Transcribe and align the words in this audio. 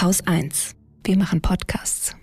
Haus 0.00 0.26
1. 0.26 0.76
Wir 1.04 1.18
machen 1.18 1.42
Podcasts. 1.42 2.16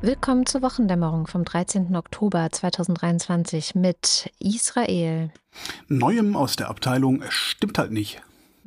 Willkommen 0.00 0.46
zur 0.46 0.62
Wochendämmerung 0.62 1.28
vom 1.28 1.44
13. 1.44 1.94
Oktober 1.94 2.48
2023 2.50 3.76
mit 3.76 4.32
Israel. 4.40 5.30
Neuem 5.86 6.34
aus 6.34 6.56
der 6.56 6.70
Abteilung 6.70 7.22
stimmt 7.28 7.78
halt 7.78 7.92
nicht. 7.92 8.20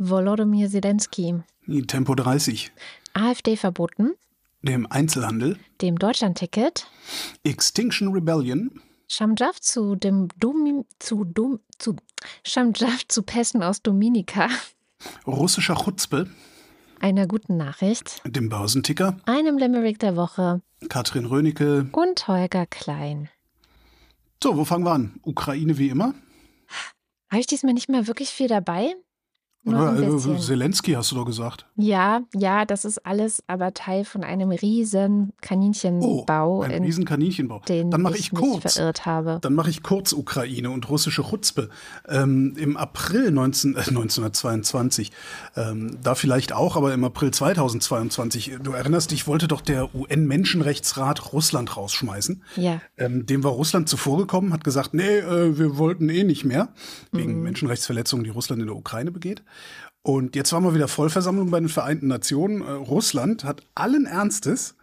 Volodymyr 0.04 0.68
Zelensky. 0.68 1.44
Tempo 1.86 2.16
30. 2.16 2.72
AfD 3.14 3.56
verboten. 3.56 4.16
Dem 4.64 4.88
Einzelhandel. 4.92 5.58
Dem 5.80 6.00
Deutschlandticket. 6.00 6.88
Extinction 7.44 8.12
Rebellion. 8.12 8.82
Shamjaf 9.08 9.60
zu 9.60 9.96
dem 9.96 10.30
Dom 10.40 10.86
zu 10.98 11.24
Dom 11.24 11.60
zu 11.78 11.96
Shamjaf 12.44 13.08
zu 13.08 13.22
Pässen 13.22 13.62
aus 13.62 13.84
Dominika. 13.84 14.50
Russischer 15.28 15.76
Chutzpe. 15.76 16.28
Einer 17.00 17.28
guten 17.28 17.58
Nachricht. 17.58 18.22
Dem 18.26 18.50
Börsenticker. 18.50 19.18
Einem 19.26 19.60
Limerick 19.60 20.00
der 20.00 20.16
Woche. 20.16 20.64
Katrin 20.90 21.26
Rönecke. 21.26 21.90
Und 21.92 22.28
Holger 22.28 22.66
Klein. 22.66 23.30
So, 24.42 24.58
wo 24.58 24.66
fangen 24.66 24.84
wir 24.84 24.94
an? 24.94 25.20
Ukraine 25.22 25.78
wie 25.78 25.90
immer? 25.90 26.16
Habe 27.30 27.40
ich 27.40 27.48
diesmal 27.48 27.74
nicht 27.74 27.90
mehr 27.90 28.08
wirklich 28.08 28.30
viel 28.30 28.48
dabei? 28.48 28.96
Ein 29.64 29.96
bisschen. 30.16 30.40
Zelensky 30.40 30.94
hast 30.94 31.12
du 31.12 31.16
doch 31.16 31.26
gesagt. 31.26 31.68
Ja, 31.76 32.22
ja, 32.36 32.66
das 32.66 32.84
ist 32.84 33.06
alles 33.06 33.44
aber 33.48 33.74
Teil 33.74 34.06
von 34.06 34.24
einem 34.24 34.50
riesen 34.50 35.34
Kaninchenbau. 35.42 36.60
Oh, 36.60 36.62
ein 36.64 36.84
riesen 36.84 37.06
Kaninchenbau. 37.06 37.62
Den 37.68 37.92
Dann 37.92 38.02
mache 38.02 38.16
ich, 38.16 38.32
ich 38.32 38.32
kurz. 38.32 38.74
verirrt 38.74 39.06
habe. 39.06 39.38
Dann 39.42 39.54
mache 39.54 39.70
ich 39.70 39.84
kurz 39.84 40.14
Ukraine 40.14 40.72
und 40.72 40.90
russische 40.90 41.22
Chutzpe. 41.24 41.70
Ähm, 42.08 42.56
Im 42.58 42.76
April 42.76 43.30
19, 43.32 43.76
äh, 43.76 43.80
1922, 43.82 45.12
ähm, 45.56 45.98
da 46.02 46.16
vielleicht 46.16 46.54
auch, 46.54 46.76
aber 46.76 46.94
im 46.94 47.04
April 47.04 47.32
2022, 47.32 48.58
du 48.64 48.72
erinnerst 48.72 49.12
dich, 49.12 49.28
wollte 49.28 49.48
doch 49.48 49.62
der 49.62 49.94
UN-Menschenrechtsrat 49.94 51.34
Russland 51.34 51.78
rausschmeißen. 51.78 52.42
Ja. 52.56 52.82
Ähm, 52.98 53.26
dem 53.26 53.44
war 53.44 53.52
Russland 53.52 53.90
zuvorgekommen, 53.90 54.54
hat 54.54 54.64
gesagt, 54.64 54.94
nee, 54.94 55.20
äh, 55.20 55.58
wir 55.58 55.78
wollten 55.78 56.10
eh 56.10 56.24
nicht 56.24 56.46
mehr, 56.46 56.70
wegen 57.12 57.38
Mhm. 57.38 57.44
Menschenrechtsverletzungen, 57.44 58.24
die 58.24 58.30
Russland 58.32 58.62
in 58.62 58.68
der 58.68 58.76
Ukraine 58.76 59.12
begeht. 59.12 59.44
Und 60.04 60.36
jetzt 60.36 60.52
waren 60.52 60.64
wir 60.64 60.74
wieder 60.74 60.88
Vollversammlung 60.88 61.52
bei 61.52 61.60
den 61.60 61.70
Vereinten 61.70 62.08
Nationen. 62.08 62.62
Äh, 62.62 62.72
Russland 62.72 63.44
hat 63.44 63.62
allen 63.76 64.06
Ernstes 64.06 64.76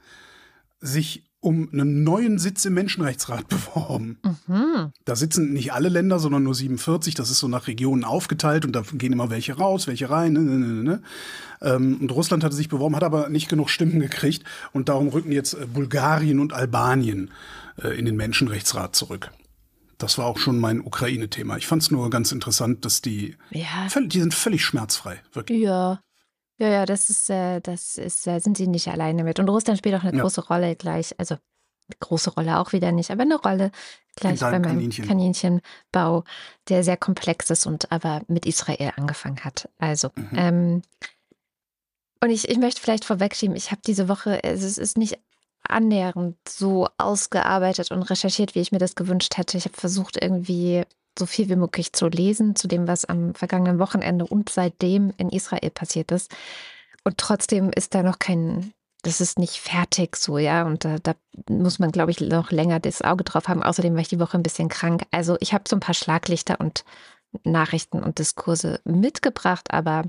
sich 0.81 1.25
um 1.41 1.69
einen 1.73 2.03
neuen 2.03 2.39
Sitz 2.39 2.65
im 2.65 2.75
Menschenrechtsrat 2.75 3.49
beworben. 3.49 4.19
Mhm. 4.47 4.93
Da 5.05 5.17
sitzen 5.17 5.53
nicht 5.53 5.73
alle 5.73 5.89
Länder, 5.89 6.19
sondern 6.19 6.43
nur 6.43 6.55
47. 6.55 7.15
Das 7.15 7.31
ist 7.31 7.39
so 7.39 7.49
nach 7.49 7.67
Regionen 7.69 8.05
aufgeteilt 8.05 8.65
und 8.65 8.73
da 8.73 8.83
gehen 8.93 9.13
immer 9.13 9.31
welche 9.31 9.57
raus, 9.57 9.87
welche 9.87 10.11
rein. 10.11 10.33
Ne, 10.33 10.41
ne, 10.41 10.59
ne, 10.59 10.83
ne. 10.83 11.03
Ähm, 11.63 11.99
und 12.01 12.13
Russland 12.13 12.45
hatte 12.45 12.57
sich 12.57 12.69
beworben, 12.69 12.97
hat 12.97 13.05
aber 13.05 13.29
nicht 13.29 13.49
genug 13.49 13.71
Stimmen 13.71 14.01
gekriegt 14.01 14.45
und 14.73 14.89
darum 14.89 15.09
rücken 15.09 15.33
jetzt 15.33 15.55
äh, 15.55 15.67
Bulgarien 15.67 16.41
und 16.41 16.53
Albanien 16.53 17.31
äh, 17.83 17.97
in 17.99 18.05
den 18.05 18.17
Menschenrechtsrat 18.17 18.97
zurück. 18.97 19.31
Das 19.99 20.17
war 20.17 20.27
auch 20.27 20.39
schon 20.39 20.59
mein 20.61 20.81
Ukraine-Thema. 20.81 21.57
Ich 21.57 21.67
fand 21.67 21.83
es 21.83 21.91
nur 21.91 22.09
ganz 22.09 22.31
interessant, 22.33 22.85
dass 22.85 23.03
die, 23.03 23.37
Ja. 23.51 23.89
völlig, 23.89 24.11
die 24.11 24.21
sind 24.21 24.33
völlig 24.35 24.65
schmerzfrei, 24.65 25.21
wirklich. 25.33 25.61
Ja. 25.61 26.01
Ja, 26.61 26.69
ja, 26.69 26.87
das 26.87 27.09
ist, 27.11 27.31
äh, 27.31 27.61
das 27.61 27.99
ist, 27.99 28.27
äh, 28.27 28.39
sind 28.41 28.57
sie 28.57 28.67
nicht 28.67 28.89
alleine 28.89 29.23
mit. 29.25 29.39
Und 29.39 29.49
Russland 29.49 29.79
spielt 29.79 29.95
auch 29.95 30.03
eine 30.05 30.17
Ja. 30.17 30.23
große 30.23 30.47
Rolle 30.47 30.75
gleich, 30.77 31.15
also 31.19 31.35
eine 31.35 31.97
große 32.01 32.31
Rolle 32.31 32.59
auch 32.59 32.73
wieder 32.73 32.91
nicht, 32.93 33.11
aber 33.11 33.23
eine 33.23 33.37
Rolle 33.37 33.71
gleich 34.17 34.41
bei 34.41 34.59
meinem 34.59 34.63
Kaninchen. 34.63 35.07
Kaninchenbau, 35.07 36.25
der 36.69 36.83
sehr 36.85 36.97
komplex 36.97 37.51
ist 37.51 37.67
und 37.67 37.91
aber 37.93 38.23
mit 38.29 38.45
Israel 38.47 38.93
angefangen 38.97 39.45
hat. 39.45 39.69
Also, 39.79 40.11
Mhm. 40.17 40.29
ähm, 40.35 40.83
und 42.21 42.31
ich, 42.31 42.49
ich 42.49 42.59
möchte 42.59 42.81
vielleicht 42.81 43.05
vorwegschieben, 43.05 43.55
ich 43.55 43.71
habe 43.71 43.81
diese 43.87 44.09
Woche, 44.09 44.43
es 44.43 44.77
ist 44.79 44.99
nicht 44.99 45.19
annähernd 45.71 46.37
so 46.49 46.89
ausgearbeitet 46.99 47.91
und 47.91 48.03
recherchiert, 48.03 48.55
wie 48.55 48.61
ich 48.61 48.73
mir 48.73 48.79
das 48.79 48.95
gewünscht 48.95 49.37
hätte. 49.37 49.57
Ich 49.59 49.65
habe 49.65 49.77
versucht, 49.77 50.17
irgendwie 50.21 50.83
so 51.19 51.27
viel 51.27 51.49
wie 51.49 51.57
möglich 51.57 51.93
zu 51.93 52.07
lesen 52.09 52.55
zu 52.57 52.69
dem, 52.69 52.87
was 52.87 53.05
am 53.05 53.35
vergangenen 53.35 53.79
Wochenende 53.79 54.27
und 54.27 54.49
seitdem 54.51 55.13
in 55.17 55.31
Israel 55.31 55.71
passiert 55.71 56.13
ist. 56.13 56.31
Und 57.05 57.19
trotzdem 57.19 57.71
ist 57.71 57.95
da 57.95 58.03
noch 58.03 58.19
kein, 58.19 58.73
das 59.03 59.21
ist 59.21 59.39
nicht 59.39 59.57
fertig 59.59 60.17
so, 60.17 60.39
ja. 60.39 60.65
Und 60.65 60.85
da, 60.85 60.99
da 60.99 61.15
muss 61.49 61.79
man, 61.79 61.91
glaube 61.91 62.11
ich, 62.11 62.21
noch 62.21 62.51
länger 62.51 62.79
das 62.81 63.03
Auge 63.03 63.25
drauf 63.25 63.49
haben. 63.49 63.63
Außerdem 63.63 63.95
war 63.95 64.01
ich 64.01 64.09
die 64.09 64.21
Woche 64.21 64.37
ein 64.39 64.43
bisschen 64.43 64.69
krank. 64.69 65.05
Also 65.11 65.37
ich 65.41 65.53
habe 65.55 65.65
so 65.69 65.77
ein 65.77 65.81
paar 65.81 65.95
Schlaglichter 65.95 66.61
und 66.61 66.85
Nachrichten 67.45 68.03
und 68.03 68.19
Diskurse 68.19 68.81
mitgebracht, 68.85 69.73
aber 69.73 70.05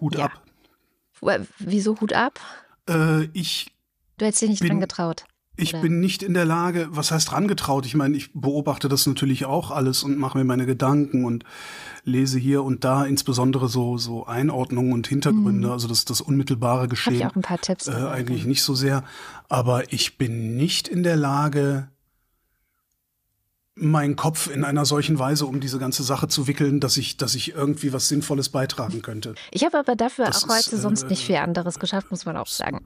Hut 0.00 0.16
Ja. 0.16 0.26
ab. 0.26 0.42
wieso 1.58 2.00
Hut 2.00 2.12
ab? 2.12 2.40
Äh, 2.88 3.24
ich 3.32 3.72
Du 4.18 4.24
hättest 4.24 4.42
dich 4.42 4.50
nicht 4.50 4.60
Bin- 4.60 4.68
dran 4.70 4.80
getraut. 4.80 5.24
Ich 5.58 5.72
Oder? 5.72 5.80
bin 5.82 6.00
nicht 6.00 6.22
in 6.22 6.34
der 6.34 6.44
Lage, 6.44 6.88
was 6.90 7.10
heißt 7.10 7.32
rangetraut? 7.32 7.86
Ich 7.86 7.94
meine, 7.94 8.14
ich 8.14 8.30
beobachte 8.34 8.90
das 8.90 9.06
natürlich 9.06 9.46
auch 9.46 9.70
alles 9.70 10.02
und 10.02 10.18
mache 10.18 10.36
mir 10.36 10.44
meine 10.44 10.66
Gedanken 10.66 11.24
und 11.24 11.44
lese 12.04 12.38
hier 12.38 12.62
und 12.62 12.84
da 12.84 13.06
insbesondere 13.06 13.66
so, 13.70 13.96
so 13.96 14.26
Einordnungen 14.26 14.92
und 14.92 15.06
Hintergründe, 15.06 15.72
also 15.72 15.88
das, 15.88 16.04
das 16.04 16.20
unmittelbare 16.20 16.80
Habe 16.82 16.88
Mhm. 16.88 16.92
ich 16.92 17.04
Geschehen 17.06 17.26
auch 17.30 17.36
ein 17.36 17.40
paar 17.42 17.58
Tipps. 17.58 17.88
äh, 17.88 17.92
eigentlich 17.92 18.44
nicht 18.44 18.62
so 18.62 18.74
sehr. 18.74 19.02
Aber 19.48 19.90
ich 19.94 20.18
bin 20.18 20.56
nicht 20.56 20.88
in 20.88 21.02
der 21.02 21.16
Lage, 21.16 21.88
meinen 23.76 24.16
Kopf 24.16 24.48
in 24.48 24.64
einer 24.64 24.86
solchen 24.86 25.18
Weise 25.18 25.46
um 25.46 25.60
diese 25.60 25.78
ganze 25.78 26.02
Sache 26.02 26.28
zu 26.28 26.46
wickeln, 26.46 26.80
dass 26.80 26.96
ich, 26.96 27.18
dass 27.18 27.34
ich 27.34 27.54
irgendwie 27.54 27.92
was 27.92 28.08
Sinnvolles 28.08 28.48
beitragen 28.48 29.02
könnte. 29.02 29.34
Ich 29.50 29.64
habe 29.64 29.78
aber 29.78 29.94
dafür 29.94 30.24
Das 30.24 30.44
auch 30.44 30.48
heute 30.48 30.76
ist, 30.76 30.82
sonst 30.82 31.04
äh, 31.04 31.08
nicht 31.08 31.24
viel 31.24 31.36
anderes 31.36 31.78
geschafft, 31.78 32.10
muss 32.10 32.24
man 32.24 32.36
auch 32.36 32.46
sagen. 32.46 32.84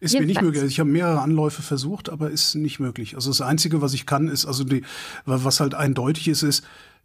Ist 0.00 0.12
mir 0.12 0.20
nicht 0.20 0.28
Jedenfalls. 0.28 0.44
möglich. 0.44 0.62
Also 0.62 0.70
ich 0.72 0.80
habe 0.80 0.90
mehrere 0.90 1.20
Anläufe 1.20 1.62
versucht, 1.62 2.10
aber 2.10 2.30
ist 2.30 2.56
nicht 2.56 2.80
möglich. 2.80 3.14
Also 3.14 3.30
das 3.30 3.40
Einzige, 3.40 3.80
was 3.80 3.94
ich 3.94 4.06
kann, 4.06 4.26
ist, 4.26 4.44
also 4.44 4.64
die, 4.64 4.82
was 5.24 5.60
halt 5.60 5.74
eindeutig 5.74 6.26
ist, 6.26 6.42
ist, 6.42 6.64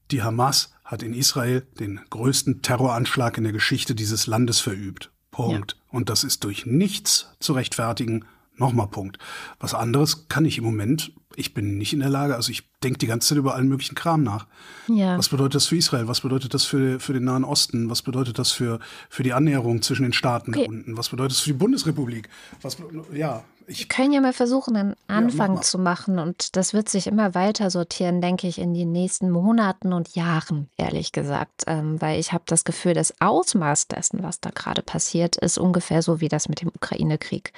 die 0.10 0.24
Hamas 0.24 0.74
hat 0.84 1.04
in 1.04 1.14
Israel 1.14 1.62
den 1.80 2.00
größten 2.10 2.64
Terroranschlag 2.64 3.38
in 3.38 3.44
der 3.44 3.54
Geschichte 3.54 3.94
dieses 3.94 4.26
Landes 4.26 4.60
verübt. 4.60 5.12
Punkt. 5.30 5.78
Und 5.92 6.10
das 6.10 6.24
ist 6.24 6.44
durch 6.44 6.66
nichts 6.66 7.28
zu 7.40 7.54
rechtfertigen. 7.54 8.26
Nochmal 8.60 8.88
Punkt. 8.88 9.18
Was 9.60 9.74
anderes 9.74 10.28
kann 10.28 10.46
ich 10.46 10.58
im 10.58 10.64
Moment. 10.66 11.12
Ich 11.36 11.54
bin 11.54 11.78
nicht 11.78 11.94
in 11.94 12.00
der 12.00 12.10
Lage. 12.10 12.36
Also 12.36 12.52
ich 12.52 12.64
denke 12.84 13.00
die 13.00 13.08
ganze 13.08 13.30
Zeit 13.30 13.38
über 13.38 13.56
allen 13.56 13.70
möglichen 13.70 13.96
Kram 13.96 14.24
nach. 14.24 14.46
Ja. 14.88 15.18
Was 15.18 15.30
bedeutet 15.30 15.56
das 15.56 15.68
für 15.68 15.78
Israel? 15.78 16.08
Was 16.08 16.22
bedeutet 16.22 16.54
das 16.54 16.66
für, 16.66 17.00
für 17.00 17.14
den 17.14 17.24
Nahen 17.24 17.44
Osten? 17.46 17.90
Was 17.90 18.02
bedeutet 18.02 18.38
das 18.40 18.52
für, 18.52 18.80
für 19.10 19.24
die 19.24 19.34
Annäherung 19.34 19.82
zwischen 19.82 20.04
den 20.04 20.14
Staaten 20.14 20.54
Okay. 20.54 20.68
unten? 20.68 20.98
Was 20.98 21.10
bedeutet 21.10 21.32
das 21.34 21.40
für 21.40 21.52
die 21.52 21.58
Bundesrepublik? 21.58 22.28
Was, 22.62 22.78
ja, 23.14 23.44
ich, 23.68 23.80
Wir 23.82 23.88
können 23.88 24.12
ja 24.12 24.20
mal 24.20 24.34
versuchen, 24.34 24.76
einen 24.76 24.96
Anfang 25.08 25.54
mal. 25.56 25.62
zu 25.62 25.78
machen 25.78 26.18
und 26.20 26.56
das 26.56 26.74
wird 26.74 26.90
sich 26.90 27.06
immer 27.06 27.36
weiter 27.36 27.70
sortieren, 27.70 28.20
denke 28.20 28.48
ich, 28.48 28.58
in 28.58 28.74
den 28.74 28.92
nächsten 28.92 29.30
Monaten 29.30 29.94
und 29.94 30.16
Jahren, 30.16 30.70
ehrlich 30.76 31.12
gesagt, 31.12 31.66
ähm, 31.68 32.02
weil 32.02 32.20
ich 32.20 32.34
habe 32.34 32.44
das 32.48 32.64
Gefühl, 32.66 32.96
das 32.96 33.14
Ausmaß 33.22 33.88
dessen, 33.88 34.24
was 34.24 34.42
da 34.42 34.50
gerade 34.50 34.82
passiert, 34.82 35.36
ist 35.38 35.60
ungefähr 35.60 36.02
so 36.02 36.20
wie 36.20 36.28
das 36.30 36.50
mit 36.50 36.62
dem 36.62 36.70
Ukraine-Krieg. 36.70 37.54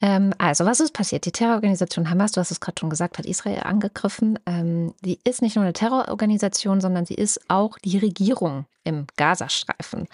Ähm, 0.00 0.32
also, 0.38 0.64
was 0.64 0.80
ist 0.80 0.92
passiert? 0.92 1.24
Die 1.24 1.32
Terrororganisation 1.32 2.08
Hamas, 2.08 2.32
du 2.32 2.40
hast 2.40 2.50
es 2.50 2.60
gerade 2.60 2.78
schon 2.78 2.90
gesagt, 2.90 3.18
hat 3.18 3.26
Israel 3.26 3.62
angegriffen. 3.64 4.38
Ähm, 4.46 4.94
die 5.04 5.18
ist 5.24 5.42
nicht 5.42 5.56
nur 5.56 5.64
eine 5.64 5.72
Terrororganisation, 5.72 6.80
sondern 6.80 7.04
sie 7.04 7.14
ist 7.14 7.40
auch 7.48 7.78
die 7.78 7.98
Regierung 7.98 8.66
im 8.84 9.06
Gazastreifen 9.16 10.06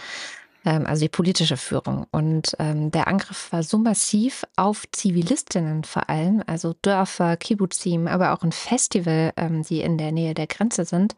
ähm, 0.65 0.87
also 0.87 1.05
die 1.05 1.09
politische 1.09 1.57
Führung. 1.57 2.07
Und 2.11 2.57
ähm, 2.59 2.91
der 2.91 3.09
Angriff 3.09 3.53
war 3.53 3.63
so 3.63 3.79
massiv 3.79 4.45
auf 4.57 4.85
Zivilistinnen 4.93 5.85
vor 5.85 6.09
allem, 6.09 6.43
also 6.47 6.75
Dörfer, 6.83 7.37
Kibbuzim, 7.37 8.09
aber 8.09 8.33
auch 8.33 8.43
ein 8.43 8.53
Festival, 8.53 9.33
ähm, 9.37 9.63
die 9.63 9.81
in 9.81 9.99
der 9.99 10.13
Nähe 10.13 10.35
der 10.35 10.47
Grenze 10.47 10.85
sind, 10.85 11.15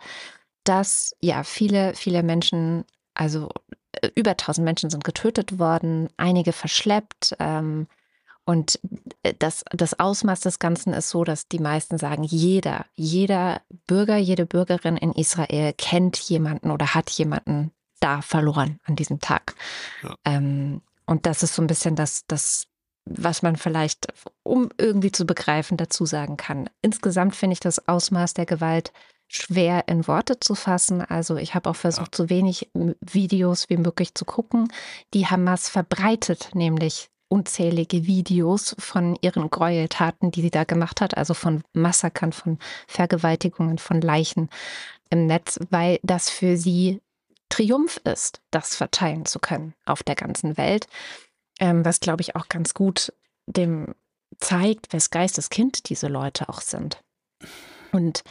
dass 0.64 1.14
ja 1.20 1.42
viele, 1.44 1.94
viele 1.94 2.22
Menschen, 2.22 2.84
also 3.14 3.50
äh, 3.92 4.10
über 4.14 4.30
1000 4.32 4.64
Menschen 4.64 4.90
sind 4.90 5.04
getötet 5.04 5.58
worden, 5.58 6.08
einige 6.16 6.52
verschleppt. 6.52 7.36
Ähm, 7.38 7.86
und 8.46 8.78
äh, 9.22 9.34
das, 9.38 9.64
das 9.72 9.98
Ausmaß 9.98 10.40
des 10.40 10.58
Ganzen 10.58 10.94
ist 10.94 11.10
so, 11.10 11.24
dass 11.24 11.48
die 11.48 11.58
meisten 11.58 11.98
sagen, 11.98 12.22
jeder, 12.22 12.86
jeder 12.94 13.60
Bürger, 13.86 14.16
jede 14.16 14.46
Bürgerin 14.46 14.96
in 14.96 15.12
Israel 15.12 15.74
kennt 15.76 16.16
jemanden 16.16 16.70
oder 16.70 16.94
hat 16.94 17.10
jemanden 17.10 17.72
da 18.00 18.22
verloren 18.22 18.78
an 18.84 18.96
diesem 18.96 19.20
Tag. 19.20 19.54
Ja. 20.02 20.14
Ähm, 20.24 20.80
und 21.06 21.26
das 21.26 21.42
ist 21.42 21.54
so 21.54 21.62
ein 21.62 21.66
bisschen 21.66 21.96
das, 21.96 22.24
das, 22.28 22.66
was 23.04 23.42
man 23.42 23.56
vielleicht, 23.56 24.06
um 24.42 24.70
irgendwie 24.78 25.12
zu 25.12 25.26
begreifen, 25.26 25.76
dazu 25.76 26.06
sagen 26.06 26.36
kann. 26.36 26.70
Insgesamt 26.82 27.34
finde 27.36 27.54
ich 27.54 27.60
das 27.60 27.88
Ausmaß 27.88 28.34
der 28.34 28.46
Gewalt 28.46 28.92
schwer 29.28 29.88
in 29.88 30.06
Worte 30.06 30.38
zu 30.38 30.54
fassen. 30.54 31.02
Also 31.02 31.36
ich 31.36 31.56
habe 31.56 31.68
auch 31.70 31.76
versucht, 31.76 32.16
ja. 32.16 32.24
so 32.24 32.30
wenig 32.30 32.70
Videos 33.00 33.68
wie 33.68 33.76
möglich 33.76 34.14
zu 34.14 34.24
gucken. 34.24 34.72
Die 35.14 35.26
Hamas 35.26 35.68
verbreitet 35.68 36.50
nämlich 36.54 37.10
unzählige 37.28 38.06
Videos 38.06 38.76
von 38.78 39.16
ihren 39.20 39.50
Gräueltaten, 39.50 40.30
die 40.30 40.42
sie 40.42 40.50
da 40.50 40.64
gemacht 40.64 41.00
hat, 41.00 41.16
also 41.16 41.34
von 41.34 41.62
Massakern, 41.72 42.32
von 42.32 42.58
Vergewaltigungen, 42.86 43.78
von 43.78 44.00
Leichen 44.00 44.48
im 45.10 45.26
Netz, 45.26 45.58
weil 45.70 45.98
das 46.02 46.30
für 46.30 46.56
sie 46.56 47.00
Triumph 47.48 48.00
ist, 48.04 48.40
das 48.50 48.74
verteilen 48.74 49.24
zu 49.24 49.38
können 49.38 49.74
auf 49.84 50.02
der 50.02 50.14
ganzen 50.14 50.56
Welt. 50.56 50.86
Ähm, 51.58 51.84
was, 51.84 52.00
glaube 52.00 52.22
ich, 52.22 52.36
auch 52.36 52.48
ganz 52.48 52.74
gut 52.74 53.12
dem 53.46 53.94
zeigt, 54.38 54.92
wes 54.92 55.10
Geistes 55.10 55.48
Kind 55.48 55.88
diese 55.88 56.08
Leute 56.08 56.48
auch 56.48 56.60
sind. 56.60 57.02
Und 57.92 58.24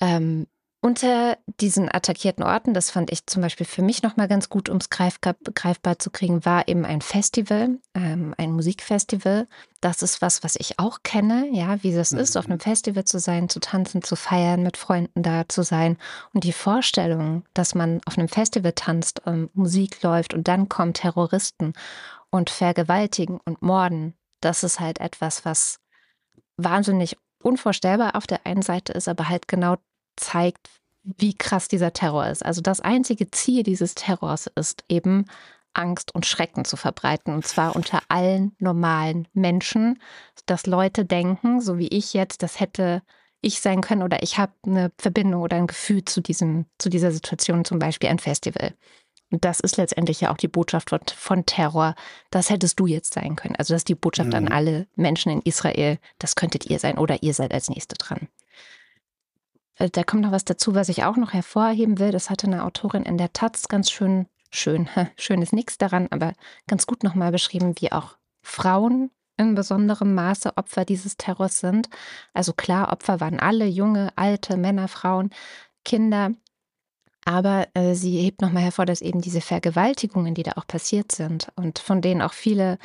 ähm, 0.00 0.46
unter 0.84 1.38
diesen 1.60 1.88
attackierten 1.88 2.42
Orten, 2.42 2.74
das 2.74 2.90
fand 2.90 3.12
ich 3.12 3.24
zum 3.26 3.40
Beispiel 3.40 3.64
für 3.64 3.82
mich 3.82 4.02
nochmal 4.02 4.26
ganz 4.26 4.48
gut, 4.48 4.68
um 4.68 4.78
es 4.78 4.90
greifbar, 4.90 5.36
greifbar, 5.54 6.00
zu 6.00 6.10
kriegen, 6.10 6.44
war 6.44 6.66
eben 6.66 6.84
ein 6.84 7.00
Festival, 7.00 7.78
ähm, 7.94 8.34
ein 8.36 8.50
Musikfestival. 8.50 9.46
Das 9.80 10.02
ist 10.02 10.20
was, 10.20 10.42
was 10.42 10.56
ich 10.56 10.80
auch 10.80 10.98
kenne, 11.04 11.48
ja, 11.52 11.80
wie 11.84 11.94
das 11.94 12.10
ist, 12.10 12.36
auf 12.36 12.46
mhm. 12.46 12.54
einem 12.54 12.60
Festival 12.60 13.04
zu 13.04 13.20
sein, 13.20 13.48
zu 13.48 13.60
tanzen, 13.60 14.02
zu 14.02 14.16
feiern, 14.16 14.64
mit 14.64 14.76
Freunden 14.76 15.22
da 15.22 15.48
zu 15.48 15.62
sein. 15.62 15.98
Und 16.34 16.42
die 16.42 16.52
Vorstellung, 16.52 17.44
dass 17.54 17.76
man 17.76 18.00
auf 18.04 18.18
einem 18.18 18.28
Festival 18.28 18.72
tanzt, 18.72 19.22
ähm, 19.24 19.50
Musik 19.54 20.02
läuft 20.02 20.34
und 20.34 20.48
dann 20.48 20.68
kommen 20.68 20.94
Terroristen 20.94 21.74
und 22.30 22.50
vergewaltigen 22.50 23.38
und 23.44 23.62
morden, 23.62 24.14
das 24.40 24.64
ist 24.64 24.80
halt 24.80 25.00
etwas, 25.00 25.44
was 25.44 25.78
wahnsinnig 26.56 27.16
unvorstellbar 27.40 28.16
auf 28.16 28.26
der 28.26 28.46
einen 28.46 28.62
Seite 28.62 28.92
ist, 28.92 29.06
aber 29.06 29.28
halt 29.28 29.46
genau 29.46 29.76
zeigt, 30.16 30.70
wie 31.02 31.34
krass 31.34 31.68
dieser 31.68 31.92
Terror 31.92 32.26
ist. 32.28 32.44
Also 32.44 32.60
das 32.60 32.80
einzige 32.80 33.30
Ziel 33.30 33.62
dieses 33.62 33.94
Terrors 33.94 34.48
ist 34.54 34.84
eben 34.88 35.26
Angst 35.74 36.14
und 36.14 36.26
Schrecken 36.26 36.64
zu 36.64 36.76
verbreiten. 36.76 37.34
Und 37.34 37.46
zwar 37.46 37.74
unter 37.74 38.00
allen 38.08 38.54
normalen 38.58 39.26
Menschen, 39.32 40.00
dass 40.46 40.66
Leute 40.66 41.04
denken, 41.04 41.60
so 41.60 41.78
wie 41.78 41.88
ich 41.88 42.14
jetzt, 42.14 42.42
das 42.42 42.60
hätte 42.60 43.02
ich 43.40 43.60
sein 43.60 43.80
können 43.80 44.02
oder 44.02 44.22
ich 44.22 44.38
habe 44.38 44.52
eine 44.64 44.92
Verbindung 44.98 45.42
oder 45.42 45.56
ein 45.56 45.66
Gefühl 45.66 46.04
zu, 46.04 46.20
diesem, 46.20 46.66
zu 46.78 46.88
dieser 46.88 47.10
Situation, 47.10 47.64
zum 47.64 47.78
Beispiel 47.78 48.08
ein 48.08 48.20
Festival. 48.20 48.74
Und 49.32 49.44
das 49.44 49.60
ist 49.60 49.78
letztendlich 49.78 50.20
ja 50.20 50.30
auch 50.30 50.36
die 50.36 50.48
Botschaft 50.48 50.90
von, 50.90 51.00
von 51.16 51.46
Terror. 51.46 51.94
Das 52.30 52.50
hättest 52.50 52.78
du 52.78 52.86
jetzt 52.86 53.14
sein 53.14 53.34
können. 53.34 53.56
Also 53.56 53.72
das 53.74 53.80
ist 53.80 53.88
die 53.88 53.94
Botschaft 53.94 54.28
mhm. 54.28 54.34
an 54.34 54.48
alle 54.48 54.86
Menschen 54.94 55.32
in 55.32 55.40
Israel. 55.40 55.98
Das 56.18 56.36
könntet 56.36 56.66
ihr 56.66 56.78
sein 56.78 56.98
oder 56.98 57.22
ihr 57.22 57.34
seid 57.34 57.52
als 57.52 57.70
Nächste 57.70 57.96
dran. 57.96 58.28
Äh, 59.76 59.90
da 59.90 60.04
kommt 60.04 60.22
noch 60.22 60.32
was 60.32 60.44
dazu, 60.44 60.74
was 60.74 60.88
ich 60.88 61.04
auch 61.04 61.16
noch 61.16 61.32
hervorheben 61.32 61.98
will. 61.98 62.12
Das 62.12 62.30
hatte 62.30 62.46
eine 62.46 62.64
Autorin 62.64 63.04
in 63.04 63.18
der 63.18 63.32
Taz 63.32 63.68
ganz 63.68 63.90
schön, 63.90 64.26
schön, 64.50 64.88
schön 65.16 65.42
ist 65.42 65.52
nichts 65.52 65.78
daran, 65.78 66.08
aber 66.10 66.34
ganz 66.66 66.86
gut 66.86 67.02
nochmal 67.02 67.32
beschrieben, 67.32 67.74
wie 67.78 67.92
auch 67.92 68.16
Frauen 68.42 69.10
in 69.36 69.54
besonderem 69.54 70.14
Maße 70.14 70.56
Opfer 70.56 70.84
dieses 70.84 71.16
Terrors 71.16 71.60
sind. 71.60 71.88
Also 72.34 72.52
klar, 72.52 72.92
Opfer 72.92 73.20
waren 73.20 73.40
alle, 73.40 73.66
junge, 73.66 74.12
alte, 74.16 74.56
Männer, 74.56 74.88
Frauen, 74.88 75.30
Kinder. 75.84 76.32
Aber 77.24 77.68
äh, 77.74 77.94
sie 77.94 78.20
hebt 78.20 78.42
nochmal 78.42 78.64
hervor, 78.64 78.84
dass 78.84 79.00
eben 79.00 79.20
diese 79.20 79.40
Vergewaltigungen, 79.40 80.34
die 80.34 80.42
da 80.42 80.52
auch 80.56 80.66
passiert 80.66 81.12
sind 81.12 81.48
und 81.54 81.78
von 81.78 82.00
denen 82.00 82.20
auch 82.20 82.32
viele 82.32 82.78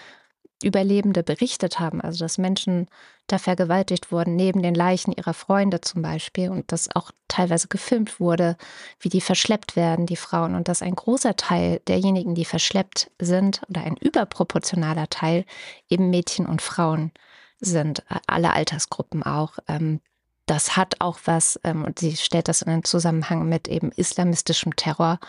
Überlebende 0.63 1.24
berichtet 1.24 1.80
haben, 1.80 2.01
also 2.01 2.25
dass 2.25 2.38
Menschen 2.38 2.88
da 3.27 3.38
vergewaltigt 3.38 4.12
wurden, 4.12 4.36
neben 4.36 4.63
den 4.63 4.74
Leichen 4.74 5.12
ihrer 5.12 5.33
Freunde 5.33 5.81
zum 5.81 6.01
Beispiel, 6.01 6.50
und 6.50 6.71
dass 6.71 6.94
auch 6.95 7.12
teilweise 7.27 7.68
gefilmt 7.68 8.19
wurde, 8.19 8.57
wie 9.00 9.09
die 9.09 9.21
verschleppt 9.21 9.75
werden, 9.75 10.06
die 10.06 10.15
Frauen, 10.15 10.56
und 10.56 10.68
dass 10.68 10.81
ein 10.81 10.95
großer 10.95 11.36
Teil 11.36 11.81
derjenigen, 11.88 12.36
die 12.36 12.45
verschleppt 12.45 13.12
sind, 13.19 13.62
oder 13.69 13.81
ein 13.81 13.98
überproportionaler 13.98 15.09
Teil, 15.09 15.45
eben 15.89 16.09
Mädchen 16.09 16.45
und 16.45 16.62
Frauen 16.62 17.12
sind, 17.60 18.03
alle 18.27 18.53
Altersgruppen 18.53 19.24
auch. 19.24 19.57
Ähm, 19.68 20.00
das 20.48 20.77
hat 20.77 21.01
auch 21.01 21.19
was, 21.25 21.60
ähm, 21.65 21.83
und 21.83 22.00
sie 22.00 22.15
stellt 22.15 22.48
das 22.48 22.62
in 22.62 22.71
einen 22.71 22.83
Zusammenhang 22.83 23.48
mit 23.50 23.68
eben 23.68 23.92
islamistischem 23.92 24.75
Terror 24.75 25.19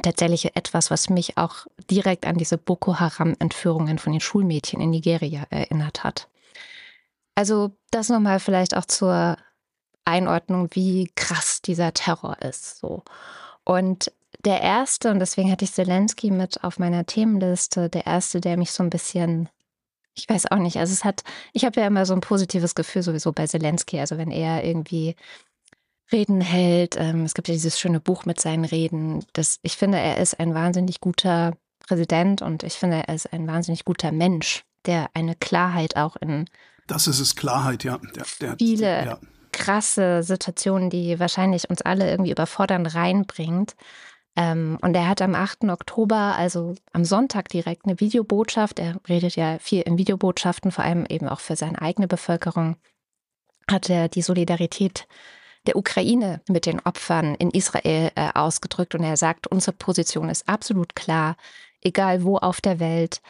tatsächlich 0.00 0.56
etwas, 0.56 0.90
was 0.90 1.10
mich 1.10 1.36
auch 1.36 1.66
direkt 1.90 2.26
an 2.26 2.36
diese 2.36 2.56
Boko 2.56 2.98
Haram-Entführungen 2.98 3.98
von 3.98 4.12
den 4.12 4.20
Schulmädchen 4.20 4.80
in 4.80 4.90
Nigeria 4.90 5.44
erinnert 5.50 6.02
hat. 6.04 6.28
Also 7.34 7.72
das 7.90 8.08
nochmal 8.08 8.40
vielleicht 8.40 8.76
auch 8.76 8.84
zur 8.84 9.36
Einordnung, 10.04 10.68
wie 10.72 11.10
krass 11.14 11.62
dieser 11.62 11.92
Terror 11.92 12.40
ist. 12.42 12.78
So. 12.78 13.02
Und 13.64 14.12
der 14.44 14.60
erste, 14.60 15.10
und 15.10 15.20
deswegen 15.20 15.50
hatte 15.50 15.64
ich 15.64 15.72
Zelensky 15.72 16.30
mit 16.30 16.64
auf 16.64 16.78
meiner 16.78 17.06
Themenliste, 17.06 17.88
der 17.88 18.06
erste, 18.06 18.40
der 18.40 18.56
mich 18.56 18.72
so 18.72 18.82
ein 18.82 18.90
bisschen, 18.90 19.48
ich 20.14 20.28
weiß 20.28 20.50
auch 20.50 20.58
nicht, 20.58 20.78
also 20.78 20.92
es 20.92 21.04
hat, 21.04 21.22
ich 21.52 21.64
habe 21.64 21.80
ja 21.80 21.86
immer 21.86 22.06
so 22.06 22.14
ein 22.14 22.20
positives 22.20 22.74
Gefühl 22.74 23.02
sowieso 23.02 23.32
bei 23.32 23.46
Zelensky, 23.46 24.00
also 24.00 24.18
wenn 24.18 24.30
er 24.30 24.64
irgendwie 24.64 25.14
Reden 26.12 26.40
hält. 26.40 26.96
Ähm, 26.98 27.24
es 27.24 27.34
gibt 27.34 27.48
ja 27.48 27.54
dieses 27.54 27.80
schöne 27.80 28.00
Buch 28.00 28.24
mit 28.24 28.40
seinen 28.40 28.64
Reden. 28.64 29.24
Das, 29.32 29.58
ich 29.62 29.76
finde, 29.76 29.98
er 29.98 30.18
ist 30.18 30.38
ein 30.38 30.54
wahnsinnig 30.54 31.00
guter 31.00 31.56
Präsident 31.80 32.42
und 32.42 32.62
ich 32.62 32.74
finde, 32.74 33.04
er 33.06 33.14
ist 33.14 33.32
ein 33.32 33.46
wahnsinnig 33.46 33.84
guter 33.84 34.12
Mensch, 34.12 34.64
der 34.86 35.10
eine 35.14 35.34
Klarheit 35.34 35.96
auch 35.96 36.16
in 36.16 36.46
das 36.86 37.06
ist 37.06 37.20
es, 37.20 37.36
Klarheit, 37.36 37.84
ja. 37.84 37.98
Der, 38.14 38.24
der, 38.40 38.56
viele 38.58 39.04
ja. 39.04 39.18
krasse 39.52 40.22
Situationen, 40.22 40.90
die 40.90 41.18
wahrscheinlich 41.18 41.70
uns 41.70 41.82
alle 41.82 42.10
irgendwie 42.10 42.32
überfordern, 42.32 42.86
reinbringt. 42.86 43.74
Ähm, 44.34 44.78
und 44.80 44.94
er 44.94 45.08
hat 45.08 45.22
am 45.22 45.34
8. 45.34 45.64
Oktober, 45.64 46.34
also 46.36 46.74
am 46.92 47.04
Sonntag 47.04 47.48
direkt, 47.48 47.84
eine 47.84 48.00
Videobotschaft. 48.00 48.78
Er 48.78 48.96
redet 49.08 49.36
ja 49.36 49.58
viel 49.58 49.82
in 49.82 49.98
Videobotschaften, 49.98 50.72
vor 50.72 50.84
allem 50.84 51.06
eben 51.06 51.28
auch 51.28 51.40
für 51.40 51.56
seine 51.56 51.80
eigene 51.80 52.08
Bevölkerung. 52.08 52.76
Hat 53.70 53.88
er 53.90 54.08
die 54.08 54.22
Solidarität 54.22 55.06
der 55.65 55.75
Ukraine 55.75 56.41
mit 56.47 56.65
den 56.65 56.79
Opfern 56.79 57.35
in 57.35 57.51
Israel 57.51 58.11
äh, 58.15 58.29
ausgedrückt. 58.33 58.95
Und 58.95 59.03
er 59.03 59.17
sagt, 59.17 59.47
unsere 59.47 59.75
Position 59.75 60.29
ist 60.29 60.47
absolut 60.47 60.95
klar, 60.95 61.35
egal 61.81 62.23
wo 62.23 62.37
auf 62.37 62.61
der 62.61 62.79
Welt. 62.79 63.21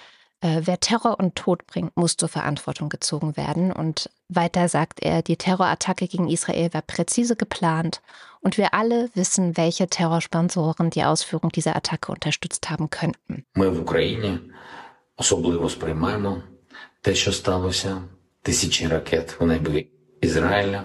Äh, 0.42 0.62
wer 0.66 0.80
Terror 0.80 1.20
und 1.20 1.36
Tod 1.36 1.66
bringt, 1.66 1.98
muss 1.98 2.16
zur 2.16 2.30
Verantwortung 2.30 2.90
gezogen 2.90 3.36
werden. 3.38 3.72
Und 3.72 4.10
weiter 4.30 4.70
sagt 4.70 5.00
er, 5.02 5.24
die 5.24 5.36
Terrorattacke 5.36 6.08
gegen 6.08 6.30
Israel 6.30 6.74
war 6.74 6.84
präzise 6.84 7.36
geplant 7.36 8.02
und 8.42 8.58
wir 8.58 8.74
alle 8.74 9.10
wissen, 9.16 9.58
welche 9.58 9.88
Terrorsponsoren 9.88 10.92
die 10.92 11.04
Ausführung 11.04 11.52
dieser 11.52 11.76
Attacke 11.76 12.12
unterstützt 12.12 12.70
haben 12.70 12.90
könnten. 12.90 13.44
Ми 13.56 13.70
в 13.70 13.82
Україні 13.82 14.40
особливо 15.18 15.70
сприймаємо 15.70 16.44
те, 17.02 17.16
що 17.16 17.32
сталося, 17.32 18.02
тисячі 18.42 18.88
ракет 18.88 19.40
в 19.40 19.46
небі 19.46 19.88
Ізраїля, 20.22 20.84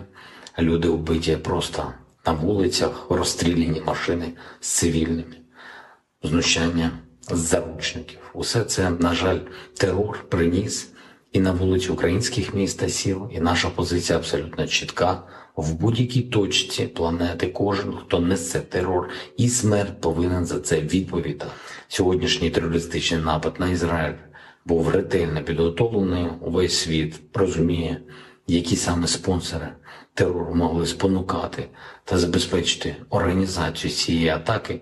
Люди 0.60 0.90
вбиті 0.90 1.38
просто 1.38 1.94
на 2.26 2.34
вулицях, 2.34 3.06
розстріляні 3.10 3.82
машини 3.86 4.34
з 4.60 4.70
цивільними, 4.70 5.36
знущання 6.24 6.92
з 7.32 7.38
заручників. 7.38 8.20
Усе 8.34 8.64
це, 8.64 8.90
на 8.90 9.14
жаль, 9.14 9.40
терор 9.74 10.26
приніс 10.30 10.92
і 11.32 11.40
на 11.40 11.52
вулиці 11.52 11.90
українських 11.90 12.54
міст 12.54 12.80
та 12.80 12.90
сіл, 12.90 13.30
і 13.32 13.40
наша 13.40 13.70
позиція 13.70 14.18
абсолютно 14.18 14.68
чітка. 14.68 15.24
В 15.56 15.74
будь-якій 15.74 16.22
точці 16.22 16.88
планети 16.88 17.48
кожен, 17.48 17.94
хто 17.94 18.20
несе 18.20 18.60
терор 18.60 19.10
і 19.38 19.50
смерть, 19.50 20.02
повинен 20.02 20.46
за 20.46 20.60
це 20.60 20.82
відповідати. 20.82 21.52
Сьогоднішній 21.88 22.50
терористичний 22.50 23.22
напад 23.22 23.56
на 23.60 23.70
Ізраїль 23.70 24.16
був 24.66 24.90
ретельно 24.90 25.44
підготовлений. 25.44 26.28
Увесь 26.42 26.78
світ 26.78 27.20
розуміє, 27.34 28.02
які 28.48 28.76
саме 28.76 29.08
спонсори 29.08 29.70
терору 30.17 30.55
могли 30.55 30.87
спонукати 30.87 31.69
та 32.05 32.19
забезпечити 32.19 32.97
організацію 33.11 33.93
цієї 33.93 34.29
атаки. 34.29 34.81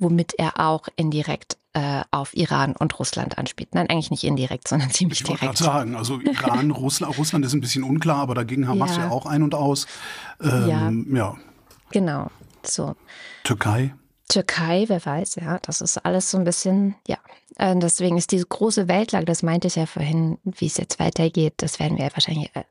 Womit 0.00 0.32
er 0.38 0.52
auch 0.68 0.88
indirekt 0.96 1.56
äh, 1.72 2.02
auf 2.10 2.36
Iran 2.36 2.76
und 2.76 2.98
Russland 2.98 3.36
anspielt. 3.36 3.74
Nein, 3.74 3.88
eigentlich 3.90 4.10
nicht 4.10 4.24
indirekt, 4.24 4.68
sondern 4.68 4.90
ziemlich 4.90 5.20
ich 5.20 5.26
direkt. 5.26 5.54
Ich 5.54 5.58
sagen, 5.58 5.96
also 5.96 6.20
Iran, 6.20 6.70
Russland, 6.70 7.18
Russland 7.18 7.44
ist 7.44 7.52
ein 7.52 7.60
bisschen 7.60 7.82
unklar, 7.82 8.18
aber 8.18 8.34
da 8.34 8.44
ging 8.44 8.68
Hamas 8.68 8.96
ja, 8.96 9.04
ja 9.04 9.10
auch 9.10 9.26
ein 9.26 9.42
und 9.42 9.54
aus. 9.54 9.86
Ähm, 10.40 11.06
ja. 11.10 11.18
ja. 11.18 11.36
Genau. 11.90 12.30
So. 12.62 12.94
Türkei. 13.44 13.94
Türkei, 14.28 14.84
wer 14.88 15.04
weiß, 15.04 15.36
ja, 15.36 15.58
das 15.62 15.80
ist 15.80 15.96
alles 16.04 16.30
so 16.30 16.38
ein 16.38 16.44
bisschen, 16.44 16.94
ja. 17.06 17.16
Äh, 17.56 17.74
deswegen 17.76 18.18
ist 18.18 18.30
diese 18.30 18.46
große 18.46 18.86
Weltlage, 18.86 19.24
das 19.24 19.42
meinte 19.42 19.68
ich 19.68 19.76
ja 19.76 19.86
vorhin, 19.86 20.38
wie 20.44 20.66
es 20.66 20.76
jetzt 20.76 21.00
weitergeht, 21.00 21.54
das 21.56 21.80
werden 21.80 21.96
wir 21.96 22.10
wahrscheinlich 22.12 22.54
äh, 22.54 22.64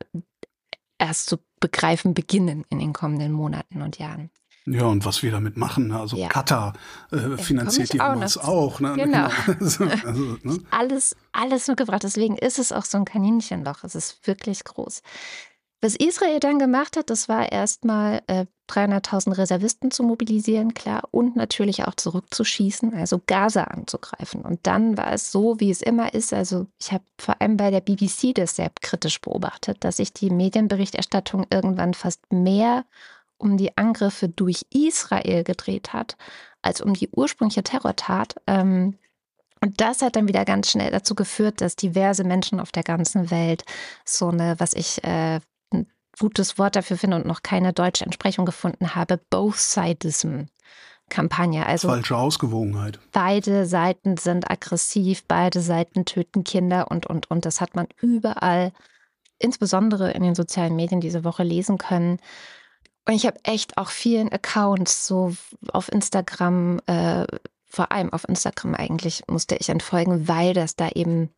erst 1.03 1.29
zu 1.29 1.39
begreifen 1.61 2.15
beginnen 2.15 2.65
in 2.71 2.79
den 2.79 2.93
kommenden 2.93 3.33
Monaten 3.33 3.83
und 3.83 3.99
Jahren. 3.99 4.31
Ja, 4.65 4.85
und 4.85 5.05
was 5.05 5.25
wir 5.25 5.33
damit 5.33 5.57
machen, 5.57 5.89
ne? 5.89 5.99
also 5.99 6.17
ja. 6.17 6.29
Katar 6.29 6.75
äh, 7.11 7.37
finanziert 7.37 7.93
die 7.93 8.01
Hamas 8.01 8.39
auch. 8.39 8.79
Ne? 8.79 8.95
Genau. 8.95 9.29
also, 9.61 9.85
also, 9.85 10.39
ne? 10.43 10.59
Alles, 10.71 11.17
alles 11.33 11.67
nur 11.67 11.75
gebracht. 11.75 12.05
Deswegen 12.05 12.39
ist 12.39 12.61
es 12.61 12.71
auch 12.71 12.85
so 12.85 12.97
ein 12.97 13.05
Kaninchenloch. 13.05 13.83
Es 13.83 13.97
ist 13.97 14.25
wirklich 14.25 14.63
groß. 14.63 15.03
Was 15.81 15.97
Israel 15.97 16.39
dann 16.39 16.61
gemacht 16.61 16.97
hat, 16.97 17.11
das 17.11 17.29
war 17.29 17.51
erstmal 17.51 18.23
äh, 18.29 18.47
300.000 18.73 19.37
Reservisten 19.37 19.91
zu 19.91 20.03
mobilisieren, 20.03 20.75
klar, 20.75 21.03
und 21.11 21.37
natürlich 21.37 21.85
auch 21.85 21.95
zurückzuschießen, 21.95 22.95
also 22.95 23.21
Gaza 23.27 23.65
anzugreifen. 23.65 24.43
Und 24.43 24.61
dann 24.67 24.97
war 24.97 25.13
es 25.13 25.31
so, 25.31 25.61
wie 25.61 25.71
es 25.71 25.83
immer 25.83 26.15
ist. 26.15 26.33
Also 26.33 26.67
ich 26.81 26.93
habe 26.93 27.05
vor 27.19 27.41
allem 27.41 27.57
bei 27.57 27.71
der 27.71 27.81
BBC 27.81 28.35
das 28.35 28.57
sehr 28.57 28.71
kritisch 28.81 29.21
beobachtet, 29.21 29.85
dass 29.85 29.99
sich 29.99 30.13
die 30.13 30.31
Medienberichterstattung 30.31 31.47
irgendwann 31.51 31.95
fast 31.95 32.33
mehr 32.33 32.85
um 33.39 33.57
die 33.57 33.77
Angriffe 33.77 34.29
durch 34.29 34.65
Israel 34.71 35.45
gedreht 35.45 35.93
hat, 35.93 36.17
als 36.63 36.81
um 36.81 36.95
die 36.95 37.11
ursprüngliche 37.11 37.63
Terrortat. 37.63 38.37
Ähm, 38.47 38.99
und 39.61 39.81
das 39.81 40.03
hat 40.03 40.17
dann 40.17 40.29
wieder 40.29 40.45
ganz 40.45 40.71
schnell 40.71 40.91
dazu 40.91 41.15
geführt, 41.15 41.61
dass 41.61 41.77
diverse 41.77 42.25
Menschen 42.25 42.59
auf 42.59 42.73
der 42.73 42.83
ganzen 42.83 43.31
Welt 43.31 43.65
so 44.05 44.29
eine, 44.29 44.59
was 44.59 44.73
ich 44.75 45.05
äh, 45.05 45.41
gutes 46.19 46.59
Wort 46.59 46.77
dafür 46.77 46.97
finde 46.97 47.17
und 47.17 47.27
noch 47.27 47.43
keine 47.43 47.73
deutsche 47.73 48.05
Entsprechung 48.05 48.47
gefunden 48.47 48.95
habe, 48.95 49.19
Both-Sidism. 49.31 50.43
Kampagne. 51.09 51.67
Also 51.67 51.89
Falsche 51.89 52.17
Ausgewogenheit. 52.17 52.99
Beide 53.13 53.67
Seiten 53.67 54.17
sind 54.17 54.51
aggressiv, 54.51 55.25
beide 55.29 55.61
Seiten 55.61 56.07
töten 56.07 56.43
Kinder 56.43 56.91
und, 56.91 57.05
und, 57.07 57.31
und. 57.31 57.45
Das 57.45 57.61
hat 57.61 57.77
man 57.77 57.87
überall, 58.01 58.73
insbesondere 59.39 60.13
in 60.13 60.23
den 60.23 60.35
sozialen 60.35 60.75
Medien 60.75 61.03
diese 61.03 61.23
Woche 61.23 61.43
lesen 61.43 61.77
können. 61.77 62.19
Und 63.07 63.15
ich 63.15 63.27
habe 63.27 63.39
echt 63.43 63.77
auch 63.77 63.91
vielen 63.91 64.33
Accounts 64.33 65.07
so 65.07 65.35
auf 65.73 65.93
Instagram 65.93 66.81
äh, 66.87 67.27
vor 67.73 67.91
allem 67.91 68.13
auf 68.13 68.29
Instagram 68.29 68.75
eigentlich 68.75 69.23
musste 69.29 69.57
ich 69.57 69.71
entfolgen, 69.71 70.29
weil 70.29 70.53
das 70.53 70.77
da 70.77 70.91
eben, 70.91 71.31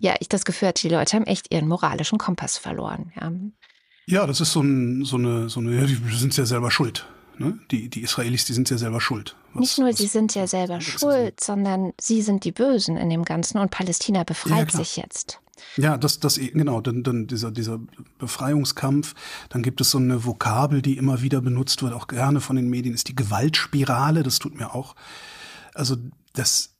ja, 0.00 0.14
ich 0.20 0.28
das 0.30 0.46
Gefühl 0.46 0.68
hatte, 0.68 0.88
die 0.88 0.94
Leute 0.94 1.14
haben 1.14 1.26
echt 1.26 1.52
ihren 1.52 1.68
moralischen 1.68 2.16
Kompass 2.16 2.56
verloren. 2.56 3.12
Ja, 3.14 3.30
ja 4.06 4.26
das 4.26 4.40
ist 4.40 4.52
so, 4.52 4.60
ein, 4.60 5.04
so 5.04 5.16
eine, 5.16 5.48
so 5.48 5.60
eine, 5.60 5.74
ja, 5.74 5.86
die 5.86 6.16
sind 6.16 6.36
ja 6.36 6.46
selber 6.46 6.70
schuld. 6.70 7.06
Ne? 7.38 7.58
Die, 7.70 7.90
die 7.90 8.00
Israelis, 8.00 8.46
die 8.46 8.54
sind 8.54 8.70
ja 8.70 8.78
selber 8.78 9.00
schuld. 9.00 9.36
Was, 9.52 9.60
Nicht 9.60 9.78
nur, 9.78 9.92
sie 9.92 10.06
sind 10.06 10.34
ja 10.34 10.46
selber 10.46 10.80
schuld, 10.80 11.38
sondern 11.38 11.92
sie 12.00 12.22
sind 12.22 12.44
die 12.44 12.52
Bösen 12.52 12.96
in 12.96 13.10
dem 13.10 13.24
Ganzen 13.24 13.58
und 13.58 13.70
Palästina 13.70 14.24
befreit 14.24 14.72
ja, 14.72 14.78
sich 14.78 14.96
jetzt. 14.96 15.40
Ja, 15.76 15.98
das, 15.98 16.18
das, 16.18 16.38
genau, 16.38 16.80
dann, 16.80 17.02
dann 17.02 17.26
dieser, 17.26 17.50
dieser 17.50 17.78
Befreiungskampf, 18.18 19.14
dann 19.50 19.62
gibt 19.62 19.82
es 19.82 19.90
so 19.90 19.98
eine 19.98 20.24
Vokabel, 20.24 20.80
die 20.80 20.96
immer 20.96 21.20
wieder 21.20 21.42
benutzt 21.42 21.82
wird, 21.82 21.92
auch 21.92 22.06
gerne 22.08 22.40
von 22.40 22.56
den 22.56 22.68
Medien, 22.68 22.94
ist 22.94 23.08
die 23.08 23.16
Gewaltspirale, 23.16 24.22
das 24.22 24.38
tut 24.38 24.54
mir 24.54 24.74
auch 24.74 24.94
also 25.76 25.96
das, 26.32 26.74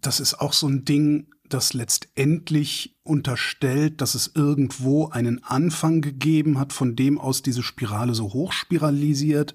das 0.00 0.20
ist 0.20 0.40
auch 0.40 0.52
so 0.52 0.66
ein 0.68 0.84
Ding, 0.84 1.28
das 1.52 1.74
letztendlich 1.74 2.96
unterstellt, 3.02 4.00
dass 4.00 4.14
es 4.14 4.32
irgendwo 4.34 5.08
einen 5.08 5.42
Anfang 5.44 6.00
gegeben 6.00 6.58
hat, 6.58 6.72
von 6.72 6.96
dem 6.96 7.18
aus 7.18 7.42
diese 7.42 7.62
Spirale 7.62 8.14
so 8.14 8.32
hochspiralisiert 8.32 9.54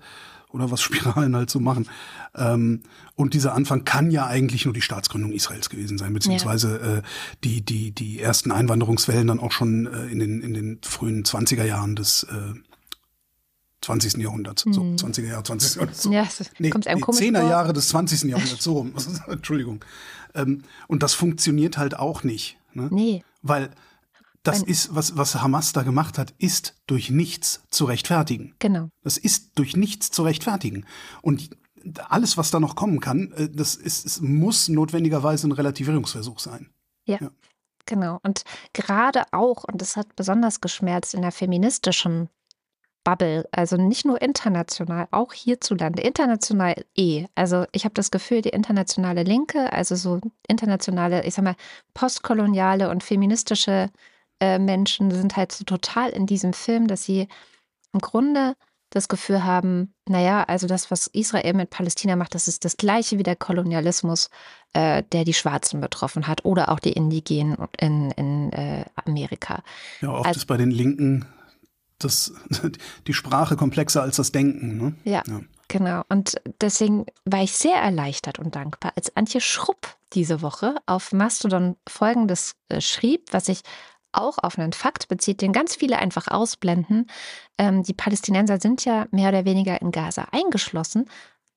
oder 0.49 0.71
was 0.71 0.81
Spiralen 0.83 1.35
halt 1.35 1.49
so 1.49 1.59
machen. 1.59 1.87
Ähm, 2.35 2.81
und 3.15 3.33
dieser 3.33 3.53
Anfang 3.53 3.85
kann 3.85 4.11
ja 4.11 4.27
eigentlich 4.27 4.65
nur 4.65 4.73
die 4.73 4.81
Staatsgründung 4.81 5.31
Israels 5.31 5.69
gewesen 5.69 5.97
sein, 5.97 6.13
beziehungsweise 6.13 6.79
ja. 6.79 6.97
äh, 6.97 7.01
die, 7.43 7.61
die, 7.61 7.91
die 7.91 8.19
ersten 8.19 8.51
Einwanderungswellen 8.51 9.27
dann 9.27 9.39
auch 9.39 9.51
schon 9.51 9.87
äh, 9.87 10.07
in, 10.07 10.19
den, 10.19 10.41
in 10.41 10.53
den 10.53 10.79
frühen 10.83 11.23
20er 11.23 11.65
Jahren 11.65 11.95
des 11.95 12.23
äh, 12.23 12.53
20. 13.83 14.15
Jahrhunderts. 14.15 14.63
So, 14.63 14.81
20er 14.81 15.21
mhm. 15.21 15.27
Jahre, 15.27 15.43
20. 15.43 15.75
Jahrhundert. 15.75 16.01
So. 16.01 16.11
Ja, 16.11 16.27
nee, 16.57 16.69
kommt 16.69 16.87
einem 16.87 16.99
nee, 16.99 17.29
10er 17.29 17.49
Jahre 17.49 17.73
des 17.73 17.89
20. 17.89 18.23
Jahrhunderts, 18.23 18.63
so 18.63 18.73
rum. 18.73 18.93
Entschuldigung. 19.27 19.83
Ähm, 20.35 20.63
und 20.87 21.03
das 21.03 21.13
funktioniert 21.13 21.77
halt 21.77 21.97
auch 21.97 22.23
nicht. 22.23 22.57
Ne? 22.73 22.89
Nee. 22.91 23.23
Weil 23.41 23.71
das 24.43 24.61
Ein 24.61 24.67
ist, 24.67 24.93
was, 24.93 25.15
was 25.15 25.41
Hamas 25.41 25.71
da 25.71 25.83
gemacht 25.83 26.17
hat, 26.17 26.33
ist 26.37 26.75
durch 26.85 27.09
nichts 27.09 27.63
zu 27.69 27.85
rechtfertigen. 27.85 28.55
Genau. 28.59 28.89
Das 29.01 29.17
ist 29.17 29.57
durch 29.57 29.77
nichts 29.77 30.11
zu 30.11 30.23
rechtfertigen. 30.23 30.85
Und 31.21 31.51
alles, 32.09 32.37
was 32.37 32.51
da 32.51 32.59
noch 32.59 32.75
kommen 32.75 32.99
kann, 32.99 33.31
äh, 33.33 33.49
das 33.49 33.75
ist, 33.75 34.05
es 34.05 34.21
muss 34.21 34.67
notwendigerweise 34.67 35.47
ein 35.47 35.53
Relativierungsversuch 35.53 36.39
sein. 36.39 36.69
ja. 37.05 37.17
ja. 37.21 37.31
Genau. 37.85 38.19
Und 38.23 38.43
gerade 38.71 39.23
auch, 39.31 39.65
und 39.65 39.81
das 39.81 39.97
hat 39.97 40.15
besonders 40.15 40.61
geschmerzt 40.61 41.13
in 41.13 41.21
der 41.21 41.33
feministischen 41.33 42.29
Bubble, 43.03 43.47
also 43.51 43.75
nicht 43.77 44.05
nur 44.05 44.21
international, 44.21 45.07
auch 45.11 45.33
hierzulande, 45.33 46.01
international 46.01 46.75
eh. 46.95 47.25
Also 47.35 47.65
ich 47.71 47.85
habe 47.85 47.93
das 47.93 48.11
Gefühl, 48.11 48.41
die 48.41 48.49
internationale 48.49 49.23
Linke, 49.23 49.71
also 49.73 49.95
so 49.95 50.21
internationale, 50.47 51.25
ich 51.25 51.33
sag 51.33 51.43
mal, 51.43 51.55
postkoloniale 51.93 52.89
und 52.89 53.03
feministische 53.03 53.89
äh, 54.39 54.57
Menschen 54.57 55.11
sind 55.11 55.35
halt 55.35 55.51
so 55.51 55.63
total 55.65 56.09
in 56.09 56.25
diesem 56.25 56.53
Film, 56.53 56.87
dass 56.87 57.03
sie 57.03 57.27
im 57.93 57.99
Grunde 57.99 58.55
das 58.89 59.07
Gefühl 59.07 59.43
haben, 59.43 59.93
naja, 60.07 60.43
also 60.43 60.67
das, 60.67 60.91
was 60.91 61.07
Israel 61.07 61.53
mit 61.53 61.71
Palästina 61.71 62.15
macht, 62.15 62.35
das 62.35 62.47
ist 62.47 62.63
das 62.63 62.77
gleiche 62.77 63.17
wie 63.17 63.23
der 63.23 63.35
Kolonialismus, 63.35 64.29
äh, 64.73 65.01
der 65.11 65.25
die 65.25 65.33
Schwarzen 65.33 65.81
betroffen 65.81 66.27
hat 66.27 66.45
oder 66.45 66.69
auch 66.69 66.79
die 66.79 66.93
Indigenen 66.93 67.57
in, 67.79 68.11
in 68.11 68.53
äh, 68.53 68.85
Amerika. 69.05 69.63
Ja, 70.01 70.11
oft 70.11 70.27
also, 70.27 70.37
ist 70.37 70.45
bei 70.45 70.57
den 70.57 70.71
Linken 70.71 71.25
das, 72.03 72.33
die 73.07 73.13
Sprache 73.13 73.55
komplexer 73.55 74.01
als 74.01 74.17
das 74.17 74.31
Denken. 74.31 74.77
Ne? 74.77 74.95
Ja, 75.03 75.23
ja, 75.27 75.41
genau. 75.67 76.03
Und 76.09 76.35
deswegen 76.61 77.05
war 77.25 77.43
ich 77.43 77.53
sehr 77.53 77.77
erleichtert 77.77 78.39
und 78.39 78.55
dankbar, 78.55 78.93
als 78.95 79.15
Antje 79.15 79.41
Schrupp 79.41 79.95
diese 80.13 80.41
Woche 80.41 80.75
auf 80.85 81.11
Mastodon 81.11 81.75
Folgendes 81.87 82.55
äh, 82.69 82.81
schrieb, 82.81 83.31
was 83.31 83.49
ich 83.49 83.61
auch 84.13 84.37
auf 84.37 84.57
einen 84.57 84.73
Fakt 84.73 85.07
bezieht, 85.07 85.41
den 85.41 85.53
ganz 85.53 85.75
viele 85.75 85.97
einfach 85.97 86.27
ausblenden. 86.27 87.07
Ähm, 87.57 87.83
die 87.83 87.93
Palästinenser 87.93 88.59
sind 88.59 88.85
ja 88.85 89.07
mehr 89.11 89.29
oder 89.29 89.45
weniger 89.45 89.81
in 89.81 89.91
Gaza 89.91 90.27
eingeschlossen. 90.31 91.09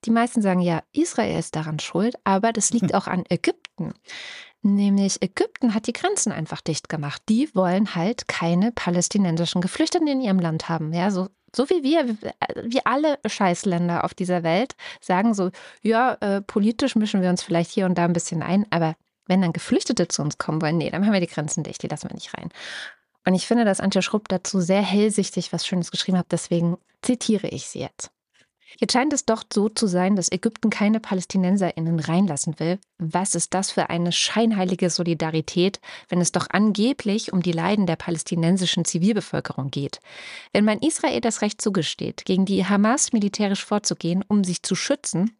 Die 0.07 0.13
meisten 0.13 0.41
sagen 0.41 0.61
ja, 0.61 0.83
Israel 0.93 1.37
ist 1.37 1.57
daran 1.57 1.79
schuld, 1.79 2.15
aber 2.23 2.53
das 2.53 2.71
liegt 2.71 2.91
hm. 2.91 2.95
auch 2.95 3.07
an 3.07 3.25
Ägypten. 3.27 3.93
Nämlich 4.61 5.21
Ägypten 5.21 5.73
hat 5.73 5.85
die 5.85 5.91
Grenzen 5.93 6.31
einfach 6.31 6.61
dicht 6.61 6.87
gemacht. 6.87 7.21
Die 7.27 7.53
wollen 7.53 7.93
halt 7.93 8.29
keine 8.29 8.71
palästinensischen 8.71 9.59
Geflüchteten 9.59 10.07
in 10.07 10.21
ihrem 10.21 10.39
Land 10.39 10.69
haben. 10.69 10.93
Ja, 10.93 11.11
so, 11.11 11.27
so 11.53 11.69
wie 11.69 11.83
wir, 11.83 12.17
wie 12.63 12.85
alle 12.85 13.19
Scheißländer 13.25 14.05
auf 14.05 14.13
dieser 14.13 14.43
Welt, 14.43 14.77
sagen 15.01 15.33
so, 15.33 15.51
ja, 15.81 16.13
äh, 16.21 16.41
politisch 16.41 16.95
mischen 16.95 17.21
wir 17.21 17.29
uns 17.29 17.43
vielleicht 17.43 17.71
hier 17.71 17.85
und 17.85 17.97
da 17.97 18.05
ein 18.05 18.13
bisschen 18.13 18.41
ein, 18.41 18.65
aber 18.69 18.95
wenn 19.25 19.41
dann 19.41 19.51
Geflüchtete 19.51 20.07
zu 20.07 20.21
uns 20.21 20.37
kommen 20.37 20.61
wollen, 20.61 20.77
nee, 20.77 20.89
dann 20.89 21.05
haben 21.05 21.11
wir 21.11 21.19
die 21.19 21.27
Grenzen 21.27 21.63
dicht, 21.63 21.83
die 21.83 21.87
lassen 21.87 22.09
wir 22.09 22.15
nicht 22.15 22.33
rein. 22.33 22.47
Und 23.25 23.33
ich 23.33 23.45
finde, 23.45 23.65
dass 23.65 23.81
Antje 23.81 24.01
Schrupp 24.01 24.29
dazu 24.29 24.61
sehr 24.61 24.81
hellsichtig 24.81 25.51
was 25.51 25.67
Schönes 25.67 25.91
geschrieben 25.91 26.17
hat, 26.17 26.31
deswegen 26.31 26.77
zitiere 27.01 27.49
ich 27.49 27.67
sie 27.67 27.79
jetzt. 27.79 28.09
Jetzt 28.79 28.93
scheint 28.93 29.13
es 29.13 29.25
doch 29.25 29.43
so 29.51 29.69
zu 29.69 29.87
sein, 29.87 30.15
dass 30.15 30.31
Ägypten 30.31 30.69
keine 30.69 30.99
PalästinenserInnen 30.99 31.99
reinlassen 31.99 32.59
will. 32.59 32.79
Was 32.97 33.33
ist 33.33 33.53
das 33.53 33.71
für 33.71 33.89
eine 33.89 34.11
scheinheilige 34.11 34.89
Solidarität, 34.89 35.79
wenn 36.09 36.21
es 36.21 36.31
doch 36.31 36.47
angeblich 36.49 37.31
um 37.31 37.41
die 37.41 37.53
Leiden 37.53 37.87
der 37.87 37.95
palästinensischen 37.95 38.85
Zivilbevölkerung 38.85 39.71
geht? 39.71 39.99
Wenn 40.53 40.65
man 40.65 40.79
Israel 40.79 41.21
das 41.21 41.41
Recht 41.41 41.61
zugesteht, 41.61 42.25
gegen 42.25 42.45
die 42.45 42.65
Hamas 42.65 43.13
militärisch 43.13 43.63
vorzugehen, 43.63 44.23
um 44.27 44.43
sich 44.43 44.63
zu 44.63 44.75
schützen, 44.75 45.37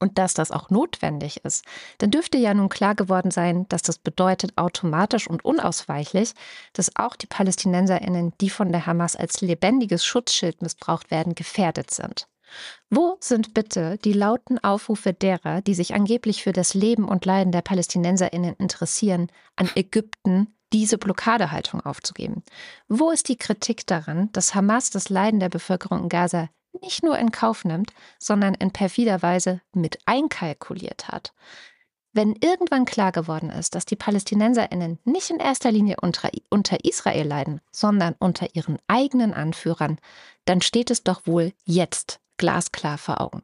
und 0.00 0.18
dass 0.18 0.34
das 0.34 0.52
auch 0.52 0.70
notwendig 0.70 1.44
ist, 1.44 1.64
dann 1.98 2.10
dürfte 2.10 2.38
ja 2.38 2.54
nun 2.54 2.68
klar 2.68 2.94
geworden 2.94 3.30
sein, 3.30 3.66
dass 3.68 3.82
das 3.82 3.98
bedeutet 3.98 4.56
automatisch 4.56 5.28
und 5.28 5.44
unausweichlich, 5.44 6.34
dass 6.72 6.94
auch 6.96 7.16
die 7.16 7.26
Palästinenserinnen, 7.26 8.32
die 8.40 8.50
von 8.50 8.70
der 8.70 8.86
Hamas 8.86 9.16
als 9.16 9.40
lebendiges 9.40 10.04
Schutzschild 10.04 10.62
missbraucht 10.62 11.10
werden, 11.10 11.34
gefährdet 11.34 11.90
sind. 11.90 12.28
Wo 12.90 13.16
sind 13.20 13.54
bitte 13.54 13.98
die 14.04 14.12
lauten 14.12 14.58
Aufrufe 14.58 15.12
derer, 15.12 15.60
die 15.60 15.74
sich 15.74 15.94
angeblich 15.94 16.42
für 16.42 16.52
das 16.52 16.74
Leben 16.74 17.06
und 17.06 17.24
Leiden 17.24 17.52
der 17.52 17.62
Palästinenserinnen 17.62 18.54
interessieren, 18.56 19.30
an 19.56 19.70
Ägypten 19.74 20.54
diese 20.72 20.98
Blockadehaltung 20.98 21.80
aufzugeben? 21.80 22.42
Wo 22.88 23.10
ist 23.10 23.28
die 23.28 23.36
Kritik 23.36 23.86
daran, 23.86 24.30
dass 24.32 24.54
Hamas 24.54 24.90
das 24.90 25.08
Leiden 25.08 25.40
der 25.40 25.48
Bevölkerung 25.48 26.04
in 26.04 26.08
Gaza 26.08 26.48
nicht 26.80 27.02
nur 27.02 27.18
in 27.18 27.32
Kauf 27.32 27.64
nimmt, 27.64 27.92
sondern 28.18 28.54
in 28.54 28.70
perfider 28.70 29.22
Weise 29.22 29.60
mit 29.72 29.98
einkalkuliert 30.06 31.08
hat? 31.08 31.32
Wenn 32.12 32.34
irgendwann 32.40 32.84
klar 32.84 33.12
geworden 33.12 33.50
ist, 33.50 33.74
dass 33.74 33.84
die 33.84 33.96
Palästinenserinnen 33.96 34.98
nicht 35.04 35.30
in 35.30 35.38
erster 35.38 35.70
Linie 35.70 35.96
unter, 36.00 36.30
unter, 36.48 36.84
Israel 36.84 37.26
leiden, 37.26 37.60
sondern 37.70 38.14
unter 38.18 38.54
ihren 38.54 38.78
eigenen 38.88 39.34
Anführern, 39.34 39.98
dann 40.44 40.62
steht 40.62 40.90
es 40.90 41.04
doch 41.04 41.26
wohl 41.26 41.52
jetzt 41.64 42.20
glasklar 42.38 42.98
vor 42.98 43.20
Augen. 43.20 43.42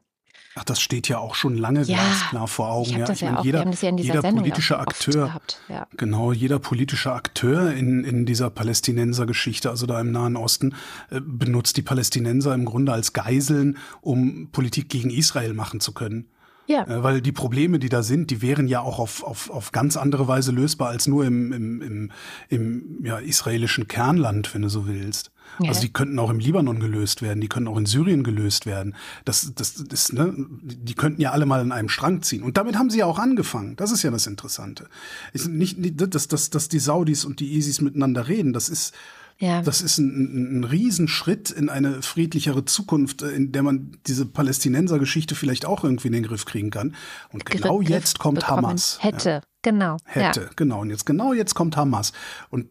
Ach, 0.56 0.62
das 0.62 0.80
steht 0.80 1.08
ja 1.08 1.18
auch 1.18 1.34
schon 1.34 1.56
lange 1.56 1.82
ja, 1.82 1.96
glasklar 1.96 2.46
vor 2.46 2.70
Augen. 2.70 2.90
Ich 2.90 2.96
ja, 2.96 3.06
das 3.06 3.16
ich 3.16 3.22
ja 3.22 3.28
meine, 3.28 3.40
auch, 3.40 3.44
jeder, 3.44 3.64
ja 3.64 3.90
jeder 3.96 4.22
politische 4.22 4.78
Akteur, 4.78 5.40
ja. 5.68 5.88
genau, 5.96 6.32
jeder 6.32 6.60
politische 6.60 7.12
Akteur 7.12 7.72
in, 7.72 8.04
in 8.04 8.24
dieser 8.24 8.50
Palästinenser-Geschichte, 8.50 9.68
also 9.68 9.86
da 9.86 10.00
im 10.00 10.12
Nahen 10.12 10.36
Osten, 10.36 10.76
äh, 11.10 11.20
benutzt 11.20 11.76
die 11.76 11.82
Palästinenser 11.82 12.54
im 12.54 12.66
Grunde 12.66 12.92
als 12.92 13.12
Geiseln, 13.12 13.78
um 14.00 14.50
Politik 14.52 14.88
gegen 14.88 15.10
Israel 15.10 15.54
machen 15.54 15.80
zu 15.80 15.92
können. 15.92 16.28
Ja. 16.66 16.86
Äh, 16.86 17.02
weil 17.02 17.20
die 17.20 17.32
Probleme, 17.32 17.80
die 17.80 17.88
da 17.88 18.04
sind, 18.04 18.30
die 18.30 18.40
wären 18.40 18.68
ja 18.68 18.80
auch 18.80 19.00
auf, 19.00 19.24
auf, 19.24 19.50
auf 19.50 19.72
ganz 19.72 19.96
andere 19.96 20.28
Weise 20.28 20.52
lösbar 20.52 20.88
als 20.88 21.08
nur 21.08 21.24
im, 21.24 21.52
im, 21.52 21.82
im, 21.82 22.12
im 22.48 23.04
ja, 23.04 23.18
israelischen 23.18 23.88
Kernland, 23.88 24.54
wenn 24.54 24.62
du 24.62 24.68
so 24.68 24.86
willst. 24.86 25.32
Ja. 25.60 25.68
Also 25.68 25.82
die 25.82 25.92
könnten 25.92 26.18
auch 26.18 26.30
im 26.30 26.38
Libanon 26.38 26.80
gelöst 26.80 27.22
werden, 27.22 27.40
die 27.40 27.48
können 27.48 27.68
auch 27.68 27.76
in 27.76 27.86
Syrien 27.86 28.24
gelöst 28.24 28.66
werden. 28.66 28.94
Das, 29.24 29.52
das, 29.54 29.74
das, 29.74 30.12
ne, 30.12 30.34
die 30.36 30.94
könnten 30.94 31.20
ja 31.20 31.32
alle 31.32 31.46
mal 31.46 31.62
in 31.62 31.72
einem 31.72 31.88
Strang 31.88 32.22
ziehen. 32.22 32.42
Und 32.42 32.56
damit 32.56 32.76
haben 32.76 32.90
sie 32.90 32.98
ja 32.98 33.06
auch 33.06 33.18
angefangen. 33.18 33.76
Das 33.76 33.90
ist 33.92 34.02
ja 34.02 34.10
das 34.10 34.26
Interessante. 34.26 34.88
Ist 35.32 35.48
nicht, 35.48 35.78
dass, 35.80 36.28
dass, 36.28 36.50
dass 36.50 36.68
die 36.68 36.78
Saudis 36.78 37.24
und 37.24 37.40
die 37.40 37.54
ISIS 37.54 37.80
miteinander 37.80 38.28
reden. 38.28 38.52
Das 38.52 38.68
ist, 38.68 38.94
ja. 39.38 39.62
Das 39.62 39.80
ist 39.80 39.98
ein, 39.98 40.60
ein 40.60 40.64
Riesenschritt 40.64 41.50
in 41.50 41.68
eine 41.68 42.02
friedlichere 42.02 42.64
Zukunft, 42.64 43.22
äh, 43.22 43.30
in 43.30 43.52
der 43.52 43.62
man 43.62 43.98
diese 44.06 44.26
Palästinenser-Geschichte 44.26 45.34
vielleicht 45.34 45.66
auch 45.66 45.82
irgendwie 45.82 46.08
in 46.08 46.12
den 46.12 46.22
Griff 46.22 46.44
kriegen 46.44 46.70
kann. 46.70 46.94
Und 47.32 47.44
genau 47.44 47.78
Griff 47.78 47.88
jetzt 47.88 48.18
kommt 48.18 48.46
Hamas. 48.46 48.98
Hätte, 49.00 49.30
ja. 49.30 49.40
genau. 49.62 49.96
Hätte, 50.04 50.40
ja. 50.42 50.50
genau. 50.54 50.80
Und 50.82 50.90
jetzt 50.90 51.04
genau 51.04 51.32
jetzt 51.32 51.54
kommt 51.54 51.76
Hamas. 51.76 52.12
Und 52.50 52.68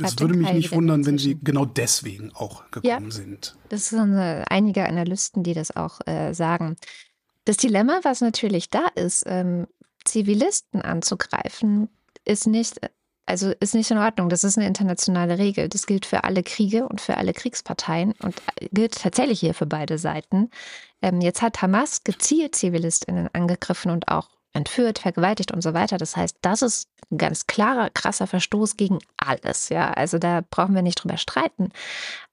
es 0.00 0.18
würde 0.18 0.34
mich 0.34 0.52
nicht 0.52 0.72
wundern, 0.72 1.06
wenn 1.06 1.18
sie 1.18 1.38
genau 1.42 1.64
deswegen 1.64 2.32
auch 2.34 2.70
gekommen 2.70 3.10
sind. 3.10 3.56
Das 3.68 3.88
sind 3.88 4.16
einige 4.16 4.86
Analysten, 4.86 5.42
die 5.42 5.54
das 5.54 5.74
auch 5.74 6.00
äh, 6.06 6.32
sagen. 6.32 6.76
Das 7.44 7.56
Dilemma, 7.56 8.00
was 8.02 8.20
natürlich 8.20 8.70
da 8.70 8.86
ist, 8.94 9.24
ähm, 9.26 9.66
Zivilisten 10.04 10.82
anzugreifen, 10.82 11.88
ist 12.24 12.46
nicht 12.46 12.80
also 13.26 13.52
ist 13.60 13.74
nicht 13.74 13.90
in 13.90 13.98
Ordnung. 13.98 14.28
Das 14.28 14.44
ist 14.44 14.58
eine 14.58 14.66
internationale 14.66 15.38
Regel. 15.38 15.68
Das 15.68 15.86
gilt 15.86 16.04
für 16.04 16.24
alle 16.24 16.42
Kriege 16.42 16.86
und 16.86 17.00
für 17.00 17.16
alle 17.16 17.32
Kriegsparteien 17.32 18.12
und 18.22 18.34
gilt 18.72 19.00
tatsächlich 19.00 19.40
hier 19.40 19.54
für 19.54 19.66
beide 19.66 19.98
Seiten. 19.98 20.50
Ähm, 21.00 21.20
jetzt 21.20 21.40
hat 21.40 21.62
Hamas 21.62 22.04
gezielt 22.04 22.54
ZivilistInnen 22.54 23.30
angegriffen 23.32 23.90
und 23.90 24.08
auch 24.08 24.28
entführt, 24.54 25.00
vergewaltigt 25.00 25.52
und 25.52 25.62
so 25.62 25.74
weiter. 25.74 25.98
Das 25.98 26.16
heißt, 26.16 26.38
das 26.40 26.62
ist 26.62 26.88
ein 27.10 27.18
ganz 27.18 27.46
klarer, 27.46 27.90
krasser 27.90 28.26
Verstoß 28.26 28.76
gegen 28.76 28.98
alles. 29.16 29.68
Ja, 29.68 29.92
also 29.92 30.18
da 30.18 30.42
brauchen 30.48 30.74
wir 30.74 30.82
nicht 30.82 31.02
drüber 31.02 31.18
streiten. 31.18 31.70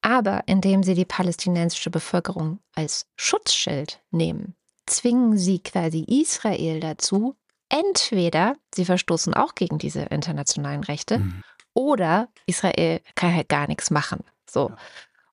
Aber 0.01 0.43
indem 0.45 0.83
sie 0.83 0.93
die 0.93 1.05
palästinensische 1.05 1.89
Bevölkerung 1.89 2.59
als 2.75 3.07
Schutzschild 3.17 3.99
nehmen, 4.11 4.55
zwingen 4.85 5.37
sie 5.37 5.59
quasi 5.59 6.03
Israel 6.07 6.79
dazu, 6.79 7.35
entweder 7.69 8.55
sie 8.73 8.85
verstoßen 8.85 9.33
auch 9.33 9.55
gegen 9.55 9.77
diese 9.77 10.01
internationalen 10.01 10.83
Rechte 10.83 11.19
mhm. 11.19 11.43
oder 11.73 12.29
Israel 12.45 13.01
kann 13.15 13.35
halt 13.35 13.49
gar 13.49 13.67
nichts 13.67 13.89
machen. 13.91 14.23
So. 14.49 14.71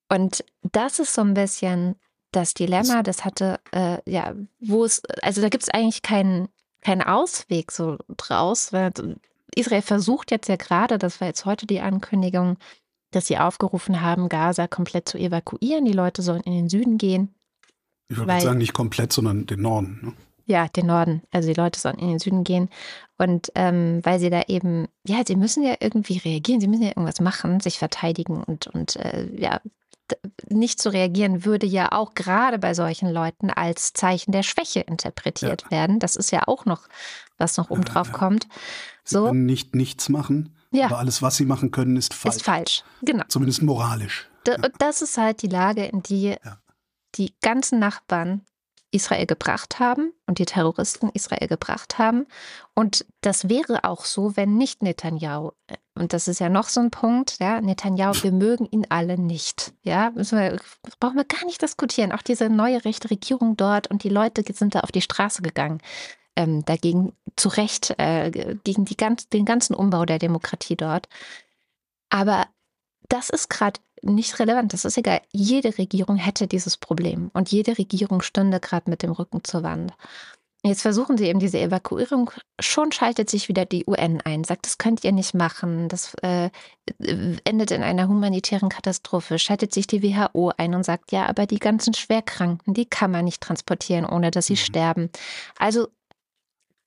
Und 0.08 0.44
das 0.62 1.00
ist 1.00 1.14
so 1.14 1.20
ein 1.20 1.34
bisschen 1.34 1.96
das 2.32 2.54
Dilemma, 2.54 3.02
das 3.02 3.24
hatte, 3.24 3.58
äh, 3.72 3.98
ja, 4.10 4.34
wo 4.60 4.84
es, 4.84 5.02
also 5.22 5.40
da 5.40 5.48
gibt 5.48 5.62
es 5.62 5.70
eigentlich 5.70 6.02
keinen 6.02 6.48
keinen 6.80 7.02
Ausweg 7.02 7.72
so 7.72 7.98
draus, 8.16 8.72
weil 8.72 8.92
Israel 9.54 9.82
versucht 9.82 10.30
jetzt 10.30 10.48
ja 10.48 10.56
gerade, 10.56 10.98
das 10.98 11.20
war 11.20 11.28
jetzt 11.28 11.44
heute 11.44 11.66
die 11.66 11.80
Ankündigung, 11.80 12.56
dass 13.10 13.26
sie 13.26 13.38
aufgerufen 13.38 14.00
haben, 14.00 14.28
Gaza 14.28 14.66
komplett 14.66 15.08
zu 15.08 15.18
evakuieren. 15.18 15.84
Die 15.84 15.92
Leute 15.92 16.22
sollen 16.22 16.42
in 16.42 16.52
den 16.52 16.68
Süden 16.68 16.98
gehen. 16.98 17.34
Ich 18.10 18.16
würde 18.16 18.40
sagen, 18.40 18.58
nicht 18.58 18.74
komplett, 18.74 19.12
sondern 19.12 19.46
den 19.46 19.62
Norden. 19.62 20.00
Ne? 20.02 20.12
Ja, 20.46 20.66
den 20.68 20.86
Norden. 20.86 21.22
Also 21.30 21.48
die 21.48 21.60
Leute 21.60 21.78
sollen 21.78 21.98
in 21.98 22.08
den 22.08 22.18
Süden 22.18 22.42
gehen. 22.42 22.70
Und 23.18 23.52
ähm, 23.54 24.00
weil 24.02 24.18
sie 24.18 24.30
da 24.30 24.42
eben, 24.48 24.88
ja, 25.06 25.22
sie 25.26 25.36
müssen 25.36 25.62
ja 25.62 25.74
irgendwie 25.80 26.18
reagieren, 26.18 26.60
sie 26.60 26.68
müssen 26.68 26.84
ja 26.84 26.88
irgendwas 26.88 27.20
machen, 27.20 27.60
sich 27.60 27.78
verteidigen 27.78 28.42
und, 28.42 28.66
und 28.68 28.96
äh, 28.96 29.28
ja, 29.36 29.60
nicht 30.48 30.80
zu 30.80 30.92
reagieren, 30.92 31.44
würde 31.44 31.66
ja 31.66 31.92
auch 31.92 32.14
gerade 32.14 32.58
bei 32.58 32.74
solchen 32.74 33.10
Leuten 33.10 33.50
als 33.50 33.92
Zeichen 33.92 34.32
der 34.32 34.42
Schwäche 34.42 34.80
interpretiert 34.80 35.64
ja. 35.64 35.70
werden. 35.70 35.98
Das 35.98 36.16
ist 36.16 36.30
ja 36.30 36.42
auch 36.46 36.64
noch, 36.64 36.88
was 37.36 37.56
noch 37.56 37.70
oben 37.70 37.84
drauf 37.84 38.08
ja, 38.08 38.12
ja. 38.12 38.18
kommt. 38.18 38.48
Sie 39.04 39.16
können 39.16 39.46
nicht 39.46 39.74
nichts 39.74 40.08
machen, 40.08 40.54
ja. 40.70 40.86
aber 40.86 40.98
alles, 40.98 41.22
was 41.22 41.36
sie 41.36 41.44
machen 41.44 41.70
können, 41.70 41.96
ist 41.96 42.14
falsch. 42.14 42.36
Ist 42.36 42.44
falsch, 42.44 42.84
genau. 43.02 43.24
Zumindest 43.28 43.62
moralisch. 43.62 44.28
D 44.46 44.56
das 44.78 45.02
ist 45.02 45.18
halt 45.18 45.42
die 45.42 45.48
Lage, 45.48 45.84
in 45.84 46.02
die 46.02 46.36
die 47.14 47.34
ganzen 47.40 47.78
Nachbarn 47.78 48.42
Israel 48.90 49.26
gebracht 49.26 49.78
haben 49.78 50.12
und 50.26 50.38
die 50.38 50.46
Terroristen 50.46 51.10
Israel 51.12 51.46
gebracht 51.46 51.98
haben. 51.98 52.26
Und 52.74 53.04
das 53.20 53.48
wäre 53.48 53.84
auch 53.84 54.04
so, 54.04 54.36
wenn 54.36 54.56
nicht 54.56 54.82
Netanyahu. 54.82 55.52
Und 55.98 56.12
das 56.12 56.28
ist 56.28 56.38
ja 56.38 56.48
noch 56.48 56.68
so 56.68 56.80
ein 56.80 56.90
Punkt, 56.90 57.38
ja, 57.40 57.60
Netanyahu, 57.60 58.22
wir 58.22 58.32
mögen 58.32 58.66
ihn 58.70 58.86
alle 58.88 59.18
nicht. 59.18 59.72
Ja, 59.82 60.12
wir, 60.14 60.58
brauchen 61.00 61.16
wir 61.16 61.24
gar 61.24 61.44
nicht 61.44 61.60
diskutieren. 61.60 62.12
Auch 62.12 62.22
diese 62.22 62.48
neue 62.48 62.84
rechte 62.84 63.10
Regierung 63.10 63.56
dort 63.56 63.88
und 63.88 64.04
die 64.04 64.08
Leute 64.08 64.42
sind 64.52 64.74
da 64.74 64.80
auf 64.80 64.92
die 64.92 65.02
Straße 65.02 65.42
gegangen. 65.42 65.80
Ähm, 66.36 66.64
dagegen 66.64 67.12
zu 67.36 67.48
Recht, 67.48 67.94
äh, 67.98 68.56
gegen 68.62 68.84
die 68.84 68.96
ganz, 68.96 69.28
den 69.28 69.44
ganzen 69.44 69.74
Umbau 69.74 70.04
der 70.04 70.20
Demokratie 70.20 70.76
dort. 70.76 71.08
Aber 72.10 72.46
das 73.08 73.28
ist 73.30 73.50
gerade 73.50 73.80
nicht 74.02 74.38
relevant. 74.38 74.72
Das 74.72 74.84
ist 74.84 74.96
egal. 74.96 75.20
Jede 75.32 75.76
Regierung 75.78 76.16
hätte 76.16 76.46
dieses 76.46 76.76
Problem 76.76 77.30
und 77.34 77.50
jede 77.50 77.76
Regierung 77.76 78.22
stünde 78.22 78.60
gerade 78.60 78.88
mit 78.88 79.02
dem 79.02 79.10
Rücken 79.10 79.42
zur 79.42 79.62
Wand. 79.62 79.92
Jetzt 80.68 80.82
versuchen 80.82 81.16
sie 81.16 81.26
eben 81.26 81.38
diese 81.38 81.58
Evakuierung. 81.58 82.30
Schon 82.60 82.92
schaltet 82.92 83.30
sich 83.30 83.48
wieder 83.48 83.64
die 83.64 83.84
UN 83.86 84.20
ein, 84.20 84.44
sagt, 84.44 84.66
das 84.66 84.78
könnt 84.78 85.02
ihr 85.02 85.12
nicht 85.12 85.34
machen. 85.34 85.88
Das 85.88 86.14
äh, 86.22 86.50
endet 87.44 87.70
in 87.70 87.82
einer 87.82 88.08
humanitären 88.08 88.68
Katastrophe. 88.68 89.38
Schaltet 89.38 89.72
sich 89.72 89.86
die 89.86 90.02
WHO 90.02 90.52
ein 90.56 90.74
und 90.74 90.84
sagt, 90.84 91.12
ja, 91.12 91.26
aber 91.26 91.46
die 91.46 91.58
ganzen 91.58 91.94
Schwerkranken, 91.94 92.74
die 92.74 92.86
kann 92.86 93.10
man 93.10 93.24
nicht 93.24 93.40
transportieren, 93.40 94.04
ohne 94.04 94.30
dass 94.30 94.46
sie 94.46 94.54
mhm. 94.54 94.56
sterben. 94.56 95.10
Also, 95.58 95.88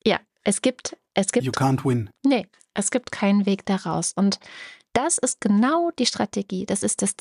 ja, 0.04 0.18
es 0.44 0.62
gibt, 0.62 0.96
es 1.14 1.32
gibt. 1.32 1.44
You 1.44 1.52
can't 1.52 1.84
win. 1.84 2.10
Nee, 2.24 2.46
es 2.74 2.90
gibt 2.90 3.12
keinen 3.12 3.46
Weg 3.46 3.66
daraus. 3.66 4.12
Und 4.14 4.38
das 4.92 5.18
ist 5.18 5.40
genau 5.40 5.90
die 5.98 6.06
Strategie. 6.06 6.66
Das 6.66 6.82
ist 6.82 7.02
das, 7.02 7.14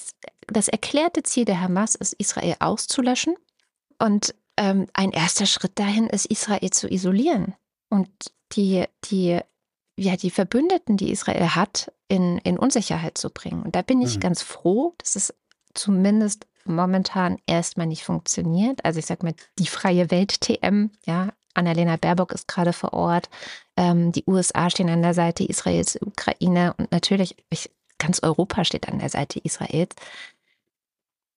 das 0.48 0.68
erklärte 0.68 1.24
Ziel 1.24 1.46
der 1.46 1.62
Hamas, 1.62 1.96
ist 1.96 2.14
Israel 2.14 2.56
auszulöschen. 2.60 3.36
Und 4.00 4.36
ähm, 4.62 4.88
ein 4.94 5.12
erster 5.12 5.48
Schritt 5.48 5.80
dahin 5.80 6.06
ist, 6.08 6.28
Israel 6.28 6.70
zu 6.70 6.88
isolieren 6.88 7.56
und 7.90 8.10
die, 8.52 8.86
die, 9.06 9.40
ja, 9.98 10.16
die 10.16 10.30
Verbündeten, 10.30 10.98
die 10.98 11.12
Israel 11.12 11.56
hat, 11.56 11.92
in, 12.08 12.38
in 12.40 12.60
Unsicherheit 12.60 13.18
zu 13.18 13.32
bringen. 13.32 13.64
Und 13.64 13.76
da 13.76 13.82
bin 13.82 14.02
ich 14.02 14.18
mhm. 14.18 14.20
ganz 14.20 14.44
froh, 14.44 14.94
dass 15.00 15.16
es 15.16 15.34
zumindest 15.74 16.46
momentan 16.64 17.40
erstmal 17.48 17.88
nicht 17.88 18.04
funktioniert. 18.04 18.86
Also 18.86 19.00
ich 19.00 19.08
sage 19.08 19.26
mal, 19.26 19.34
die 19.58 19.66
freie 19.66 20.12
Welt-TM, 20.12 20.92
ja, 21.06 21.30
Annalena 21.56 21.98
Baerbock 21.98 22.32
ist 22.32 22.48
gerade 22.48 22.72
vor 22.72 22.94
Ort. 22.94 23.30
Ähm, 23.76 24.12
die 24.12 24.26
USA 24.28 24.70
stehen 24.70 24.90
an 24.90 25.02
der 25.02 25.16
Seite 25.16 25.44
Israels, 25.44 25.98
Ukraine 26.00 26.76
und 26.78 26.92
natürlich 26.92 27.36
ich, 27.50 27.72
ganz 27.98 28.22
Europa 28.22 28.64
steht 28.64 28.88
an 28.88 29.00
der 29.00 29.10
Seite 29.10 29.40
Israels. 29.40 29.96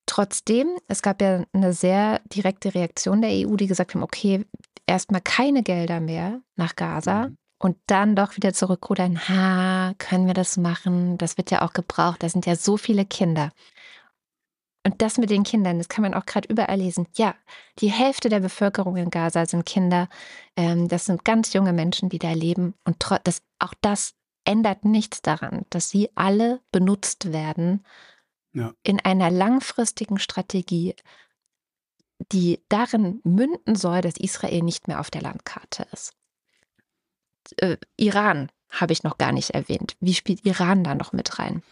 Trotzdem, 0.06 0.68
es 0.88 1.02
gab 1.02 1.22
ja 1.22 1.44
eine 1.52 1.72
sehr 1.72 2.20
direkte 2.26 2.74
Reaktion 2.74 3.22
der 3.22 3.30
EU, 3.30 3.56
die 3.56 3.66
gesagt 3.66 3.94
haben, 3.94 4.02
okay, 4.02 4.44
erstmal 4.86 5.20
keine 5.22 5.62
Gelder 5.62 6.00
mehr 6.00 6.40
nach 6.56 6.76
Gaza 6.76 7.28
mhm. 7.28 7.38
und 7.58 7.76
dann 7.86 8.14
doch 8.14 8.36
wieder 8.36 8.52
zurückrudern, 8.52 9.28
ha, 9.28 9.94
können 9.98 10.26
wir 10.26 10.34
das 10.34 10.56
machen? 10.56 11.16
Das 11.18 11.38
wird 11.38 11.50
ja 11.50 11.62
auch 11.62 11.72
gebraucht, 11.72 12.22
da 12.22 12.28
sind 12.28 12.46
ja 12.46 12.56
so 12.56 12.76
viele 12.76 13.04
Kinder. 13.04 13.50
Und 14.86 15.00
das 15.00 15.16
mit 15.16 15.30
den 15.30 15.44
Kindern, 15.44 15.78
das 15.78 15.88
kann 15.88 16.02
man 16.02 16.12
auch 16.12 16.26
gerade 16.26 16.46
überall 16.48 16.76
lesen. 16.76 17.08
Ja, 17.14 17.34
die 17.78 17.90
Hälfte 17.90 18.28
der 18.28 18.40
Bevölkerung 18.40 18.96
in 18.98 19.08
Gaza 19.08 19.46
sind 19.46 19.64
Kinder. 19.64 20.08
Ähm, 20.56 20.88
das 20.88 21.06
sind 21.06 21.24
ganz 21.24 21.54
junge 21.54 21.72
Menschen, 21.72 22.10
die 22.10 22.18
da 22.18 22.32
leben. 22.32 22.74
Und 22.84 23.02
das, 23.24 23.40
auch 23.58 23.72
das 23.80 24.12
ändert 24.44 24.84
nichts 24.84 25.22
daran, 25.22 25.64
dass 25.70 25.88
sie 25.88 26.10
alle 26.14 26.60
benutzt 26.70 27.32
werden 27.32 27.82
ja. 28.54 28.72
in 28.82 29.00
einer 29.00 29.30
langfristigen 29.30 30.18
Strategie, 30.18 30.94
die 32.32 32.60
darin 32.68 33.20
münden 33.24 33.76
soll, 33.76 34.00
dass 34.00 34.16
Israel 34.16 34.62
nicht 34.62 34.88
mehr 34.88 35.00
auf 35.00 35.10
der 35.10 35.22
Landkarte 35.22 35.86
ist. 35.92 36.14
Äh, 37.58 37.76
Iran 37.96 38.50
habe 38.70 38.92
ich 38.92 39.02
noch 39.02 39.18
gar 39.18 39.32
nicht 39.32 39.50
erwähnt. 39.50 39.96
Wie 40.00 40.14
spielt 40.14 40.46
Iran 40.46 40.84
da 40.84 40.94
noch 40.94 41.12
mit 41.12 41.38
rein? 41.38 41.62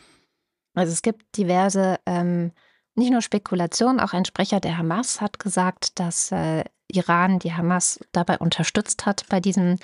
Also 0.74 0.92
es 0.92 1.02
gibt 1.02 1.36
diverse 1.36 1.98
ähm, 2.06 2.52
nicht 2.94 3.10
nur 3.10 3.22
Spekulation, 3.22 4.00
auch 4.00 4.12
ein 4.12 4.24
Sprecher 4.24 4.60
der 4.60 4.78
Hamas 4.78 5.20
hat 5.20 5.38
gesagt, 5.38 5.98
dass 5.98 6.30
äh, 6.32 6.64
Iran 6.88 7.38
die 7.38 7.54
Hamas 7.54 8.00
dabei 8.12 8.38
unterstützt 8.38 9.06
hat 9.06 9.24
bei 9.28 9.40
diesem 9.40 9.78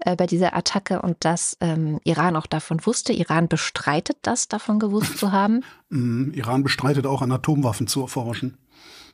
äh, 0.00 0.14
bei 0.14 0.26
dieser 0.26 0.54
Attacke 0.54 1.02
und 1.02 1.24
dass 1.24 1.56
ähm, 1.60 1.98
Iran 2.04 2.36
auch 2.36 2.46
davon 2.46 2.84
wusste. 2.86 3.12
Iran 3.12 3.48
bestreitet 3.48 4.18
das, 4.22 4.46
davon 4.46 4.78
gewusst 4.78 5.18
zu 5.18 5.32
haben. 5.32 5.64
Mm, 5.90 6.34
Iran 6.34 6.64
bestreitet 6.64 7.06
auch 7.06 7.22
an 7.22 7.32
Atomwaffen 7.32 7.86
zu 7.86 8.02
erforschen. 8.02 8.58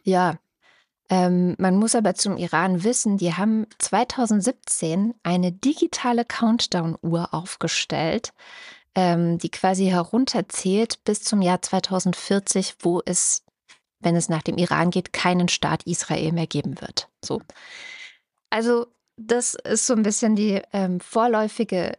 Ja. 0.03 0.35
Ähm, 1.09 1.55
man 1.57 1.77
muss 1.77 1.95
aber 1.95 2.17
zum 2.17 2.37
Iran 2.37 2.83
wissen, 2.83 3.17
die 3.17 3.33
haben 3.33 3.67
2017 3.79 5.15
eine 5.23 5.53
digitale 5.53 6.25
Countdown-Uhr 6.25 7.33
aufgestellt, 7.33 8.33
ähm, 8.95 9.39
die 9.39 9.51
quasi 9.51 9.87
herunterzählt 9.87 11.03
bis 11.05 11.23
zum 11.23 11.43
Jahr 11.43 11.63
2040, 11.63 12.77
wo 12.81 13.03
es, 13.05 13.45
wenn 14.01 14.17
es 14.17 14.29
nach 14.29 14.43
dem 14.43 14.57
Iran 14.59 14.91
geht, 14.91 15.13
keinen 15.13 15.49
Staat 15.49 15.85
Israel 15.85 16.33
mehr 16.33 16.47
geben 16.47 16.81
wird. 16.81 17.09
So. 17.25 17.41
Also, 18.51 18.87
das 19.17 19.55
ist 19.55 19.87
so 19.87 19.95
ein 19.95 20.03
bisschen 20.03 20.37
die 20.37 20.63
ähm, 20.73 21.01
vorläufige 21.01 21.99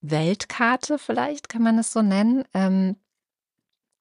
Weltkarte, 0.00 0.98
vielleicht 0.98 1.48
kann 1.48 1.62
man 1.62 1.78
es 1.78 1.92
so 1.92 2.02
nennen. 2.02 2.44
Ähm, 2.54 2.96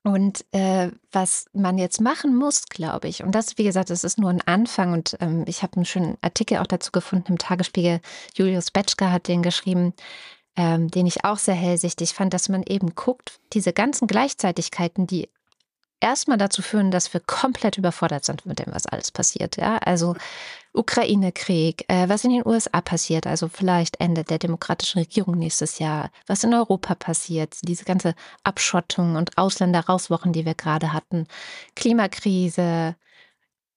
Und 0.06 0.44
äh, 0.52 0.92
was 1.14 1.46
man 1.54 1.78
jetzt 1.78 2.02
machen 2.02 2.36
muss, 2.36 2.66
glaube 2.66 3.08
ich, 3.08 3.24
und 3.24 3.32
das, 3.34 3.58
wie 3.58 3.64
gesagt, 3.64 3.90
das 3.90 4.04
ist 4.04 4.18
nur 4.20 4.30
ein 4.30 4.42
Anfang 4.42 4.92
und 4.92 5.16
ähm, 5.22 5.46
ich 5.48 5.64
habe 5.64 5.78
einen 5.78 5.86
schönen 5.86 6.18
Artikel 6.22 6.58
auch 6.58 6.68
dazu 6.68 6.92
gefunden 6.92 7.32
im 7.34 7.38
Tagesspiegel. 7.38 8.02
Julius 8.36 8.70
Betschka 8.72 9.12
hat 9.12 9.30
den 9.30 9.42
geschrieben, 9.44 9.94
ähm, 10.56 10.90
den 10.90 11.06
ich 11.06 11.26
auch 11.26 11.38
sehr 11.38 11.56
hellsichtig 11.56 12.14
fand, 12.14 12.34
dass 12.34 12.50
man 12.50 12.64
eben 12.64 12.96
guckt, 12.96 13.40
diese 13.54 13.74
ganzen 13.74 14.08
Gleichzeitigkeiten, 14.08 15.08
die 15.08 15.30
erstmal 16.04 16.38
dazu 16.38 16.62
führen, 16.62 16.92
dass 16.92 17.14
wir 17.14 17.22
komplett 17.22 17.78
überfordert 17.78 18.26
sind 18.26 18.46
mit 18.46 18.60
dem, 18.60 18.74
was 18.74 18.86
alles 18.86 19.10
passiert. 19.12 19.56
Ja, 19.58 19.78
also 19.78 20.16
Ukraine-Krieg, 20.74 21.86
äh, 21.88 22.10
was 22.10 22.26
in 22.26 22.32
den 22.32 22.46
USA 22.46 22.82
passiert, 22.82 23.26
also 23.26 23.48
vielleicht 23.48 24.00
Ende 24.00 24.24
der 24.24 24.38
demokratischen 24.38 25.00
Regierung 25.00 25.38
nächstes 25.38 25.80
Jahr, 25.80 26.12
was 26.28 26.44
in 26.44 26.54
Europa 26.54 26.96
passiert, 26.96 27.56
diese 27.64 27.86
ganze 27.86 28.16
Abschottung 28.44 29.16
und 29.16 29.38
Ausländer-Rauswochen, 29.38 30.34
die 30.34 30.46
wir 30.46 30.56
gerade 30.56 30.92
hatten, 30.94 31.28
Klimakrise, 31.76 32.96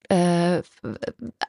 äh, 0.08 0.62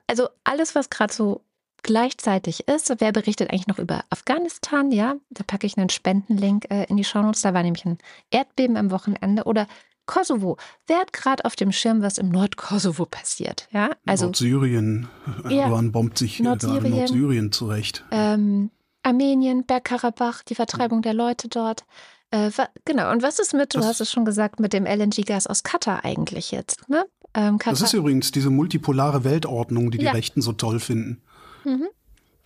also 0.05 0.29
alles, 0.43 0.75
was 0.75 0.89
gerade 0.89 1.13
so 1.13 1.41
gleichzeitig 1.87 2.67
ist. 2.67 2.93
Wer 2.99 3.11
berichtet 3.11 3.49
eigentlich 3.49 3.67
noch 3.67 3.79
über 3.79 4.03
Afghanistan? 4.11 4.91
Ja, 4.91 5.15
da 5.31 5.43
packe 5.43 5.65
ich 5.65 5.77
einen 5.77 5.89
Spendenlink 5.89 6.69
äh, 6.69 6.83
in 6.83 6.97
die 6.97 7.03
Shownotes. 7.03 7.41
Da 7.41 7.55
war 7.55 7.63
nämlich 7.63 7.85
ein 7.85 7.97
Erdbeben 8.29 8.77
am 8.77 8.91
Wochenende. 8.91 9.45
Oder 9.45 9.67
Kosovo. 10.05 10.57
Wer 10.85 10.99
hat 10.99 11.13
gerade 11.13 11.45
auf 11.45 11.55
dem 11.55 11.71
Schirm, 11.71 12.01
was 12.01 12.17
im 12.17 12.29
Nordkosovo 12.29 13.05
passiert? 13.05 13.67
Ja, 13.71 13.91
also 14.05 14.25
Nordsyrien. 14.25 15.07
Erdogan 15.43 15.85
ja, 15.85 15.91
bombt 15.91 16.17
sich 16.17 16.39
Nordsyrien, 16.39 16.83
gerade 16.83 16.95
Nordsyrien 16.95 17.51
zurecht. 17.51 18.03
Ähm, 18.11 18.69
Armenien, 19.03 19.65
Bergkarabach, 19.65 20.43
die 20.43 20.55
Vertreibung 20.55 21.01
der 21.01 21.13
Leute 21.13 21.47
dort. 21.47 21.85
Äh, 22.31 22.51
genau. 22.83 23.11
Und 23.11 23.23
was 23.23 23.39
ist 23.39 23.53
mit, 23.53 23.73
du 23.73 23.79
das, 23.79 23.87
hast 23.87 24.01
es 24.01 24.11
schon 24.11 24.25
gesagt, 24.25 24.59
mit 24.59 24.73
dem 24.73 24.85
LNG-Gas 24.85 25.47
aus 25.47 25.63
Katar 25.63 26.03
eigentlich 26.03 26.51
jetzt? 26.51 26.89
Ne? 26.89 27.05
Ähm, 27.33 27.59
das 27.63 27.81
ist 27.81 27.93
übrigens 27.93 28.31
diese 28.31 28.49
multipolare 28.49 29.23
Weltordnung, 29.23 29.91
die 29.91 29.99
die 29.99 30.05
ja. 30.05 30.11
Rechten 30.11 30.41
so 30.41 30.53
toll 30.53 30.79
finden. 30.79 31.21
Mhm. 31.67 31.89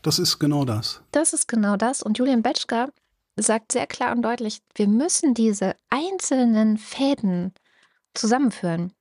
Das 0.02 0.18
ist 0.18 0.40
genau 0.40 0.66
das. 0.66 1.02
Das 1.12 1.34
ist 1.34 1.48
genau 1.48 1.78
das. 1.78 2.02
Und 2.02 2.18
Julian 2.18 2.42
Betschka 2.42 2.90
sagt 3.36 3.72
sehr 3.72 3.86
klar 3.86 4.12
und 4.14 4.24
deutlich, 4.24 4.62
wir 4.76 4.88
müssen 4.88 5.36
diese 5.36 5.76
einzelnen 5.90 6.78
Fäden 6.78 7.54
zusammenführen. 8.16 8.94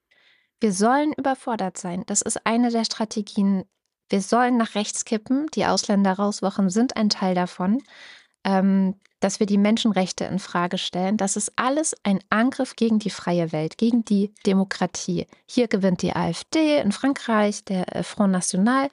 Wir 0.61 0.75
sollen 0.75 1.15
überfordert 1.15 1.79
sein. 1.79 2.05
Das 2.07 2.21
ist 2.21 2.47
eine 2.47 2.71
der 2.71 2.85
Strategien. 2.85 3.65
Wir 4.11 4.21
sollen 4.21 4.59
nach 4.59 4.75
rechts 4.75 5.07
kippen. 5.07 5.47
Die 5.55 5.65
Ausländer 5.65 6.13
rauswochen 6.13 6.69
sind 6.69 6.97
ein 6.97 7.09
Teil 7.09 7.35
davon. 7.35 7.83
Ähm, 8.45 8.95
dass 9.21 9.39
wir 9.39 9.47
die 9.47 9.59
Menschenrechte 9.59 10.25
in 10.25 10.39
Frage 10.39 10.79
stellen. 10.79 11.17
Das 11.19 11.37
ist 11.37 11.53
alles 11.57 11.95
ein 12.03 12.21
Angriff 12.31 12.75
gegen 12.75 12.99
die 12.99 13.11
freie 13.11 13.53
Welt, 13.53 13.79
gegen 13.79 14.05
die 14.05 14.33
Demokratie. 14.47 15.27
Hier 15.47 15.69
gewinnt 15.69 16.03
die 16.03 16.17
AfD 16.17 16.79
in 16.79 16.91
Frankreich, 16.91 17.65
der 17.65 17.95
äh, 17.95 18.03
Front 18.03 18.33
National. 18.33 18.89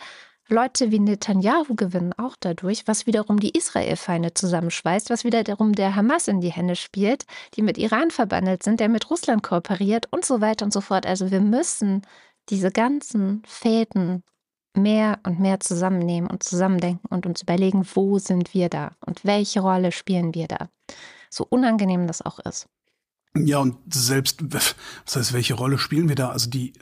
Leute 0.50 0.92
wie 0.92 1.00
Netanyahu 1.00 1.76
gewinnen 1.76 2.14
auch 2.18 2.38
dadurch, 2.40 2.88
was 2.88 3.06
wiederum 3.06 3.38
die 3.38 3.50
Israel-Feinde 3.50 4.34
zusammenschweißt, 4.34 5.10
was 5.10 5.26
wiederum 5.26 5.74
der 5.74 5.96
Hamas 5.96 6.30
in 6.30 6.40
die 6.40 6.52
Hände 6.52 6.78
spielt, 6.78 7.26
die 7.56 7.62
mit 7.62 7.78
Iran 7.78 8.12
verbandelt 8.12 8.64
sind, 8.64 8.80
der 8.80 8.88
mit 8.88 9.10
Russland 9.10 9.44
kooperiert 9.44 10.08
und 10.12 10.24
so 10.24 10.40
weiter 10.40 10.64
und 10.64 10.72
so 10.72 10.80
fort. 10.80 11.06
Also 11.06 11.32
wir 11.32 11.42
müssen 11.42 12.04
diese 12.50 12.72
ganzen 12.72 13.44
Fäden 13.46 14.24
mehr 14.74 15.20
und 15.26 15.40
mehr 15.40 15.60
zusammennehmen 15.60 16.30
und 16.30 16.44
zusammendenken 16.44 17.08
und 17.10 17.26
uns 17.26 17.42
überlegen, 17.42 17.86
wo 17.96 18.18
sind 18.18 18.54
wir 18.54 18.70
da 18.70 18.92
und 19.06 19.26
welche 19.26 19.60
Rolle 19.60 19.92
spielen 19.92 20.34
wir 20.34 20.48
da. 20.48 20.70
So 21.30 21.46
unangenehm 21.50 22.08
das 22.08 22.22
auch 22.22 22.40
ist. 22.40 22.68
Ja, 23.46 23.60
und 23.60 23.78
selbst, 23.94 24.40
was 24.52 24.76
heißt, 25.16 25.34
welche 25.34 25.54
Rolle 25.54 25.78
spielen 25.78 26.10
wir 26.10 26.16
da? 26.16 26.30
Also 26.30 26.50
die, 26.50 26.74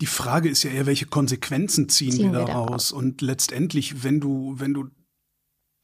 die 0.00 0.06
Frage 0.06 0.48
ist 0.48 0.62
ja 0.62 0.70
eher, 0.70 0.86
welche 0.86 1.06
Konsequenzen 1.06 1.88
ziehen, 1.88 2.12
ziehen 2.12 2.32
wir, 2.32 2.46
daraus? 2.46 2.90
Und 2.90 3.20
letztendlich, 3.20 4.02
wenn 4.02 4.20
du, 4.20 4.54
wenn 4.58 4.74
du 4.74 4.90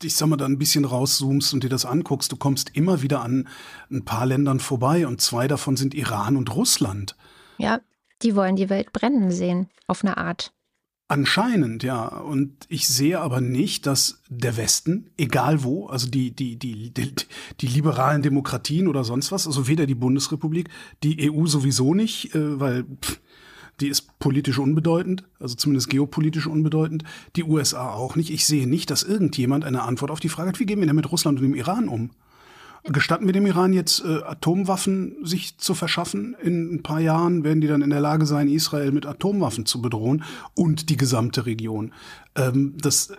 ich 0.03 0.14
sag 0.14 0.29
mal, 0.29 0.37
da 0.37 0.44
ein 0.44 0.59
bisschen 0.59 0.85
rauszoomst 0.85 1.55
und 1.55 1.64
dir 1.64 1.70
das 1.70 1.87
anguckst, 1.87 2.31
du 2.31 2.37
kommst 2.37 2.77
immer 2.77 3.03
wieder 3.03 3.22
an 3.22 3.49
ein 3.90 4.05
paar 4.05 4.27
Ländern 4.27 4.61
vorbei 4.61 5.07
und 5.07 5.20
zwei 5.20 5.49
davon 5.49 5.77
sind 5.77 5.94
Iran 5.94 6.37
und 6.37 6.55
Russland. 6.55 7.16
Ja, 7.59 7.81
die 8.22 8.37
wollen 8.37 8.57
die 8.57 8.68
Welt 8.68 8.92
brennen 8.92 9.31
sehen, 9.31 9.70
auf 9.87 10.05
eine 10.05 10.16
Art. 10.18 10.53
Anscheinend, 11.09 11.85
ja. 11.85 12.07
Und 12.07 12.53
ich 12.69 12.88
sehe 12.88 13.21
aber 13.21 13.40
nicht, 13.40 13.87
dass 13.87 14.23
der 14.29 14.57
Westen, 14.57 15.11
egal 15.16 15.62
wo, 15.62 15.87
also 15.87 16.09
die, 16.09 16.33
die, 16.33 16.57
die, 16.57 16.90
die, 16.90 17.12
die 17.61 17.66
liberalen 17.66 18.23
Demokratien 18.23 18.88
oder 18.88 19.05
sonst 19.05 19.31
was, 19.31 19.47
also 19.47 19.69
weder 19.69 19.87
die 19.87 19.95
Bundesrepublik, 19.95 20.69
die 21.05 21.31
EU 21.31 21.47
sowieso 21.47 21.95
nicht, 21.95 22.35
äh, 22.35 22.59
weil 22.59 22.85
pff, 23.01 23.21
die 23.81 23.88
ist 23.88 24.19
politisch 24.19 24.59
unbedeutend, 24.59 25.25
also 25.38 25.55
zumindest 25.55 25.90
geopolitisch 25.90 26.47
unbedeutend, 26.47 27.05
die 27.37 27.45
USA 27.45 27.92
auch 27.92 28.16
nicht. 28.16 28.31
Ich 28.31 28.47
sehe 28.47 28.66
nicht, 28.66 28.90
dass 28.90 29.03
irgendjemand 29.03 29.64
eine 29.64 29.83
Antwort 29.83 30.11
auf 30.11 30.21
die 30.21 30.29
Frage 30.29 30.49
hat, 30.49 30.61
wie 30.61 30.66
gehen 30.66 30.81
wir 30.81 30.87
denn 30.87 30.97
mit 30.97 31.12
Russland 31.12 31.38
und 31.38 31.45
dem 31.45 31.55
Iran 31.55 31.88
um? 31.88 32.11
Gestatten 32.88 33.27
wir 33.27 33.33
dem 33.33 33.46
Iran 33.46 33.72
jetzt 33.72 34.05
äh, 34.05 34.22
Atomwaffen 34.22 35.16
sich 35.25 35.59
zu 35.59 35.75
verschaffen? 35.75 36.37
In 36.40 36.75
ein 36.75 36.83
paar 36.83 37.01
Jahren 37.01 37.42
werden 37.42 37.61
die 37.61 37.66
dann 37.66 37.83
in 37.83 37.90
der 37.90 38.01
Lage 38.01 38.27
sein, 38.27 38.49
Israel 38.49 38.92
mit 38.92 39.07
Atomwaffen 39.07 39.66
zu 39.66 39.83
bedrohen 39.83 40.22
und 40.55 40.88
die 40.88 40.96
gesamte 40.96 41.46
Region. 41.46 41.92
Ähm, 42.37 42.75
das 42.81 43.12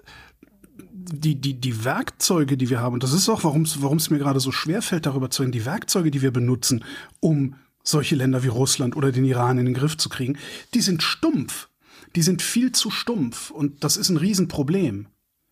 die, 1.09 1.35
die, 1.39 1.59
die 1.59 1.85
Werkzeuge, 1.85 2.57
die 2.57 2.69
wir 2.69 2.81
haben, 2.81 2.95
und 2.95 3.03
das 3.03 3.13
ist 3.13 3.29
auch, 3.29 3.43
warum 3.43 3.63
es 3.63 4.09
mir 4.09 4.17
gerade 4.17 4.39
so 4.39 4.51
schwer 4.51 4.81
fällt, 4.81 5.05
darüber 5.05 5.29
zu 5.29 5.41
reden, 5.41 5.51
die 5.51 5.65
Werkzeuge, 5.65 6.11
die 6.11 6.21
wir 6.21 6.31
benutzen, 6.31 6.83
um 7.19 7.55
solche 7.83 8.15
Länder 8.15 8.43
wie 8.43 8.49
Russland 8.49 8.95
oder 8.95 9.11
den 9.11 9.23
Iran 9.23 9.57
in 9.57 9.65
den 9.65 9.73
Griff 9.73 9.97
zu 9.97 10.09
kriegen, 10.09 10.37
die 10.73 10.81
sind 10.81 11.03
stumpf. 11.03 11.69
Die 12.15 12.21
sind 12.21 12.41
viel 12.41 12.71
zu 12.71 12.89
stumpf. 12.89 13.51
Und 13.51 13.83
das 13.83 13.97
ist 13.97 14.09
ein 14.09 14.17
Riesenproblem. 14.17 15.07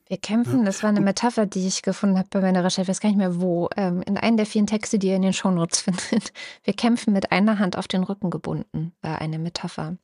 Wir 0.08 0.18
kämpfen, 0.18 0.66
das 0.66 0.84
war 0.84 0.90
eine 0.92 1.02
Metapher, 1.02 1.48
die 1.48 1.66
ich 1.68 1.82
gefunden 1.82 2.18
habe 2.18 2.28
bei 2.30 2.40
meiner 2.42 2.64
Recherche, 2.64 2.84
ich 2.84 2.88
weiß 2.90 3.00
gar 3.00 3.10
nicht 3.10 3.18
mehr 3.18 3.42
wo, 3.42 3.70
ähm, 3.76 4.04
in 4.04 4.18
einem 4.18 4.38
der 4.38 4.46
vielen 4.46 4.68
Texte, 4.68 5.00
die 5.00 5.08
ihr 5.08 5.16
in 5.16 5.24
den 5.24 5.34
Shownotes 5.34 5.82
findet. 5.82 6.32
Wir 6.64 6.74
kämpfen 6.74 7.12
mit 7.12 7.32
einer 7.32 7.58
Hand 7.58 7.76
auf 7.76 7.88
den 7.88 8.04
Rücken 8.04 8.30
gebunden, 8.30 8.94
war 9.02 9.20
eine 9.20 9.40
Metapher. 9.40 9.98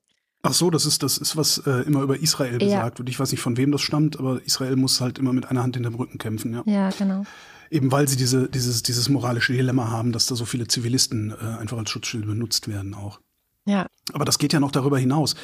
Ach 0.44 0.54
so, 0.54 0.72
das 0.72 0.88
ist, 0.88 1.04
das 1.04 1.20
ist, 1.20 1.38
was 1.38 1.60
äh, 1.68 1.82
immer 1.82 2.02
über 2.02 2.20
Israel 2.20 2.58
gesagt 2.58 2.98
wird. 2.98 3.10
Ich 3.10 3.20
weiß 3.20 3.30
nicht, 3.32 3.42
von 3.42 3.58
wem 3.58 3.72
das 3.72 3.82
stammt, 3.82 4.18
aber 4.18 4.42
Israel 4.44 4.76
muss 4.76 5.00
halt 5.00 5.20
immer 5.20 5.34
mit 5.34 5.46
einer 5.46 5.62
Hand 5.62 5.76
hinterm 5.76 5.94
Rücken 5.94 6.18
kämpfen, 6.18 6.54
ja. 6.54 6.64
Ja, 6.66 6.90
genau. 6.90 7.26
Eben 7.70 7.92
weil 7.92 8.08
sie 8.08 8.18
diese, 8.18 8.50
dieses, 8.50 8.82
dieses 8.82 9.08
moralische 9.08 9.54
Dilemma 9.54 9.92
haben, 9.92 10.12
dass 10.12 10.26
da 10.26 10.36
so 10.36 10.46
viele 10.46 10.68
Zivilisten 10.68 11.32
äh, 11.32 11.60
einfach 11.60 11.78
als 11.78 11.92
Schutzschild 11.92 12.26
benutzt 12.26 12.68
werden 12.68 12.96
auch. 12.96 13.20
Ja. 13.65 13.88
Aber 14.13 14.26
das 14.26 14.39
geht 14.39 14.54
ja 14.54 14.60
noch 14.60 14.71
darüber 14.71 14.97
hinaus. 14.97 15.36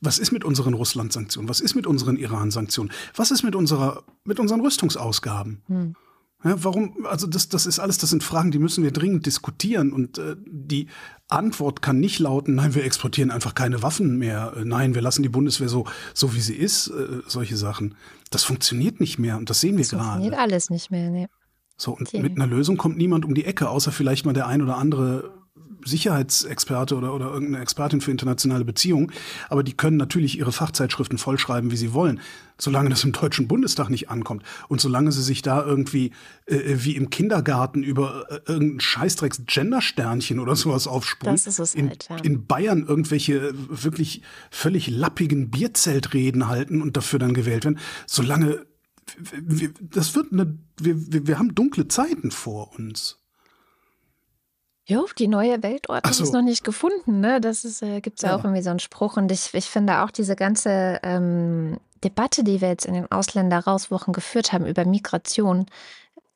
Was 0.00 0.18
ist 0.18 0.32
mit 0.32 0.44
unseren 0.44 0.74
Russland-Sanktionen? 0.74 1.48
Was 1.48 1.60
ist 1.60 1.74
mit 1.74 1.86
unseren 1.86 2.16
Iran-Sanktionen? 2.16 2.92
Was 3.14 3.30
ist 3.30 3.42
mit 3.42 3.54
unserer, 3.54 4.04
mit 4.24 4.40
unseren 4.40 4.60
Rüstungsausgaben? 4.60 5.62
Hm. 5.66 5.94
Ja, 6.44 6.62
warum, 6.62 7.06
also 7.06 7.26
das, 7.26 7.48
das 7.48 7.66
ist 7.66 7.78
alles, 7.78 7.98
das 7.98 8.10
sind 8.10 8.22
Fragen, 8.22 8.50
die 8.50 8.58
müssen 8.58 8.84
wir 8.84 8.92
dringend 8.92 9.26
diskutieren. 9.26 9.92
Und 9.92 10.18
äh, 10.18 10.36
die 10.46 10.86
Antwort 11.28 11.82
kann 11.82 11.98
nicht 11.98 12.18
lauten, 12.18 12.54
nein, 12.54 12.74
wir 12.74 12.84
exportieren 12.84 13.30
einfach 13.30 13.54
keine 13.54 13.82
Waffen 13.82 14.16
mehr. 14.16 14.52
Äh, 14.56 14.64
nein, 14.64 14.94
wir 14.94 15.02
lassen 15.02 15.22
die 15.22 15.28
Bundeswehr 15.28 15.68
so, 15.68 15.86
so 16.14 16.34
wie 16.34 16.40
sie 16.40 16.54
ist, 16.54 16.88
äh, 16.88 17.22
solche 17.26 17.56
Sachen. 17.56 17.96
Das 18.30 18.44
funktioniert 18.44 19.00
nicht 19.00 19.18
mehr 19.18 19.38
und 19.38 19.50
das 19.50 19.60
sehen 19.60 19.76
wir 19.76 19.84
gerade. 19.84 20.02
Das 20.02 20.06
funktioniert 20.12 20.38
alles 20.38 20.70
nicht 20.70 20.90
mehr, 20.90 21.10
ne. 21.10 21.28
So, 21.78 21.92
und 21.92 22.08
okay. 22.08 22.22
mit 22.22 22.36
einer 22.36 22.46
Lösung 22.46 22.78
kommt 22.78 22.96
niemand 22.96 23.24
um 23.26 23.34
die 23.34 23.44
Ecke, 23.44 23.68
außer 23.68 23.92
vielleicht 23.92 24.24
mal 24.24 24.32
der 24.32 24.46
ein 24.46 24.62
oder 24.62 24.78
andere 24.78 25.45
Sicherheitsexperte 25.86 26.96
oder, 26.96 27.14
oder 27.14 27.26
irgendeine 27.26 27.62
Expertin 27.62 28.00
für 28.00 28.10
internationale 28.10 28.64
Beziehungen, 28.64 29.12
aber 29.48 29.62
die 29.62 29.76
können 29.76 29.96
natürlich 29.96 30.38
ihre 30.38 30.52
Fachzeitschriften 30.52 31.18
vollschreiben, 31.18 31.70
wie 31.70 31.76
sie 31.76 31.92
wollen, 31.92 32.20
solange 32.58 32.90
das 32.90 33.04
im 33.04 33.12
Deutschen 33.12 33.48
Bundestag 33.48 33.90
nicht 33.90 34.10
ankommt 34.10 34.42
und 34.68 34.80
solange 34.80 35.12
sie 35.12 35.22
sich 35.22 35.42
da 35.42 35.64
irgendwie 35.64 36.12
äh, 36.46 36.56
äh 36.56 36.84
wie 36.84 36.96
im 36.96 37.10
Kindergarten 37.10 37.82
über 37.82 38.26
äh, 38.30 38.40
irgendein 38.46 38.80
Scheißdrecks 38.80 39.42
Gendersternchen 39.46 40.38
oder 40.38 40.56
sowas 40.56 40.86
aufsprühen. 40.86 41.34
Das 41.34 41.46
ist 41.46 41.58
es 41.58 41.74
in, 41.74 41.88
halt, 41.88 42.08
ja. 42.08 42.16
in 42.16 42.46
Bayern 42.46 42.86
irgendwelche 42.86 43.52
wirklich 43.54 44.22
völlig 44.50 44.88
lappigen 44.88 45.50
Bierzeltreden 45.50 46.48
halten 46.48 46.82
und 46.82 46.96
dafür 46.96 47.18
dann 47.18 47.34
gewählt 47.34 47.64
werden, 47.64 47.78
solange 48.06 48.66
wir, 49.20 49.70
das 49.80 50.14
wird 50.14 50.32
eine, 50.32 50.58
wir, 50.78 51.12
wir, 51.12 51.26
wir 51.26 51.38
haben 51.38 51.54
dunkle 51.54 51.88
Zeiten 51.88 52.30
vor 52.30 52.76
uns. 52.78 53.18
Jo, 54.88 55.08
die 55.18 55.26
neue 55.26 55.62
Weltordnung 55.64 56.12
so. 56.12 56.22
ist 56.22 56.32
noch 56.32 56.42
nicht 56.42 56.62
gefunden. 56.62 57.20
Ne? 57.20 57.40
Das 57.40 57.82
äh, 57.82 58.00
gibt 58.00 58.18
es 58.18 58.22
ja. 58.22 58.36
auch 58.36 58.44
irgendwie 58.44 58.62
so 58.62 58.70
einen 58.70 58.78
Spruch. 58.78 59.16
Und 59.16 59.32
ich, 59.32 59.52
ich 59.52 59.66
finde 59.66 60.02
auch 60.02 60.12
diese 60.12 60.36
ganze 60.36 61.00
ähm, 61.02 61.78
Debatte, 62.04 62.44
die 62.44 62.60
wir 62.60 62.68
jetzt 62.68 62.86
in 62.86 62.94
den 62.94 63.10
Ausländer-Rauswochen 63.10 64.12
geführt 64.12 64.52
haben 64.52 64.64
über 64.64 64.84
Migration, 64.84 65.66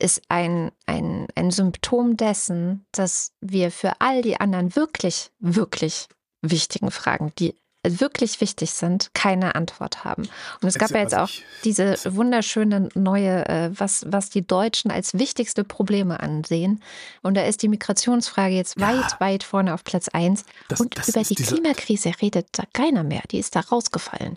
ist 0.00 0.22
ein, 0.28 0.72
ein, 0.86 1.28
ein 1.36 1.52
Symptom 1.52 2.16
dessen, 2.16 2.84
dass 2.90 3.32
wir 3.40 3.70
für 3.70 4.00
all 4.00 4.22
die 4.22 4.40
anderen 4.40 4.74
wirklich, 4.74 5.30
wirklich 5.38 6.08
wichtigen 6.42 6.90
Fragen, 6.90 7.32
die 7.38 7.54
wirklich 7.86 8.40
wichtig 8.40 8.72
sind, 8.72 9.10
keine 9.14 9.54
Antwort 9.54 10.04
haben. 10.04 10.28
Und 10.60 10.68
es 10.68 10.74
gab 10.78 10.90
ja 10.90 10.98
jetzt 10.98 11.14
auch 11.14 11.30
diese 11.64 11.96
wunderschöne 12.04 12.90
neue, 12.94 13.48
äh, 13.48 13.70
was, 13.74 14.04
was 14.06 14.28
die 14.30 14.46
Deutschen 14.46 14.90
als 14.90 15.14
wichtigste 15.14 15.64
Probleme 15.64 16.20
ansehen. 16.20 16.82
Und 17.22 17.36
da 17.36 17.42
ist 17.44 17.62
die 17.62 17.68
Migrationsfrage 17.68 18.54
jetzt 18.54 18.78
Ja. 18.78 18.88
weit, 18.88 19.20
weit 19.20 19.42
vorne 19.44 19.72
auf 19.72 19.84
Platz 19.84 20.08
eins. 20.08 20.44
Das- 20.68 20.80
Und 20.80 20.98
das 20.98 21.08
über 21.08 21.22
die 21.22 21.34
Klimakrise 21.36 22.12
redet 22.20 22.48
da 22.52 22.64
keiner 22.72 23.02
mehr. 23.02 23.22
Die 23.30 23.38
ist 23.38 23.56
da 23.56 23.60
rausgefallen. 23.60 24.36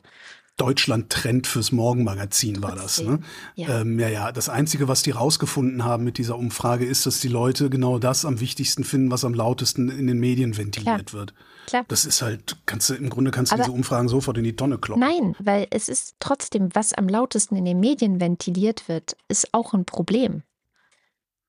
Deutschland 0.56 1.10
Trend 1.10 1.48
fürs 1.48 1.72
Morgenmagazin 1.72 2.62
war 2.62 2.76
das. 2.76 3.02
Ne? 3.02 3.20
Ja. 3.56 3.82
Ähm, 3.82 4.00
ja, 4.00 4.08
ja. 4.08 4.32
Das 4.32 4.50
Einzige, 4.50 4.88
was 4.88 5.02
die 5.02 5.10
rausgefunden 5.10 5.84
haben 5.84 6.04
mit 6.04 6.20
dieser 6.20 6.38
Umfrage, 6.38 6.86
ist, 6.86 7.08
dass 7.08 7.20
die 7.20 7.28
Leute 7.28 7.72
genau 7.72 7.98
das 7.98 8.24
am 8.24 8.40
wichtigsten 8.40 8.84
finden, 8.84 9.10
was 9.10 9.26
am 9.26 9.34
lautesten 9.34 9.90
in 9.90 10.06
den 10.06 10.20
Medien 10.20 10.56
ventiliert 10.56 11.12
wird. 11.12 11.34
Klar. 11.66 11.86
Das 11.88 12.06
ist 12.06 12.22
halt, 12.22 12.58
kannst 12.66 12.90
du 12.90 12.96
im 12.96 13.10
Grunde 13.10 13.32
kannst 13.32 13.52
du 13.52 13.56
Aber- 13.56 13.64
diese 13.64 13.74
Umfragen 13.76 14.08
sofort 14.08 14.38
in 14.38 14.44
die 14.44 14.56
Tonne 14.56 14.78
kloppen. 14.78 15.02
Nein, 15.02 15.36
weil 15.40 15.68
es 15.70 15.90
ist 15.90 16.16
trotzdem, 16.20 16.70
was 16.74 16.94
am 16.94 17.08
lautesten 17.08 17.56
in 17.56 17.66
den 17.66 17.80
Medien 17.80 18.20
ventiliert 18.20 18.88
wird, 18.88 19.16
ist 19.28 19.54
auch 19.54 19.74
ein 19.74 19.86
Problem. 19.86 20.44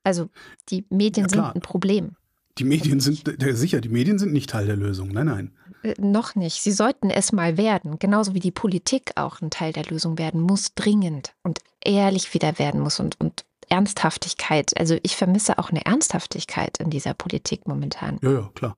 Also 0.03 0.29
die 0.69 0.85
Medien 0.91 1.27
Ja, 1.27 1.31
sind 1.31 1.57
ein 1.57 1.61
Problem. 1.63 2.17
Die 2.59 2.65
Medien 2.65 3.01
sind, 3.01 3.43
äh, 3.43 3.57
sicher, 3.57 3.81
die 3.81 3.89
Medien 3.89 4.19
sind 4.19 4.33
nicht 4.33 4.51
Teil 4.51 4.67
der 4.67 4.77
Lösung. 4.77 5.09
Nein, 5.09 5.27
nein. 5.27 5.53
Äh, 5.83 5.95
noch 5.99 6.37
nicht. 6.37 6.63
Sie 6.63 6.71
sollten 6.71 7.11
es 7.11 7.33
mal 7.33 7.57
werden. 7.57 7.99
Genauso 7.99 8.33
wie 8.35 8.41
die 8.41 8.53
Politik 8.53 9.13
auch 9.17 9.41
ein 9.41 9.51
Teil 9.51 9.73
der 9.73 9.85
Lösung 9.87 10.19
werden 10.19 10.41
muss, 10.41 10.75
dringend 10.75 11.35
und 11.43 11.59
ehrlich 11.85 12.33
wieder 12.33 12.59
werden 12.61 12.81
muss 12.81 13.01
und, 13.01 13.19
und 13.21 13.45
Ernsthaftigkeit. 13.69 14.71
Also 14.79 14.97
ich 15.03 15.17
vermisse 15.17 15.59
auch 15.59 15.71
eine 15.71 15.85
Ernsthaftigkeit 15.85 16.79
in 16.79 16.91
dieser 16.91 17.15
Politik 17.15 17.67
momentan. 17.67 18.19
Ja, 18.23 18.31
ja, 18.33 18.51
klar. 18.55 18.77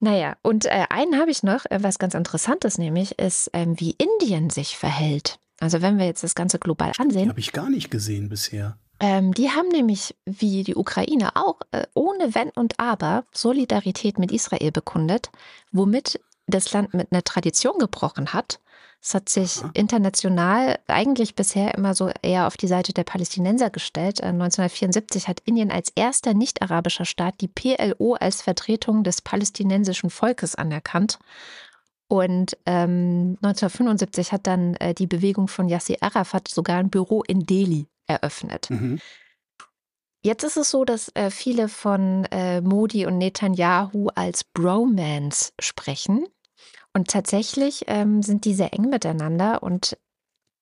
Naja, 0.00 0.36
und 0.42 0.64
äh, 0.64 0.86
einen 0.88 1.18
habe 1.18 1.30
ich 1.30 1.42
noch, 1.42 1.66
äh, 1.66 1.82
was 1.82 1.98
ganz 1.98 2.14
Interessantes 2.14 2.78
nämlich, 2.78 3.18
ist, 3.18 3.50
ähm, 3.52 3.78
wie 3.78 3.94
Indien 3.98 4.48
sich 4.48 4.76
verhält. 4.76 5.38
Also 5.60 5.82
wenn 5.82 5.98
wir 5.98 6.06
jetzt 6.06 6.24
das 6.24 6.34
Ganze 6.34 6.58
global 6.58 6.92
ansehen, 6.96 7.28
habe 7.28 7.40
ich 7.40 7.52
gar 7.52 7.68
nicht 7.68 7.90
gesehen 7.90 8.30
bisher. 8.30 8.78
ähm, 8.98 9.34
die 9.34 9.50
haben 9.50 9.68
nämlich, 9.68 10.16
wie 10.24 10.64
die 10.64 10.74
Ukraine 10.74 11.36
auch, 11.36 11.60
äh, 11.72 11.84
ohne 11.94 12.34
Wenn 12.34 12.48
und 12.50 12.80
Aber 12.80 13.24
Solidarität 13.32 14.18
mit 14.18 14.32
Israel 14.32 14.72
bekundet, 14.72 15.30
womit 15.70 16.18
das 16.50 16.72
Land 16.72 16.94
mit 16.94 17.12
einer 17.12 17.24
Tradition 17.24 17.78
gebrochen 17.78 18.32
hat. 18.32 18.60
Es 19.02 19.14
hat 19.14 19.30
sich 19.30 19.62
international 19.72 20.78
eigentlich 20.86 21.34
bisher 21.34 21.74
immer 21.74 21.94
so 21.94 22.10
eher 22.20 22.46
auf 22.46 22.58
die 22.58 22.66
Seite 22.66 22.92
der 22.92 23.04
Palästinenser 23.04 23.70
gestellt. 23.70 24.20
Äh, 24.20 24.26
1974 24.26 25.26
hat 25.26 25.40
Indien 25.46 25.70
als 25.70 25.90
erster 25.94 26.34
nicht-arabischer 26.34 27.06
Staat 27.06 27.40
die 27.40 27.48
PLO 27.48 28.14
als 28.14 28.42
Vertretung 28.42 29.02
des 29.02 29.22
palästinensischen 29.22 30.10
Volkes 30.10 30.54
anerkannt. 30.54 31.18
Und 32.08 32.58
ähm, 32.66 33.38
1975 33.42 34.32
hat 34.32 34.46
dann 34.46 34.74
äh, 34.74 34.92
die 34.94 35.06
Bewegung 35.06 35.48
von 35.48 35.68
Yasser 35.68 35.94
Arafat 36.00 36.48
sogar 36.48 36.78
ein 36.78 36.90
Büro 36.90 37.22
in 37.22 37.46
Delhi 37.46 37.86
eröffnet. 38.06 38.68
Mhm. 38.68 38.98
Jetzt 40.22 40.42
ist 40.42 40.58
es 40.58 40.70
so, 40.70 40.84
dass 40.84 41.10
äh, 41.14 41.30
viele 41.30 41.68
von 41.68 42.26
äh, 42.26 42.60
Modi 42.60 43.06
und 43.06 43.16
Netanyahu 43.16 44.08
als 44.14 44.44
Bromance 44.44 45.52
sprechen. 45.58 46.26
Und 46.92 47.08
tatsächlich 47.08 47.84
ähm, 47.86 48.22
sind 48.22 48.44
die 48.44 48.54
sehr 48.54 48.72
eng 48.72 48.90
miteinander. 48.90 49.62
Und 49.62 49.96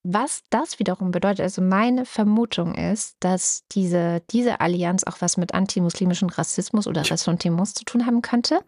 was 0.03 0.43
das 0.51 0.79
wiederum 0.79 1.11
bedeutet, 1.11 1.41
also 1.41 1.63
meine 1.63 2.05
Vermutung 2.05 2.75
ist, 2.75 3.17
dass 3.21 3.65
diese, 3.73 4.23
diese 4.31 4.61
Allianz 4.61 5.05
auch 5.05 5.21
was 5.21 5.37
mit 5.37 5.55
antimuslimischem 5.55 6.29
Rassismus 6.29 6.87
oder 6.87 7.09
Ressentiments 7.09 7.75
zu 7.75 7.85
tun 7.85 8.07
haben 8.07 8.23
könnte. 8.23 8.61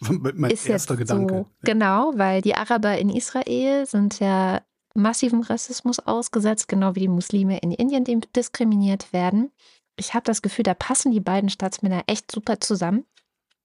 Mein 0.00 0.50
ist 0.50 0.66
erster 0.66 0.94
jetzt 0.94 1.08
Gedanke. 1.10 1.34
so, 1.34 1.46
genau, 1.62 2.12
weil 2.16 2.42
die 2.42 2.54
Araber 2.54 2.98
in 2.98 3.08
Israel 3.08 3.86
sind 3.86 4.18
ja 4.20 4.62
massivem 4.94 5.40
Rassismus 5.42 5.98
ausgesetzt, 6.00 6.68
genau 6.68 6.94
wie 6.94 7.00
die 7.00 7.08
Muslime 7.08 7.58
in 7.58 7.70
Indien 7.70 8.04
die 8.04 8.20
diskriminiert 8.34 9.12
werden. 9.12 9.52
Ich 9.96 10.14
habe 10.14 10.24
das 10.24 10.42
Gefühl, 10.42 10.64
da 10.64 10.74
passen 10.74 11.12
die 11.12 11.20
beiden 11.20 11.50
Staatsmänner 11.50 12.04
echt 12.06 12.30
super 12.30 12.60
zusammen. 12.60 13.04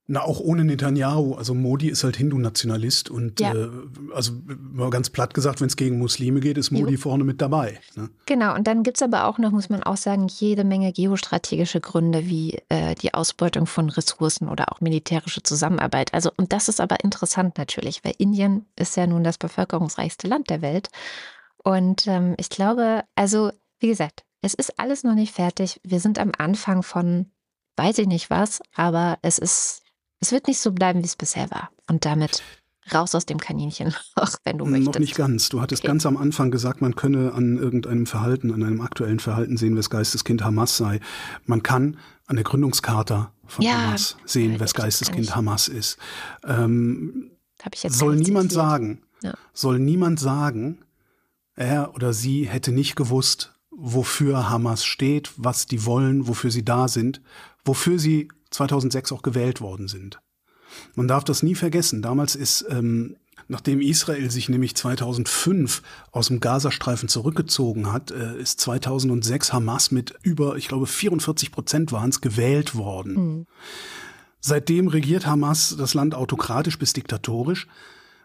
Na, 0.09 0.21
auch 0.21 0.39
ohne 0.39 0.63
Netanyahu. 0.63 1.33
Also 1.33 1.53
Modi 1.53 1.89
ist 1.89 2.05
halt 2.05 2.15
Hindu-Nationalist 2.15 3.09
und 3.09 3.41
Ja. 3.41 3.53
äh, 3.53 3.69
also 4.13 4.31
mal 4.57 4.89
ganz 4.89 5.09
platt 5.09 5.33
gesagt, 5.33 5.59
wenn 5.59 5.67
es 5.67 5.75
gegen 5.75 5.97
Muslime 5.97 6.39
geht, 6.39 6.57
ist 6.57 6.71
Modi 6.71 6.93
Jo. 6.93 6.97
vorne 6.99 7.25
mit 7.25 7.41
dabei. 7.41 7.77
Ne? 7.95 8.09
Genau, 8.25 8.55
und 8.55 8.67
dann 8.67 8.83
gibt 8.83 8.97
es 8.97 9.01
aber 9.03 9.25
auch 9.27 9.37
noch, 9.37 9.51
muss 9.51 9.67
man 9.67 9.83
auch 9.83 9.97
sagen, 9.97 10.27
jede 10.29 10.63
Menge 10.63 10.93
geostrategische 10.93 11.81
Gründe 11.81 12.25
wie 12.27 12.57
äh, 12.69 12.95
die 12.95 13.13
Ausbeutung 13.13 13.65
von 13.65 13.89
Ressourcen 13.89 14.47
oder 14.47 14.71
auch 14.71 14.79
militärische 14.79 15.43
Zusammenarbeit. 15.43 16.13
Also, 16.13 16.31
und 16.37 16.53
das 16.53 16.69
ist 16.69 16.79
aber 16.79 17.03
interessant 17.03 17.57
natürlich, 17.57 18.05
weil 18.05 18.13
Indien 18.17 18.65
ist 18.77 18.95
ja 18.95 19.07
nun 19.07 19.25
das 19.25 19.37
bevölkerungsreichste 19.37 20.29
Land 20.29 20.49
der 20.49 20.61
Welt. 20.61 20.89
Und 21.63 22.07
ähm, 22.07 22.33
ich 22.37 22.47
glaube, 22.49 23.03
also, 23.15 23.51
wie 23.81 23.89
gesagt, 23.89 24.23
es 24.41 24.53
ist 24.53 24.79
alles 24.79 25.03
noch 25.03 25.15
nicht 25.15 25.33
fertig. 25.33 25.81
Wir 25.83 25.99
sind 25.99 26.17
am 26.17 26.31
Anfang 26.37 26.81
von, 26.81 27.25
weiß 27.75 27.97
ich 27.97 28.07
nicht 28.07 28.29
was, 28.29 28.61
aber 28.73 29.17
es 29.21 29.37
ist, 29.37 29.81
es 30.19 30.31
wird 30.31 30.47
nicht 30.47 30.59
so 30.59 30.71
bleiben, 30.71 31.01
wie 31.01 31.05
es 31.07 31.15
bisher 31.15 31.49
war. 31.51 31.69
Und 31.89 32.05
damit 32.05 32.41
raus 32.93 33.13
aus 33.15 33.25
dem 33.25 33.37
Kaninchen, 33.39 33.93
auch 34.15 34.29
wenn 34.45 34.57
du 34.57 34.65
möchtest. 34.65 34.93
Noch 34.93 34.99
nicht 34.99 35.15
ganz. 35.15 35.49
Du 35.49 35.61
hattest 35.61 35.81
Okay. 35.81 35.87
ganz 35.87 36.05
am 36.05 36.17
Anfang 36.17 36.51
gesagt, 36.51 36.81
man 36.81 36.95
könne 36.95 37.33
an 37.33 37.57
irgendeinem 37.57 38.05
Verhalten, 38.05 38.53
an 38.53 38.63
einem 38.63 38.81
aktuellen 38.81 39.19
Verhalten 39.19 39.57
sehen, 39.57 39.75
wes 39.75 39.89
Geisteskind 39.89 40.43
Hamas 40.43 40.77
sei. 40.77 40.99
Man 41.45 41.63
kann 41.63 41.97
an 42.27 42.35
der 42.37 42.43
Gründungscharta 42.45 43.31
von 43.45 43.63
Ja, 43.65 43.73
Hamas 43.87 44.17
sehen, 44.25 44.53
ja, 44.53 44.59
wes 44.59 44.73
Geisteskind. 44.73 45.35
Hamas 45.35 45.67
ist. 45.67 45.97
Ähm, 46.45 47.31
soll 47.87 48.15
niemand 48.15 48.51
sagen, 48.51 49.01
Ja. 49.21 49.33
soll 49.53 49.79
niemand 49.79 50.19
sagen, 50.19 50.79
er 51.55 51.93
oder 51.95 52.13
sie 52.13 52.45
hätte 52.47 52.71
nicht 52.71 52.95
gewusst, 52.95 53.53
wofür 53.71 54.49
Hamas 54.49 54.85
steht, 54.85 55.31
was 55.37 55.65
die 55.65 55.85
wollen, 55.85 56.27
wofür 56.27 56.51
sie 56.51 56.63
da 56.63 56.87
sind, 56.87 57.21
wofür 57.65 57.99
sie 57.99 58.29
2006 58.51 59.11
auch 59.11 59.21
gewählt 59.21 59.61
worden 59.61 59.87
sind. 59.87 60.19
Man 60.95 61.07
darf 61.07 61.23
das 61.23 61.43
nie 61.43 61.55
vergessen. 61.55 62.01
Damals 62.01 62.35
ist, 62.35 62.65
ähm, 62.69 63.15
nachdem 63.47 63.79
Israel 63.79 64.29
sich 64.29 64.49
nämlich 64.49 64.75
2005 64.75 65.81
aus 66.11 66.27
dem 66.27 66.39
Gazastreifen 66.39 67.09
zurückgezogen 67.09 67.91
hat, 67.91 68.11
äh, 68.11 68.37
ist 68.39 68.59
2006 68.61 69.53
Hamas 69.53 69.91
mit 69.91 70.13
über, 70.23 70.57
ich 70.57 70.67
glaube, 70.67 70.87
44 70.87 71.51
Prozent 71.51 71.91
waren 71.91 72.09
es, 72.09 72.21
gewählt 72.21 72.75
worden. 72.75 73.15
Hm. 73.15 73.45
Seitdem 74.39 74.87
regiert 74.87 75.25
Hamas 75.25 75.75
das 75.77 75.93
Land 75.93 76.13
autokratisch 76.15 76.77
bis 76.77 76.93
diktatorisch, 76.93 77.67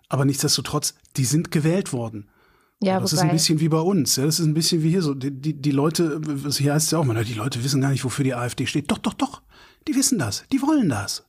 aber 0.08 0.24
nichtsdestotrotz, 0.24 0.94
die 1.16 1.24
sind 1.24 1.50
gewählt 1.50 1.92
worden. 1.92 2.28
Ja, 2.82 2.98
das 3.00 3.12
ist 3.12 3.20
wobei- 3.20 3.30
ein 3.30 3.36
bisschen 3.36 3.60
wie 3.60 3.68
bei 3.68 3.78
uns. 3.80 4.16
Ja, 4.16 4.26
das 4.26 4.40
ist 4.40 4.46
ein 4.46 4.54
bisschen 4.54 4.82
wie 4.82 4.90
hier 4.90 5.02
so. 5.02 5.14
Die, 5.14 5.30
die, 5.30 5.54
die 5.54 5.70
Leute, 5.70 6.20
hier 6.50 6.74
heißt 6.74 6.86
es 6.86 6.90
ja 6.90 6.98
auch 6.98 7.04
mal, 7.04 7.24
die 7.24 7.34
Leute 7.34 7.62
wissen 7.62 7.80
gar 7.80 7.90
nicht, 7.90 8.04
wofür 8.04 8.24
die 8.24 8.34
AfD 8.34 8.66
steht. 8.66 8.90
Doch, 8.90 8.98
doch, 8.98 9.14
doch. 9.14 9.42
Die 9.88 9.94
wissen 9.94 10.18
das. 10.18 10.44
Die 10.52 10.62
wollen 10.62 10.88
das. 10.88 11.24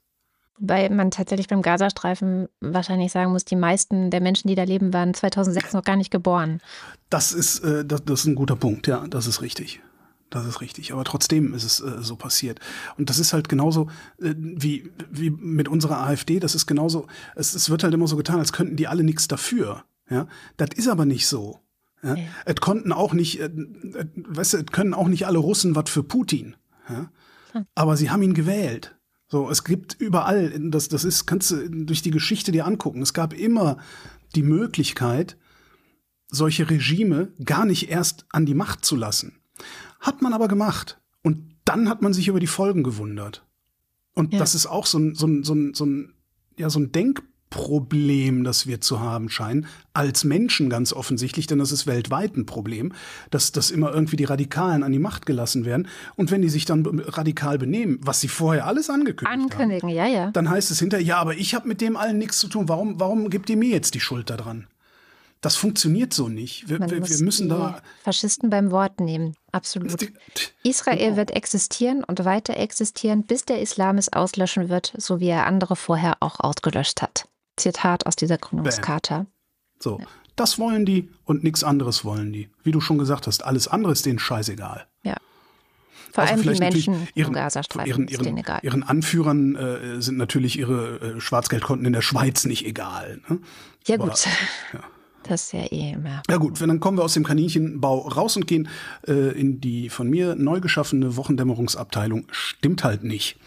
Weil 0.59 0.89
man 0.91 1.11
tatsächlich 1.11 1.47
beim 1.47 1.61
Gazastreifen 1.61 2.47
wahrscheinlich 2.61 3.11
sagen 3.11 3.31
muss, 3.31 3.43
die 3.43 3.55
meisten 3.55 4.11
der 4.11 4.21
Menschen, 4.21 4.47
die 4.47 4.55
da 4.55 4.63
leben, 4.63 4.93
waren 4.93 5.13
2006 5.13 5.73
noch 5.73 5.83
gar 5.83 5.95
nicht 5.95 6.11
geboren. 6.11 6.61
Das 7.09 7.33
ist, 7.33 7.59
äh, 7.59 7.83
das, 7.83 8.05
das 8.05 8.21
ist 8.21 8.25
ein 8.27 8.35
guter 8.35 8.55
Punkt. 8.55 8.87
Ja, 8.87 9.07
das 9.07 9.27
ist 9.27 9.41
richtig. 9.41 9.81
Das 10.29 10.45
ist 10.45 10.61
richtig. 10.61 10.93
Aber 10.93 11.03
trotzdem 11.03 11.53
ist 11.53 11.63
es 11.63 11.79
äh, 11.79 12.01
so 12.01 12.15
passiert. 12.15 12.59
Und 12.97 13.09
das 13.09 13.19
ist 13.19 13.33
halt 13.33 13.49
genauso 13.49 13.87
äh, 14.21 14.33
wie, 14.37 14.91
wie 15.11 15.31
mit 15.31 15.67
unserer 15.67 16.05
AfD. 16.05 16.39
Das 16.39 16.55
ist 16.55 16.65
genauso, 16.65 17.07
es, 17.35 17.53
es 17.53 17.69
wird 17.69 17.83
halt 17.83 17.93
immer 17.93 18.07
so 18.07 18.15
getan, 18.15 18.39
als 18.39 18.53
könnten 18.53 18.75
die 18.75 18.87
alle 18.87 19.03
nichts 19.03 19.27
dafür. 19.27 19.83
Ja, 20.09 20.27
das 20.57 20.69
ist 20.75 20.87
aber 20.87 21.05
nicht 21.05 21.27
so. 21.27 21.59
Ja? 22.03 22.15
Es 22.45 22.55
konnten 22.57 22.91
auch 22.91 23.13
nicht, 23.13 23.39
äh, 23.39 23.45
äh, 23.45 24.05
weißt 24.15 24.53
du, 24.53 24.57
es 24.57 24.65
können 24.67 24.93
auch 24.93 25.07
nicht 25.07 25.25
alle 25.25 25.39
Russen 25.39 25.75
was 25.75 25.89
für 25.89 26.03
Putin. 26.03 26.55
Ja? 26.89 27.09
Aber 27.75 27.97
sie 27.97 28.09
haben 28.09 28.21
ihn 28.21 28.33
gewählt. 28.33 28.95
So, 29.27 29.49
es 29.49 29.63
gibt 29.63 29.95
überall, 29.99 30.51
das, 30.69 30.89
das 30.89 31.03
ist, 31.03 31.25
kannst 31.25 31.51
du 31.51 31.69
durch 31.69 32.01
die 32.01 32.11
Geschichte 32.11 32.51
dir 32.51 32.65
angucken. 32.67 33.01
Es 33.01 33.13
gab 33.13 33.33
immer 33.33 33.77
die 34.35 34.43
Möglichkeit, 34.43 35.37
solche 36.27 36.69
Regime 36.69 37.31
gar 37.43 37.65
nicht 37.65 37.89
erst 37.89 38.25
an 38.31 38.45
die 38.45 38.53
Macht 38.55 38.85
zu 38.85 38.95
lassen. 38.95 39.39
Hat 39.99 40.21
man 40.21 40.33
aber 40.33 40.47
gemacht. 40.47 40.99
Und 41.21 41.55
dann 41.65 41.89
hat 41.89 42.01
man 42.01 42.13
sich 42.13 42.27
über 42.27 42.39
die 42.39 42.47
Folgen 42.47 42.83
gewundert. 42.83 43.45
Und 44.13 44.33
Ja. 44.33 44.39
das 44.39 44.53
ist 44.55 44.67
auch 44.67 44.85
so 44.85 44.99
ein, 44.99 45.15
so 45.15 45.25
ein, 45.27 45.43
so 45.43 45.53
ein, 45.55 45.73
so 45.73 45.85
ein, 45.85 46.13
ja, 46.57 46.69
so 46.69 46.79
ein 46.79 46.91
Denkproblem, 47.53 48.43
das 48.43 48.67
wir 48.67 48.81
zu 48.81 48.99
haben 48.99 49.29
scheinen, 49.29 49.67
als 49.93 50.23
Menschen 50.23 50.69
ganz 50.69 50.93
offensichtlich, 50.93 51.47
denn 51.47 51.59
das 51.59 51.71
ist 51.71 51.87
weltweit 51.87 52.35
ein 52.35 52.45
Problem, 52.45 52.93
dass, 53.29 53.51
dass 53.51 53.71
immer 53.71 53.93
irgendwie 53.93 54.15
die 54.15 54.23
Radikalen 54.23 54.83
an 54.83 54.91
die 54.91 54.99
Macht 54.99 55.25
gelassen 55.25 55.65
werden. 55.65 55.87
Und 56.15 56.31
wenn 56.31 56.41
die 56.41 56.49
sich 56.49 56.65
dann 56.65 56.85
radikal 56.99 57.57
benehmen, 57.57 57.99
was 58.01 58.21
sie 58.21 58.27
vorher 58.27 58.65
alles 58.65 58.89
angekündigt 58.89 59.27
haben, 59.27 59.51
Ankündigen, 59.51 59.89
ja, 59.89 60.07
ja. 60.07 60.31
dann 60.31 60.49
heißt 60.49 60.71
es 60.71 60.79
hinterher, 60.79 61.05
ja, 61.05 61.17
aber 61.17 61.35
ich 61.35 61.53
habe 61.55 61.67
mit 61.67 61.81
dem 61.81 61.95
allen 61.95 62.17
nichts 62.17 62.39
zu 62.39 62.47
tun. 62.47 62.67
Warum, 62.67 62.99
warum 62.99 63.29
gibt 63.29 63.49
ihr 63.49 63.57
mir 63.57 63.69
jetzt 63.69 63.93
die 63.93 63.99
Schuld 63.99 64.29
daran? 64.29 64.67
Das 65.41 65.57
funktioniert 65.57 66.13
so 66.13 66.29
nicht. 66.29 66.69
Wir, 66.69 66.79
wir, 66.79 67.05
wir 67.05 67.17
müssen 67.19 67.49
da. 67.49 67.81
Faschisten 68.05 68.49
beim 68.49 68.71
Wort 68.71 69.01
nehmen. 69.01 69.35
Absolut. 69.51 70.09
Israel 70.63 70.97
Genau. 70.97 71.17
wird 71.17 71.31
existieren 71.31 72.05
und 72.05 72.23
weiter 72.23 72.55
existieren, 72.55 73.23
bis 73.23 73.43
der 73.43 73.61
Islam 73.61 73.97
es 73.97 74.11
auslöschen 74.13 74.69
wird, 74.69 74.93
so 74.97 75.19
wie 75.19 75.27
er 75.27 75.45
andere 75.45 75.75
vorher 75.75 76.15
auch 76.21 76.39
ausgelöscht 76.39 77.01
hat. 77.01 77.25
Zitat 77.57 78.05
aus 78.05 78.15
dieser 78.15 78.37
Gründungscharta. 78.37 79.25
So, 79.79 79.99
ja. 79.99 80.05
das 80.35 80.59
wollen 80.59 80.85
die 80.85 81.09
und 81.25 81.43
nichts 81.43 81.63
anderes 81.63 82.05
wollen 82.05 82.31
die. 82.33 82.49
Wie 82.63 82.71
du 82.71 82.81
schon 82.81 82.97
gesagt 82.97 83.27
hast, 83.27 83.43
alles 83.43 83.67
andere 83.67 83.91
ist 83.91 84.05
denen 84.05 84.19
scheißegal. 84.19 84.87
Ja. 85.03 85.17
Vor 86.11 86.23
also 86.23 86.33
allem 86.33 86.53
die 86.53 86.59
Menschen 86.59 87.07
ihren, 87.15 87.29
im 87.29 87.33
Gazastreifen 87.33 88.07
ihren, 88.07 88.07
ihren, 88.07 88.37
ihren, 88.37 88.59
ihren 88.61 88.83
Anführern 88.83 89.55
äh, 89.55 90.01
sind 90.01 90.17
natürlich 90.17 90.59
ihre 90.59 91.15
äh, 91.15 91.19
Schwarzgeldkonten 91.19 91.85
in 91.87 91.93
der 91.93 92.03
Schweiz 92.03 92.45
nicht 92.45 92.65
egal. 92.65 93.19
Ne? 93.27 93.39
Ja 93.87 93.95
Aber, 93.95 94.09
gut. 94.09 94.27
Ja. 94.73 94.79
Das 95.23 95.43
ist 95.43 95.53
ja 95.53 95.63
eh 95.71 95.93
immer. 95.93 96.21
Ja 96.29 96.37
gut, 96.37 96.59
dann 96.61 96.79
kommen 96.79 96.97
wir 96.97 97.03
aus 97.03 97.13
dem 97.13 97.23
Kaninchenbau 97.23 98.07
raus 98.09 98.35
und 98.35 98.45
gehen 98.45 98.67
äh, 99.07 99.39
in 99.39 99.61
die 99.61 99.89
von 99.89 100.09
mir 100.09 100.35
neu 100.35 100.59
geschaffene 100.59 101.15
Wochendämmerungsabteilung. 101.15 102.27
Stimmt 102.31 102.83
halt 102.83 103.03
nicht. 103.03 103.37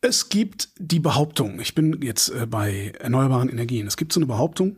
Es 0.00 0.28
gibt 0.28 0.68
die 0.78 1.00
Behauptung, 1.00 1.58
ich 1.58 1.74
bin 1.74 2.00
jetzt 2.02 2.28
äh, 2.28 2.46
bei 2.46 2.92
erneuerbaren 3.00 3.48
Energien, 3.48 3.88
es 3.88 3.96
gibt 3.96 4.12
so 4.12 4.20
eine 4.20 4.28
Behauptung, 4.28 4.76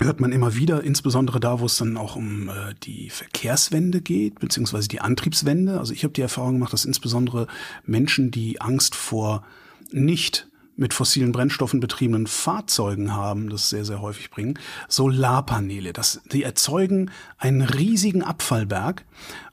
hört 0.00 0.20
man 0.20 0.30
immer 0.30 0.54
wieder, 0.54 0.84
insbesondere 0.84 1.40
da, 1.40 1.58
wo 1.58 1.66
es 1.66 1.78
dann 1.78 1.96
auch 1.96 2.14
um 2.14 2.48
äh, 2.48 2.74
die 2.84 3.10
Verkehrswende 3.10 4.00
geht, 4.00 4.38
beziehungsweise 4.38 4.86
die 4.86 5.00
Antriebswende. 5.00 5.80
Also 5.80 5.92
ich 5.92 6.04
habe 6.04 6.12
die 6.12 6.20
Erfahrung 6.20 6.54
gemacht, 6.54 6.72
dass 6.72 6.84
insbesondere 6.84 7.48
Menschen, 7.84 8.30
die 8.30 8.60
Angst 8.60 8.94
vor 8.94 9.44
nicht 9.90 10.48
mit 10.76 10.94
fossilen 10.94 11.32
Brennstoffen 11.32 11.80
betriebenen 11.80 12.28
Fahrzeugen 12.28 13.14
haben, 13.14 13.50
das 13.50 13.68
sehr, 13.68 13.84
sehr 13.84 14.00
häufig 14.00 14.30
bringen, 14.30 14.60
Solarpaneele. 14.88 15.92
Das, 15.92 16.20
die 16.30 16.44
erzeugen 16.44 17.10
einen 17.36 17.62
riesigen 17.62 18.22
Abfallberg 18.22 19.04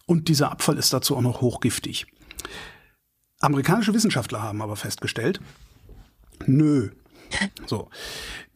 und 0.06 0.28
dieser 0.28 0.52
Abfall 0.52 0.78
ist 0.78 0.94
dazu 0.94 1.16
auch 1.16 1.22
noch 1.22 1.42
hochgiftig. 1.42 2.06
Amerikanische 3.42 3.94
Wissenschaftler 3.94 4.42
haben 4.42 4.62
aber 4.62 4.76
festgestellt, 4.76 5.40
nö. 6.46 6.90
So. 7.66 7.90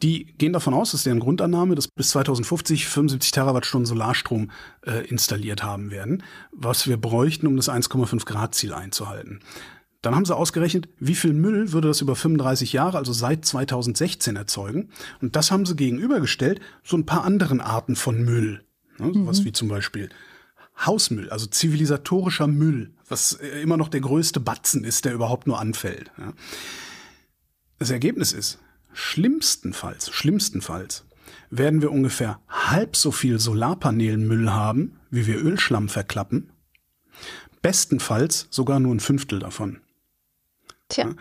Die 0.02 0.26
gehen 0.38 0.54
davon 0.54 0.74
aus, 0.74 0.92
das 0.92 1.00
ist 1.00 1.06
deren 1.06 1.20
Grundannahme, 1.20 1.76
dass 1.76 1.88
bis 1.88 2.10
2050 2.10 2.88
75 2.88 3.32
Terawattstunden 3.32 3.86
Solarstrom 3.86 4.52
äh, 4.86 5.08
installiert 5.08 5.64
haben 5.64 5.92
werden, 5.92 6.24
was 6.52 6.88
wir 6.88 6.98
bräuchten, 6.98 7.48
um 7.48 7.56
das 7.56 7.70
1,5 7.70 8.26
Grad 8.26 8.54
Ziel 8.56 8.74
einzuhalten. 8.74 9.40
Dann 10.02 10.14
haben 10.14 10.26
sie 10.26 10.36
ausgerechnet, 10.36 10.88
wie 11.00 11.16
viel 11.16 11.34
Müll 11.34 11.72
würde 11.72 11.88
das 11.88 12.02
über 12.02 12.16
35 12.16 12.74
Jahre, 12.74 12.98
also 12.98 13.12
seit 13.12 13.44
2016 13.44 14.36
erzeugen. 14.36 14.90
Und 15.20 15.36
das 15.36 15.50
haben 15.50 15.66
sie 15.66 15.76
gegenübergestellt, 15.76 16.60
so 16.84 16.96
ein 16.96 17.08
paar 17.08 17.24
anderen 17.24 17.60
Arten 17.60 17.96
von 17.96 18.24
Müll. 18.24 18.64
Ne, 19.00 19.08
mhm. 19.08 19.26
Was 19.26 19.46
wie 19.46 19.52
zum 19.52 19.68
Beispiel 19.68 20.10
Hausmüll, 20.78 21.30
also 21.30 21.46
zivilisatorischer 21.46 22.48
Müll, 22.48 22.92
was 23.08 23.34
äh, 23.34 23.62
immer 23.62 23.78
noch 23.78 23.90
der 23.90 24.02
größte 24.02 24.40
Batzen 24.40 24.84
ist, 24.84 25.06
der 25.06 25.14
überhaupt 25.14 25.48
nur 25.48 25.60
anfällt. 25.60 26.12
Das 27.80 27.90
Ergebnis 27.90 28.34
ist, 28.34 28.60
schlimmstenfalls, 28.94 30.12
schlimmstenfalls 30.12 31.06
werden 31.50 31.82
wir 31.82 31.92
ungefähr 31.92 32.40
halb 32.50 32.96
so 32.96 33.12
viel 33.12 33.40
Solarpanelmüll 33.40 34.52
haben, 34.52 35.00
wie 35.10 35.28
wir 35.28 35.38
Ölschlamm 35.38 35.90
verklappen. 35.90 36.52
Bestenfalls 37.62 38.48
sogar 38.50 38.80
nur 38.80 38.94
ein 38.94 39.00
Fünftel 39.00 39.40
davon. 39.40 39.80
Tja. 40.90 41.08
Ja. 41.08 41.16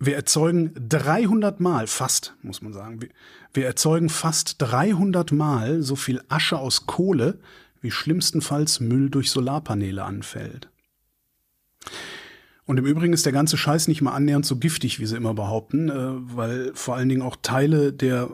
Wir 0.00 0.14
erzeugen 0.14 0.72
300 0.88 1.58
Mal, 1.58 1.88
fast, 1.88 2.36
muss 2.42 2.62
man 2.62 2.72
sagen, 2.72 3.02
wir, 3.02 3.08
wir 3.52 3.66
erzeugen 3.66 4.08
fast 4.08 4.56
300 4.58 5.32
Mal 5.32 5.82
so 5.82 5.96
viel 5.96 6.22
Asche 6.28 6.58
aus 6.58 6.86
Kohle, 6.86 7.40
wie 7.80 7.90
schlimmstenfalls 7.90 8.80
Müll 8.80 9.10
durch 9.10 9.30
Solarpaneele 9.30 10.04
anfällt. 10.04 10.68
Und 12.66 12.76
im 12.76 12.84
Übrigen 12.84 13.14
ist 13.14 13.24
der 13.24 13.32
ganze 13.32 13.56
Scheiß 13.56 13.88
nicht 13.88 14.02
mal 14.02 14.12
annähernd 14.12 14.44
so 14.44 14.56
giftig, 14.56 15.00
wie 15.00 15.06
sie 15.06 15.16
immer 15.16 15.32
behaupten, 15.32 15.88
äh, 15.88 16.36
weil 16.36 16.72
vor 16.74 16.96
allen 16.96 17.08
Dingen 17.08 17.22
auch 17.22 17.36
Teile 17.40 17.92
der 17.92 18.30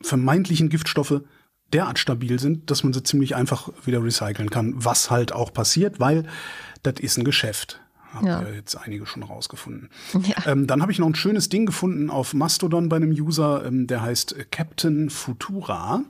vermeintlichen 0.00 0.68
Giftstoffe 0.68 1.22
derart 1.72 1.98
stabil 1.98 2.38
sind, 2.38 2.70
dass 2.70 2.84
man 2.84 2.92
sie 2.92 3.02
ziemlich 3.02 3.34
einfach 3.34 3.70
wieder 3.84 4.02
recyceln 4.02 4.50
kann, 4.50 4.74
was 4.76 5.10
halt 5.10 5.32
auch 5.32 5.52
passiert, 5.52 5.98
weil 5.98 6.24
das 6.84 7.00
ist 7.00 7.18
ein 7.18 7.24
Geschäft. 7.24 7.80
Haben 8.12 8.26
ja. 8.26 8.42
ja 8.42 8.50
jetzt 8.50 8.76
einige 8.76 9.06
schon 9.06 9.24
rausgefunden. 9.24 9.90
Ja. 10.12 10.46
Ähm, 10.46 10.66
dann 10.66 10.80
habe 10.80 10.92
ich 10.92 10.98
noch 10.98 11.08
ein 11.08 11.14
schönes 11.14 11.48
Ding 11.48 11.66
gefunden 11.66 12.08
auf 12.10 12.32
Mastodon 12.32 12.88
bei 12.88 12.96
einem 12.96 13.10
User, 13.10 13.64
ähm, 13.66 13.86
der 13.86 14.02
heißt 14.02 14.52
Captain 14.52 15.10
Futura. 15.10 16.04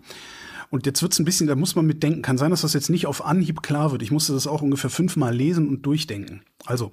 Und 0.77 0.85
jetzt 0.85 1.01
wird's 1.01 1.19
ein 1.19 1.25
bisschen, 1.25 1.47
da 1.47 1.55
muss 1.55 1.75
man 1.75 1.87
mitdenken. 1.87 2.21
Kann 2.21 2.37
sein, 2.37 2.51
dass 2.51 2.61
das 2.61 2.75
jetzt 2.75 2.91
nicht 2.91 3.07
auf 3.07 3.25
Anhieb 3.25 3.63
klar 3.63 3.93
wird. 3.93 4.03
Ich 4.03 4.11
musste 4.11 4.35
das 4.35 4.47
auch 4.47 4.61
ungefähr 4.61 4.91
fünfmal 4.91 5.35
lesen 5.35 5.71
und 5.71 5.87
durchdenken. 5.87 6.43
Also, 6.67 6.93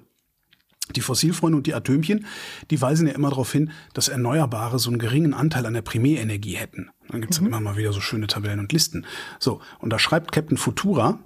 die 0.96 1.02
Fossilfreunde 1.02 1.58
und 1.58 1.66
die 1.66 1.74
Atömchen, 1.74 2.24
die 2.70 2.80
weisen 2.80 3.06
ja 3.06 3.12
immer 3.12 3.28
darauf 3.28 3.52
hin, 3.52 3.72
dass 3.92 4.08
Erneuerbare 4.08 4.78
so 4.78 4.88
einen 4.88 4.98
geringen 4.98 5.34
Anteil 5.34 5.66
an 5.66 5.74
der 5.74 5.82
Primärenergie 5.82 6.54
hätten. 6.54 6.88
Dann 7.10 7.20
gibt's 7.20 7.38
mhm. 7.38 7.44
dann 7.44 7.52
immer 7.52 7.72
mal 7.72 7.76
wieder 7.76 7.92
so 7.92 8.00
schöne 8.00 8.26
Tabellen 8.26 8.58
und 8.58 8.72
Listen. 8.72 9.04
So, 9.38 9.60
und 9.80 9.90
da 9.92 9.98
schreibt 9.98 10.32
Captain 10.32 10.56
Futura, 10.56 11.18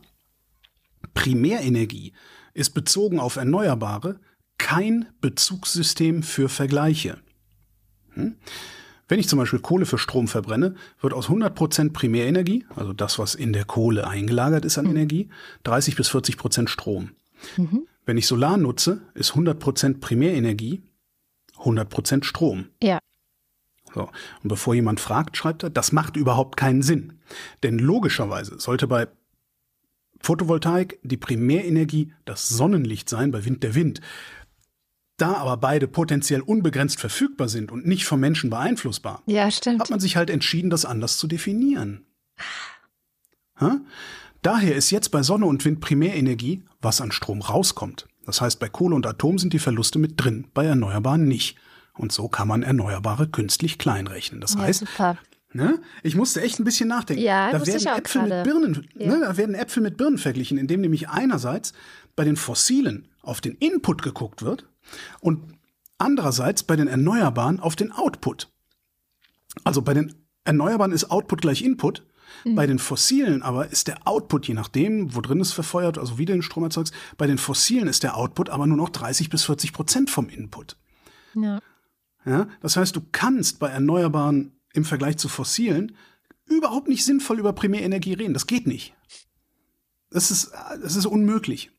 Primärenergie 1.14 2.12
ist 2.54 2.70
bezogen 2.70 3.20
auf 3.20 3.36
Erneuerbare 3.36 4.18
kein 4.58 5.06
Bezugssystem 5.20 6.24
für 6.24 6.48
Vergleiche. 6.48 7.18
Hm? 8.14 8.34
Wenn 9.08 9.18
ich 9.18 9.28
zum 9.28 9.38
Beispiel 9.38 9.58
Kohle 9.58 9.86
für 9.86 9.98
Strom 9.98 10.28
verbrenne, 10.28 10.74
wird 11.00 11.14
aus 11.14 11.28
100% 11.28 11.92
Primärenergie, 11.92 12.66
also 12.76 12.92
das, 12.92 13.18
was 13.18 13.34
in 13.34 13.52
der 13.52 13.64
Kohle 13.64 14.06
eingelagert 14.06 14.64
ist 14.64 14.78
an 14.78 14.84
mhm. 14.84 14.92
Energie, 14.92 15.30
30 15.64 15.96
bis 15.96 16.10
40% 16.10 16.68
Strom. 16.68 17.10
Mhm. 17.56 17.86
Wenn 18.04 18.18
ich 18.18 18.26
Solar 18.26 18.56
nutze, 18.56 19.00
ist 19.14 19.32
100% 19.32 20.00
Primärenergie 20.00 20.82
100% 21.58 22.24
Strom. 22.24 22.66
Ja. 22.82 22.98
So. 23.94 24.10
Und 24.42 24.48
bevor 24.48 24.74
jemand 24.74 25.00
fragt, 25.00 25.36
schreibt 25.36 25.62
er, 25.62 25.70
das 25.70 25.92
macht 25.92 26.16
überhaupt 26.16 26.56
keinen 26.56 26.82
Sinn. 26.82 27.14
Denn 27.62 27.78
logischerweise 27.78 28.60
sollte 28.60 28.86
bei 28.86 29.08
Photovoltaik 30.20 30.98
die 31.02 31.16
Primärenergie 31.16 32.12
das 32.24 32.48
Sonnenlicht 32.48 33.08
sein, 33.08 33.30
bei 33.30 33.44
Wind 33.44 33.62
der 33.62 33.74
Wind. 33.74 34.00
Da 35.18 35.34
aber 35.34 35.56
beide 35.56 35.88
potenziell 35.88 36.40
unbegrenzt 36.40 37.00
verfügbar 37.00 37.48
sind 37.48 37.72
und 37.72 37.86
nicht 37.86 38.04
vom 38.04 38.20
Menschen 38.20 38.50
beeinflussbar, 38.50 39.22
ja, 39.26 39.46
hat 39.46 39.90
man 39.90 40.00
sich 40.00 40.16
halt 40.16 40.30
entschieden, 40.30 40.70
das 40.70 40.84
anders 40.84 41.18
zu 41.18 41.26
definieren. 41.26 42.06
Ha? 43.60 43.80
Daher 44.42 44.76
ist 44.76 44.90
jetzt 44.90 45.10
bei 45.10 45.24
Sonne 45.24 45.46
und 45.46 45.64
Wind 45.64 45.80
Primärenergie, 45.80 46.62
was 46.80 47.00
an 47.00 47.10
Strom 47.10 47.42
rauskommt. 47.42 48.06
Das 48.24 48.40
heißt, 48.40 48.60
bei 48.60 48.68
Kohle 48.68 48.94
und 48.94 49.06
Atom 49.06 49.38
sind 49.38 49.52
die 49.52 49.58
Verluste 49.58 49.98
mit 49.98 50.22
drin, 50.22 50.46
bei 50.54 50.64
Erneuerbaren 50.64 51.26
nicht. 51.26 51.58
Und 51.94 52.12
so 52.12 52.28
kann 52.28 52.46
man 52.46 52.62
Erneuerbare 52.62 53.26
künstlich 53.26 53.76
kleinrechnen. 53.76 54.40
Das 54.40 54.54
ja, 54.54 54.60
heißt, 54.60 54.84
Ne? 55.54 55.80
Ich 56.02 56.14
musste 56.14 56.42
echt 56.42 56.60
ein 56.60 56.64
bisschen 56.64 56.90
nachdenken. 56.90 57.22
Ja, 57.22 57.50
da 57.50 57.66
werden 57.66 57.86
Äpfel 57.86 58.22
mit 58.22 58.44
Birnen, 58.44 58.86
ja. 58.94 59.06
ne, 59.06 59.20
da 59.20 59.36
werden 59.38 59.54
Äpfel 59.54 59.82
mit 59.82 59.96
Birnen 59.96 60.18
verglichen, 60.18 60.58
indem 60.58 60.82
nämlich 60.82 61.08
einerseits 61.08 61.72
bei 62.16 62.24
den 62.24 62.36
Fossilen 62.36 63.08
auf 63.22 63.40
den 63.40 63.54
Input 63.54 64.02
geguckt 64.02 64.42
wird 64.42 64.66
und 65.20 65.54
andererseits 65.98 66.62
bei 66.62 66.76
den 66.76 66.88
Erneuerbaren 66.88 67.60
auf 67.60 67.76
den 67.76 67.92
Output. 67.92 68.50
Also 69.64 69.82
bei 69.82 69.94
den 69.94 70.14
Erneuerbaren 70.44 70.92
ist 70.92 71.10
Output 71.10 71.42
gleich 71.42 71.62
Input. 71.62 72.06
Mhm. 72.44 72.54
Bei 72.54 72.66
den 72.66 72.78
Fossilen 72.78 73.42
aber 73.42 73.68
ist 73.68 73.88
der 73.88 74.06
Output, 74.06 74.46
je 74.46 74.54
nachdem, 74.54 75.14
wo 75.14 75.20
drin 75.20 75.40
es 75.40 75.52
verfeuert, 75.52 75.98
also 75.98 76.18
wie 76.18 76.24
du 76.24 76.32
den 76.32 76.42
Strom 76.42 76.64
erzeugst, 76.64 76.94
bei 77.16 77.26
den 77.26 77.38
Fossilen 77.38 77.88
ist 77.88 78.02
der 78.02 78.16
Output 78.16 78.50
aber 78.50 78.66
nur 78.66 78.76
noch 78.76 78.90
30 78.90 79.30
bis 79.30 79.44
40 79.44 79.72
Prozent 79.72 80.10
vom 80.10 80.28
Input. 80.28 80.76
Ja. 81.34 81.60
Ja, 82.24 82.48
das 82.60 82.76
heißt, 82.76 82.94
du 82.94 83.00
kannst 83.12 83.58
bei 83.58 83.68
Erneuerbaren 83.68 84.52
im 84.74 84.84
Vergleich 84.84 85.16
zu 85.16 85.28
fossilen 85.28 85.96
überhaupt 86.44 86.88
nicht 86.88 87.04
sinnvoll 87.04 87.38
über 87.38 87.52
Primärenergie 87.52 88.14
reden. 88.14 88.34
Das 88.34 88.46
geht 88.46 88.66
nicht. 88.66 88.94
Das 90.10 90.30
ist, 90.30 90.52
das 90.82 90.96
ist 90.96 91.06
unmöglich. 91.06 91.70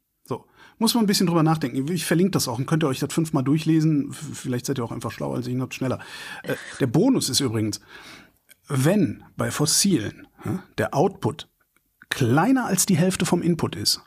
Muss 0.79 0.95
man 0.95 1.03
ein 1.03 1.07
bisschen 1.07 1.27
drüber 1.27 1.43
nachdenken. 1.43 1.87
Ich 1.91 2.05
verlinke 2.05 2.31
das 2.31 2.47
auch 2.47 2.57
und 2.57 2.65
könnt 2.65 2.83
ihr 2.83 2.87
euch 2.87 2.99
das 2.99 3.13
fünfmal 3.13 3.43
durchlesen. 3.43 4.11
Vielleicht 4.11 4.65
seid 4.65 4.79
ihr 4.79 4.83
auch 4.83 4.91
einfach 4.91 5.11
schlauer 5.11 5.35
als 5.35 5.45
ich 5.45 5.53
und 5.53 5.61
habt 5.61 5.75
schneller. 5.75 5.99
Äh, 6.43 6.55
der 6.79 6.87
Bonus 6.87 7.29
ist 7.29 7.41
übrigens, 7.41 7.81
wenn 8.67 9.23
bei 9.35 9.51
Fossilen 9.51 10.27
der 10.77 10.93
Output 10.93 11.49
kleiner 12.09 12.65
als 12.65 12.85
die 12.85 12.97
Hälfte 12.97 13.25
vom 13.25 13.41
Input 13.41 13.75
ist, 13.75 14.01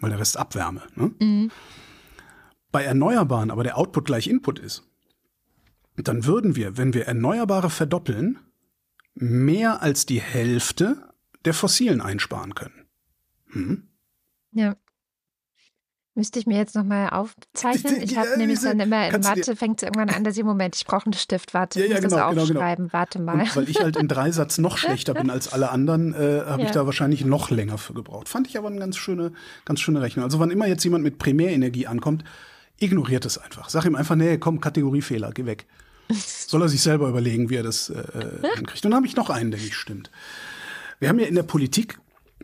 weil 0.00 0.10
der 0.10 0.18
Rest 0.18 0.36
Abwärme, 0.36 0.82
ne? 0.94 1.12
mhm. 1.20 1.50
bei 2.72 2.82
Erneuerbaren 2.84 3.50
aber 3.50 3.62
der 3.62 3.76
Output 3.76 4.06
gleich 4.06 4.26
Input 4.26 4.58
ist, 4.58 4.84
dann 5.96 6.24
würden 6.24 6.56
wir, 6.56 6.76
wenn 6.76 6.94
wir 6.94 7.06
Erneuerbare 7.06 7.70
verdoppeln, 7.70 8.38
mehr 9.14 9.82
als 9.82 10.06
die 10.06 10.20
Hälfte 10.20 11.12
der 11.44 11.54
Fossilen 11.54 12.00
einsparen 12.00 12.54
können. 12.54 12.86
Hm? 13.48 13.88
Ja. 14.52 14.76
Müsste 16.14 16.40
ich 16.40 16.46
mir 16.46 16.56
jetzt 16.56 16.74
nochmal 16.74 17.10
aufzeichnen? 17.10 17.96
Ich 18.02 18.16
habe 18.16 18.30
ja, 18.30 18.36
nämlich 18.36 18.60
dann 18.60 18.80
immer 18.80 19.08
in 19.08 19.20
Mathe, 19.20 19.54
fängt 19.54 19.80
es 19.80 19.86
irgendwann 19.86 20.10
an, 20.10 20.24
dass 20.24 20.36
ich, 20.36 20.42
Moment, 20.42 20.74
ich 20.76 20.84
brauche 20.84 21.06
einen 21.06 21.12
Stift, 21.12 21.54
warte, 21.54 21.78
ja, 21.78 21.86
ich 21.86 21.92
muss 21.92 22.00
genau, 22.00 22.32
das 22.32 22.50
aufschreiben, 22.50 22.56
genau, 22.56 22.74
genau. 22.74 22.92
warte 22.92 23.18
mal. 23.20 23.40
Und 23.40 23.56
weil 23.56 23.68
ich 23.68 23.80
halt 23.80 23.96
in 23.96 24.08
Dreisatz 24.08 24.58
noch 24.58 24.76
schlechter 24.78 25.14
bin 25.14 25.30
als 25.30 25.52
alle 25.52 25.70
anderen, 25.70 26.12
äh, 26.12 26.42
habe 26.46 26.62
ja. 26.62 26.68
ich 26.68 26.72
da 26.72 26.84
wahrscheinlich 26.84 27.24
noch 27.24 27.50
länger 27.50 27.78
für 27.78 27.94
gebraucht. 27.94 28.28
Fand 28.28 28.48
ich 28.48 28.58
aber 28.58 28.68
eine 28.68 28.78
ganz 28.78 28.96
schöne, 28.96 29.32
ganz 29.64 29.80
schöne 29.80 30.00
Rechnung. 30.00 30.24
Also 30.24 30.40
wann 30.40 30.50
immer 30.50 30.66
jetzt 30.66 30.82
jemand 30.82 31.04
mit 31.04 31.18
Primärenergie 31.18 31.86
ankommt, 31.86 32.24
Ignoriert 32.80 33.26
es 33.26 33.36
einfach. 33.36 33.68
Sag 33.68 33.84
ihm 33.84 33.94
einfach, 33.94 34.16
nee, 34.16 34.38
komm, 34.38 34.60
Kategoriefehler, 34.60 35.32
geh 35.32 35.44
weg. 35.44 35.66
Soll 36.12 36.62
er 36.62 36.68
sich 36.68 36.80
selber 36.80 37.08
überlegen, 37.08 37.50
wie 37.50 37.56
er 37.56 37.62
das 37.62 37.90
äh, 37.90 38.02
hinkriegt. 38.56 38.84
Und 38.84 38.90
dann 38.90 38.96
habe 38.96 39.06
ich 39.06 39.16
noch 39.16 39.28
einen, 39.28 39.50
der 39.50 39.60
nicht 39.60 39.74
stimmt. 39.74 40.10
Wir 40.98 41.10
haben 41.10 41.18
ja 41.18 41.26
in 41.26 41.34
der 41.34 41.42
Politik 41.42 41.98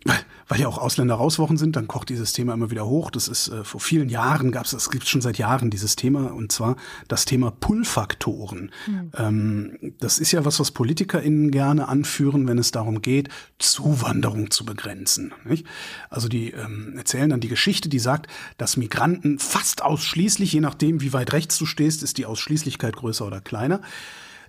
weil, 0.04 0.18
weil 0.48 0.60
ja 0.60 0.68
auch 0.68 0.78
Ausländer-Rauswochen 0.78 1.56
sind, 1.56 1.76
dann 1.76 1.88
kocht 1.88 2.08
dieses 2.08 2.32
Thema 2.32 2.54
immer 2.54 2.70
wieder 2.70 2.86
hoch. 2.86 3.10
Das 3.10 3.28
ist 3.28 3.48
äh, 3.48 3.64
vor 3.64 3.80
vielen 3.80 4.08
Jahren 4.08 4.52
gab 4.52 4.66
es, 4.66 4.72
es 4.72 4.90
gibt 4.90 5.08
schon 5.08 5.20
seit 5.20 5.38
Jahren 5.38 5.70
dieses 5.70 5.96
Thema 5.96 6.32
und 6.32 6.52
zwar 6.52 6.76
das 7.08 7.24
Thema 7.24 7.50
Pull-Faktoren. 7.50 8.70
Mhm. 8.86 9.10
Ähm, 9.16 9.94
das 9.98 10.18
ist 10.18 10.32
ja 10.32 10.44
was, 10.44 10.60
was 10.60 10.70
PolitikerInnen 10.70 11.50
gerne 11.50 11.88
anführen, 11.88 12.46
wenn 12.46 12.58
es 12.58 12.70
darum 12.70 13.02
geht, 13.02 13.28
Zuwanderung 13.58 14.50
zu 14.50 14.64
begrenzen. 14.64 15.32
Nicht? 15.44 15.66
Also 16.10 16.28
die 16.28 16.50
ähm, 16.50 16.94
erzählen 16.96 17.30
dann 17.30 17.40
die 17.40 17.48
Geschichte, 17.48 17.88
die 17.88 17.98
sagt, 17.98 18.30
dass 18.58 18.76
Migranten 18.76 19.38
fast 19.38 19.82
ausschließlich, 19.82 20.52
je 20.52 20.60
nachdem, 20.60 21.00
wie 21.00 21.12
weit 21.12 21.32
rechts 21.32 21.58
du 21.58 21.66
stehst, 21.66 22.02
ist 22.02 22.18
die 22.18 22.26
Ausschließlichkeit 22.26 22.96
größer 22.96 23.26
oder 23.26 23.40
kleiner. 23.40 23.80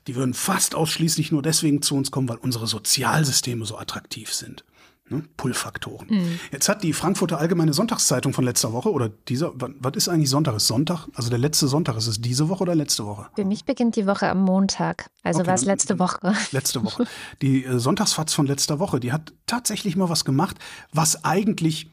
Die 0.08 0.16
würden 0.16 0.34
fast 0.34 0.74
ausschließlich 0.74 1.32
nur 1.32 1.42
deswegen 1.42 1.82
zu 1.82 1.96
uns 1.96 2.12
kommen, 2.12 2.30
weil 2.30 2.38
unsere 2.38 2.66
Sozialsysteme 2.66 3.66
so 3.66 3.78
attraktiv 3.78 4.34
sind. 4.34 4.64
Ne? 5.10 5.24
Pull-Faktoren. 5.38 6.08
Mhm. 6.10 6.40
Jetzt 6.52 6.68
hat 6.68 6.84
die 6.84 6.92
Frankfurter 6.92 7.40
Allgemeine 7.40 7.72
Sonntagszeitung 7.72 8.34
von 8.34 8.44
letzter 8.44 8.74
Woche 8.74 8.92
oder 8.92 9.10
dieser, 9.10 9.54
was 9.56 9.94
ist 9.96 10.10
eigentlich 10.10 10.30
Sonntag? 10.30 10.56
Ist 10.56 10.68
Sonntag? 10.68 11.08
Also 11.14 11.30
der 11.30 11.40
letzte 11.40 11.68
Sonntag, 11.68 11.96
ist 11.96 12.08
es 12.08 12.20
diese 12.20 12.50
Woche 12.50 12.64
oder 12.64 12.76
letzte 12.76 13.06
Woche? 13.06 13.28
Für 13.36 13.46
mich 13.46 13.64
beginnt 13.64 13.96
die 13.96 14.06
Woche 14.06 14.30
am 14.30 14.42
Montag. 14.42 15.10
Also 15.24 15.40
okay, 15.40 15.48
war 15.48 15.56
es 15.56 15.66
letzte 15.66 16.00
Woche. 16.00 16.34
Letzte 16.52 16.84
Woche. 16.84 17.06
Die 17.42 17.64
äh, 17.64 17.80
Sonntagsfatz 17.80 18.34
von 18.34 18.48
letzter 18.48 18.80
Woche, 18.80 19.00
die 19.00 19.12
hat 19.12 19.34
tatsächlich 19.46 19.96
mal 19.96 20.10
was 20.10 20.26
gemacht, 20.26 20.58
was 20.92 21.24
eigentlich 21.24 21.90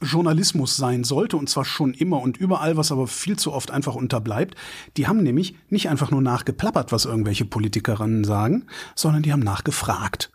Journalismus 0.00 0.76
sein 0.76 1.04
sollte, 1.04 1.36
und 1.36 1.48
zwar 1.48 1.64
schon 1.64 1.94
immer 1.94 2.20
und 2.20 2.36
überall, 2.36 2.76
was 2.76 2.90
aber 2.90 3.06
viel 3.06 3.38
zu 3.38 3.52
oft 3.52 3.70
einfach 3.70 3.94
unterbleibt. 3.94 4.56
Die 4.96 5.06
haben 5.06 5.22
nämlich 5.22 5.56
nicht 5.68 5.88
einfach 5.88 6.10
nur 6.10 6.20
nachgeplappert, 6.20 6.90
was 6.90 7.04
irgendwelche 7.04 7.44
Politikerinnen 7.44 8.24
sagen, 8.24 8.66
sondern 8.94 9.22
die 9.22 9.32
haben 9.32 9.40
nachgefragt. 9.40 10.30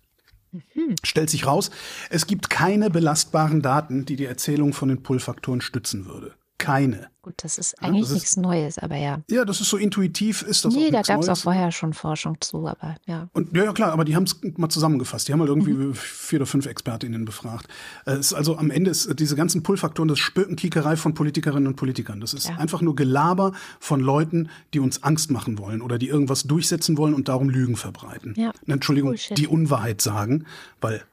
Mhm. 0.51 0.95
Stellt 1.03 1.29
sich 1.29 1.45
raus, 1.45 1.69
es 2.09 2.27
gibt 2.27 2.49
keine 2.49 2.89
belastbaren 2.89 3.61
Daten, 3.61 4.05
die 4.05 4.15
die 4.15 4.25
Erzählung 4.25 4.73
von 4.73 4.89
den 4.89 5.03
Pull-Faktoren 5.03 5.61
stützen 5.61 6.05
würde 6.05 6.33
keine. 6.59 7.09
Gut, 7.21 7.33
das 7.37 7.57
ist 7.57 7.81
eigentlich 7.81 8.05
das 8.05 8.13
nichts 8.13 8.29
ist, 8.31 8.37
Neues, 8.37 8.77
aber 8.77 8.95
ja. 8.95 9.21
Ja, 9.29 9.43
das 9.43 9.59
ist 9.59 9.69
so 9.69 9.77
intuitiv, 9.77 10.41
ist 10.41 10.63
das 10.63 10.73
Nee, 10.73 10.91
da 10.91 11.01
gab 11.01 11.21
es 11.21 11.29
auch 11.29 11.37
vorher 11.37 11.71
schon 11.71 11.93
Forschung 11.93 12.37
zu, 12.39 12.67
aber 12.67 12.95
ja. 13.07 13.29
Und 13.33 13.55
ja, 13.55 13.65
ja 13.65 13.73
klar, 13.73 13.91
aber 13.91 14.05
die 14.05 14.15
haben 14.15 14.23
es 14.23 14.39
mal 14.57 14.69
zusammengefasst. 14.69 15.27
Die 15.27 15.33
haben 15.33 15.39
halt 15.39 15.49
irgendwie 15.49 15.73
mhm. 15.73 15.93
vier 15.95 16.39
oder 16.39 16.45
fünf 16.45 16.65
ExpertInnen 16.65 17.25
befragt. 17.25 17.67
Es 18.05 18.27
ist 18.27 18.33
also 18.33 18.57
am 18.57 18.71
Ende 18.71 18.91
ist 18.91 19.19
diese 19.19 19.35
ganzen 19.35 19.63
Pull-Faktoren 19.63 20.07
das 20.07 20.19
Spökenklickerei 20.19 20.95
von 20.95 21.13
Politikerinnen 21.13 21.67
und 21.67 21.75
Politikern. 21.75 22.21
Das 22.21 22.33
ist 22.33 22.47
ja. 22.47 22.55
einfach 22.57 22.81
nur 22.81 22.95
Gelaber 22.95 23.53
von 23.79 23.99
Leuten, 23.99 24.49
die 24.73 24.79
uns 24.79 25.03
Angst 25.03 25.31
machen 25.31 25.57
wollen 25.59 25.81
oder 25.81 25.97
die 25.97 26.07
irgendwas 26.07 26.43
durchsetzen 26.43 26.97
wollen 26.97 27.13
und 27.13 27.27
darum 27.27 27.49
Lügen 27.49 27.75
verbreiten. 27.75 28.33
Ja. 28.37 28.51
Entschuldigung, 28.67 29.11
Bullshit. 29.11 29.37
die 29.37 29.47
Unwahrheit 29.47 30.01
sagen, 30.01 30.45
weil 30.81 31.03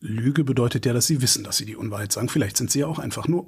Lüge 0.00 0.44
bedeutet 0.44 0.84
ja, 0.84 0.92
dass 0.92 1.06
sie 1.06 1.22
wissen, 1.22 1.44
dass 1.44 1.56
sie 1.56 1.64
die 1.64 1.76
Unwahrheit 1.76 2.12
sagen. 2.12 2.28
Vielleicht 2.28 2.56
sind 2.56 2.70
sie 2.70 2.80
ja 2.80 2.86
auch 2.86 2.98
einfach 2.98 3.28
nur 3.28 3.46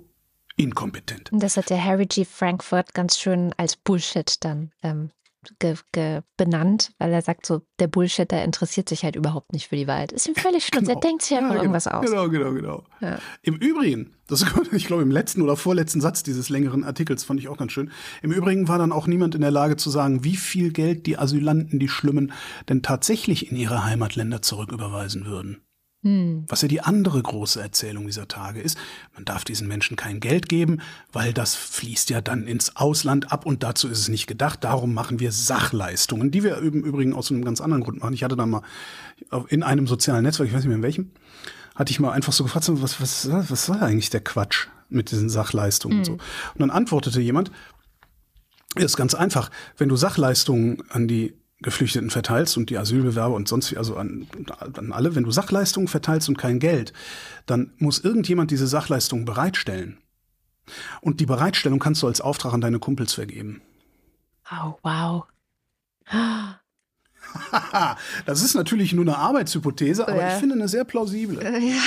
inkompetent. 0.57 1.31
Das 1.33 1.57
hat 1.57 1.71
der 1.71 1.83
Harry 1.83 2.07
G. 2.07 2.25
Frankfurt 2.25 2.95
ganz 2.95 3.19
schön 3.19 3.53
als 3.57 3.77
Bullshit 3.77 4.43
dann 4.45 4.73
ähm, 4.83 5.11
ge, 5.59 5.77
ge, 5.93 6.21
benannt, 6.37 6.93
weil 6.99 7.13
er 7.13 7.23
sagt 7.23 7.47
so, 7.47 7.63
der 7.79 7.89
Bullshit, 7.89 8.31
der 8.31 8.45
interessiert 8.45 8.89
sich 8.89 9.05
halt 9.05 9.17
überhaupt 9.17 9.53
nicht 9.53 9.69
für 9.69 9.77
die 9.77 9.87
Wahrheit. 9.87 10.13
Ist 10.13 10.27
ihm 10.27 10.35
völlig 10.35 10.67
schnurz, 10.67 10.87
genau. 10.87 10.99
er 10.99 11.01
denkt 11.01 11.23
sich 11.23 11.37
einfach 11.37 11.51
ja, 11.51 11.55
genau, 11.55 11.63
irgendwas 11.63 11.87
aus. 11.87 12.05
Genau, 12.05 12.29
genau, 12.29 12.53
genau. 12.53 12.85
Ja. 13.01 13.19
Im 13.43 13.57
Übrigen, 13.57 14.15
das 14.27 14.45
ich 14.73 14.87
glaube 14.87 15.03
im 15.03 15.11
letzten 15.11 15.43
oder 15.43 15.57
vorletzten 15.57 16.01
Satz 16.01 16.23
dieses 16.23 16.49
längeren 16.49 16.85
Artikels 16.85 17.25
fand 17.25 17.41
ich 17.41 17.49
auch 17.49 17.59
ganz 17.59 17.73
schön. 17.73 17.91
Im 18.23 18.33
Übrigen 18.33 18.69
war 18.69 18.79
dann 18.79 18.93
auch 18.93 19.07
niemand 19.07 19.35
in 19.35 19.41
der 19.41 19.51
Lage 19.51 19.77
zu 19.77 19.91
sagen, 19.91 20.25
wie 20.25 20.37
viel 20.37 20.73
Geld 20.73 21.07
die 21.07 21.19
Asylanten, 21.19 21.79
die 21.79 21.89
Schlimmen, 21.89 22.33
denn 22.69 22.83
tatsächlich 22.83 23.51
in 23.51 23.57
ihre 23.57 23.85
Heimatländer 23.85 24.43
zurücküberweisen 24.43 25.27
würden. 25.27 25.63
Hm. 26.07 26.45
Was 26.47 26.63
ja 26.63 26.69
die 26.69 26.83
andere 26.83 27.21
große 27.21 27.61
Erzählung 27.61 28.07
dieser 28.07 28.29
Tage 28.29 28.61
ist, 28.61 28.79
man 29.15 29.25
darf 29.25 29.43
diesen 29.43 29.67
Menschen 29.67 29.97
kein 29.97 30.21
Geld 30.21 30.49
geben, 30.49 30.81
weil 31.13 31.33
das 31.33 31.57
fließt 31.57 32.11
ja 32.11 32.21
dann 32.21 32.47
ins 32.47 32.77
Ausland 32.77 33.33
ab 33.33 33.45
und 33.45 33.65
dazu 33.65 33.89
ist 33.89 33.99
es 33.99 34.09
nicht 34.09 34.29
gedacht. 34.29 34.63
Darum 34.63 34.95
machen 34.95 35.19
wir 35.19 35.33
Sachleistungen, 35.33 36.31
die 36.31 36.45
wir 36.45 36.59
im 36.59 36.85
Übrigen 36.85 37.13
aus 37.13 37.33
einem 37.33 37.45
ganz 37.45 37.61
anderen 37.61 37.83
Grund 37.83 37.99
machen. 37.99 38.15
Ich 38.15 38.23
hatte 38.23 38.37
da 38.37 38.47
mal 38.47 38.63
in 39.49 39.65
einem 39.65 39.89
sozialen 39.89 40.23
Netzwerk, 40.23 40.49
ich 40.49 40.55
weiß 40.55 40.61
nicht 40.61 40.69
mehr 40.69 40.77
in 40.77 40.85
welchem, 40.85 41.11
hatte 41.75 41.91
ich 41.91 41.99
mal 41.99 42.13
einfach 42.13 42.33
so 42.33 42.45
gefragt, 42.45 42.69
was, 42.71 43.01
was, 43.01 43.29
was 43.29 43.67
soll 43.67 43.79
eigentlich 43.79 44.11
der 44.11 44.23
Quatsch 44.23 44.69
mit 44.89 45.11
diesen 45.11 45.29
Sachleistungen? 45.29 45.97
Mhm. 45.97 45.99
Und, 45.99 46.05
so. 46.05 46.13
Hm. 46.13 46.21
und 46.55 46.61
dann 46.61 46.71
antwortete 46.71 47.21
jemand, 47.21 47.51
ist 48.77 48.97
ganz 48.97 49.15
einfach, 49.15 49.51
wenn 49.77 49.89
du 49.89 49.97
Sachleistungen 49.97 50.85
an 50.89 51.09
die 51.09 51.35
Geflüchteten 51.63 52.11
verteilst 52.11 52.57
und 52.57 52.69
die 52.69 52.77
Asylbewerber 52.77 53.35
und 53.35 53.49
sonst, 53.49 53.75
also 53.77 53.97
an, 53.97 54.27
an 54.75 54.93
alle, 54.93 55.15
wenn 55.15 55.25
du 55.25 55.31
Sachleistungen 55.31 55.89
verteilst 55.89 56.29
und 56.29 56.37
kein 56.37 56.59
Geld, 56.59 56.93
dann 57.47 57.73
muss 57.79 58.01
irgendjemand 58.01 58.51
diese 58.51 58.67
Sachleistungen 58.67 59.25
bereitstellen. 59.25 59.99
Und 61.01 61.21
die 61.21 61.27
Bereitstellung 61.27 61.79
kannst 61.79 62.03
du 62.03 62.09
als 62.09 62.21
Auftrag 62.21 62.53
an 62.53 62.61
deine 62.61 62.79
Kumpels 62.79 63.15
vergeben. 63.15 63.63
Oh, 64.51 64.75
wow. 64.83 65.25
das 68.27 68.43
ist 68.43 68.55
natürlich 68.55 68.93
nur 68.93 69.05
eine 69.05 69.17
Arbeitshypothese, 69.17 70.07
aber 70.07 70.21
ja. 70.21 70.35
ich 70.35 70.41
finde 70.41 70.55
eine 70.55 70.69
sehr 70.69 70.85
plausible. 70.85 71.43
Ja. 71.43 71.81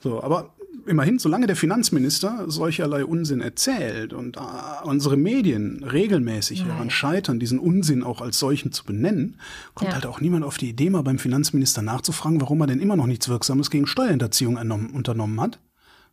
So, 0.00 0.22
aber 0.22 0.52
immerhin, 0.86 1.18
solange 1.18 1.46
der 1.46 1.56
Finanzminister 1.56 2.44
solcherlei 2.48 3.04
Unsinn 3.04 3.40
erzählt 3.40 4.12
und 4.12 4.36
äh, 4.36 4.40
unsere 4.84 5.16
Medien 5.16 5.84
regelmäßig 5.84 6.64
daran 6.64 6.90
scheitern, 6.90 7.38
diesen 7.38 7.58
Unsinn 7.58 8.02
auch 8.02 8.20
als 8.20 8.38
solchen 8.38 8.72
zu 8.72 8.84
benennen, 8.84 9.38
kommt 9.74 9.88
ja. 9.88 9.94
halt 9.94 10.06
auch 10.06 10.20
niemand 10.20 10.44
auf 10.44 10.58
die 10.58 10.68
Idee, 10.68 10.90
mal 10.90 11.02
beim 11.02 11.18
Finanzminister 11.18 11.82
nachzufragen, 11.82 12.40
warum 12.40 12.60
er 12.60 12.66
denn 12.66 12.80
immer 12.80 12.96
noch 12.96 13.06
nichts 13.06 13.28
Wirksames 13.28 13.70
gegen 13.70 13.86
Steuerhinterziehung 13.86 14.56
unternommen 14.92 15.40
hat. 15.40 15.60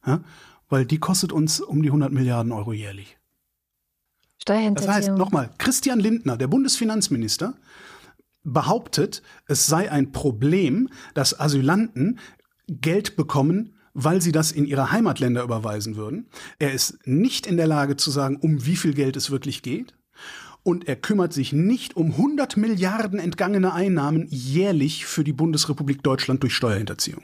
Ja? 0.05 0.22
Weil 0.70 0.86
die 0.86 0.99
kostet 0.99 1.32
uns 1.32 1.59
um 1.61 1.82
die 1.82 1.89
100 1.89 2.11
Milliarden 2.11 2.51
Euro 2.51 2.74
jährlich. 2.74 3.17
Steuerhinterziehung. 4.38 4.88
Das 4.88 5.07
heißt, 5.07 5.17
nochmal, 5.17 5.49
Christian 5.57 5.99
Lindner, 5.99 6.38
der 6.38 6.47
Bundesfinanzminister, 6.47 7.55
behauptet, 8.43 9.22
es 9.47 9.67
sei 9.67 9.91
ein 9.91 10.11
Problem, 10.11 10.89
dass 11.13 11.39
Asylanten 11.39 12.20
Geld 12.67 13.15
bekommen 13.15 13.76
weil 13.94 14.22
sie 14.22 14.32
das 14.32 14.52
in 14.52 14.66
ihre 14.66 14.92
Heimatländer 14.92 15.44
überweisen 15.44 15.96
würden. 15.96 16.28
Er 16.60 16.74
ist 16.74 17.00
nicht 17.06 17.48
in 17.48 17.58
der 17.58 17.68
Lage 17.68 17.98
zu 17.98 18.12
sagen, 18.12 18.38
um 18.38 18.66
wie 18.66 18.76
viel 18.76 18.94
Geld 18.94 19.16
es 19.16 19.32
wirklich 19.32 19.62
geht. 19.62 19.94
Und 20.64 20.88
er 20.88 20.98
kümmert 20.98 21.34
sich 21.34 21.54
nicht 21.54 21.96
um 21.96 22.12
100 22.12 22.58
Milliarden 22.58 23.20
entgangene 23.20 23.74
Einnahmen 23.74 24.28
jährlich 24.30 25.06
für 25.06 25.24
die 25.24 25.34
Bundesrepublik 25.34 26.04
Deutschland 26.04 26.44
durch 26.44 26.54
Steuerhinterziehung. 26.54 27.24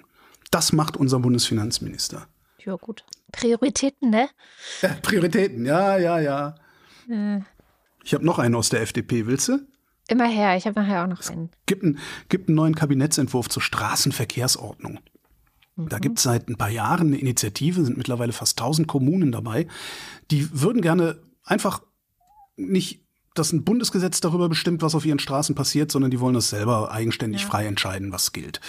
Das 0.52 0.72
macht 0.72 0.96
unser 0.96 1.20
Bundesfinanzminister. 1.20 2.28
Ja, 2.64 2.76
gut. 2.78 3.04
Prioritäten, 3.32 4.10
ne? 4.10 4.30
Ja, 4.82 4.96
Prioritäten, 5.02 5.66
ja, 5.66 5.98
ja, 5.98 6.20
ja. 6.20 6.56
Äh. 7.10 7.42
Ich 8.04 8.14
habe 8.14 8.26
noch 8.26 8.40
einen 8.40 8.56
aus 8.56 8.70
der 8.70 8.82
FDP, 8.82 9.26
willst 9.26 9.50
du? 9.50 9.60
Immer 10.08 10.28
her, 10.28 10.56
ich 10.56 10.66
habe 10.68 10.80
nachher 10.80 11.04
auch 11.04 11.08
noch 11.08 11.28
einen. 11.30 11.50
Gibt, 11.66 11.84
einen. 11.84 12.00
gibt 12.30 12.48
einen 12.48 12.56
neuen 12.56 12.76
Kabinettsentwurf 12.76 13.50
zur 13.50 13.62
Straßenverkehrsordnung. 13.62 15.00
Da 15.78 16.00
gibt 16.00 16.20
es 16.20 16.24
seit 16.24 16.48
ein 16.48 16.56
paar 16.56 16.70
Jahren 16.70 17.08
eine 17.08 17.18
Initiative, 17.18 17.84
sind 17.84 17.98
mittlerweile 17.98 18.32
fast 18.32 18.60
1000 18.60 18.88
Kommunen 18.88 19.32
dabei. 19.32 19.68
Die 20.32 20.62
würden 20.62 20.82
gerne 20.82 21.20
einfach 21.44 21.82
nicht, 22.56 23.02
dass 23.34 23.52
ein 23.52 23.66
Bundesgesetz 23.66 24.22
darüber 24.22 24.48
bestimmt, 24.48 24.82
was 24.82 24.96
auf 24.96 25.06
ihren 25.06 25.20
Straßen 25.20 25.54
passiert, 25.54 25.92
sondern 25.92 26.12
die 26.12 26.22
wollen 26.22 26.36
das 26.36 26.50
selber 26.50 26.92
eigenständig 26.92 27.42
ja. 27.42 27.48
frei 27.50 27.66
entscheiden, 27.66 28.14
was 28.14 28.32
gilt. 28.32 28.62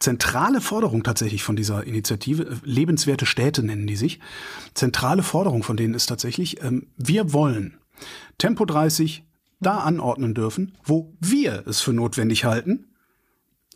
Zentrale 0.00 0.60
Forderung 0.60 1.04
tatsächlich 1.04 1.44
von 1.44 1.54
dieser 1.54 1.84
Initiative, 1.84 2.58
lebenswerte 2.64 3.26
Städte 3.26 3.62
nennen 3.62 3.86
die 3.86 3.94
sich. 3.94 4.18
Zentrale 4.74 5.22
Forderung 5.22 5.62
von 5.62 5.76
denen 5.76 5.94
ist 5.94 6.06
tatsächlich, 6.06 6.60
ähm, 6.64 6.88
wir 6.96 7.32
wollen 7.32 7.78
Tempo 8.38 8.64
30 8.64 9.22
da 9.60 9.78
anordnen 9.78 10.34
dürfen, 10.34 10.76
wo 10.82 11.14
wir 11.20 11.64
es 11.68 11.80
für 11.80 11.92
notwendig 11.92 12.44
halten, 12.44 12.86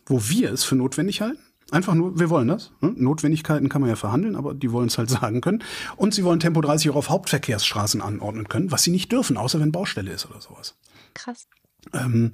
wo 0.05 0.27
wir 0.27 0.51
es 0.51 0.65
für 0.65 0.75
notwendig 0.75 1.21
halten 1.21 1.39
Einfach 1.73 1.95
nur, 1.95 2.19
wir 2.19 2.29
wollen 2.29 2.49
das. 2.49 2.71
Ne? 2.81 2.93
Notwendigkeiten 2.95 3.67
kann 3.67 3.81
man 3.81 3.89
ja 3.89 3.95
verhandeln, 3.95 4.35
aber 4.35 4.53
die 4.53 4.71
wollen 4.71 4.89
es 4.89 4.99
halt 4.99 5.09
sagen 5.21 5.41
können. 5.41 5.63
Und 5.95 6.13
sie 6.13 6.23
wollen 6.23 6.39
Tempo 6.39 6.61
30 6.61 6.91
auch 6.91 6.95
auf 6.95 7.09
Hauptverkehrsstraßen 7.09 7.99
anordnen 7.99 8.47
können, 8.47 8.71
was 8.71 8.83
sie 8.83 8.91
nicht 8.91 9.11
dürfen, 9.11 9.37
außer 9.37 9.59
wenn 9.59 9.71
Baustelle 9.71 10.11
ist 10.11 10.29
oder 10.29 10.39
sowas. 10.39 10.75
Krass. 11.15 11.47
Ähm, 11.91 12.31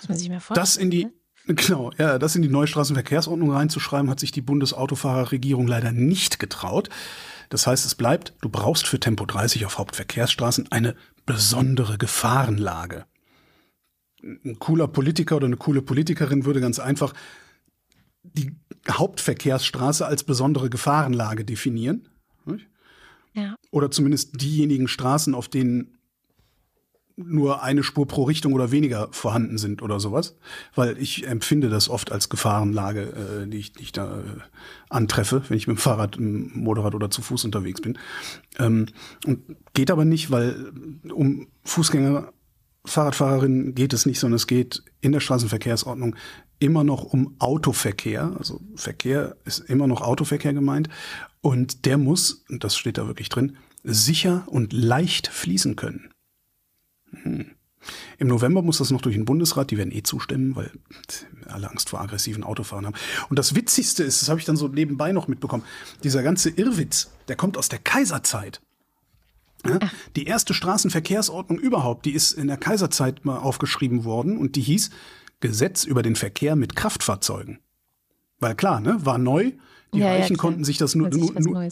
das 0.00 0.08
muss 0.08 0.20
ich 0.20 0.28
mir 0.28 0.40
vorstellen. 0.40 0.64
Das 0.64 0.76
in 0.76 0.90
die, 0.90 1.04
ne? 1.04 1.12
Genau, 1.54 1.92
ja, 1.98 2.18
das 2.18 2.34
in 2.34 2.42
die 2.42 2.48
neue 2.48 2.66
Straßenverkehrsordnung 2.66 3.52
reinzuschreiben, 3.52 4.10
hat 4.10 4.18
sich 4.18 4.32
die 4.32 4.42
Bundesautofahrerregierung 4.42 5.68
leider 5.68 5.92
nicht 5.92 6.40
getraut. 6.40 6.88
Das 7.48 7.68
heißt, 7.68 7.86
es 7.86 7.94
bleibt, 7.94 8.34
du 8.40 8.48
brauchst 8.48 8.88
für 8.88 8.98
Tempo 8.98 9.24
30 9.24 9.66
auf 9.66 9.78
Hauptverkehrsstraßen 9.78 10.72
eine 10.72 10.96
besondere 11.26 11.96
Gefahrenlage. 11.96 13.06
Ein 14.22 14.58
cooler 14.58 14.88
Politiker 14.88 15.36
oder 15.36 15.46
eine 15.46 15.56
coole 15.56 15.80
Politikerin 15.80 16.44
würde 16.44 16.60
ganz 16.60 16.80
einfach 16.80 17.14
die 18.22 18.52
Hauptverkehrsstraße 18.90 20.06
als 20.06 20.24
besondere 20.24 20.70
Gefahrenlage 20.70 21.44
definieren. 21.44 22.08
Ja. 23.32 23.54
oder 23.70 23.90
zumindest 23.92 24.40
diejenigen 24.42 24.88
Straßen, 24.88 25.34
auf 25.34 25.46
denen 25.46 25.98
nur 27.16 27.62
eine 27.62 27.82
Spur 27.82 28.06
pro 28.06 28.24
Richtung 28.24 28.54
oder 28.54 28.70
weniger 28.70 29.08
vorhanden 29.12 29.58
sind 29.58 29.82
oder 29.82 30.00
sowas, 30.00 30.36
weil 30.74 30.96
ich 30.98 31.26
empfinde 31.26 31.68
das 31.68 31.88
oft 31.88 32.12
als 32.12 32.28
Gefahrenlage, 32.28 33.42
äh, 33.44 33.46
die, 33.46 33.58
ich, 33.58 33.72
die 33.72 33.82
ich 33.82 33.92
da 33.92 34.20
äh, 34.20 34.24
antreffe, 34.88 35.42
wenn 35.48 35.56
ich 35.56 35.66
mit 35.66 35.76
dem 35.76 35.80
Fahrrad, 35.80 36.16
im 36.16 36.50
Motorrad 36.54 36.94
oder 36.94 37.10
zu 37.10 37.22
Fuß 37.22 37.44
unterwegs 37.44 37.80
bin. 37.80 37.98
Ähm, 38.58 38.86
und 39.26 39.40
geht 39.74 39.90
aber 39.90 40.04
nicht, 40.04 40.30
weil 40.30 40.72
um 41.12 41.48
Fußgänger, 41.64 42.32
Fahrradfahrerinnen 42.86 43.74
geht 43.74 43.92
es 43.92 44.06
nicht, 44.06 44.18
sondern 44.18 44.36
es 44.36 44.46
geht 44.46 44.82
in 45.00 45.12
der 45.12 45.20
Straßenverkehrsordnung 45.20 46.16
immer 46.60 46.84
noch 46.84 47.02
um 47.02 47.34
Autoverkehr. 47.40 48.34
Also 48.38 48.60
Verkehr 48.76 49.36
ist 49.44 49.58
immer 49.58 49.88
noch 49.88 50.02
Autoverkehr 50.02 50.52
gemeint. 50.52 50.88
Und 51.40 51.86
der 51.86 51.98
muss, 51.98 52.44
und 52.48 52.62
das 52.62 52.76
steht 52.76 52.98
da 52.98 53.06
wirklich 53.08 53.28
drin, 53.28 53.56
sicher 53.82 54.44
und 54.46 54.72
leicht 54.72 55.26
fließen 55.26 55.74
können. 55.74 56.10
Hm. 57.22 57.46
Im 58.18 58.28
November 58.28 58.60
muss 58.60 58.76
das 58.76 58.90
noch 58.90 59.00
durch 59.00 59.14
den 59.14 59.24
Bundesrat, 59.24 59.70
die 59.70 59.78
werden 59.78 59.90
eh 59.90 60.02
zustimmen, 60.02 60.54
weil 60.54 60.70
alle 61.46 61.70
Angst 61.70 61.88
vor 61.88 62.02
aggressiven 62.02 62.44
Autofahren 62.44 62.84
haben. 62.84 62.94
Und 63.30 63.38
das 63.38 63.54
Witzigste 63.54 64.04
ist, 64.04 64.20
das 64.20 64.28
habe 64.28 64.38
ich 64.38 64.44
dann 64.44 64.56
so 64.56 64.68
nebenbei 64.68 65.12
noch 65.12 65.28
mitbekommen, 65.28 65.64
dieser 66.04 66.22
ganze 66.22 66.50
Irrwitz, 66.50 67.10
der 67.28 67.36
kommt 67.36 67.56
aus 67.56 67.70
der 67.70 67.78
Kaiserzeit. 67.78 68.60
Ja, 69.66 69.78
die 70.16 70.24
erste 70.24 70.54
Straßenverkehrsordnung 70.54 71.58
überhaupt, 71.58 72.06
die 72.06 72.12
ist 72.12 72.32
in 72.32 72.48
der 72.48 72.56
Kaiserzeit 72.56 73.24
mal 73.24 73.38
aufgeschrieben 73.38 74.04
worden 74.04 74.38
und 74.38 74.56
die 74.56 74.62
hieß 74.62 74.90
Gesetz 75.40 75.84
über 75.84 76.02
den 76.02 76.16
Verkehr 76.16 76.56
mit 76.56 76.76
Kraftfahrzeugen. 76.76 77.58
Weil 78.38 78.54
klar, 78.54 78.80
ne, 78.80 78.96
war 79.04 79.18
neu, 79.18 79.52
die 79.92 79.98
Ja, 79.98 80.06
ja, 80.06 80.12
Reichen 80.20 80.36
klar. 80.36 80.50
konnten 80.50 80.64
sich 80.64 80.78
das 80.78 80.94
nur, 80.94 81.12
sich 81.12 81.20
nur, 81.34 81.62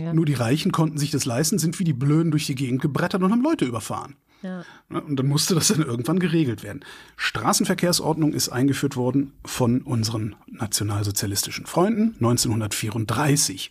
ja. 0.00 0.12
nur 0.14 0.24
die 0.26 0.34
Reichen 0.34 0.72
konnten 0.72 0.98
sich 0.98 1.10
das 1.10 1.24
leisten, 1.24 1.58
sind 1.58 1.78
wie 1.78 1.84
die 1.84 1.92
Blöden 1.92 2.30
durch 2.30 2.46
die 2.46 2.54
Gegend 2.54 2.82
gebrettert 2.82 3.22
und 3.22 3.30
haben 3.30 3.42
Leute 3.42 3.64
überfahren. 3.64 4.16
ja. 4.42 4.64
Ne, 4.88 5.00
Und 5.02 5.16
dann 5.16 5.26
musste 5.26 5.54
das 5.54 5.68
dann 5.68 5.82
irgendwann 5.82 6.18
geregelt 6.18 6.62
werden. 6.62 6.80
Straßenverkehrsordnung 7.16 8.32
ist 8.32 8.48
eingeführt 8.48 8.96
worden 8.96 9.32
von 9.44 9.82
unseren 9.82 10.34
nationalsozialistischen 10.46 11.66
Freunden 11.66 12.14
1934. 12.18 13.70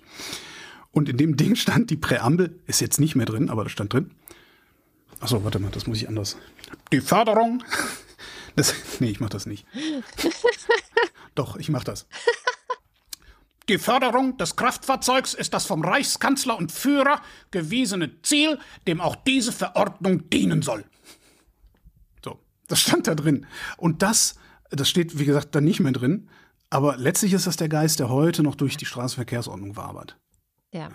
Und 0.92 1.10
in 1.10 1.18
dem 1.18 1.38
Ding 1.38 1.56
stand 1.56 1.90
die 1.90 1.98
Präambel, 1.98 2.60
ist 2.68 2.82
jetzt 2.82 3.00
nicht 3.00 3.16
mehr 3.16 3.26
drin, 3.26 3.50
aber 3.50 3.64
da 3.64 3.70
stand 3.70 3.94
drin. 3.94 4.12
Achso, 5.20 5.44
warte 5.44 5.60
mal, 5.60 5.72
das 5.72 5.86
muss 5.88 5.98
ich 5.98 6.08
anders. 6.08 6.38
Die 6.92 7.02
Förderung. 7.02 7.64
Das, 8.56 8.74
nee, 9.00 9.10
ich 9.10 9.20
mach 9.20 9.30
das 9.30 9.46
nicht. 9.46 9.66
Doch, 11.36 11.56
ich 11.58 11.70
mach 11.70 11.84
das. 11.84 12.08
Die 13.70 13.78
Förderung 13.78 14.36
des 14.38 14.56
Kraftfahrzeugs 14.56 15.36
ist 15.36 15.54
das 15.54 15.66
vom 15.66 15.84
Reichskanzler 15.84 16.58
und 16.58 16.72
Führer 16.72 17.22
gewiesene 17.52 18.22
Ziel, 18.24 18.58
dem 18.88 19.00
auch 19.00 19.16
diese 19.16 19.52
Verordnung 19.52 20.30
dienen 20.32 20.64
soll. 20.64 20.84
So, 22.24 22.40
das 22.68 22.82
stand 22.82 23.08
da 23.08 23.14
drin. 23.14 23.46
Und 23.78 24.02
das, 24.02 24.36
das 24.72 24.90
steht, 24.90 25.20
wie 25.20 25.26
gesagt, 25.26 25.54
da 25.54 25.62
nicht 25.62 25.80
mehr 25.82 25.92
drin. 25.92 26.30
Aber 26.72 26.98
letztlich 26.98 27.34
ist 27.34 27.46
das 27.46 27.58
der 27.58 27.70
Geist, 27.70 28.00
der 28.00 28.10
heute 28.10 28.42
noch 28.42 28.56
durch 28.56 28.76
die 28.76 28.86
Straßenverkehrsordnung 28.86 29.76
wabert. 29.76 30.18
ja. 30.72 30.90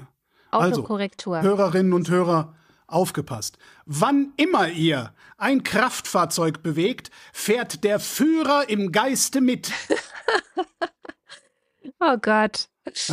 Also, 0.51 0.83
Autokorrektur. 0.83 1.43
Hörerinnen 1.43 1.93
und 1.93 2.09
Hörer, 2.09 2.55
aufgepasst. 2.95 3.59
Wann 3.87 4.33
immer 4.37 4.69
ihr 4.69 5.13
ein 5.37 5.63
Kraftfahrzeug 5.63 6.63
bewegt, 6.63 7.11
fährt 7.33 7.85
der 7.85 8.01
Führer 8.01 8.69
im 8.69 8.93
Geiste 8.93 9.41
mit. 9.41 9.73
Oh 12.01 12.17
Gott. 12.21 12.69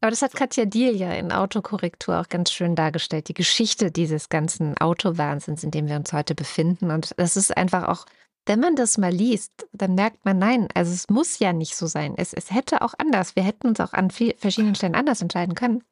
Aber 0.00 0.10
das 0.10 0.22
hat 0.22 0.34
Katja 0.34 0.64
Diel 0.64 0.94
ja 0.96 1.12
in 1.12 1.32
Autokorrektur 1.32 2.20
auch 2.20 2.28
ganz 2.28 2.52
schön 2.52 2.74
dargestellt, 2.74 3.28
die 3.28 3.34
Geschichte 3.34 3.90
dieses 3.90 4.28
ganzen 4.28 4.76
Autowahnsinns, 4.78 5.64
in 5.64 5.70
dem 5.70 5.88
wir 5.88 5.96
uns 5.96 6.12
heute 6.12 6.34
befinden. 6.34 6.90
Und 6.90 7.12
das 7.16 7.36
ist 7.36 7.56
einfach 7.56 7.88
auch, 7.88 8.06
wenn 8.46 8.60
man 8.60 8.76
das 8.76 8.98
mal 8.98 9.12
liest, 9.12 9.66
dann 9.72 9.94
merkt 9.94 10.24
man, 10.24 10.38
nein, 10.38 10.68
also 10.74 10.92
es 10.92 11.08
muss 11.08 11.38
ja 11.38 11.52
nicht 11.52 11.76
so 11.76 11.86
sein. 11.86 12.14
Es, 12.16 12.32
es 12.32 12.52
hätte 12.52 12.82
auch 12.82 12.94
anders. 12.98 13.34
Wir 13.34 13.42
hätten 13.42 13.66
uns 13.68 13.80
auch 13.80 13.92
an 13.92 14.10
viel, 14.10 14.34
verschiedenen 14.38 14.74
Stellen 14.74 14.94
anders 14.94 15.22
entscheiden 15.22 15.54
können. 15.54 15.82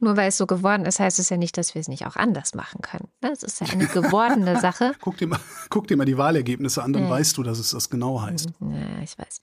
Nur 0.00 0.16
weil 0.16 0.28
es 0.28 0.38
so 0.38 0.46
geworden 0.46 0.86
ist, 0.86 0.98
heißt 0.98 1.18
es 1.18 1.28
ja 1.28 1.36
nicht, 1.36 1.56
dass 1.58 1.74
wir 1.74 1.80
es 1.80 1.88
nicht 1.88 2.06
auch 2.06 2.16
anders 2.16 2.54
machen 2.54 2.80
können. 2.82 3.08
Ne? 3.22 3.30
Es 3.32 3.42
ist 3.42 3.60
ja 3.60 3.66
eine 3.70 3.86
gewordene 3.86 4.58
Sache. 4.60 4.92
Guck 5.00 5.18
dir, 5.18 5.26
mal, 5.28 5.38
guck 5.68 5.86
dir 5.88 5.96
mal 5.96 6.04
die 6.06 6.16
Wahlergebnisse 6.18 6.82
an, 6.82 6.92
dann 6.92 7.04
Ja. 7.04 7.10
weißt 7.10 7.36
du, 7.36 7.42
dass 7.42 7.58
es 7.58 7.70
das 7.70 7.90
genau 7.90 8.22
heißt. 8.22 8.48
Ja, 8.60 9.02
ich 9.04 9.18
weiß. 9.18 9.40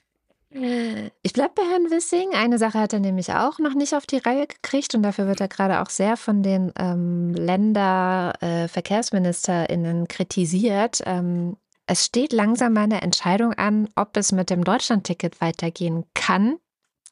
Ich 1.21 1.33
bleibe 1.33 1.51
bei 1.55 1.61
Herrn 1.69 1.91
Wissing. 1.91 2.29
Eine 2.33 2.57
Sache 2.57 2.79
hat 2.79 2.93
er 2.93 2.99
nämlich 2.99 3.31
auch 3.33 3.59
noch 3.59 3.73
nicht 3.75 3.93
auf 3.93 4.07
die 4.07 4.17
Reihe 4.17 4.47
gekriegt 4.47 4.95
und 4.95 5.03
dafür 5.03 5.27
wird 5.27 5.41
er 5.41 5.49
gerade 5.49 5.81
auch 5.81 5.89
sehr 5.89 6.15
von 6.17 6.41
den 6.41 6.71
ähm, 6.79 7.33
Länder-VerkehrsministerInnen 7.35 10.07
kritisiert. 10.07 11.01
Ähm, 11.05 11.57
es 11.85 12.05
steht 12.05 12.33
langsam 12.33 12.73
mal 12.73 12.83
eine 12.83 13.01
Entscheidung 13.01 13.53
an, 13.53 13.89
ob 13.95 14.15
es 14.17 14.31
mit 14.31 14.49
dem 14.49 14.63
Deutschlandticket 14.63 15.39
weitergehen 15.41 16.05
kann. 16.13 16.57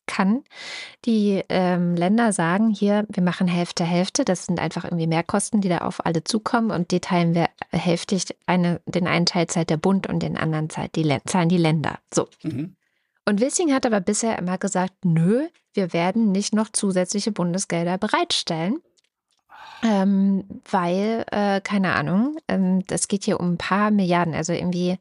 Kann. 0.06 0.43
Die 1.06 1.43
ähm, 1.49 1.95
Länder 1.95 2.32
sagen 2.34 2.70
hier, 2.70 3.06
wir 3.10 3.24
machen 3.24 3.47
Hälfte, 3.47 3.84
Hälfte. 3.84 4.26
Das 4.26 4.45
sind 4.45 4.60
einfach 4.60 4.84
irgendwie 4.84 5.08
Mehrkosten, 5.08 5.62
die 5.62 5.70
da 5.70 5.80
auf 5.80 6.06
alle 6.06 6.24
zukommen 6.24 6.72
und 6.72 6.91
die 6.91 6.99
teilen 6.99 7.36
wir 7.36 7.49
hälftig. 7.72 8.26
Eine, 8.45 8.82
den 8.86 9.08
einen 9.08 9.26
Teil 9.26 9.47
zahlt 9.47 9.70
der 9.70 9.78
Bund 9.78 10.08
und 10.08 10.22
den 10.22 10.38
anderen 10.38 10.70
zahlt 10.70 10.95
die, 10.95 11.18
zahlen 11.26 11.49
die 11.49 11.58
Länder. 11.58 11.99
So. 12.14 12.28
Mhm. 12.43 12.76
Und 13.26 13.41
Wissing 13.41 13.74
hat 13.74 13.86
aber 13.86 14.01
bisher 14.01 14.38
immer 14.38 14.58
gesagt, 14.58 14.93
nö, 15.03 15.47
wir 15.74 15.93
werden 15.93 16.32
nicht 16.32 16.53
noch 16.53 16.70
zusätzliche 16.72 17.32
Bundesgelder 17.32 17.97
bereitstellen. 17.97 18.82
Ähm, 19.84 20.45
weil, 20.70 21.26
äh, 21.32 21.62
keine 21.62 21.93
Ahnung, 21.95 22.38
ähm, 22.47 22.86
das 22.88 23.08
geht 23.08 23.26
hier 23.26 23.39
um 23.39 23.53
ein 23.53 23.58
paar 23.58 23.91
Milliarden, 23.91 24.34
also 24.34 24.53
irgendwie 24.53 24.97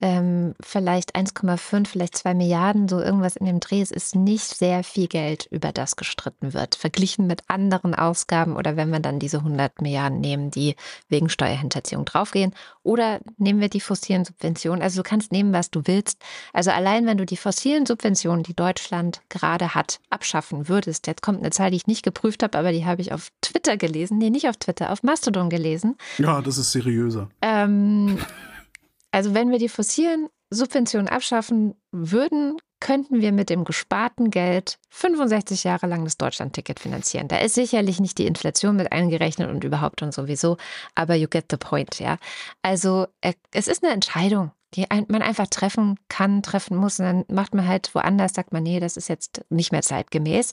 ähm, 0.00 0.54
vielleicht 0.60 1.16
1,5, 1.16 1.86
vielleicht 1.86 2.16
2 2.16 2.34
Milliarden, 2.34 2.88
so 2.88 3.00
irgendwas 3.00 3.36
in 3.36 3.46
dem 3.46 3.60
Dreh. 3.60 3.80
Es 3.80 3.90
ist 3.90 4.14
nicht 4.14 4.44
sehr 4.44 4.84
viel 4.84 5.08
Geld, 5.08 5.46
über 5.50 5.72
das 5.72 5.96
gestritten 5.96 6.54
wird, 6.54 6.76
verglichen 6.76 7.26
mit 7.26 7.42
anderen 7.48 7.94
Ausgaben 7.94 8.56
oder 8.56 8.76
wenn 8.76 8.90
wir 8.90 9.00
dann 9.00 9.18
diese 9.18 9.38
100 9.38 9.82
Milliarden 9.82 10.20
nehmen, 10.20 10.50
die 10.50 10.76
wegen 11.08 11.28
Steuerhinterziehung 11.28 12.04
draufgehen. 12.04 12.54
Oder 12.82 13.20
nehmen 13.38 13.60
wir 13.60 13.68
die 13.68 13.80
fossilen 13.80 14.24
Subventionen. 14.24 14.82
Also 14.82 15.02
du 15.02 15.08
kannst 15.08 15.32
nehmen, 15.32 15.52
was 15.52 15.70
du 15.70 15.82
willst. 15.84 16.22
Also 16.52 16.70
allein 16.70 17.06
wenn 17.06 17.18
du 17.18 17.26
die 17.26 17.36
fossilen 17.36 17.84
Subventionen, 17.84 18.44
die 18.44 18.54
Deutschland 18.54 19.20
gerade 19.28 19.74
hat, 19.74 20.00
abschaffen 20.10 20.68
würdest, 20.68 21.06
jetzt 21.06 21.22
kommt 21.22 21.40
eine 21.40 21.50
Zahl, 21.50 21.70
die 21.70 21.76
ich 21.76 21.86
nicht 21.86 22.04
geprüft 22.04 22.42
habe, 22.42 22.56
aber 22.56 22.72
die 22.72 22.84
habe 22.84 23.02
ich 23.02 23.12
auf 23.12 23.30
Twitter 23.40 23.76
gelesen. 23.76 24.18
Nee, 24.18 24.30
nicht 24.30 24.48
auf 24.48 24.56
Twitter, 24.56 24.92
auf 24.92 25.02
Mastodon 25.02 25.50
gelesen. 25.50 25.96
Ja, 26.18 26.40
das 26.40 26.56
ist 26.56 26.72
seriöser. 26.72 27.28
Ähm, 27.42 28.18
also 29.10 29.34
wenn 29.34 29.50
wir 29.50 29.58
die 29.58 29.68
fossilen 29.68 30.28
Subventionen 30.50 31.08
abschaffen 31.08 31.74
würden, 31.92 32.56
könnten 32.80 33.20
wir 33.20 33.32
mit 33.32 33.50
dem 33.50 33.64
gesparten 33.64 34.30
Geld 34.30 34.78
65 34.90 35.64
Jahre 35.64 35.86
lang 35.86 36.04
das 36.04 36.16
Deutschlandticket 36.16 36.78
finanzieren. 36.78 37.28
Da 37.28 37.38
ist 37.38 37.54
sicherlich 37.54 38.00
nicht 38.00 38.18
die 38.18 38.26
Inflation 38.26 38.76
mit 38.76 38.92
eingerechnet 38.92 39.50
und 39.50 39.64
überhaupt 39.64 40.02
und 40.02 40.14
sowieso, 40.14 40.56
aber 40.94 41.14
you 41.16 41.28
get 41.28 41.46
the 41.50 41.56
point, 41.56 41.98
ja. 41.98 42.18
Also 42.62 43.06
äh, 43.20 43.34
es 43.52 43.68
ist 43.68 43.82
eine 43.82 43.92
Entscheidung, 43.92 44.52
die 44.74 44.90
ein, 44.90 45.06
man 45.08 45.22
einfach 45.22 45.46
treffen 45.46 45.98
kann, 46.08 46.42
treffen 46.42 46.76
muss. 46.76 46.98
Und 46.98 47.06
dann 47.06 47.24
macht 47.28 47.54
man 47.54 47.66
halt 47.66 47.94
woanders, 47.94 48.34
sagt 48.34 48.52
man, 48.52 48.62
nee, 48.62 48.80
das 48.80 48.96
ist 48.96 49.08
jetzt 49.08 49.44
nicht 49.48 49.72
mehr 49.72 49.82
zeitgemäß. 49.82 50.52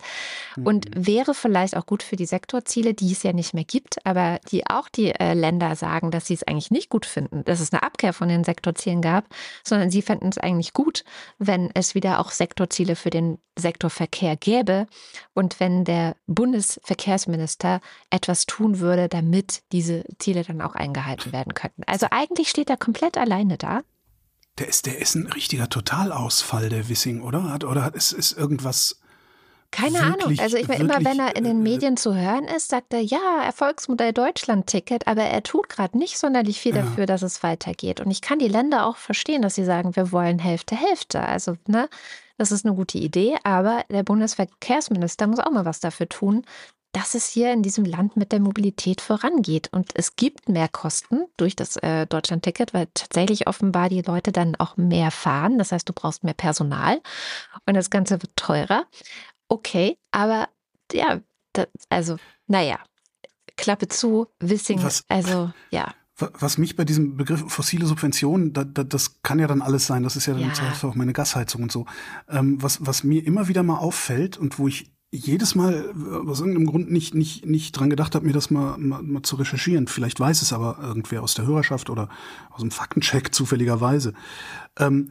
Und 0.63 0.88
wäre 0.95 1.34
vielleicht 1.34 1.76
auch 1.76 1.86
gut 1.86 2.01
für 2.01 2.16
die 2.16 2.26
Sektorziele, 2.26 2.93
die 2.93 3.11
es 3.11 3.24
ja 3.24 3.34
nicht 3.34 3.53
mehr 3.53 3.66
gibt, 3.66 4.05
aber 4.05 4.39
die 4.51 4.68
auch 4.68 4.88
die 4.89 5.11
äh, 5.11 5.34
Länder 5.34 5.76
sagen, 5.76 6.11
dass 6.11 6.28
sie 6.28 6.34
es 6.34 6.43
eigentlich 6.43 6.72
nicht 6.72 6.89
gut 6.89 7.05
finden, 7.05 7.43
dass 7.43 7.59
es 7.59 7.74
eine 7.74 7.84
Abkehr 7.84 8.13
von 8.13 8.30
den 8.30 8.43
Sektorzielen 8.43 9.01
gab, 9.01 9.26
sondern 9.63 9.89
sie 9.89 10.01
fänden 10.01 10.30
es 10.30 10.38
eigentlich 10.38 10.74
gut, 10.74 11.03
wenn 11.38 11.70
es 11.74 11.95
wieder 11.95 12.20
auch 12.20 12.32
Sektorziele 12.32 12.95
für 12.95 13.09
den 13.09 13.39
Sektor 13.57 13.89
Verkehr 13.89 14.36
gäbe 14.36 14.88
und 15.34 15.59
wenn 15.59 15.86
der 15.86 16.16
Bundesverkehrsminister 16.28 17.80
etwas 18.09 18.45
tun 18.45 18.80
würde, 18.80 19.07
damit 19.07 19.63
diese 19.72 20.03
Ziele 20.20 20.43
dann 20.43 20.61
auch 20.61 20.76
eingehalten 20.76 21.32
werden 21.32 21.53
könnten. 21.53 21.84
Also 21.86 22.07
eigentlich 22.11 22.49
steht 22.49 22.70
er 22.70 22.78
komplett 22.78 23.18
alleine 23.18 23.57
da. 23.57 23.82
Der 24.60 24.68
ist, 24.70 24.86
der 24.86 24.97
ist 24.99 25.16
ein 25.16 25.28
richtiger 25.28 25.68
Totalausfall, 25.70 26.70
der 26.70 26.88
Wissing, 26.88 27.22
oder? 27.22 27.43
Hat, 27.51 27.64
oder 27.66 27.84
hat, 27.84 27.95
ist, 27.95 28.14
ist 28.14 28.38
irgendwas. 28.38 28.99
Keine 29.72 29.99
Ahnung. 29.99 30.20
wirklich- 30.20 30.41
Also 30.41 30.56
ich 30.56 30.68
meine, 30.70 30.82
immer 30.84 31.03
wenn 31.03 31.20
er 31.20 31.36
in 31.36 31.43
den 31.43 31.60
äh, 31.60 31.64
Medien 31.64 31.97
zu 31.97 32.16
hören 32.16 32.45
ist, 32.45 32.70
sagt 32.70 32.93
er, 32.93 33.01
ja, 33.01 33.43
Erfolgsmodell 33.43 34.14
Deutschland-Ticket, 34.14 35.08
aber 35.08 35.24
er 35.24 35.43
tut 35.43 35.68
gerade 35.68 35.97
nicht 35.97 36.18
sonderlich 36.18 36.62
viel 36.62 36.74
Ja. 36.76 36.84
dafür, 36.84 37.06
dass 37.06 37.22
es 37.24 37.43
weitergeht. 37.43 37.99
Und 37.99 38.10
ich 38.12 38.22
kann 38.22 38.39
die 38.39 38.47
Länder 38.47 38.86
auch 38.86 38.95
verstehen, 38.95 39.41
dass 39.41 39.56
sie 39.56 39.66
sagen, 39.66 39.95
wir 39.97 40.14
wollen 40.14 40.39
Hälfte, 40.39 40.78
Hälfte. 40.78 41.20
Also, 41.22 41.58
ne, 41.68 41.89
das 42.38 42.53
ist 42.53 42.66
eine 42.66 42.76
gute 42.76 42.97
Idee, 42.97 43.36
aber 43.43 43.84
der 43.89 44.03
Bundesverkehrsminister 44.03 45.28
muss 45.28 45.39
auch 45.39 45.51
mal 45.51 45.66
was 45.66 45.82
dafür 45.82 46.08
tun, 46.08 46.45
dass 46.95 47.13
es 47.13 47.27
hier 47.27 47.51
in 47.51 47.61
diesem 47.61 47.83
Land 47.83 48.15
mit 48.15 48.31
der 48.31 48.39
Mobilität 48.39 49.01
vorangeht. 49.01 49.67
Und 49.73 49.91
es 49.95 50.15
gibt 50.15 50.47
mehr 50.47 50.69
Kosten 50.69 51.25
durch 51.35 51.53
das 51.55 51.75
äh, 51.77 52.05
Deutschland-Ticket, 52.07 52.73
weil 52.73 52.87
tatsächlich 52.93 53.47
offenbar 53.47 53.89
die 53.89 54.01
Leute 54.01 54.31
dann 54.31 54.55
auch 54.55 54.77
mehr 54.77 55.11
fahren. 55.11 55.57
Das 55.57 55.73
heißt, 55.73 55.89
du 55.89 55.93
brauchst 55.93 56.23
mehr 56.23 56.33
Personal 56.33 57.01
und 57.65 57.73
das 57.73 57.89
Ganze 57.89 58.21
wird 58.21 58.35
teurer. 58.37 58.85
Okay, 59.49 59.97
aber 60.11 60.47
ja, 60.93 61.19
das, 61.51 61.67
also, 61.89 62.15
naja, 62.47 62.79
Klappe 63.57 63.89
zu, 63.89 64.27
Wissing, 64.39 64.81
Was- 64.81 65.03
also, 65.09 65.51
ja. 65.71 65.93
Wa- 66.17 66.31
Was 66.39 66.57
mich 66.57 66.77
bei 66.77 66.85
diesem 66.85 67.17
Begriff 67.17 67.43
fossile 67.51 67.85
Subventionen, 67.87 68.53
da, 68.53 68.63
da, 68.63 68.85
das 68.85 69.21
kann 69.21 69.39
ja 69.39 69.47
dann 69.47 69.61
alles 69.61 69.85
sein, 69.85 70.03
das 70.03 70.15
ist 70.15 70.27
ja 70.27 70.33
dann 70.33 70.43
Ja. 70.43 70.73
auch 70.81 70.95
meine 70.95 71.11
Gasheizung 71.11 71.63
und 71.63 71.73
so. 71.73 71.85
Ähm, 72.29 72.61
was, 72.63 72.85
was 72.85 73.03
mir 73.03 73.25
immer 73.25 73.49
wieder 73.49 73.63
mal 73.63 73.79
auffällt 73.79 74.37
und 74.37 74.57
wo 74.59 74.69
ich 74.69 74.94
jedes 75.16 75.55
Mal 75.55 75.93
äh, 75.95 76.30
aus 76.30 76.39
irgendeinem 76.39 76.68
Grund 76.68 76.91
nicht, 76.91 77.16
nicht, 77.16 77.45
nicht 77.45 77.72
dran 77.72 77.89
gedacht 77.89 78.16
habe, 78.16 78.26
mir 78.26 78.34
das 78.34 78.51
mal, 78.51 78.78
mal, 78.78 79.01
mal 79.01 79.24
zu 79.24 79.36
recherchieren. 79.36 79.88
Vielleicht 79.88 80.20
weiß 80.20 80.41
es 80.41 80.53
aber 80.53 80.80
irgendwer 80.82 81.24
aus 81.24 81.34
der 81.34 81.45
Hörerschaft 81.45 81.89
oder 81.89 82.09
aus 82.49 82.61
dem 82.61 82.72
Faktencheck 82.72 83.34
zufälligerweise. 83.34 84.13
Ähm, 84.78 85.09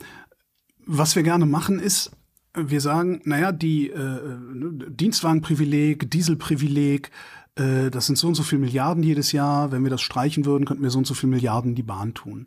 was 0.86 1.16
wir 1.16 1.22
gerne 1.22 1.46
machen 1.46 1.78
ist, 1.78 2.12
wir 2.54 2.80
sagen, 2.80 3.20
naja, 3.24 3.52
die 3.52 3.90
äh, 3.90 3.98
ne, 3.98 4.90
Dienstwagenprivileg, 4.90 6.10
Dieselprivileg, 6.10 7.10
äh, 7.56 7.90
das 7.90 8.06
sind 8.06 8.16
so 8.16 8.28
und 8.28 8.34
so 8.34 8.42
viel 8.42 8.58
Milliarden 8.58 9.02
jedes 9.02 9.32
Jahr. 9.32 9.72
Wenn 9.72 9.82
wir 9.82 9.90
das 9.90 10.02
streichen 10.02 10.44
würden, 10.44 10.64
könnten 10.64 10.82
wir 10.82 10.90
so 10.90 10.98
und 10.98 11.06
so 11.06 11.14
viel 11.14 11.28
Milliarden 11.28 11.74
die 11.74 11.82
Bahn 11.82 12.14
tun. 12.14 12.46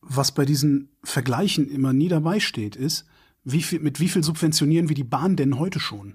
Was 0.00 0.32
bei 0.32 0.44
diesen 0.44 0.90
Vergleichen 1.02 1.68
immer 1.68 1.92
nie 1.92 2.08
dabei 2.08 2.38
steht, 2.40 2.76
ist, 2.76 3.06
wie 3.42 3.62
viel, 3.62 3.80
mit 3.80 4.00
wie 4.00 4.08
viel 4.08 4.22
subventionieren 4.22 4.88
wir 4.88 4.96
die 4.96 5.04
Bahn 5.04 5.36
denn 5.36 5.58
heute 5.58 5.80
schon? 5.80 6.14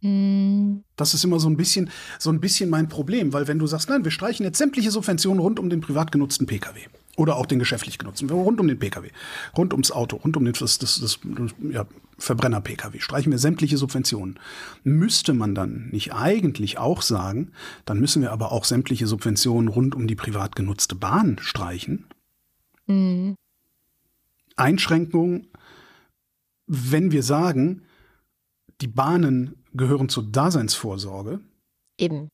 Hm, 0.00 0.84
Das 0.96 1.14
ist 1.14 1.24
immer 1.24 1.40
so 1.40 1.48
ein 1.48 1.56
bisschen, 1.56 1.90
so 2.18 2.30
ein 2.30 2.40
bisschen 2.40 2.70
mein 2.70 2.88
Problem, 2.88 3.32
weil 3.32 3.48
wenn 3.48 3.58
du 3.58 3.66
sagst, 3.66 3.88
nein, 3.88 4.04
wir 4.04 4.10
streichen 4.10 4.44
jetzt 4.44 4.58
sämtliche 4.58 4.90
Subventionen 4.90 5.40
rund 5.40 5.58
um 5.58 5.70
den 5.70 5.80
privat 5.80 6.12
genutzten 6.12 6.46
Pkw 6.46 6.86
oder 7.16 7.36
auch 7.36 7.46
den 7.46 7.58
geschäftlich 7.58 7.98
genutzten, 7.98 8.30
rund 8.30 8.60
um 8.60 8.68
den 8.68 8.78
Pkw, 8.78 9.10
rund 9.56 9.72
ums 9.72 9.90
Auto, 9.90 10.16
rund 10.16 10.36
um 10.36 10.44
den 10.44 10.54
das, 10.54 10.78
das, 10.78 11.00
das, 11.00 11.18
ja, 11.68 11.84
Verbrenner-Pkw, 12.18 13.00
streichen 13.00 13.32
wir 13.32 13.38
sämtliche 13.38 13.76
Subventionen. 13.76 14.38
Müsste 14.84 15.34
man 15.34 15.54
dann 15.54 15.88
nicht 15.90 16.14
eigentlich 16.14 16.78
auch 16.78 17.02
sagen, 17.02 17.50
dann 17.84 17.98
müssen 17.98 18.22
wir 18.22 18.30
aber 18.30 18.52
auch 18.52 18.64
sämtliche 18.64 19.08
Subventionen 19.08 19.68
rund 19.68 19.96
um 19.96 20.06
die 20.06 20.14
privat 20.14 20.54
genutzte 20.54 20.94
Bahn 20.94 21.38
streichen? 21.40 22.06
hm, 22.86 23.34
Einschränkung, 24.56 25.46
wenn 26.66 27.12
wir 27.12 27.22
sagen, 27.22 27.82
die 28.80 28.88
Bahnen 28.88 29.54
gehören 29.78 30.10
zur 30.10 30.24
Daseinsvorsorge, 30.24 31.40
eben. 31.98 32.28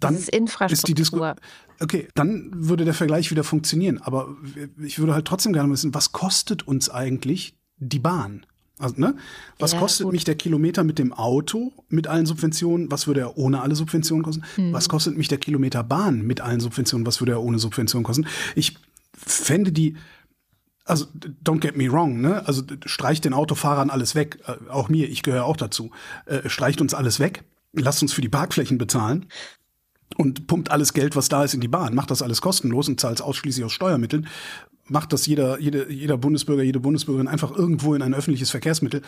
dann 0.00 0.14
das 0.14 0.22
ist 0.24 0.28
Infrastruktur. 0.30 1.36
ist 1.36 1.82
okay, 1.82 2.08
dann 2.14 2.50
würde 2.52 2.84
der 2.84 2.94
Vergleich 2.94 3.30
wieder 3.30 3.44
funktionieren. 3.44 3.98
Aber 4.02 4.36
ich 4.82 4.98
würde 4.98 5.14
halt 5.14 5.26
trotzdem 5.26 5.52
gerne 5.52 5.72
wissen, 5.72 5.94
was 5.94 6.10
kostet 6.10 6.66
uns 6.66 6.90
eigentlich 6.90 7.54
die 7.76 8.00
Bahn? 8.00 8.44
Also, 8.78 8.96
ne? 8.98 9.14
Was 9.60 9.72
Ja, 9.72 9.78
kostet 9.78 10.04
gut. 10.04 10.14
mich 10.14 10.24
der 10.24 10.34
Kilometer 10.34 10.82
mit 10.82 10.98
dem 10.98 11.12
Auto 11.12 11.72
mit 11.88 12.08
allen 12.08 12.26
Subventionen? 12.26 12.90
Was 12.90 13.06
würde 13.06 13.20
er 13.20 13.38
ohne 13.38 13.60
alle 13.60 13.76
Subventionen 13.76 14.24
kosten? 14.24 14.42
Hm. 14.56 14.72
Was 14.72 14.88
kostet 14.88 15.16
mich 15.16 15.28
der 15.28 15.38
Kilometer 15.38 15.84
Bahn 15.84 16.22
mit 16.22 16.40
allen 16.40 16.58
Subventionen? 16.58 17.06
Was 17.06 17.20
würde 17.20 17.32
er 17.32 17.42
ohne 17.42 17.60
Subventionen 17.60 18.04
kosten? 18.04 18.26
Ich 18.56 18.76
fände 19.16 19.70
die, 19.70 19.96
also 20.84 21.06
don't 21.42 21.60
get 21.60 21.76
me 21.76 21.90
wrong, 21.90 22.20
ne? 22.20 22.46
Also 22.46 22.62
streicht 22.84 23.24
den 23.24 23.32
Autofahrern 23.32 23.90
alles 23.90 24.14
weg, 24.14 24.38
äh, 24.46 24.70
auch 24.70 24.88
mir, 24.88 25.08
ich 25.08 25.22
gehöre 25.22 25.44
auch 25.44 25.56
dazu. 25.56 25.90
Äh, 26.26 26.48
streicht 26.48 26.80
uns 26.80 26.94
alles 26.94 27.20
weg, 27.20 27.44
lasst 27.72 28.02
uns 28.02 28.12
für 28.12 28.20
die 28.20 28.28
Parkflächen 28.28 28.78
bezahlen 28.78 29.26
und 30.16 30.46
pumpt 30.46 30.70
alles 30.70 30.92
Geld, 30.92 31.16
was 31.16 31.28
da 31.28 31.44
ist, 31.44 31.54
in 31.54 31.60
die 31.60 31.68
Bahn, 31.68 31.94
macht 31.94 32.10
das 32.10 32.22
alles 32.22 32.40
kostenlos 32.40 32.88
und 32.88 33.00
zahlt 33.00 33.18
es 33.18 33.22
ausschließlich 33.22 33.64
aus 33.64 33.72
Steuermitteln, 33.72 34.28
macht 34.86 35.12
das 35.12 35.26
jeder, 35.26 35.58
jede, 35.58 35.90
jeder 35.90 36.18
Bundesbürger, 36.18 36.62
jede 36.62 36.80
Bundesbürgerin 36.80 37.28
einfach 37.28 37.50
irgendwo 37.50 37.94
in 37.94 38.02
ein 38.02 38.14
öffentliches 38.14 38.50
Verkehrsmittel 38.50 39.02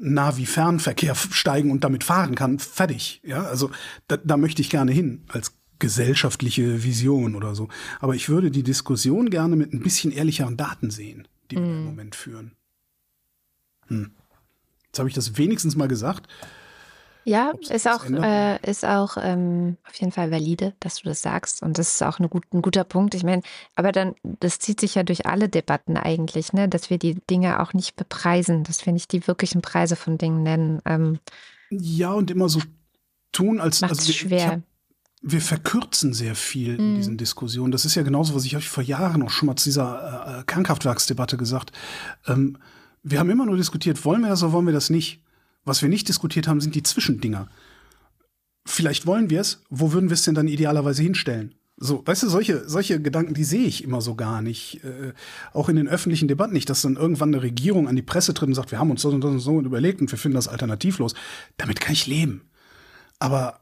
nah 0.00 0.36
wie 0.38 0.46
Fernverkehr 0.46 1.14
steigen 1.14 1.70
und 1.70 1.84
damit 1.84 2.04
fahren 2.04 2.34
kann, 2.34 2.58
fertig. 2.58 3.20
Ja, 3.22 3.42
also 3.42 3.70
da, 4.08 4.16
da 4.16 4.36
möchte 4.38 4.62
ich 4.62 4.70
gerne 4.70 4.92
hin 4.92 5.24
als 5.28 5.59
gesellschaftliche 5.80 6.84
Vision 6.84 7.34
oder 7.34 7.54
so. 7.56 7.68
Aber 7.98 8.14
ich 8.14 8.28
würde 8.28 8.50
die 8.52 8.62
Diskussion 8.62 9.30
gerne 9.30 9.56
mit 9.56 9.72
ein 9.72 9.80
bisschen 9.80 10.12
ehrlicheren 10.12 10.56
Daten 10.56 10.90
sehen, 10.90 11.26
die 11.50 11.56
wir 11.56 11.64
im 11.64 11.84
Moment 11.84 12.14
führen. 12.14 12.52
Hm. 13.88 14.12
Jetzt 14.86 14.98
habe 14.98 15.08
ich 15.08 15.14
das 15.14 15.36
wenigstens 15.36 15.74
mal 15.76 15.88
gesagt. 15.88 16.28
Ja, 17.24 17.52
ist 17.68 17.86
auch, 17.86 18.06
äh, 18.06 18.58
ist 18.68 18.84
auch 18.84 19.16
ähm, 19.20 19.76
auf 19.86 19.94
jeden 19.96 20.10
Fall 20.10 20.30
valide, 20.30 20.72
dass 20.80 20.96
du 20.96 21.04
das 21.04 21.20
sagst. 21.20 21.62
Und 21.62 21.76
das 21.78 21.92
ist 21.92 22.02
auch 22.02 22.18
gut, 22.18 22.44
ein 22.52 22.62
guter 22.62 22.82
Punkt. 22.82 23.14
Ich 23.14 23.24
meine, 23.24 23.42
aber 23.76 23.92
dann, 23.92 24.14
das 24.22 24.58
zieht 24.58 24.80
sich 24.80 24.94
ja 24.94 25.02
durch 25.02 25.26
alle 25.26 25.48
Debatten 25.50 25.96
eigentlich, 25.98 26.54
ne, 26.54 26.68
dass 26.68 26.88
wir 26.88 26.98
die 26.98 27.16
Dinge 27.28 27.60
auch 27.60 27.74
nicht 27.74 27.94
bepreisen, 27.94 28.64
dass 28.64 28.86
wir 28.86 28.92
nicht 28.94 29.12
die 29.12 29.26
wirklichen 29.26 29.60
Preise 29.60 29.96
von 29.96 30.16
Dingen 30.16 30.42
nennen. 30.42 30.80
Ähm, 30.86 31.18
Ja, 31.68 32.12
und 32.12 32.30
immer 32.30 32.48
so 32.48 32.62
tun, 33.32 33.60
als 33.60 33.82
also 33.82 34.10
ich 34.10 34.22
hab- 34.22 34.28
schwer. 34.28 34.62
Wir 35.22 35.40
verkürzen 35.40 36.12
sehr 36.14 36.34
viel 36.34 36.76
in 36.76 36.92
Mhm. 36.92 36.96
diesen 36.96 37.16
Diskussionen. 37.18 37.72
Das 37.72 37.84
ist 37.84 37.94
ja 37.94 38.02
genauso, 38.02 38.34
was 38.34 38.44
ich 38.44 38.56
euch 38.56 38.68
vor 38.68 38.82
Jahren 38.82 39.22
auch 39.22 39.30
schon 39.30 39.46
mal 39.46 39.56
zu 39.56 39.64
dieser 39.64 40.40
äh, 40.40 40.44
Kernkraftwerksdebatte 40.44 41.36
gesagt. 41.36 41.72
Ähm, 42.26 42.56
wir 43.02 43.18
haben 43.18 43.30
immer 43.30 43.46
nur 43.46 43.56
diskutiert, 43.56 44.04
wollen 44.04 44.22
wir 44.22 44.28
das 44.28 44.42
oder 44.42 44.52
wollen 44.52 44.66
wir 44.66 44.72
das 44.72 44.90
nicht? 44.90 45.22
Was 45.64 45.82
wir 45.82 45.88
nicht 45.90 46.08
diskutiert 46.08 46.48
haben, 46.48 46.60
sind 46.60 46.74
die 46.74 46.82
Zwischendinger. 46.82 47.48
Vielleicht 48.66 49.06
wollen 49.06 49.30
wir 49.30 49.40
es, 49.40 49.62
wo 49.68 49.92
würden 49.92 50.10
wir 50.10 50.14
es 50.14 50.22
denn 50.22 50.34
dann 50.34 50.48
idealerweise 50.48 51.02
hinstellen? 51.02 51.54
So, 51.76 52.02
weißt 52.06 52.24
du, 52.24 52.28
solche, 52.28 52.68
solche 52.68 53.00
Gedanken, 53.00 53.32
die 53.32 53.44
sehe 53.44 53.66
ich 53.66 53.82
immer 53.84 54.02
so 54.02 54.14
gar 54.14 54.42
nicht. 54.42 54.84
Äh, 54.84 55.12
auch 55.54 55.70
in 55.70 55.76
den 55.76 55.88
öffentlichen 55.88 56.28
Debatten 56.28 56.52
nicht, 56.52 56.68
dass 56.68 56.82
dann 56.82 56.96
irgendwann 56.96 57.30
eine 57.34 57.42
Regierung 57.42 57.88
an 57.88 57.96
die 57.96 58.02
Presse 58.02 58.34
tritt 58.34 58.48
und 58.48 58.54
sagt, 58.54 58.70
wir 58.70 58.78
haben 58.78 58.90
uns 58.90 59.02
das 59.02 59.12
und 59.14 59.22
das 59.22 59.30
und 59.30 59.40
so 59.40 59.60
überlegt 59.60 60.00
und 60.02 60.10
wir 60.10 60.18
finden 60.18 60.36
das 60.36 60.48
alternativlos. 60.48 61.14
Damit 61.56 61.80
kann 61.80 61.94
ich 61.94 62.06
leben. 62.06 62.42
Aber 63.18 63.59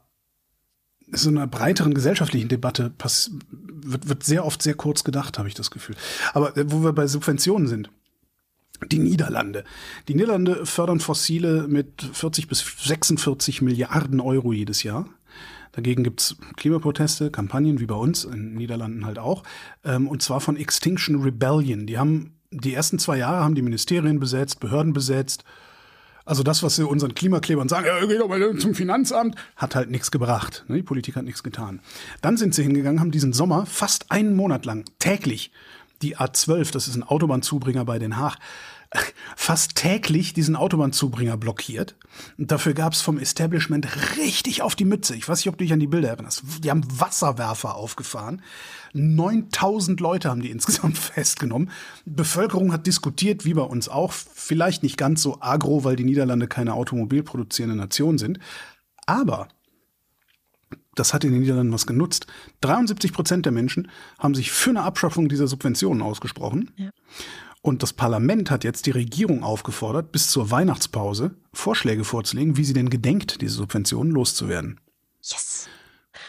so 1.11 1.29
einer 1.29 1.47
breiteren 1.47 1.93
gesellschaftlichen 1.93 2.49
Debatte 2.49 2.91
wird, 2.97 4.09
wird 4.09 4.23
sehr 4.23 4.45
oft 4.45 4.61
sehr 4.61 4.75
kurz 4.75 5.03
gedacht, 5.03 5.37
habe 5.37 5.47
ich 5.47 5.55
das 5.55 5.71
Gefühl. 5.71 5.95
Aber 6.33 6.55
äh, 6.57 6.71
wo 6.71 6.83
wir 6.83 6.93
bei 6.93 7.07
Subventionen 7.07 7.67
sind, 7.67 7.89
die 8.91 8.99
Niederlande. 8.99 9.65
Die 10.07 10.15
Niederlande 10.15 10.65
fördern 10.65 10.99
Fossile 10.99 11.67
mit 11.67 12.01
40 12.13 12.47
bis 12.47 12.59
46 12.59 13.61
Milliarden 13.61 14.21
Euro 14.21 14.53
jedes 14.53 14.83
Jahr. 14.83 15.05
Dagegen 15.73 16.03
gibt's 16.03 16.37
Klimaproteste, 16.55 17.29
Kampagnen 17.29 17.79
wie 17.79 17.85
bei 17.85 17.95
uns, 17.95 18.23
in 18.23 18.31
den 18.31 18.53
Niederlanden 18.55 19.05
halt 19.05 19.19
auch. 19.19 19.43
Ähm, 19.83 20.07
und 20.07 20.21
zwar 20.21 20.39
von 20.39 20.55
Extinction 20.55 21.21
Rebellion. 21.21 21.85
Die 21.85 21.97
haben 21.97 22.39
die 22.51 22.73
ersten 22.73 22.97
zwei 22.99 23.17
Jahre 23.17 23.43
haben 23.43 23.55
die 23.55 23.61
Ministerien 23.61 24.19
besetzt, 24.19 24.59
Behörden 24.59 24.93
besetzt. 24.93 25.43
Also 26.29 26.43
das, 26.43 26.61
was 26.61 26.75
sie 26.75 26.85
unseren 26.85 27.15
Klimaklebern 27.15 27.67
sagen, 27.69 27.87
ja, 27.87 28.05
geh 28.05 28.19
doch 28.19 28.27
mal 28.27 28.55
zum 28.57 28.75
Finanzamt, 28.75 29.35
hat 29.55 29.73
halt 29.73 29.89
nichts 29.89 30.11
gebracht. 30.11 30.63
Ne? 30.67 30.75
Die 30.75 30.83
Politik 30.83 31.15
hat 31.15 31.25
nichts 31.25 31.41
getan. 31.41 31.79
Dann 32.21 32.37
sind 32.37 32.53
sie 32.53 32.61
hingegangen, 32.61 32.99
haben 32.99 33.09
diesen 33.09 33.33
Sommer 33.33 33.65
fast 33.65 34.11
einen 34.11 34.35
Monat 34.35 34.63
lang 34.63 34.85
täglich 34.99 35.51
die 36.03 36.17
A12, 36.17 36.71
das 36.71 36.87
ist 36.87 36.95
ein 36.95 37.03
Autobahnzubringer 37.03 37.83
bei 37.83 37.99
Den 37.99 38.17
Haag, 38.17 38.37
fast 39.35 39.75
täglich 39.75 40.33
diesen 40.33 40.55
Autobahnzubringer 40.55 41.37
blockiert. 41.37 41.95
Und 42.37 42.51
dafür 42.51 42.73
gab 42.73 42.93
es 42.93 43.01
vom 43.01 43.19
Establishment 43.19 43.87
richtig 44.17 44.61
auf 44.61 44.75
die 44.75 44.85
Mütze. 44.85 45.15
Ich 45.15 45.29
weiß 45.29 45.39
nicht, 45.39 45.49
ob 45.49 45.57
du 45.57 45.63
dich 45.63 45.73
an 45.73 45.79
die 45.79 45.87
Bilder 45.87 46.09
erinnerst. 46.09 46.43
Die 46.63 46.71
haben 46.71 46.83
Wasserwerfer 46.99 47.75
aufgefahren. 47.75 48.41
9000 48.93 49.99
Leute 49.99 50.29
haben 50.29 50.41
die 50.41 50.49
insgesamt 50.51 50.97
festgenommen. 50.97 51.69
Bevölkerung 52.05 52.73
hat 52.73 52.87
diskutiert, 52.87 53.45
wie 53.45 53.53
bei 53.53 53.61
uns 53.61 53.89
auch. 53.89 54.11
Vielleicht 54.11 54.81
nicht 54.81 54.97
ganz 54.97 55.21
so 55.21 55.37
agro, 55.39 55.83
weil 55.83 55.95
die 55.95 56.05
Niederlande 56.05 56.47
keine 56.47 56.73
automobilproduzierende 56.73 57.77
Nation 57.77 58.17
sind. 58.17 58.39
Aber 59.05 59.47
das 60.95 61.13
hat 61.13 61.23
in 61.23 61.31
den 61.31 61.41
Niederlanden 61.41 61.73
was 61.73 61.87
genutzt. 61.87 62.27
73 62.61 63.13
Prozent 63.13 63.45
der 63.45 63.53
Menschen 63.53 63.89
haben 64.17 64.35
sich 64.35 64.51
für 64.51 64.71
eine 64.71 64.83
Abschaffung 64.83 65.29
dieser 65.29 65.47
Subventionen 65.47 66.01
ausgesprochen. 66.01 66.71
Ja. 66.75 66.89
Und 67.61 67.83
das 67.83 67.93
Parlament 67.93 68.51
hat 68.51 68.63
jetzt 68.63 68.85
die 68.85 68.91
Regierung 68.91 69.43
aufgefordert, 69.43 70.11
bis 70.11 70.29
zur 70.29 70.49
Weihnachtspause 70.49 71.35
Vorschläge 71.53 72.05
vorzulegen, 72.05 72.55
wie 72.55 72.63
sie 72.63 72.73
denn 72.73 72.89
gedenkt, 72.89 73.41
diese 73.41 73.55
Subventionen 73.55 74.13
loszuwerden. 74.13 74.79
Yes. 75.21 75.67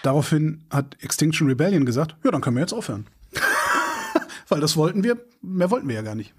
Daraufhin 0.02 0.64
hat 0.70 0.96
Extinction 1.02 1.46
Rebellion 1.48 1.86
gesagt, 1.86 2.16
ja, 2.24 2.30
dann 2.30 2.40
können 2.40 2.56
wir 2.56 2.62
jetzt 2.62 2.72
aufhören. 2.72 3.06
Weil 4.48 4.60
das 4.60 4.76
wollten 4.76 5.04
wir, 5.04 5.24
mehr 5.40 5.70
wollten 5.70 5.88
wir 5.88 5.94
ja 5.94 6.02
gar 6.02 6.16
nicht. 6.16 6.34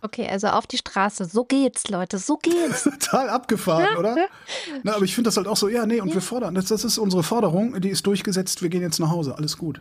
Okay, 0.00 0.28
also 0.28 0.48
auf 0.48 0.66
die 0.66 0.76
Straße. 0.78 1.24
So 1.24 1.44
geht's, 1.44 1.88
Leute, 1.88 2.18
so 2.18 2.36
geht's. 2.36 2.84
Total 2.84 3.30
abgefahren, 3.30 3.96
oder? 3.96 4.28
Na, 4.84 4.94
aber 4.94 5.04
ich 5.04 5.14
finde 5.14 5.28
das 5.28 5.36
halt 5.36 5.48
auch 5.48 5.56
so, 5.56 5.68
ja, 5.68 5.86
nee, 5.86 6.00
und 6.00 6.14
wir 6.14 6.20
fordern, 6.20 6.54
das, 6.54 6.66
das 6.66 6.84
ist 6.84 6.98
unsere 6.98 7.22
Forderung, 7.22 7.80
die 7.80 7.88
ist 7.88 8.06
durchgesetzt, 8.06 8.62
wir 8.62 8.68
gehen 8.68 8.82
jetzt 8.82 9.00
nach 9.00 9.10
Hause, 9.10 9.36
alles 9.36 9.56
gut. 9.56 9.80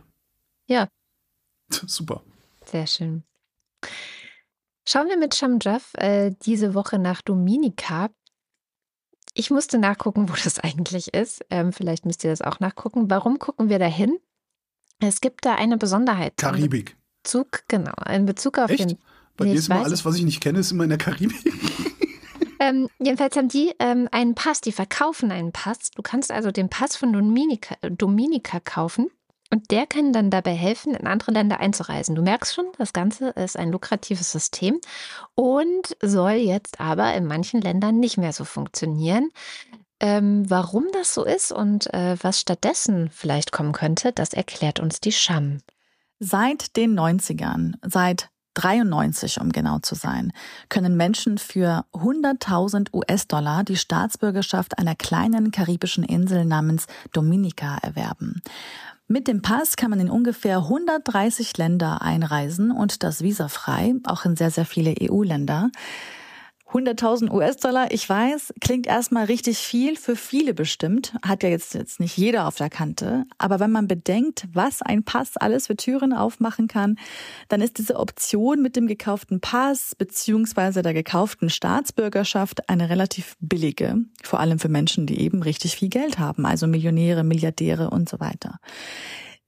Ja, 0.67 0.87
Super. 1.69 2.23
sehr 2.65 2.87
schön. 2.87 3.23
Schauen 4.89 5.09
wir 5.09 5.17
mit 5.17 5.35
Shamjaf 5.35 5.93
äh, 5.95 6.31
diese 6.43 6.73
Woche 6.73 6.97
nach 6.97 7.21
Dominika. 7.21 8.09
Ich 9.33 9.51
musste 9.51 9.79
nachgucken, 9.79 10.29
wo 10.29 10.33
das 10.41 10.59
eigentlich 10.59 11.13
ist. 11.13 11.45
Ähm, 11.49 11.73
vielleicht 11.73 12.05
müsst 12.05 12.23
ihr 12.23 12.29
das 12.29 12.41
auch 12.41 12.61
nachgucken. 12.61 13.09
Warum 13.09 13.37
gucken 13.37 13.67
wir 13.67 13.79
da 13.79 13.85
hin? 13.85 14.17
Es 14.99 15.19
gibt 15.19 15.43
da 15.45 15.55
eine 15.55 15.77
Besonderheit. 15.77 16.37
Karibik. 16.37 16.95
Bezug, 17.21 17.63
genau, 17.67 17.91
in 18.09 18.25
Bezug 18.25 18.57
auf 18.57 18.71
Echt? 18.71 18.91
den. 18.91 18.97
Bei 19.35 19.45
Nee, 19.45 19.55
ist 19.55 19.67
immer 19.67 19.83
alles, 19.83 20.05
was 20.05 20.15
ich 20.15 20.23
nicht 20.23 20.39
kenne, 20.39 20.59
ist 20.59 20.71
immer 20.71 20.85
in 20.85 20.89
der 20.89 20.97
Karibik. 20.97 21.35
Ähm, 22.59 22.89
jedenfalls 22.97 23.35
haben 23.35 23.49
die 23.49 23.71
ähm, 23.77 24.09
einen 24.11 24.33
Pass, 24.33 24.61
die 24.61 24.71
verkaufen 24.71 25.31
einen 25.31 25.51
Pass. 25.51 25.91
Du 25.91 26.01
kannst 26.01 26.31
also 26.31 26.49
den 26.49 26.69
Pass 26.69 26.95
von 26.95 27.13
Dominika, 27.13 27.75
Dominika 27.87 28.59
kaufen 28.59 29.11
und 29.49 29.71
der 29.71 29.87
kann 29.87 30.13
dann 30.13 30.29
dabei 30.29 30.53
helfen, 30.53 30.93
in 30.93 31.07
andere 31.07 31.31
Länder 31.31 31.59
einzureisen. 31.59 32.15
Du 32.15 32.21
merkst 32.21 32.53
schon, 32.53 32.65
das 32.77 32.93
Ganze 32.93 33.29
ist 33.29 33.57
ein 33.57 33.71
lukratives 33.71 34.31
System 34.31 34.79
und 35.35 35.95
soll 36.01 36.33
jetzt 36.33 36.79
aber 36.79 37.13
in 37.13 37.25
manchen 37.25 37.61
Ländern 37.61 37.99
nicht 37.99 38.17
mehr 38.17 38.33
so 38.33 38.43
funktionieren. 38.43 39.29
Ähm, 39.99 40.47
warum 40.47 40.85
das 40.93 41.13
so 41.13 41.23
ist 41.23 41.51
und 41.51 41.91
äh, 41.93 42.17
was 42.21 42.39
stattdessen 42.39 43.09
vielleicht 43.11 43.51
kommen 43.51 43.71
könnte, 43.71 44.11
das 44.11 44.33
erklärt 44.33 44.79
uns 44.79 44.99
die 44.99 45.11
Scham. 45.11 45.59
Seit 46.19 46.75
den 46.75 46.97
90ern, 46.99 47.73
seit 47.83 48.29
93 48.57 49.39
um 49.39 49.51
genau 49.51 49.79
zu 49.79 49.95
sein, 49.95 50.33
können 50.69 50.97
Menschen 50.97 51.37
für 51.37 51.85
100.000 51.93 52.93
US-Dollar 52.93 53.63
die 53.63 53.77
Staatsbürgerschaft 53.77 54.79
einer 54.79 54.95
kleinen 54.95 55.51
karibischen 55.51 56.03
Insel 56.03 56.43
namens 56.43 56.87
Dominica 57.13 57.77
erwerben. 57.81 58.41
Mit 59.09 59.29
dem 59.29 59.41
Pass 59.41 59.77
kann 59.77 59.89
man 59.89 60.01
in 60.01 60.09
ungefähr 60.09 60.57
130 60.57 61.57
Länder 61.57 62.01
einreisen 62.01 62.71
und 62.71 63.03
das 63.03 63.21
visafrei, 63.21 63.95
auch 64.03 64.25
in 64.25 64.35
sehr, 64.35 64.51
sehr 64.51 64.65
viele 64.65 64.95
EU-Länder. 65.01 65.71
100.000 66.77 67.31
US-Dollar, 67.31 67.91
ich 67.91 68.07
weiß, 68.07 68.53
klingt 68.61 68.85
erstmal 68.85 69.25
richtig 69.25 69.57
viel, 69.57 69.95
für 69.95 70.15
viele 70.15 70.53
bestimmt, 70.53 71.13
hat 71.25 71.41
ja 71.41 71.49
jetzt, 71.49 71.73
jetzt 71.73 71.99
nicht 71.99 72.17
jeder 72.17 72.47
auf 72.47 72.55
der 72.55 72.69
Kante. 72.69 73.25
Aber 73.37 73.59
wenn 73.59 73.71
man 73.71 73.87
bedenkt, 73.87 74.47
was 74.53 74.81
ein 74.81 75.03
Pass 75.03 75.37
alles 75.37 75.67
für 75.67 75.75
Türen 75.75 76.13
aufmachen 76.13 76.67
kann, 76.67 76.97
dann 77.49 77.61
ist 77.61 77.79
diese 77.79 77.97
Option 77.97 78.61
mit 78.61 78.75
dem 78.75 78.87
gekauften 78.87 79.41
Pass 79.41 79.95
beziehungsweise 79.95 80.81
der 80.81 80.93
gekauften 80.93 81.49
Staatsbürgerschaft 81.49 82.69
eine 82.69 82.89
relativ 82.89 83.35
billige, 83.39 83.95
vor 84.23 84.39
allem 84.39 84.59
für 84.59 84.69
Menschen, 84.69 85.07
die 85.07 85.19
eben 85.21 85.41
richtig 85.41 85.75
viel 85.75 85.89
Geld 85.89 86.19
haben, 86.19 86.45
also 86.45 86.67
Millionäre, 86.67 87.23
Milliardäre 87.23 87.89
und 87.89 88.07
so 88.07 88.19
weiter. 88.19 88.59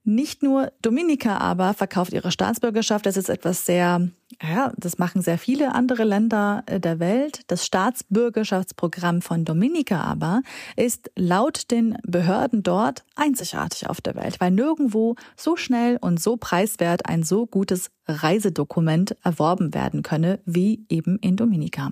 Nicht 0.05 0.43
nur 0.43 0.71
Dominika 0.81 1.37
aber 1.37 1.73
verkauft 1.73 2.13
ihre 2.13 2.31
Staatsbürgerschaft. 2.31 3.05
Das 3.05 3.17
ist 3.17 3.27
etwas 3.29 3.65
sehr, 3.65 4.07
ja, 4.41 4.71
das 4.77 4.97
machen 4.97 5.21
sehr 5.21 5.37
viele 5.37 5.75
andere 5.75 6.05
Länder 6.05 6.63
äh, 6.67 6.79
der 6.79 6.99
Welt. 6.99 7.41
Das 7.47 7.65
Staatsbürgerschaftsprogramm 7.65 9.21
von 9.21 9.43
Dominika 9.43 9.99
aber 10.01 10.41
ist 10.77 11.11
laut 11.17 11.69
den 11.69 11.97
Behörden 12.03 12.63
dort 12.63 13.03
einzigartig 13.15 13.89
auf 13.89 13.99
der 13.99 14.15
Welt, 14.15 14.39
weil 14.39 14.51
nirgendwo 14.51 15.15
so 15.35 15.57
schnell 15.57 15.97
und 15.99 16.21
so 16.21 16.37
preiswert 16.37 17.05
ein 17.05 17.23
so 17.23 17.45
gutes 17.45 17.91
Reisedokument 18.07 19.17
erworben 19.23 19.73
werden 19.73 20.01
könne 20.01 20.39
wie 20.45 20.85
eben 20.89 21.19
in 21.19 21.35
Dominika. 21.35 21.91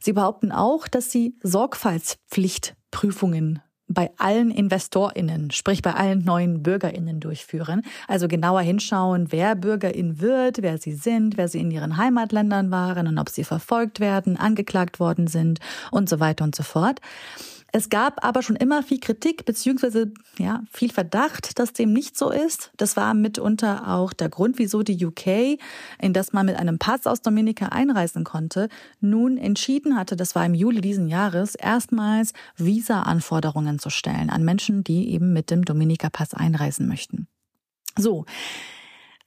Sie 0.00 0.12
behaupten 0.12 0.50
auch, 0.50 0.88
dass 0.88 1.12
sie 1.12 1.38
Sorgfaltspflichtprüfungen 1.42 3.60
bei 3.88 4.10
allen 4.16 4.50
InvestorInnen, 4.50 5.50
sprich 5.50 5.82
bei 5.82 5.94
allen 5.94 6.24
neuen 6.24 6.62
BürgerInnen 6.62 7.20
durchführen. 7.20 7.82
Also 8.08 8.28
genauer 8.28 8.60
hinschauen, 8.62 9.30
wer 9.30 9.54
BürgerIn 9.54 10.20
wird, 10.20 10.62
wer 10.62 10.78
sie 10.78 10.92
sind, 10.92 11.36
wer 11.36 11.48
sie 11.48 11.60
in 11.60 11.70
ihren 11.70 11.96
Heimatländern 11.96 12.70
waren 12.70 13.06
und 13.06 13.18
ob 13.18 13.28
sie 13.28 13.44
verfolgt 13.44 14.00
werden, 14.00 14.36
angeklagt 14.36 14.98
worden 14.98 15.28
sind 15.28 15.60
und 15.90 16.08
so 16.08 16.20
weiter 16.20 16.44
und 16.44 16.54
so 16.56 16.62
fort. 16.62 17.00
Es 17.76 17.90
gab 17.90 18.24
aber 18.24 18.40
schon 18.40 18.56
immer 18.56 18.82
viel 18.82 19.00
Kritik 19.00 19.44
beziehungsweise 19.44 20.10
ja, 20.38 20.62
viel 20.72 20.90
Verdacht, 20.90 21.58
dass 21.58 21.74
dem 21.74 21.92
nicht 21.92 22.16
so 22.16 22.30
ist. 22.30 22.70
Das 22.78 22.96
war 22.96 23.12
mitunter 23.12 23.94
auch 23.94 24.14
der 24.14 24.30
Grund, 24.30 24.58
wieso 24.58 24.82
die 24.82 25.04
UK, 25.04 25.58
in 26.00 26.14
das 26.14 26.32
man 26.32 26.46
mit 26.46 26.56
einem 26.56 26.78
Pass 26.78 27.06
aus 27.06 27.20
Dominika 27.20 27.66
einreisen 27.66 28.24
konnte, 28.24 28.70
nun 29.02 29.36
entschieden 29.36 29.94
hatte, 29.94 30.16
das 30.16 30.34
war 30.34 30.46
im 30.46 30.54
Juli 30.54 30.80
diesen 30.80 31.06
Jahres, 31.06 31.54
erstmals 31.54 32.32
Visa-Anforderungen 32.56 33.78
zu 33.78 33.90
stellen 33.90 34.30
an 34.30 34.42
Menschen, 34.42 34.82
die 34.82 35.10
eben 35.10 35.34
mit 35.34 35.50
dem 35.50 35.62
Dominika-Pass 35.62 36.32
einreisen 36.32 36.88
möchten. 36.88 37.28
So, 37.98 38.24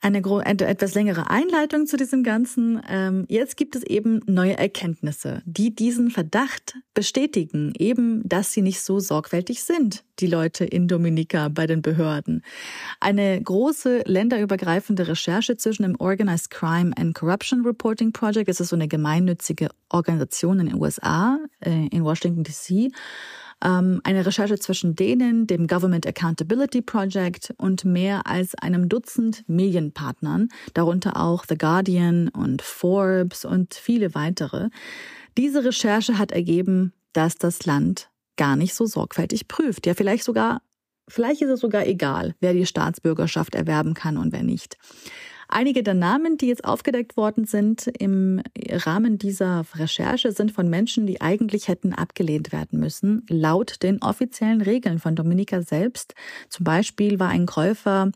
eine 0.01 0.19
etwas 0.65 0.93
längere 0.95 1.29
Einleitung 1.29 1.85
zu 1.85 1.97
diesem 1.97 2.23
Ganzen. 2.23 2.81
Ähm, 2.87 3.25
jetzt 3.27 3.57
gibt 3.57 3.75
es 3.75 3.83
eben 3.83 4.21
neue 4.27 4.57
Erkenntnisse, 4.57 5.41
die 5.45 5.75
diesen 5.75 6.09
Verdacht 6.09 6.75
bestätigen, 6.93 7.73
eben, 7.77 8.27
dass 8.27 8.53
sie 8.53 8.61
nicht 8.61 8.81
so 8.81 8.99
sorgfältig 8.99 9.63
sind, 9.63 10.03
die 10.19 10.27
Leute 10.27 10.63
in 10.63 10.87
Dominika 10.87 11.49
bei 11.49 11.67
den 11.67 11.81
Behörden. 11.81 12.43
Eine 12.99 13.41
große 13.41 14.03
länderübergreifende 14.05 15.07
Recherche 15.07 15.57
zwischen 15.57 15.83
dem 15.83 15.95
Organized 15.99 16.49
Crime 16.49 16.95
and 16.97 17.13
Corruption 17.13 17.65
Reporting 17.65 18.13
Project, 18.13 18.47
das 18.47 18.61
ist 18.61 18.69
so 18.69 18.75
eine 18.75 18.87
gemeinnützige 18.87 19.69
Organisation 19.89 20.59
in 20.59 20.67
den 20.67 20.81
USA, 20.81 21.39
äh, 21.59 21.87
in 21.87 22.03
Washington 22.03 22.43
DC, 22.43 22.91
ähm, 23.63 24.01
eine 24.03 24.25
Recherche 24.25 24.57
zwischen 24.59 24.95
denen, 24.95 25.47
dem 25.47 25.67
Government 25.67 26.07
Accountability 26.07 26.81
Project 26.81 27.53
und 27.57 27.85
mehr 27.85 28.25
als 28.27 28.55
einem 28.55 28.89
Dutzend 28.89 29.43
Medienpartnern, 29.47 30.49
darunter 30.73 31.17
auch 31.17 31.45
The 31.47 31.57
Guardian 31.57 32.29
und 32.29 32.61
Forbes 32.61 33.45
und 33.45 33.73
viele 33.73 34.15
weitere. 34.15 34.69
Diese 35.37 35.63
Recherche 35.63 36.17
hat 36.17 36.31
ergeben, 36.31 36.93
dass 37.13 37.35
das 37.35 37.65
Land 37.65 38.09
gar 38.37 38.55
nicht 38.55 38.73
so 38.73 38.85
sorgfältig 38.85 39.47
prüft. 39.47 39.85
Ja, 39.85 39.93
vielleicht 39.93 40.23
sogar, 40.23 40.61
vielleicht 41.07 41.41
ist 41.41 41.49
es 41.49 41.59
sogar 41.59 41.85
egal, 41.85 42.35
wer 42.39 42.53
die 42.53 42.65
Staatsbürgerschaft 42.65 43.55
erwerben 43.55 43.93
kann 43.93 44.17
und 44.17 44.31
wer 44.31 44.43
nicht. 44.43 44.77
Einige 45.51 45.81
der 45.81 45.95
Namen, 45.95 46.37
die 46.37 46.45
jetzt 46.45 46.63
aufgedeckt 46.63 47.17
worden 47.17 47.45
sind 47.45 47.87
im 47.97 48.39
Rahmen 48.69 49.17
dieser 49.17 49.65
Recherche, 49.73 50.31
sind 50.31 50.51
von 50.51 50.69
Menschen, 50.69 51.07
die 51.07 51.21
eigentlich 51.21 51.67
hätten 51.67 51.91
abgelehnt 51.91 52.51
werden 52.51 52.79
müssen, 52.79 53.25
laut 53.29 53.81
den 53.81 53.99
offiziellen 53.99 54.61
Regeln 54.61 54.99
von 54.99 55.15
Dominika 55.15 55.63
selbst. 55.63 56.13
Zum 56.49 56.65
Beispiel 56.65 57.19
war 57.19 57.29
ein 57.29 57.47
Käufer 57.47 58.11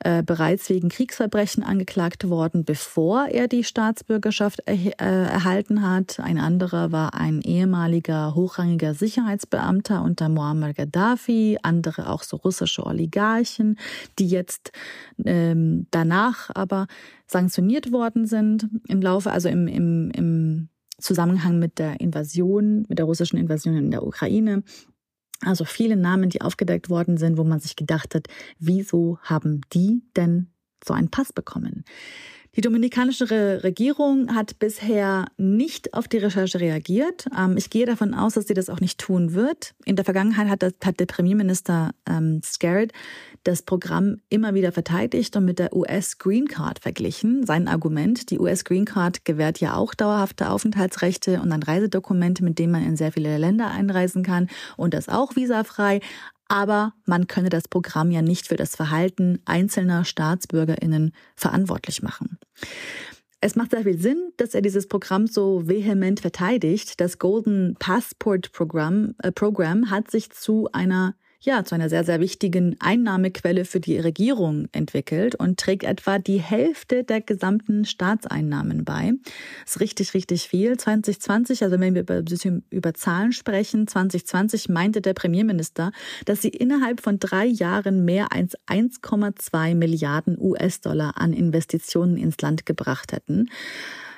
äh, 0.00 0.22
bereits 0.22 0.68
wegen 0.68 0.90
Kriegsverbrechen 0.90 1.62
angeklagt 1.62 2.28
worden, 2.28 2.66
bevor 2.66 3.28
er 3.28 3.48
die 3.48 3.64
Staatsbürgerschaft 3.64 4.60
er, 4.66 4.74
äh, 4.74 5.32
erhalten 5.32 5.88
hat. 5.88 6.20
Ein 6.20 6.36
anderer 6.36 6.92
war 6.92 7.14
ein 7.14 7.40
ehemaliger 7.40 8.34
hochrangiger 8.34 8.92
Sicherheitsbeamter 8.92 10.02
unter 10.02 10.28
Muammar 10.28 10.74
Gaddafi, 10.74 11.58
andere 11.62 12.10
auch 12.10 12.24
so 12.24 12.36
russische 12.36 12.84
Oligarchen, 12.84 13.78
die 14.18 14.28
jetzt 14.28 14.72
ähm, 15.24 15.86
danach 15.90 16.50
aber 16.54 16.73
sanktioniert 17.26 17.92
worden 17.92 18.26
sind 18.26 18.68
im 18.88 19.00
Laufe, 19.00 19.30
also 19.30 19.48
im, 19.48 19.66
im, 19.66 20.10
im 20.10 20.68
Zusammenhang 20.98 21.58
mit 21.58 21.78
der 21.78 22.00
Invasion, 22.00 22.86
mit 22.88 22.98
der 22.98 23.06
russischen 23.06 23.38
Invasion 23.38 23.76
in 23.76 23.90
der 23.90 24.06
Ukraine. 24.06 24.62
Also 25.40 25.64
viele 25.64 25.96
Namen, 25.96 26.30
die 26.30 26.40
aufgedeckt 26.40 26.88
worden 26.88 27.16
sind, 27.16 27.36
wo 27.36 27.44
man 27.44 27.60
sich 27.60 27.76
gedacht 27.76 28.14
hat, 28.14 28.28
wieso 28.58 29.18
haben 29.22 29.60
die 29.72 30.02
denn 30.16 30.48
so 30.84 30.94
einen 30.94 31.10
Pass 31.10 31.32
bekommen? 31.32 31.84
Die 32.56 32.60
dominikanische 32.60 33.64
Regierung 33.64 34.32
hat 34.32 34.60
bisher 34.60 35.26
nicht 35.36 35.92
auf 35.92 36.06
die 36.06 36.18
Recherche 36.18 36.60
reagiert. 36.60 37.26
Ähm, 37.36 37.56
ich 37.56 37.68
gehe 37.68 37.84
davon 37.84 38.14
aus, 38.14 38.34
dass 38.34 38.46
sie 38.46 38.54
das 38.54 38.70
auch 38.70 38.80
nicht 38.80 39.00
tun 39.00 39.34
wird. 39.34 39.74
In 39.84 39.96
der 39.96 40.04
Vergangenheit 40.04 40.48
hat, 40.48 40.62
das, 40.62 40.72
hat 40.84 41.00
der 41.00 41.06
Premierminister 41.06 41.90
ähm, 42.08 42.40
Scarrett 42.44 42.92
das 43.42 43.62
Programm 43.62 44.20
immer 44.30 44.54
wieder 44.54 44.72
verteidigt 44.72 45.36
und 45.36 45.44
mit 45.44 45.58
der 45.58 45.74
US 45.76 46.18
Green 46.18 46.46
Card 46.46 46.78
verglichen. 46.78 47.44
Sein 47.44 47.68
Argument, 47.68 48.30
die 48.30 48.38
US 48.38 48.64
Green 48.64 48.84
Card 48.84 49.24
gewährt 49.24 49.60
ja 49.60 49.74
auch 49.74 49.92
dauerhafte 49.92 50.48
Aufenthaltsrechte 50.48 51.40
und 51.40 51.52
ein 51.52 51.62
Reisedokument, 51.62 52.40
mit 52.40 52.58
dem 52.58 52.70
man 52.70 52.84
in 52.84 52.96
sehr 52.96 53.12
viele 53.12 53.36
Länder 53.36 53.70
einreisen 53.70 54.22
kann 54.22 54.48
und 54.76 54.94
das 54.94 55.08
auch 55.08 55.36
visafrei. 55.36 56.00
Aber 56.48 56.94
man 57.06 57.26
könne 57.26 57.48
das 57.48 57.68
Programm 57.68 58.10
ja 58.10 58.22
nicht 58.22 58.48
für 58.48 58.56
das 58.56 58.76
Verhalten 58.76 59.40
einzelner 59.44 60.04
Staatsbürgerinnen 60.04 61.12
verantwortlich 61.36 62.02
machen. 62.02 62.38
Es 63.40 63.56
macht 63.56 63.72
sehr 63.72 63.82
viel 63.82 63.98
Sinn, 63.98 64.32
dass 64.38 64.54
er 64.54 64.62
dieses 64.62 64.88
Programm 64.88 65.26
so 65.26 65.68
vehement 65.68 66.20
verteidigt. 66.20 67.00
Das 67.00 67.18
Golden 67.18 67.76
Passport 67.78 68.52
Programm, 68.52 69.14
äh, 69.18 69.32
Programm 69.32 69.90
hat 69.90 70.10
sich 70.10 70.30
zu 70.30 70.68
einer 70.72 71.14
ja, 71.44 71.64
zu 71.64 71.74
einer 71.74 71.88
sehr, 71.88 72.04
sehr 72.04 72.20
wichtigen 72.20 72.76
Einnahmequelle 72.80 73.64
für 73.64 73.80
die 73.80 73.98
Regierung 73.98 74.68
entwickelt 74.72 75.34
und 75.34 75.60
trägt 75.60 75.84
etwa 75.84 76.18
die 76.18 76.40
Hälfte 76.40 77.04
der 77.04 77.20
gesamten 77.20 77.84
Staatseinnahmen 77.84 78.84
bei. 78.84 79.12
Das 79.64 79.76
ist 79.76 79.80
richtig, 79.80 80.14
richtig 80.14 80.48
viel. 80.48 80.76
2020, 80.76 81.62
also 81.62 81.78
wenn 81.78 81.94
wir 81.94 82.02
über, 82.02 82.22
über 82.70 82.94
Zahlen 82.94 83.32
sprechen, 83.32 83.86
2020 83.86 84.68
meinte 84.68 85.00
der 85.00 85.14
Premierminister, 85.14 85.92
dass 86.24 86.42
sie 86.42 86.48
innerhalb 86.48 87.00
von 87.00 87.18
drei 87.18 87.44
Jahren 87.44 88.04
mehr 88.04 88.32
als 88.32 88.56
1,2 88.66 89.74
Milliarden 89.74 90.38
US-Dollar 90.38 91.14
an 91.16 91.32
Investitionen 91.32 92.16
ins 92.16 92.40
Land 92.40 92.66
gebracht 92.66 93.12
hätten. 93.12 93.48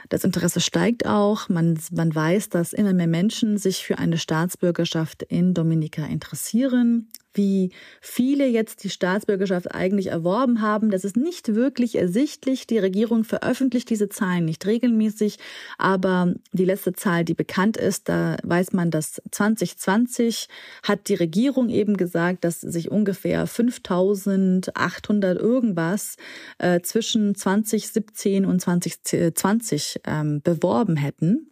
Das 0.09 0.24
Interesse 0.24 0.61
steigt 0.61 1.07
auch. 1.07 1.48
Man, 1.48 1.78
man 1.90 2.14
weiß, 2.14 2.48
dass 2.48 2.72
immer 2.72 2.92
mehr 2.92 3.07
Menschen 3.07 3.59
sich 3.59 3.84
für 3.84 3.98
eine 3.98 4.18
Staatsbürgerschaft 4.18 5.22
in 5.22 5.54
Dominika 5.54 6.04
interessieren. 6.07 7.09
wie 7.36 7.70
viele 8.00 8.46
jetzt 8.46 8.84
die 8.84 8.90
Staatsbürgerschaft 8.90 9.74
eigentlich 9.74 10.09
erworben 10.09 10.61
haben. 10.61 10.90
Das 10.90 11.04
ist 11.04 11.16
nicht 11.16 11.54
wirklich 11.54 11.96
ersichtlich. 11.96 12.66
Die 12.66 12.78
Regierung 12.78 13.24
veröffentlicht 13.24 13.90
diese 13.90 14.09
Zahlen 14.09 14.44
nicht 14.44 14.66
regelmäßig, 14.66 15.38
aber 15.78 16.34
die 16.52 16.64
letzte 16.64 16.92
Zahl, 16.94 17.24
die 17.24 17.34
bekannt 17.34 17.76
ist, 17.76 18.09
da 18.09 18.36
weiß 18.42 18.72
man, 18.72 18.90
dass 18.90 19.20
2020 19.30 20.48
hat 20.82 21.09
die 21.09 21.14
Regierung 21.14 21.68
eben 21.68 21.96
gesagt, 21.96 22.44
dass 22.44 22.61
sich 22.61 22.90
ungefähr 22.90 23.46
5800 23.46 25.38
irgendwas 25.38 26.16
äh, 26.59 26.80
zwischen 26.80 27.34
2017 27.34 28.44
und 28.46 28.61
2020 28.61 29.95
ähm, 30.05 30.40
beworben 30.42 30.97
hätten. 30.97 31.51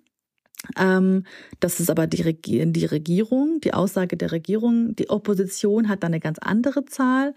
Ähm, 0.78 1.24
das 1.60 1.80
ist 1.80 1.90
aber 1.90 2.06
die, 2.06 2.22
Regi 2.22 2.64
die 2.72 2.86
Regierung, 2.86 3.60
die 3.60 3.74
Aussage 3.74 4.16
der 4.16 4.32
Regierung. 4.32 4.96
Die 4.96 5.10
Opposition 5.10 5.88
hat 5.88 6.02
da 6.02 6.06
eine 6.06 6.20
ganz 6.20 6.38
andere 6.38 6.84
Zahl. 6.86 7.34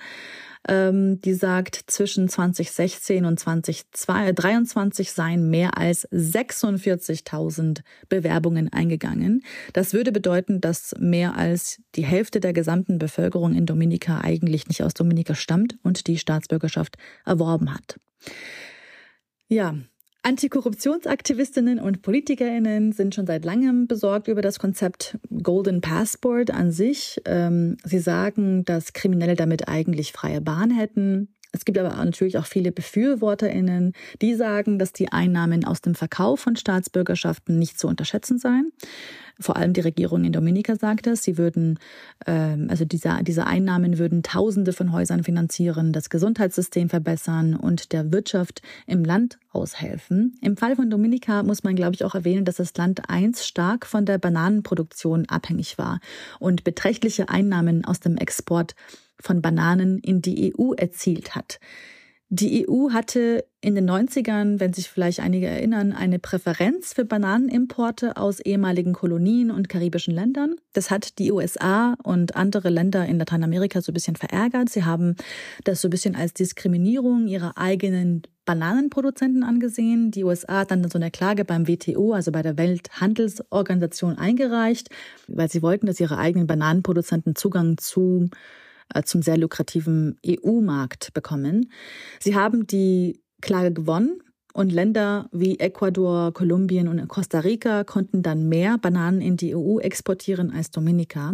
Ähm, 0.68 1.22
die 1.22 1.34
sagt, 1.34 1.80
zwischen 1.88 2.28
2016 2.28 3.26
und 3.26 3.40
2023 3.40 5.12
seien 5.12 5.50
mehr 5.50 5.78
als 5.78 6.10
46.000 6.12 7.82
Bewerbungen 8.10 8.72
eingegangen. 8.74 9.44
Das 9.74 9.94
würde 9.94 10.12
bedeuten, 10.12 10.60
dass 10.60 10.96
mehr 11.00 11.38
als 11.38 11.82
die 11.96 12.06
Hälfte 12.06 12.40
der 12.40 12.54
gesamten 12.54 12.98
Bevölkerung 12.98 13.54
in 13.54 13.66
Dominika 13.66 14.22
eigentlich 14.22 14.68
nicht 14.68 14.84
aus 14.84 14.94
Dominika 14.94 15.36
stammt 15.36 15.78
und 15.84 16.08
die 16.08 16.18
Staatsbürgerschaft 16.18 16.98
erworben 17.26 17.74
hat. 17.74 18.00
Ja, 19.48 19.76
Antikorruptionsaktivistinnen 20.28 21.80
und 21.80 22.02
Politikerinnen 22.02 22.92
sind 22.92 23.16
schon 23.16 23.26
seit 23.26 23.46
langem 23.46 23.88
besorgt 23.88 24.28
über 24.28 24.42
das 24.42 24.60
Konzept 24.60 25.18
Golden 25.42 25.80
Passport 25.80 26.52
an 26.52 26.70
sich. 26.70 27.22
Ähm, 27.24 27.78
sie 27.86 28.00
sagen, 28.00 28.66
dass 28.66 28.92
Kriminelle 28.92 29.36
damit 29.36 29.70
eigentlich 29.70 30.12
freie 30.12 30.42
Bahn 30.42 30.70
hätten. 30.70 31.34
Es 31.52 31.66
gibt 31.66 31.78
aber 31.78 31.90
natürlich 32.04 32.38
auch 32.38 32.46
viele 32.46 32.72
Befürworterinnen, 32.72 33.94
die 34.22 34.36
sagen, 34.36 34.80
dass 34.80 34.94
die 34.94 35.12
Einnahmen 35.12 35.66
aus 35.66 35.82
dem 35.82 35.96
Verkauf 35.96 36.40
von 36.40 36.56
Staatsbürgerschaften 36.56 37.58
nicht 37.58 37.80
zu 37.80 37.88
unterschätzen 37.88 38.38
seien. 38.38 38.72
Vor 39.40 39.56
allem 39.56 39.74
die 39.74 39.82
Regierung 39.82 40.24
in 40.24 40.32
Dominika 40.32 40.76
sagt 40.76 41.06
das. 41.06 41.24
Sie 41.24 41.38
würden, 41.38 41.80
ähm, 42.26 42.68
also 42.70 42.86
diese, 42.86 43.20
diese 43.22 43.46
Einnahmen 43.46 44.00
würden 44.00 44.24
Tausende 44.24 44.74
von 44.74 44.92
Häusern 44.92 45.24
finanzieren, 45.24 45.94
das 45.94 46.10
Gesundheitssystem 46.10 46.90
verbessern 46.90 47.56
und 47.56 47.94
der 47.94 48.12
Wirtschaft 48.12 48.62
im 48.88 49.06
Land 49.06 49.38
aushelfen. 49.52 50.38
Im 50.42 50.58
Fall 50.58 50.76
von 50.76 50.90
Dominika 50.90 51.44
muss 51.44 51.64
man, 51.64 51.76
glaube 51.76 51.94
ich, 51.94 52.04
auch 52.04 52.16
erwähnen, 52.16 52.46
dass 52.46 52.56
das 52.56 52.76
Land 52.78 53.10
einst 53.10 53.46
stark 53.46 53.86
von 53.86 54.06
der 54.06 54.18
Bananenproduktion 54.18 55.28
abhängig 55.28 55.78
war 55.78 56.00
und 56.40 56.64
beträchtliche 56.64 57.30
Einnahmen 57.30 57.86
aus 57.86 58.00
dem 58.00 58.18
Export 58.18 58.74
von 59.22 59.42
Bananen 59.42 60.00
in 60.00 60.22
die 60.22 60.54
EU 60.58 60.74
erzielt 60.74 61.36
hat. 61.36 61.60
Die 62.30 62.68
EU 62.68 62.90
hatte 62.92 63.46
in 63.62 63.74
den 63.76 63.90
90ern, 63.90 64.60
wenn 64.60 64.74
sich 64.74 64.90
vielleicht 64.90 65.22
einige 65.22 65.48
erinnern, 65.48 65.94
eine 65.94 66.20
Präferenz 66.20 66.94
für 66.94 67.06
Bananenimporte 67.06 68.18
aus 68.18 68.42
ehemaligen 68.42 68.92
Kolonien 68.92 69.50
und 69.50 69.70
karibischen 69.70 70.14
Ländern. 70.14 70.56
Das 70.74 70.92
hat 70.92 71.20
die 71.20 71.32
USA 71.32 71.96
und 72.04 72.36
andere 72.36 72.70
Länder 72.70 73.06
in 73.06 73.18
Lateinamerika 73.18 73.82
so 73.82 73.92
ein 73.92 73.94
bisschen 73.94 74.18
verärgert. 74.18 74.70
Sie 74.70 74.84
haben 74.84 75.16
das 75.64 75.80
so 75.80 75.88
ein 75.88 75.92
bisschen 75.92 76.18
als 76.18 76.34
Diskriminierung 76.34 77.28
ihrer 77.28 77.58
eigenen 77.58 78.24
Bananenproduzenten 78.44 79.44
angesehen. 79.44 80.12
Die 80.12 80.26
USA 80.26 80.60
hat 80.60 80.72
dann 80.72 80.90
so 80.90 80.98
eine 80.98 81.12
Klage 81.12 81.46
beim 81.46 81.66
WTO, 81.66 82.12
also 82.12 82.34
bei 82.34 82.42
der 82.42 82.58
Welthandelsorganisation, 82.58 84.18
eingereicht, 84.18 84.90
weil 85.30 85.50
sie 85.50 85.62
wollten, 85.62 85.86
dass 85.86 86.02
ihre 86.02 86.18
eigenen 86.18 86.48
Bananenproduzenten 86.48 87.36
Zugang 87.36 87.78
zu 87.78 88.30
zum 89.06 89.22
sehr 89.22 89.38
lukrativen 89.38 90.18
EU-Markt 90.26 91.14
bekommen. 91.14 91.72
Sie 92.20 92.36
haben 92.36 92.68
die 92.68 93.22
Klage 93.42 93.72
gewonnen 93.72 94.22
und 94.54 94.72
Länder 94.72 95.30
wie 95.32 95.60
Ecuador, 95.60 96.34
Kolumbien 96.34 96.88
und 96.88 97.08
Costa 97.08 97.42
Rica 97.42 97.84
konnten 97.84 98.24
dann 98.24 98.50
mehr 98.50 98.80
Bananen 98.80 99.22
in 99.22 99.38
die 99.38 99.56
EU 99.56 99.80
exportieren 99.80 100.52
als 100.52 100.72
Dominika. 100.72 101.34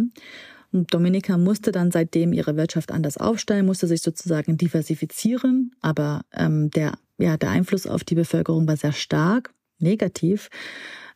Und 0.72 0.92
Dominika 0.92 1.38
musste 1.38 1.72
dann 1.72 1.90
seitdem 1.90 2.32
ihre 2.32 2.56
Wirtschaft 2.56 2.92
anders 2.92 3.16
aufstellen, 3.16 3.64
musste 3.64 3.86
sich 3.86 4.02
sozusagen 4.02 4.58
diversifizieren, 4.58 5.70
aber 5.80 6.22
ähm, 6.34 6.68
der, 6.70 6.98
ja, 7.16 7.36
der 7.36 7.50
Einfluss 7.50 7.86
auf 7.86 8.04
die 8.04 8.16
Bevölkerung 8.16 8.66
war 8.66 8.76
sehr 8.76 8.92
stark, 8.92 9.54
negativ. 9.78 10.50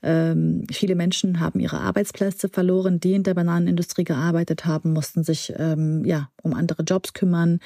Ähm, 0.03 0.65
viele 0.71 0.95
Menschen 0.95 1.41
haben 1.41 1.59
ihre 1.59 1.81
Arbeitsplätze 1.81 2.49
verloren, 2.49 3.01
die 3.01 3.15
in 3.15 3.25
der 3.25 3.35
Bananenindustrie 3.35 4.05
gearbeitet 4.05 4.65
haben, 4.65 4.93
mussten 4.93 5.25
sich 5.25 5.53
ähm, 5.57 6.05
ja 6.05 6.31
um 6.43 6.55
andere 6.55 6.83
Jobs 6.85 7.15
kümmern. 7.15 7.59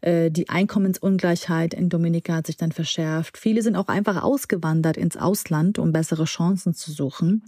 Äh, 0.00 0.30
die 0.30 0.48
Einkommensungleichheit 0.48 1.74
in 1.74 1.88
Dominika 1.88 2.34
hat 2.34 2.46
sich 2.46 2.56
dann 2.56 2.72
verschärft. 2.72 3.36
Viele 3.36 3.62
sind 3.62 3.76
auch 3.76 3.88
einfach 3.88 4.22
ausgewandert 4.22 4.96
ins 4.96 5.16
Ausland, 5.16 5.78
um 5.78 5.92
bessere 5.92 6.24
Chancen 6.24 6.74
zu 6.74 6.92
suchen. 6.92 7.42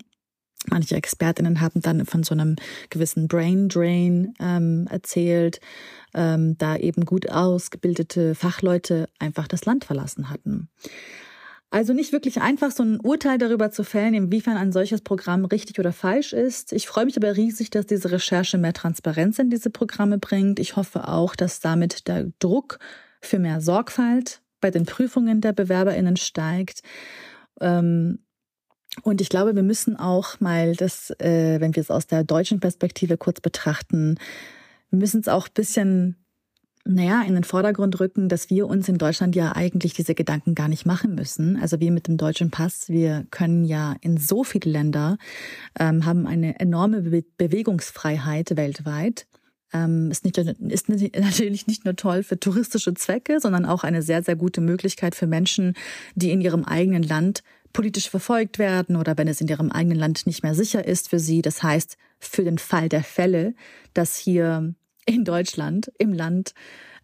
Manche 0.66 0.96
Expertinnen 0.96 1.60
haben 1.60 1.82
dann 1.82 2.06
von 2.06 2.22
so 2.22 2.34
einem 2.34 2.56
gewissen 2.88 3.28
Brain 3.28 3.68
Drain 3.68 4.34
ähm, 4.40 4.86
erzählt, 4.90 5.60
ähm, 6.14 6.56
da 6.56 6.76
eben 6.76 7.04
gut 7.04 7.28
ausgebildete 7.30 8.34
Fachleute 8.34 9.08
einfach 9.18 9.46
das 9.46 9.66
Land 9.66 9.84
verlassen 9.84 10.30
hatten. 10.30 10.70
Also 11.74 11.92
nicht 11.92 12.12
wirklich 12.12 12.40
einfach, 12.40 12.70
so 12.70 12.84
ein 12.84 13.00
Urteil 13.00 13.36
darüber 13.36 13.72
zu 13.72 13.82
fällen, 13.82 14.14
inwiefern 14.14 14.56
ein 14.56 14.70
solches 14.70 15.00
Programm 15.00 15.44
richtig 15.44 15.80
oder 15.80 15.92
falsch 15.92 16.32
ist. 16.32 16.72
Ich 16.72 16.86
freue 16.86 17.04
mich 17.04 17.16
aber 17.16 17.36
riesig, 17.36 17.68
dass 17.70 17.84
diese 17.84 18.12
Recherche 18.12 18.58
mehr 18.58 18.72
Transparenz 18.72 19.40
in 19.40 19.50
diese 19.50 19.70
Programme 19.70 20.18
bringt. 20.18 20.60
Ich 20.60 20.76
hoffe 20.76 21.08
auch, 21.08 21.34
dass 21.34 21.58
damit 21.58 22.06
der 22.06 22.30
Druck 22.38 22.78
für 23.20 23.40
mehr 23.40 23.60
Sorgfalt 23.60 24.40
bei 24.60 24.70
den 24.70 24.86
Prüfungen 24.86 25.40
der 25.40 25.52
Bewerberinnen 25.52 26.16
steigt. 26.16 26.82
Ähm, 27.60 28.20
und 29.02 29.20
ich 29.20 29.28
glaube, 29.28 29.56
wir 29.56 29.64
müssen 29.64 29.96
auch 29.96 30.38
mal 30.38 30.76
das, 30.76 31.10
äh, 31.18 31.60
wenn 31.60 31.74
wir 31.74 31.80
es 31.80 31.90
aus 31.90 32.06
der 32.06 32.22
deutschen 32.22 32.60
Perspektive 32.60 33.16
kurz 33.16 33.40
betrachten, 33.40 34.20
müssen 34.92 35.22
es 35.22 35.26
auch 35.26 35.48
bisschen 35.48 36.23
naja, 36.86 37.22
in 37.22 37.34
den 37.34 37.44
Vordergrund 37.44 37.98
rücken, 37.98 38.28
dass 38.28 38.50
wir 38.50 38.66
uns 38.66 38.88
in 38.88 38.98
Deutschland 38.98 39.34
ja 39.34 39.56
eigentlich 39.56 39.94
diese 39.94 40.14
Gedanken 40.14 40.54
gar 40.54 40.68
nicht 40.68 40.84
machen 40.84 41.14
müssen. 41.14 41.56
Also 41.56 41.80
wir 41.80 41.90
mit 41.90 42.08
dem 42.08 42.18
deutschen 42.18 42.50
Pass, 42.50 42.88
wir 42.88 43.26
können 43.30 43.64
ja 43.64 43.96
in 44.02 44.18
so 44.18 44.44
viele 44.44 44.70
Länder, 44.70 45.16
ähm, 45.78 46.04
haben 46.04 46.26
eine 46.26 46.60
enorme 46.60 47.02
Be 47.02 47.24
Bewegungsfreiheit 47.38 48.56
weltweit. 48.56 49.26
Ähm, 49.72 50.10
ist, 50.10 50.24
nicht, 50.24 50.36
ist 50.36 50.88
natürlich 51.18 51.66
nicht 51.66 51.86
nur 51.86 51.96
toll 51.96 52.22
für 52.22 52.38
touristische 52.38 52.92
Zwecke, 52.92 53.40
sondern 53.40 53.64
auch 53.64 53.82
eine 53.82 54.02
sehr, 54.02 54.22
sehr 54.22 54.36
gute 54.36 54.60
Möglichkeit 54.60 55.14
für 55.14 55.26
Menschen, 55.26 55.74
die 56.14 56.32
in 56.32 56.42
ihrem 56.42 56.64
eigenen 56.64 57.02
Land 57.02 57.42
politisch 57.72 58.10
verfolgt 58.10 58.58
werden 58.58 58.96
oder 58.96 59.16
wenn 59.16 59.26
es 59.26 59.40
in 59.40 59.48
ihrem 59.48 59.72
eigenen 59.72 59.98
Land 59.98 60.26
nicht 60.26 60.42
mehr 60.42 60.54
sicher 60.54 60.86
ist 60.86 61.08
für 61.08 61.18
sie. 61.18 61.40
Das 61.40 61.62
heißt, 61.62 61.96
für 62.20 62.44
den 62.44 62.58
Fall 62.58 62.90
der 62.90 63.02
Fälle, 63.02 63.54
dass 63.94 64.16
hier 64.16 64.74
in 65.06 65.24
Deutschland, 65.24 65.92
im 65.98 66.12
Land, 66.12 66.54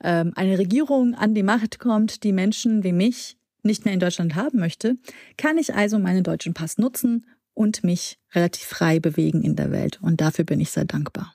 ähm, 0.02 0.32
eine 0.34 0.58
Regierung 0.58 1.14
an 1.14 1.34
die 1.34 1.42
Macht 1.42 1.78
kommt, 1.78 2.24
die 2.24 2.32
Menschen 2.32 2.82
wie 2.84 2.92
mich 2.92 3.36
nicht 3.62 3.84
mehr 3.84 3.94
in 3.94 4.00
Deutschland 4.00 4.34
haben 4.34 4.58
möchte, 4.58 4.96
kann 5.36 5.58
ich 5.58 5.74
also 5.74 5.98
meinen 5.98 6.24
deutschen 6.24 6.54
Pass 6.54 6.78
nutzen 6.78 7.26
und 7.52 7.84
mich 7.84 8.18
relativ 8.34 8.64
frei 8.64 9.00
bewegen 9.00 9.42
in 9.42 9.56
der 9.56 9.70
Welt. 9.70 9.98
Und 10.00 10.20
dafür 10.20 10.44
bin 10.44 10.60
ich 10.60 10.70
sehr 10.70 10.86
dankbar. 10.86 11.34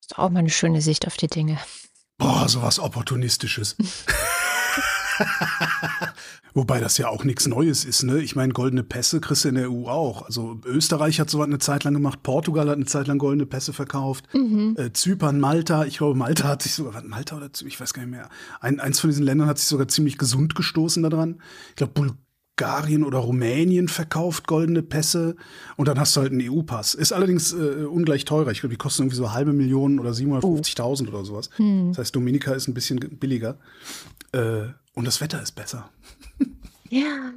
Das 0.00 0.12
ist 0.12 0.18
auch 0.18 0.30
mal 0.30 0.40
eine 0.40 0.50
schöne 0.50 0.80
Sicht 0.80 1.06
auf 1.06 1.16
die 1.16 1.26
Dinge. 1.26 1.58
Boah, 2.18 2.48
sowas 2.48 2.78
Opportunistisches. 2.78 3.76
Wobei 6.54 6.80
das 6.80 6.96
ja 6.96 7.08
auch 7.08 7.24
nichts 7.24 7.46
Neues 7.46 7.84
ist, 7.84 8.02
ne? 8.02 8.20
Ich 8.20 8.34
meine, 8.34 8.52
goldene 8.52 8.82
Pässe 8.82 9.20
kriegst 9.20 9.44
du 9.44 9.50
in 9.50 9.56
der 9.56 9.70
EU 9.70 9.88
auch. 9.88 10.22
Also 10.22 10.58
Österreich 10.64 11.20
hat 11.20 11.28
sowas 11.28 11.46
eine 11.46 11.58
Zeit 11.58 11.84
lang 11.84 11.92
gemacht, 11.92 12.22
Portugal 12.22 12.68
hat 12.68 12.76
eine 12.76 12.86
Zeit 12.86 13.06
lang 13.08 13.18
goldene 13.18 13.46
Pässe 13.46 13.72
verkauft, 13.72 14.24
mhm. 14.32 14.74
äh, 14.78 14.92
Zypern, 14.92 15.38
Malta, 15.38 15.84
ich 15.84 15.98
glaube, 15.98 16.18
Malta 16.18 16.48
hat 16.48 16.62
sich 16.62 16.74
sogar, 16.74 17.02
Malta 17.04 17.36
oder 17.36 17.52
Zypern, 17.52 17.68
ich 17.68 17.80
weiß 17.80 17.92
gar 17.92 18.02
nicht 18.02 18.10
mehr. 18.10 18.28
Ein, 18.60 18.80
eins 18.80 19.00
von 19.00 19.10
diesen 19.10 19.24
Ländern 19.24 19.48
hat 19.48 19.58
sich 19.58 19.68
sogar 19.68 19.88
ziemlich 19.88 20.16
gesund 20.16 20.54
gestoßen 20.54 21.02
daran. 21.02 21.42
Ich 21.70 21.76
glaube, 21.76 22.16
Bulgarien 22.56 23.04
oder 23.04 23.18
Rumänien 23.18 23.86
verkauft 23.86 24.46
goldene 24.46 24.82
Pässe 24.82 25.36
und 25.76 25.88
dann 25.88 26.00
hast 26.00 26.16
du 26.16 26.22
halt 26.22 26.32
einen 26.32 26.40
EU-Pass. 26.40 26.94
Ist 26.94 27.12
allerdings 27.12 27.52
äh, 27.52 27.84
ungleich 27.84 28.24
teurer. 28.24 28.50
Ich 28.50 28.60
glaube, 28.60 28.72
die 28.72 28.78
kosten 28.78 29.02
irgendwie 29.02 29.16
so 29.16 29.32
halbe 29.32 29.52
Million 29.52 30.00
oder 30.00 30.10
750.000 30.10 31.04
oh. 31.04 31.08
oder 31.08 31.24
sowas. 31.24 31.50
Hm. 31.56 31.88
Das 31.90 31.98
heißt, 31.98 32.16
Dominika 32.16 32.54
ist 32.54 32.66
ein 32.66 32.72
bisschen 32.72 32.98
billiger. 32.98 33.58
Äh, 34.32 34.68
und 34.94 35.06
das 35.06 35.20
Wetter 35.20 35.42
ist 35.42 35.52
besser. 35.52 35.90
Ja. 36.88 37.32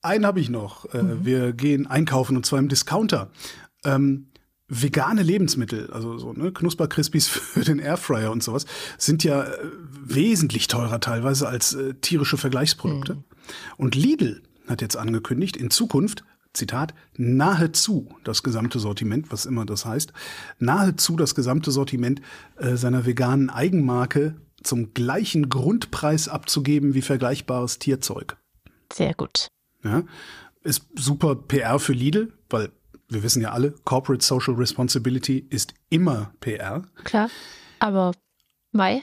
Einen 0.00 0.24
habe 0.24 0.40
ich 0.40 0.48
noch. 0.48 0.86
Äh, 0.94 1.02
mhm. 1.02 1.24
Wir 1.26 1.52
gehen 1.52 1.86
einkaufen 1.86 2.36
und 2.36 2.46
zwar 2.46 2.58
im 2.58 2.68
Discounter. 2.68 3.30
Ähm, 3.84 4.28
vegane 4.72 5.22
Lebensmittel, 5.22 5.90
also 5.92 6.16
so 6.18 6.32
ne, 6.32 6.52
Knusperkrispies 6.52 7.28
für 7.28 7.64
den 7.64 7.78
Airfryer 7.78 8.30
und 8.30 8.42
sowas, 8.42 8.66
sind 8.98 9.22
ja 9.22 9.44
äh, 9.44 9.58
wesentlich 10.02 10.66
teurer 10.66 11.00
teilweise 11.00 11.48
als 11.48 11.74
äh, 11.74 11.94
tierische 11.94 12.38
Vergleichsprodukte. 12.38 13.16
Mhm. 13.16 13.24
Und 13.76 13.94
Lidl 13.94 14.42
hat 14.68 14.80
jetzt 14.80 14.96
angekündigt, 14.96 15.56
in 15.56 15.70
Zukunft 15.70 16.24
Zitat, 16.54 16.92
nahezu 17.16 18.14
das 18.24 18.42
gesamte 18.42 18.78
Sortiment, 18.78 19.32
was 19.32 19.46
immer 19.46 19.64
das 19.64 19.86
heißt, 19.86 20.12
nahezu 20.58 21.16
das 21.16 21.34
gesamte 21.34 21.70
Sortiment 21.70 22.20
äh, 22.58 22.76
seiner 22.76 23.06
veganen 23.06 23.48
Eigenmarke 23.48 24.36
zum 24.62 24.92
gleichen 24.92 25.48
Grundpreis 25.48 26.28
abzugeben 26.28 26.94
wie 26.94 27.02
vergleichbares 27.02 27.78
Tierzeug. 27.78 28.36
Sehr 28.92 29.14
gut. 29.14 29.48
Ja, 29.82 30.04
ist 30.62 30.86
super 30.94 31.34
PR 31.34 31.78
für 31.78 31.94
Lidl, 31.94 32.32
weil 32.50 32.70
wir 33.12 33.22
wissen 33.22 33.42
ja 33.42 33.52
alle, 33.52 33.72
Corporate 33.84 34.24
Social 34.24 34.54
Responsibility 34.54 35.46
ist 35.50 35.74
immer 35.90 36.32
PR. 36.40 36.82
Klar. 37.04 37.30
Aber 37.78 38.12
Mai? 38.72 39.02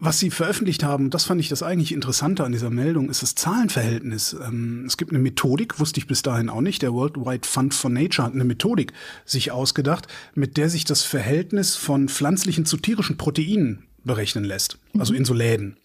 Was 0.00 0.20
Sie 0.20 0.30
veröffentlicht 0.30 0.84
haben, 0.84 1.10
das 1.10 1.24
fand 1.24 1.40
ich 1.40 1.48
das 1.48 1.64
eigentlich 1.64 1.90
Interessante 1.90 2.44
an 2.44 2.52
dieser 2.52 2.70
Meldung, 2.70 3.10
ist 3.10 3.22
das 3.22 3.34
Zahlenverhältnis. 3.34 4.32
Ähm, 4.32 4.84
es 4.86 4.96
gibt 4.96 5.10
eine 5.10 5.18
Methodik, 5.18 5.80
wusste 5.80 5.98
ich 5.98 6.06
bis 6.06 6.22
dahin 6.22 6.48
auch 6.48 6.60
nicht. 6.60 6.82
Der 6.82 6.92
Worldwide 6.92 7.46
Fund 7.46 7.74
for 7.74 7.90
Nature 7.90 8.26
hat 8.26 8.34
eine 8.34 8.44
Methodik 8.44 8.92
sich 9.24 9.50
ausgedacht, 9.50 10.06
mit 10.34 10.56
der 10.56 10.70
sich 10.70 10.84
das 10.84 11.02
Verhältnis 11.02 11.74
von 11.74 12.08
pflanzlichen 12.08 12.64
zu 12.64 12.76
tierischen 12.76 13.16
Proteinen 13.16 13.88
berechnen 14.04 14.44
lässt. 14.44 14.78
Also 14.96 15.14
in 15.14 15.24
so 15.24 15.34
Läden. 15.34 15.76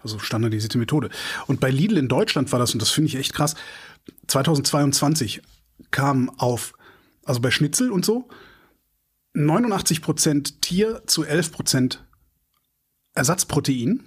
Also 0.00 0.18
standardisierte 0.18 0.76
Methode. 0.76 1.08
Und 1.46 1.60
bei 1.60 1.70
Lidl 1.70 1.96
in 1.96 2.08
Deutschland 2.08 2.50
war 2.50 2.58
das, 2.58 2.72
und 2.72 2.82
das 2.82 2.90
finde 2.90 3.08
ich 3.08 3.14
echt 3.14 3.32
krass, 3.32 3.54
2022 4.26 5.40
kam 5.92 6.30
auf, 6.30 6.72
also 7.24 7.40
bei 7.40 7.50
Schnitzel 7.50 7.90
und 7.90 8.04
so, 8.04 8.28
89 9.34 10.02
Prozent 10.02 10.62
Tier 10.62 11.02
zu 11.06 11.24
11 11.24 11.52
Prozent 11.52 12.04
Ersatzprotein. 13.14 14.04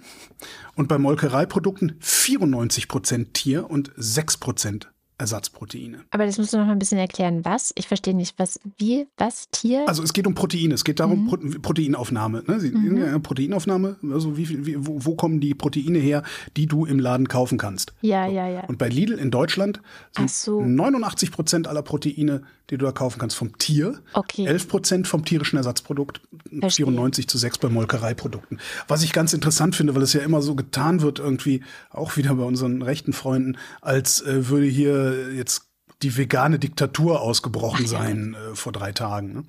Und 0.74 0.88
bei 0.88 0.98
Molkereiprodukten 0.98 1.96
94 2.00 2.88
Prozent 2.88 3.34
Tier 3.34 3.70
und 3.70 3.92
6 3.96 4.38
Prozent 4.38 4.92
Ersatzproteine. 5.18 6.04
Aber 6.10 6.26
das 6.26 6.36
musst 6.36 6.52
du 6.52 6.58
noch 6.58 6.66
mal 6.66 6.72
ein 6.72 6.78
bisschen 6.78 6.98
erklären. 6.98 7.44
Was? 7.44 7.72
Ich 7.76 7.88
verstehe 7.88 8.14
nicht. 8.14 8.38
Was? 8.38 8.60
Wie? 8.76 9.06
Was? 9.16 9.48
Tier? 9.50 9.88
Also 9.88 10.02
es 10.02 10.12
geht 10.12 10.26
um 10.26 10.34
Proteine, 10.34 10.74
es 10.74 10.84
geht 10.84 11.00
darum, 11.00 11.26
Pro 11.26 11.36
Proteinaufnahme. 11.62 12.44
Ne? 12.46 12.60
Sie, 12.60 12.72
ja, 12.72 13.18
Proteinaufnahme, 13.18 13.96
also 14.12 14.36
wie, 14.36 14.66
wie, 14.66 14.86
wo, 14.86 15.04
wo 15.04 15.14
kommen 15.14 15.40
die 15.40 15.54
Proteine 15.54 15.98
her, 15.98 16.22
die 16.56 16.66
du 16.66 16.84
im 16.84 16.98
Laden 16.98 17.28
kaufen 17.28 17.56
kannst? 17.56 17.94
ja, 18.02 18.26
ja, 18.26 18.48
ja. 18.48 18.64
Und 18.64 18.78
bei 18.78 18.88
Lidl 18.88 19.14
in 19.14 19.30
Deutschland 19.30 19.80
sind 20.16 20.30
so. 20.30 20.60
89 20.60 21.30
Prozent 21.30 21.68
aller 21.68 21.82
Proteine, 21.82 22.42
die 22.70 22.76
du 22.76 22.84
da 22.84 22.92
kaufen 22.92 23.18
kannst, 23.18 23.36
vom 23.36 23.56
Tier. 23.58 24.00
Okay. 24.12 24.46
11 24.46 24.68
Prozent 24.68 25.08
vom 25.08 25.24
tierischen 25.24 25.56
Ersatzprodukt, 25.56 26.20
Verstehe. 26.60 26.86
94 26.86 27.28
zu 27.28 27.38
6 27.38 27.58
bei 27.58 27.68
Molkereiprodukten. 27.68 28.60
Was 28.88 29.02
ich 29.02 29.12
ganz 29.12 29.32
interessant 29.32 29.76
finde, 29.76 29.94
weil 29.94 30.02
es 30.02 30.12
ja 30.12 30.20
immer 30.20 30.42
so 30.42 30.54
getan 30.54 31.00
wird, 31.00 31.18
irgendwie, 31.18 31.62
auch 31.90 32.16
wieder 32.16 32.34
bei 32.34 32.44
unseren 32.44 32.82
rechten 32.82 33.12
Freunden, 33.12 33.56
als 33.80 34.20
äh, 34.20 34.48
würde 34.48 34.66
hier 34.66 35.05
jetzt 35.32 35.68
die 36.02 36.16
vegane 36.16 36.58
Diktatur 36.58 37.20
ausgebrochen 37.20 37.86
sein 37.86 38.34
äh, 38.34 38.54
vor 38.54 38.72
drei 38.72 38.92
Tagen. 38.92 39.32
Ne? 39.32 39.44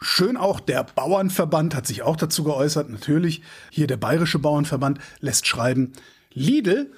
Schön 0.00 0.36
auch, 0.36 0.58
der 0.60 0.84
Bauernverband 0.84 1.74
hat 1.74 1.86
sich 1.86 2.02
auch 2.02 2.16
dazu 2.16 2.42
geäußert. 2.44 2.90
Natürlich, 2.90 3.42
hier 3.70 3.86
der 3.86 3.96
Bayerische 3.98 4.38
Bauernverband 4.38 4.98
lässt 5.20 5.46
schreiben, 5.46 5.92
Lidl 6.32 6.92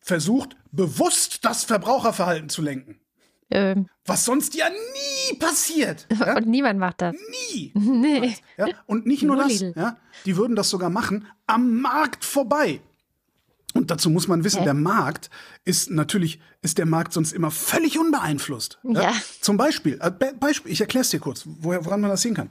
versucht 0.00 0.56
bewusst 0.70 1.44
das 1.44 1.64
Verbraucherverhalten 1.64 2.48
zu 2.48 2.62
lenken. 2.62 3.00
Ähm, 3.50 3.88
Was 4.04 4.24
sonst 4.24 4.54
ja 4.54 4.66
nie 4.68 5.36
passiert. 5.38 6.06
Ja? 6.18 6.36
Und 6.36 6.46
niemand 6.46 6.80
macht 6.80 7.02
das. 7.02 7.14
Nie. 7.54 7.72
Nee. 7.74 8.34
Ja? 8.56 8.66
Und 8.86 9.06
nicht 9.06 9.22
nur 9.22 9.36
Nur 9.36 9.44
das, 9.44 9.60
ja? 9.60 9.96
die 10.24 10.36
würden 10.36 10.56
das 10.56 10.70
sogar 10.70 10.90
machen 10.90 11.26
am 11.46 11.80
Markt 11.80 12.24
vorbei. 12.24 12.80
Und 13.76 13.90
dazu 13.90 14.10
muss 14.10 14.28
man 14.28 14.44
wissen, 14.44 14.60
Hä? 14.60 14.64
der 14.64 14.74
Markt 14.74 15.30
ist 15.64 15.90
natürlich, 15.90 16.40
ist 16.62 16.78
der 16.78 16.86
Markt 16.86 17.12
sonst 17.12 17.32
immer 17.32 17.50
völlig 17.50 17.98
unbeeinflusst. 17.98 18.78
Ja. 18.84 19.12
Zum 19.40 19.56
Beispiel, 19.56 19.98
äh, 20.00 20.10
Be 20.10 20.34
Beispiel, 20.38 20.72
ich 20.72 20.80
erkläre 20.80 21.02
es 21.02 21.10
dir 21.10 21.20
kurz, 21.20 21.44
woher, 21.46 21.84
woran 21.84 22.00
man 22.00 22.10
das 22.10 22.22
sehen 22.22 22.34
kann. 22.34 22.50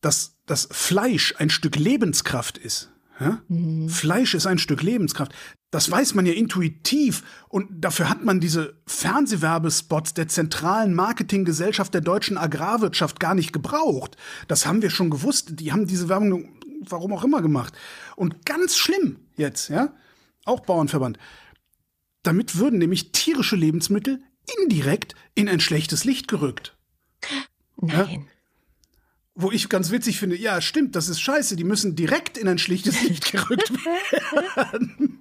Dass 0.00 0.34
das 0.46 0.68
Fleisch 0.70 1.34
ein 1.38 1.50
Stück 1.50 1.76
Lebenskraft 1.76 2.58
ist. 2.58 2.90
Ja? 3.20 3.42
Fleisch 3.88 4.34
ist 4.34 4.46
ein 4.46 4.58
Stück 4.58 4.82
Lebenskraft. 4.82 5.32
Das 5.70 5.90
weiß 5.90 6.14
man 6.14 6.24
ja 6.24 6.32
intuitiv 6.32 7.24
und 7.48 7.68
dafür 7.84 8.08
hat 8.08 8.24
man 8.24 8.40
diese 8.40 8.74
Fernsehwerbespots 8.86 10.14
der 10.14 10.28
zentralen 10.28 10.94
Marketinggesellschaft 10.94 11.92
der 11.92 12.00
deutschen 12.00 12.38
Agrarwirtschaft 12.38 13.20
gar 13.20 13.34
nicht 13.34 13.52
gebraucht. 13.52 14.16
Das 14.46 14.64
haben 14.64 14.80
wir 14.80 14.88
schon 14.88 15.10
gewusst. 15.10 15.60
Die 15.60 15.72
haben 15.72 15.86
diese 15.86 16.08
Werbung 16.08 16.58
warum 16.80 17.12
auch 17.12 17.24
immer 17.24 17.42
gemacht. 17.42 17.74
Und 18.16 18.44
ganz 18.46 18.76
schlimm 18.76 19.18
jetzt, 19.36 19.68
ja, 19.68 19.92
auch 20.48 20.60
Bauernverband. 20.60 21.18
Damit 22.22 22.56
würden 22.56 22.78
nämlich 22.78 23.12
tierische 23.12 23.56
Lebensmittel 23.56 24.22
indirekt 24.60 25.14
in 25.34 25.48
ein 25.48 25.60
schlechtes 25.60 26.04
Licht 26.04 26.28
gerückt. 26.28 26.76
Nein. 27.76 28.26
Wo 29.34 29.52
ich 29.52 29.68
ganz 29.68 29.90
witzig 29.90 30.18
finde, 30.18 30.36
ja, 30.36 30.60
stimmt, 30.60 30.96
das 30.96 31.08
ist 31.08 31.20
scheiße, 31.20 31.54
die 31.54 31.64
müssen 31.64 31.94
direkt 31.94 32.36
in 32.36 32.48
ein 32.48 32.58
schlichtes 32.58 33.00
Licht 33.08 33.30
gerückt 33.30 33.70
werden. 33.84 35.18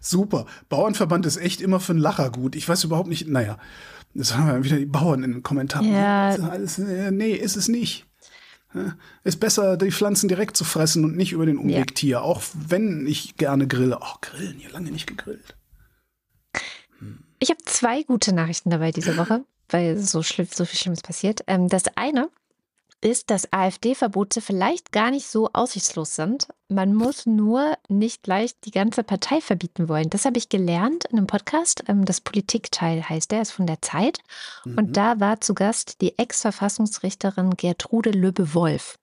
Super. 0.00 0.46
Bauernverband 0.68 1.26
ist 1.26 1.36
echt 1.36 1.60
immer 1.60 1.78
für 1.78 1.92
einen 1.92 2.00
Lacher 2.00 2.30
gut. 2.30 2.56
Ich 2.56 2.68
weiß 2.68 2.82
überhaupt 2.82 3.08
nicht, 3.08 3.28
naja, 3.28 3.58
das 4.14 4.36
haben 4.36 4.48
wir 4.48 4.64
wieder 4.64 4.78
die 4.78 4.86
Bauern 4.86 5.22
in 5.22 5.32
den 5.32 5.42
Kommentaren. 5.44 5.90
Ja. 5.90 6.30
Alles, 6.30 6.78
äh, 6.78 7.12
nee, 7.12 7.32
ist 7.32 7.56
es 7.56 7.68
nicht. 7.68 8.06
Ist 9.24 9.40
besser, 9.40 9.76
die 9.76 9.90
Pflanzen 9.92 10.28
direkt 10.28 10.56
zu 10.56 10.64
fressen 10.64 11.04
und 11.04 11.16
nicht 11.16 11.32
über 11.32 11.46
den 11.46 11.58
Umweg 11.58 11.76
Ja. 11.76 11.84
Tier. 11.84 12.22
Auch 12.22 12.42
wenn 12.54 13.06
ich 13.06 13.36
gerne 13.36 13.66
grille. 13.66 13.98
Ach, 14.00 14.20
grillen, 14.20 14.58
hier 14.58 14.70
lange 14.70 14.90
nicht 14.90 15.06
gegrillt. 15.06 15.54
Ich 17.38 17.50
habe 17.50 17.60
zwei 17.64 18.02
gute 18.04 18.32
Nachrichten 18.32 18.70
dabei 18.70 18.92
diese 18.92 19.16
Woche, 19.16 19.44
weil 19.68 19.98
so, 19.98 20.22
schlimm, 20.22 20.46
so 20.52 20.64
viel 20.64 20.78
Schlimmes 20.78 21.02
passiert. 21.02 21.40
Ähm, 21.48 21.68
das 21.68 21.84
eine 21.96 22.28
ist, 23.02 23.30
dass 23.30 23.52
AfD-Verbote 23.52 24.40
vielleicht 24.40 24.92
gar 24.92 25.10
nicht 25.10 25.26
so 25.26 25.50
aussichtslos 25.52 26.14
sind. 26.14 26.48
Man 26.68 26.94
muss 26.94 27.26
nur 27.26 27.76
nicht 27.88 28.22
gleich 28.22 28.58
die 28.60 28.70
ganze 28.70 29.02
Partei 29.02 29.40
verbieten 29.40 29.88
wollen. 29.88 30.08
Das 30.08 30.24
habe 30.24 30.38
ich 30.38 30.48
gelernt 30.48 31.04
in 31.06 31.18
einem 31.18 31.26
Podcast. 31.26 31.84
Ähm, 31.88 32.04
das 32.04 32.20
Politikteil 32.20 33.06
heißt 33.08 33.30
der, 33.30 33.42
ist 33.42 33.50
von 33.50 33.66
der 33.66 33.82
Zeit. 33.82 34.20
Und 34.64 34.96
da 34.96 35.20
war 35.20 35.40
zu 35.40 35.54
Gast 35.54 36.00
die 36.00 36.18
Ex-Verfassungsrichterin 36.18 37.50
Gertrude 37.56 38.10
Löbe-Wolf. 38.10 38.98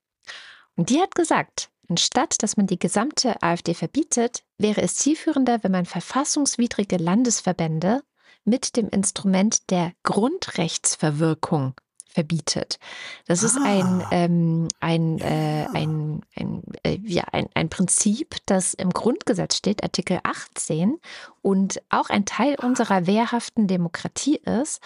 Und 0.75 0.89
die 0.89 1.01
hat 1.01 1.13
gesagt, 1.13 1.69
anstatt 1.89 2.41
dass 2.41 2.57
man 2.57 2.67
die 2.67 2.79
gesamte 2.79 3.41
AfD 3.43 3.73
verbietet, 3.73 4.43
wäre 4.57 4.81
es 4.81 4.95
zielführender, 4.95 5.63
wenn 5.63 5.73
man 5.73 5.85
verfassungswidrige 5.85 6.97
Landesverbände 6.97 8.01
mit 8.45 8.77
dem 8.77 8.87
Instrument 8.89 9.69
der 9.69 9.91
Grundrechtsverwirkung 10.03 11.75
verbietet. 12.09 12.79
Das 13.27 13.43
ist 13.43 13.57
ein, 13.57 14.01
Ah. 14.01 14.09
ähm, 14.11 14.67
ein, 14.79 15.19
äh, 15.19 15.67
ein, 15.73 16.21
ein, 16.35 16.63
äh, 16.83 16.97
ja, 17.03 17.23
ein, 17.31 17.47
ein 17.53 17.69
Prinzip, 17.69 18.35
das 18.45 18.73
im 18.73 18.89
Grundgesetz 18.89 19.55
steht, 19.55 19.83
Artikel 19.83 20.19
18, 20.23 20.97
und 21.41 21.81
auch 21.89 22.09
ein 22.09 22.25
Teil 22.25 22.55
unserer 22.61 23.07
wehrhaften 23.07 23.67
Demokratie 23.67 24.37
ist. 24.37 24.81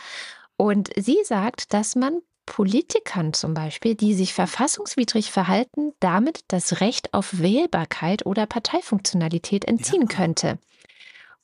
Und 0.58 0.90
sie 0.96 1.18
sagt, 1.24 1.74
dass 1.74 1.96
man 1.96 2.22
Politikern 2.46 3.34
zum 3.34 3.54
Beispiel, 3.54 3.96
die 3.96 4.14
sich 4.14 4.34
verfassungswidrig 4.34 5.32
verhalten, 5.32 5.94
damit 6.02 6.42
das 6.50 6.82
Recht 6.82 7.14
auf 7.14 7.40
Wählbarkeit 7.40 8.26
oder 8.26 8.46
Parteifunktionalität 8.46 9.66
entziehen 9.66 10.08
könnte. 10.10 10.60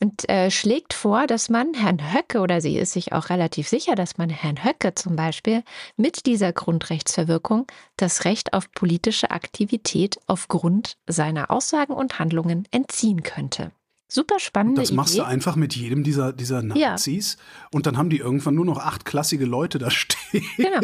Und 0.01 0.29
äh, 0.29 0.49
schlägt 0.49 0.93
vor, 0.93 1.27
dass 1.27 1.49
man 1.49 1.73
Herrn 1.73 2.13
Höcke, 2.13 2.39
oder 2.39 2.61
sie 2.61 2.77
ist 2.77 2.93
sich 2.93 3.11
auch 3.11 3.29
relativ 3.29 3.67
sicher, 3.67 3.95
dass 3.95 4.17
man 4.17 4.29
Herrn 4.29 4.63
Höcke 4.63 4.95
zum 4.95 5.17
Beispiel 5.17 5.61
mit 5.97 6.25
dieser 6.25 6.53
Grundrechtsverwirkung 6.53 7.67
das 7.97 8.23
Recht 8.23 8.53
auf 8.53 8.71
politische 8.71 9.31
Aktivität 9.31 10.17
aufgrund 10.27 10.95
seiner 11.05 11.51
Aussagen 11.51 11.93
und 11.93 12.17
Handlungen 12.17 12.65
entziehen 12.71 13.23
könnte. 13.23 13.71
Super 14.11 14.39
spannende 14.39 14.81
Das 14.81 14.91
machst 14.91 15.13
Idee. 15.13 15.21
du 15.21 15.27
einfach 15.27 15.55
mit 15.55 15.75
jedem 15.75 16.03
dieser, 16.03 16.33
dieser 16.33 16.63
Ja. 16.75 16.91
Nazis 16.91 17.37
und 17.71 17.85
dann 17.85 17.95
haben 17.95 18.09
die 18.09 18.17
irgendwann 18.17 18.55
nur 18.55 18.65
noch 18.65 18.79
achtklassige 18.79 19.45
Leute 19.45 19.77
da 19.77 19.91
stehen 19.91 20.43
Genau. 20.57 20.79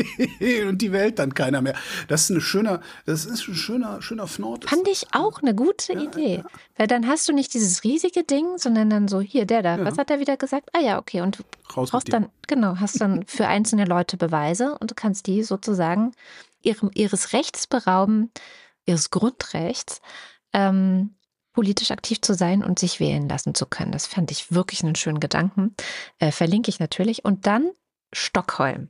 und 0.69 0.77
die 0.79 0.91
wählt 0.91 1.17
dann 1.17 1.33
keiner 1.33 1.61
mehr. 1.63 1.73
Das 2.07 2.21
ist 2.23 2.29
ein 2.29 2.39
schöner, 2.41 2.81
das 3.07 3.25
ist 3.25 3.47
ein 3.47 3.55
schöner, 3.55 4.01
schöner 4.03 4.27
Fnord. 4.27 4.69
Fand 4.69 4.87
ich 4.87 5.07
auch 5.13 5.41
eine 5.41 5.55
gute 5.55 5.93
Idee. 5.93 6.43
Weil 6.77 6.85
dann 6.85 7.07
hast 7.07 7.27
du 7.27 7.33
nicht 7.33 7.53
dieses 7.55 7.83
riesige 7.83 8.23
Ding, 8.23 8.57
sondern 8.57 8.91
dann 8.91 9.07
so, 9.07 9.21
hier, 9.21 9.45
der 9.45 9.63
da, 9.63 9.83
was 9.83 9.97
hat 9.97 10.11
er 10.11 10.19
wieder 10.19 10.37
gesagt? 10.37 10.69
Ah 10.73 10.81
ja, 10.81 10.99
okay. 10.99 11.21
Und 11.21 11.39
du 11.39 11.43
Raus 11.75 11.89
brauchst 11.89 12.13
dann, 12.13 12.29
genau, 12.47 12.75
hast 12.79 13.01
dann 13.01 13.25
für 13.25 13.47
einzelne 13.47 13.85
Leute 13.85 14.17
Beweise 14.17 14.77
und 14.79 14.91
du 14.91 14.95
kannst 14.95 15.25
die 15.25 15.41
sozusagen 15.41 16.11
ihrem, 16.61 16.91
ihres 16.93 17.33
Rechts 17.33 17.65
berauben, 17.65 18.29
ihres 18.85 19.09
Grundrechts, 19.09 19.99
ähm, 20.53 21.14
politisch 21.55 21.91
aktiv 21.91 22.19
zu 22.21 22.33
sein 22.33 22.63
und 22.63 22.77
sich 22.77 22.99
wählen 22.99 23.29
lassen 23.29 23.55
zu 23.55 23.65
können. 23.65 23.93
Das 23.93 24.05
fand 24.05 24.29
ich 24.29 24.51
wirklich 24.51 24.83
einen 24.83 24.95
schönen 24.95 25.21
Gedanken. 25.21 25.73
Äh, 26.19 26.31
verlinke 26.31 26.69
ich 26.69 26.79
natürlich. 26.79 27.23
Und 27.23 27.47
dann 27.47 27.71
Stockholm. 28.13 28.89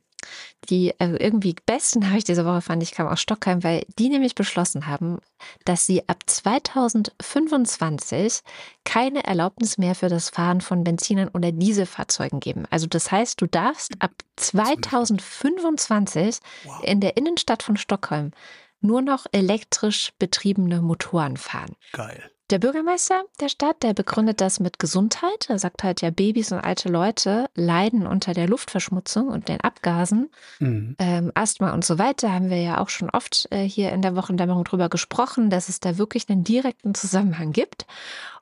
Die 0.70 0.90
äh, 1.00 1.18
irgendwie 1.18 1.56
besten 1.68 2.00
Nachricht 2.00 2.28
dieser 2.28 2.46
Woche 2.46 2.62
fand 2.62 2.82
ich 2.82 2.90
kam 2.92 3.08
aus 3.08 3.22
Stockheim, 3.22 3.64
weil 3.64 3.86
die 4.00 4.10
nämlich 4.10 4.34
beschlossen 4.34 4.88
haben, 4.88 5.20
dass 5.66 5.86
sie 5.86 6.10
ab 6.10 6.24
2025 6.26 8.42
keine 8.84 9.24
Erlaubnis 9.24 9.78
mehr 9.78 9.94
für 9.94 10.10
das 10.10 10.32
Fahren 10.32 10.62
von 10.62 10.84
Benzinern 10.84 11.30
oder 11.30 11.52
Dieselfahrzeugen 11.52 12.40
geben. 12.40 12.66
Also 12.72 12.88
das 12.88 13.12
heißt, 13.12 13.40
du 13.40 13.46
darfst 13.46 13.92
ab 14.00 14.14
2025 14.38 16.38
wow. 16.64 16.84
in 16.84 17.00
der 17.00 17.18
Innenstadt 17.18 17.62
von 17.62 17.78
Stockholm 17.78 18.32
nur 18.82 19.04
noch 19.04 19.28
elektrisch 19.32 20.12
betriebene 20.18 20.82
Motoren 20.82 21.38
fahren. 21.38 21.76
Geil. 21.92 22.32
Der 22.52 22.60
Bürgermeister 22.60 23.24
der 23.40 23.50
Stadt, 23.50 23.82
der 23.82 23.96
begründet 23.96 24.40
das 24.40 24.60
mit 24.60 24.78
Gesundheit. 24.78 25.50
Er 25.50 25.58
sagt 25.58 25.84
halt, 25.84 26.02
ja, 26.02 26.12
Babys 26.12 26.52
und 26.52 26.60
alte 26.60 26.90
Leute 26.90 27.50
leiden 27.56 28.06
unter 28.06 28.34
der 28.34 28.48
Luftverschmutzung 28.48 29.30
und 29.30 29.48
den 29.48 29.62
Abgasen. 29.62 30.30
Mhm. 30.60 30.96
Ähm, 31.00 31.32
Asthma 31.34 31.74
und 31.74 31.84
so 31.84 31.98
weiter 31.98 32.32
haben 32.32 32.52
wir 32.52 32.62
ja 32.62 32.80
auch 32.80 32.90
schon 32.90 33.10
oft 33.10 33.48
äh, 33.50 33.64
hier 33.64 33.92
in 33.92 34.04
der 34.04 34.16
Wochendämmerung 34.16 34.64
drüber 34.64 34.90
gesprochen, 34.90 35.50
dass 35.50 35.70
es 35.70 35.80
da 35.80 35.98
wirklich 35.98 36.30
einen 36.30 36.44
direkten 36.44 36.94
Zusammenhang 36.94 37.52
gibt. 37.52 37.88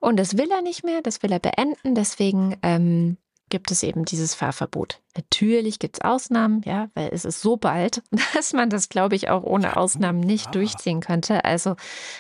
Und 0.02 0.18
das 0.18 0.38
will 0.38 0.52
er 0.52 0.62
nicht 0.62 0.84
mehr, 0.84 1.02
das 1.02 1.24
will 1.24 1.32
er 1.32 1.40
beenden. 1.40 1.96
Deswegen 1.96 2.58
ähm, 2.62 3.16
gibt 3.50 3.72
es 3.72 3.84
eben 3.84 4.06
dieses 4.06 4.34
Fahrverbot. 4.36 5.02
Natürlich 5.16 5.80
gibt 5.80 5.98
es 5.98 6.02
Ausnahmen, 6.02 6.62
ja, 6.66 6.90
weil 6.96 7.10
es 7.12 7.26
ist 7.26 7.42
so 7.42 7.58
bald, 7.58 8.02
dass 8.34 8.54
man 8.54 8.70
das, 8.70 8.90
glaube 8.90 9.16
ich, 9.16 9.30
auch 9.30 9.44
ohne 9.44 9.78
Ausnahmen 9.78 10.20
nicht 10.20 10.48
ah. 10.48 10.52
durchziehen 10.52 11.02
könnte. 11.02 11.46
Also, 11.46 11.76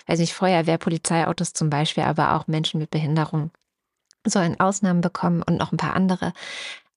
weiß 0.08 0.20
nicht, 0.20 0.34
Feuerwehr, 0.34 0.78
Polizeiautos 0.78 1.54
zum 1.54 1.70
Beispiel, 1.70 2.04
aber 2.04 2.36
auch 2.36 2.48
Menschen 2.48 2.80
mit 2.80 2.92
Behinderung 2.92 3.52
sollen 4.26 4.60
Ausnahmen 4.60 5.02
bekommen 5.02 5.44
und 5.44 5.58
noch 5.58 5.72
ein 5.72 5.78
paar 5.78 5.96
andere. 5.96 6.34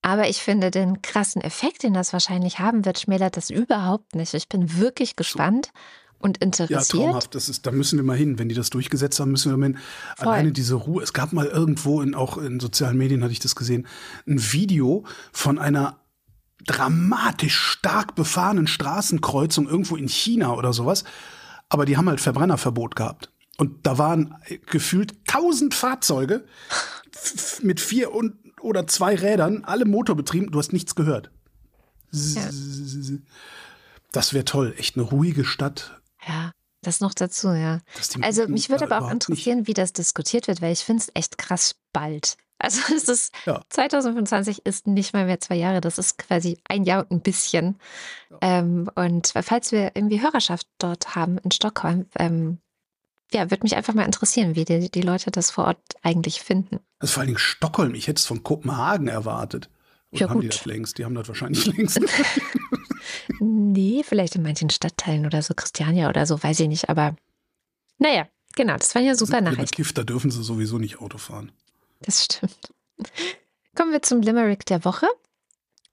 Aber 0.01 0.29
ich 0.29 0.41
finde, 0.41 0.71
den 0.71 1.01
krassen 1.01 1.41
Effekt, 1.41 1.83
den 1.83 1.93
das 1.93 2.13
wahrscheinlich 2.13 2.59
haben 2.59 2.85
wird, 2.85 2.99
schmälert 2.99 3.35
das 3.35 3.49
überhaupt 3.49 4.15
nicht. 4.15 4.33
Ich 4.33 4.47
bin 4.47 4.77
wirklich 4.77 5.15
gespannt 5.15 5.71
und 6.19 6.37
interessiert. 6.39 6.79
Ja, 6.79 6.85
traumhaft. 6.85 7.35
Das 7.35 7.49
ist, 7.49 7.65
da 7.65 7.71
müssen 7.71 7.97
wir 7.97 8.03
mal 8.03 8.17
hin. 8.17 8.39
Wenn 8.39 8.49
die 8.49 8.55
das 8.55 8.69
durchgesetzt 8.69 9.19
haben, 9.19 9.31
müssen 9.31 9.51
wir 9.51 9.57
mal 9.57 9.67
hin. 9.67 9.77
Voll. 10.17 10.27
Alleine 10.27 10.51
diese 10.51 10.75
Ruhe. 10.75 11.03
Es 11.03 11.13
gab 11.13 11.33
mal 11.33 11.45
irgendwo, 11.45 12.01
in, 12.01 12.15
auch 12.15 12.37
in 12.37 12.59
sozialen 12.59 12.97
Medien 12.97 13.23
hatte 13.23 13.33
ich 13.33 13.39
das 13.39 13.55
gesehen, 13.55 13.87
ein 14.27 14.51
Video 14.51 15.05
von 15.31 15.59
einer 15.59 15.99
dramatisch 16.65 17.55
stark 17.55 18.15
befahrenen 18.15 18.67
Straßenkreuzung 18.67 19.67
irgendwo 19.67 19.95
in 19.95 20.07
China 20.07 20.53
oder 20.53 20.73
sowas. 20.73 21.03
Aber 21.69 21.85
die 21.85 21.97
haben 21.97 22.09
halt 22.09 22.21
Verbrennerverbot 22.21 22.95
gehabt. 22.95 23.31
Und 23.57 23.85
da 23.85 23.97
waren 23.97 24.35
gefühlt 24.69 25.25
tausend 25.25 25.73
Fahrzeuge 25.73 26.45
mit 27.61 27.79
vier 27.79 28.13
und, 28.13 28.35
oder 28.61 28.87
zwei 28.87 29.15
Rädern, 29.15 29.63
alle 29.65 29.85
motorbetrieben. 29.85 30.51
Du 30.51 30.59
hast 30.59 30.73
nichts 30.73 30.95
gehört. 30.95 31.31
Ja. 32.11 32.49
Das 34.11 34.33
wäre 34.33 34.45
toll. 34.45 34.73
Echt 34.77 34.95
eine 34.95 35.05
ruhige 35.05 35.43
Statt. 35.43 35.99
Ja, 36.25 36.51
das 36.81 37.01
noch 37.01 37.13
dazu, 37.13 37.49
ja. 37.49 37.81
Also 38.21 38.47
mich 38.47 38.69
würde 38.69 38.85
aber 38.85 39.05
auch 39.05 39.11
interessieren, 39.11 39.59
nicht. 39.59 39.67
wie 39.67 39.73
das 39.73 39.93
diskutiert 39.93 40.47
wird, 40.47 40.61
weil 40.61 40.71
ich 40.71 40.85
finde 40.85 41.03
es 41.03 41.11
echt 41.13 41.37
krass 41.37 41.75
bald. 41.93 42.37
Also 42.59 42.81
es 42.91 43.07
ist 43.07 43.35
ja. 43.45 43.61
2025 43.69 44.65
ist 44.65 44.87
nicht 44.87 45.13
mal 45.13 45.27
mehr 45.27 45.39
zwei 45.39 45.53
Jahre, 45.53 45.79
das 45.79 45.99
ist 45.99 46.17
quasi 46.17 46.57
ein 46.67 46.85
Jahr 46.85 47.01
und 47.01 47.11
ein 47.11 47.21
bisschen. 47.21 47.77
Ja. 48.31 48.37
Ähm, 48.41 48.89
und 48.95 49.31
falls 49.43 49.71
wir 49.71 49.91
irgendwie 49.93 50.23
Hörerschaft 50.23 50.67
dort 50.79 51.13
haben 51.13 51.37
in 51.37 51.51
Stockholm, 51.51 52.07
ähm, 52.17 52.57
ja, 53.31 53.51
würde 53.51 53.61
mich 53.61 53.75
einfach 53.75 53.93
mal 53.93 54.05
interessieren, 54.05 54.55
wie 54.55 54.65
die, 54.65 54.89
die 54.89 55.01
Leute 55.01 55.29
das 55.29 55.51
vor 55.51 55.65
Ort 55.65 55.81
eigentlich 56.01 56.41
finden. 56.41 56.79
Also 56.97 57.13
vor 57.13 57.21
allen 57.21 57.27
Dingen 57.27 57.37
Stockholm, 57.37 57.93
ich 57.93 58.07
hätte 58.07 58.19
es 58.19 58.25
von 58.25 58.41
Kopenhagen 58.41 59.07
erwartet. 59.07 59.69
Oder 60.11 60.21
ja, 60.21 60.29
haben 60.29 60.35
gut. 60.35 60.43
die 60.43 60.49
das 60.49 60.65
längst? 60.65 60.97
Die 60.97 61.05
haben 61.05 61.15
das 61.15 61.27
wahrscheinlich 61.27 61.65
längst. 61.77 61.99
nee, 63.39 64.03
vielleicht 64.03 64.35
in 64.35 64.43
manchen 64.43 64.69
Stadtteilen 64.69 65.25
oder 65.25 65.41
so, 65.41 65.53
Christiania 65.53 66.09
oder 66.09 66.25
so, 66.25 66.41
weiß 66.41 66.59
ich 66.61 66.67
nicht. 66.67 66.89
Aber 66.89 67.15
naja, 67.97 68.27
genau, 68.55 68.77
das 68.77 68.95
war 68.95 69.01
ja 69.01 69.15
super 69.15 69.41
Nachrichten. 69.41 69.75
Gift, 69.75 69.97
da 69.97 70.03
dürfen 70.03 70.31
sie 70.31 70.43
sowieso 70.43 70.77
nicht 70.77 70.99
Auto 70.99 71.17
fahren. 71.17 71.51
Das 72.01 72.23
stimmt. 72.25 72.71
Kommen 73.75 73.91
wir 73.91 74.01
zum 74.01 74.21
Limerick 74.21 74.65
der 74.65 74.85
Woche. 74.85 75.07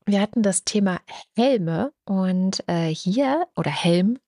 Wir 0.07 0.21
hatten 0.21 0.43
das 0.43 0.65
Thema 0.65 1.01
Helme 1.35 1.93
und 2.05 2.63
äh, 2.67 2.95
hier, 2.95 3.47
oder 3.57 3.71
Helm, 3.71 4.19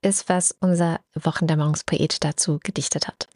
ist, 0.00 0.28
was 0.28 0.54
unser 0.60 1.00
Wochendämmerungspoet 1.14 2.22
dazu 2.22 2.60
gedichtet 2.62 3.08
hat. 3.08 3.28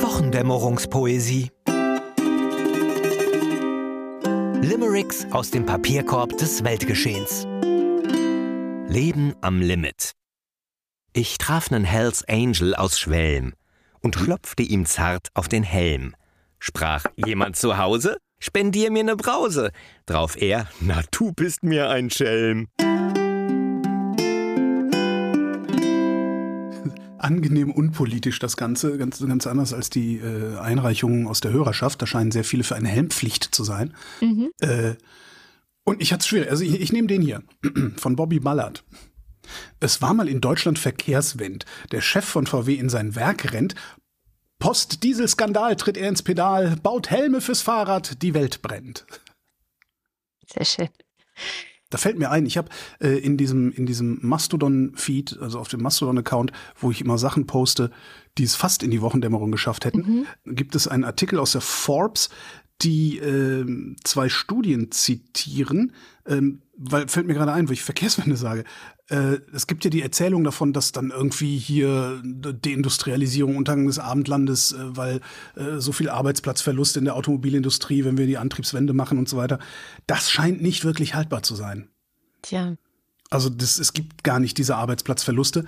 Wochendämmerungspoesie 0.00 1.50
Limericks 4.62 5.24
aus 5.30 5.50
dem 5.50 5.64
Papierkorb 5.64 6.36
des 6.36 6.64
Weltgeschehens. 6.64 7.46
Leben 8.88 9.34
am 9.40 9.60
Limit. 9.60 10.12
Ich 11.12 11.38
traf 11.38 11.70
nen 11.70 11.84
Hells 11.84 12.24
Angel 12.28 12.74
aus 12.74 12.98
Schwelm 12.98 13.54
und 14.00 14.16
klopfte 14.16 14.64
ihm 14.64 14.84
zart 14.84 15.28
auf 15.34 15.46
den 15.46 15.62
Helm. 15.62 16.14
Sprach 16.58 17.04
jemand 17.14 17.56
zu 17.56 17.78
Hause? 17.78 18.18
Spendier 18.40 18.90
mir 18.90 19.04
ne 19.04 19.16
Brause. 19.16 19.70
Drauf 20.06 20.36
er, 20.40 20.68
na 20.80 21.02
du 21.12 21.32
bist 21.32 21.62
mir 21.62 21.88
ein 21.88 22.10
Schelm. 22.10 22.66
Angenehm 27.18 27.70
unpolitisch 27.70 28.38
das 28.38 28.56
Ganze, 28.56 28.98
ganz, 28.98 29.18
ganz 29.20 29.46
anders 29.46 29.72
als 29.72 29.90
die 29.90 30.16
äh, 30.16 30.58
Einreichungen 30.58 31.26
aus 31.26 31.40
der 31.40 31.52
Hörerschaft. 31.52 32.00
Da 32.00 32.06
scheinen 32.06 32.30
sehr 32.30 32.44
viele 32.44 32.64
für 32.64 32.76
eine 32.76 32.88
Helmpflicht 32.88 33.44
zu 33.44 33.64
sein. 33.64 33.94
Mhm. 34.20 34.50
Äh, 34.60 34.94
und 35.84 36.02
ich 36.02 36.12
hatte 36.12 36.20
es 36.20 36.28
schwierig. 36.28 36.50
Also 36.50 36.64
ich, 36.64 36.80
ich 36.80 36.92
nehme 36.92 37.08
den 37.08 37.22
hier 37.22 37.42
von 37.96 38.16
Bobby 38.16 38.40
Ballard. 38.40 38.84
Es 39.80 40.02
war 40.02 40.14
mal 40.14 40.28
in 40.28 40.40
Deutschland 40.40 40.78
Verkehrswind. 40.78 41.64
Der 41.92 42.00
Chef 42.00 42.24
von 42.24 42.46
VW 42.46 42.74
in 42.74 42.88
sein 42.88 43.14
Werk 43.14 43.52
rennt. 43.52 43.74
Post-Diesel-Skandal 44.58 45.76
tritt 45.76 45.96
er 45.96 46.08
ins 46.08 46.22
Pedal, 46.22 46.76
baut 46.82 47.10
Helme 47.10 47.40
fürs 47.40 47.62
Fahrrad, 47.62 48.22
die 48.22 48.34
Welt 48.34 48.60
brennt. 48.60 49.06
Sehr 50.46 50.64
schön. 50.64 50.88
Da 51.90 51.98
fällt 51.98 52.18
mir 52.18 52.30
ein, 52.30 52.44
ich 52.44 52.58
habe 52.58 52.68
äh, 53.00 53.18
in 53.18 53.36
diesem, 53.36 53.72
in 53.72 53.86
diesem 53.86 54.18
Mastodon-Feed, 54.22 55.38
also 55.40 55.58
auf 55.58 55.68
dem 55.68 55.82
Mastodon-Account, 55.82 56.52
wo 56.76 56.90
ich 56.90 57.00
immer 57.00 57.18
Sachen 57.18 57.46
poste, 57.46 57.90
die 58.36 58.44
es 58.44 58.54
fast 58.54 58.82
in 58.82 58.90
die 58.90 59.00
Wochendämmerung 59.00 59.50
geschafft 59.50 59.84
hätten, 59.84 60.26
mhm. 60.44 60.54
gibt 60.54 60.74
es 60.74 60.86
einen 60.86 61.04
Artikel 61.04 61.38
aus 61.38 61.52
der 61.52 61.60
Forbes, 61.60 62.28
die 62.82 63.18
äh, 63.18 63.66
zwei 64.04 64.28
Studien 64.28 64.92
zitieren, 64.92 65.92
ähm, 66.26 66.62
weil 66.76 67.08
fällt 67.08 67.26
mir 67.26 67.34
gerade 67.34 67.52
ein, 67.52 67.68
wo 67.68 67.72
ich 67.72 67.82
Verkehrswende 67.82 68.36
sage. 68.36 68.64
Äh, 69.08 69.38
es 69.52 69.66
gibt 69.66 69.84
ja 69.84 69.90
die 69.90 70.02
Erzählung 70.02 70.44
davon, 70.44 70.72
dass 70.72 70.92
dann 70.92 71.10
irgendwie 71.10 71.58
hier 71.58 72.22
Deindustrialisierung, 72.22 73.56
Untergang 73.56 73.86
des 73.86 73.98
Abendlandes, 73.98 74.72
äh, 74.72 74.96
weil 74.96 75.20
äh, 75.56 75.78
so 75.78 75.92
viel 75.92 76.08
Arbeitsplatzverlust 76.08 76.96
in 76.96 77.04
der 77.04 77.16
Automobilindustrie, 77.16 78.04
wenn 78.04 78.18
wir 78.18 78.26
die 78.26 78.38
Antriebswende 78.38 78.92
machen 78.92 79.18
und 79.18 79.28
so 79.28 79.36
weiter. 79.36 79.58
Das 80.06 80.30
scheint 80.30 80.62
nicht 80.62 80.84
wirklich 80.84 81.14
haltbar 81.14 81.42
zu 81.42 81.54
sein. 81.54 81.88
Tja. 82.42 82.76
Also 83.30 83.48
das, 83.48 83.78
es 83.78 83.92
gibt 83.92 84.24
gar 84.24 84.40
nicht 84.40 84.56
diese 84.58 84.76
Arbeitsplatzverluste. 84.76 85.64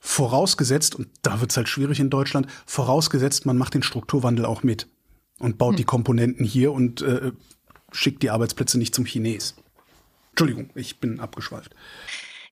Vorausgesetzt, 0.00 0.94
und 0.96 1.08
da 1.22 1.40
wird 1.40 1.50
es 1.50 1.56
halt 1.56 1.68
schwierig 1.68 2.00
in 2.00 2.10
Deutschland, 2.10 2.46
vorausgesetzt, 2.66 3.46
man 3.46 3.56
macht 3.56 3.74
den 3.74 3.82
Strukturwandel 3.82 4.44
auch 4.44 4.62
mit 4.62 4.88
und 5.42 5.58
baut 5.58 5.72
hm. 5.72 5.76
die 5.76 5.84
Komponenten 5.84 6.46
hier 6.46 6.72
und 6.72 7.02
äh, 7.02 7.32
schickt 7.90 8.22
die 8.22 8.30
Arbeitsplätze 8.30 8.78
nicht 8.78 8.94
zum 8.94 9.04
Chines. 9.04 9.56
Entschuldigung, 10.30 10.70
ich 10.74 10.98
bin 11.00 11.20
abgeschweift. 11.20 11.74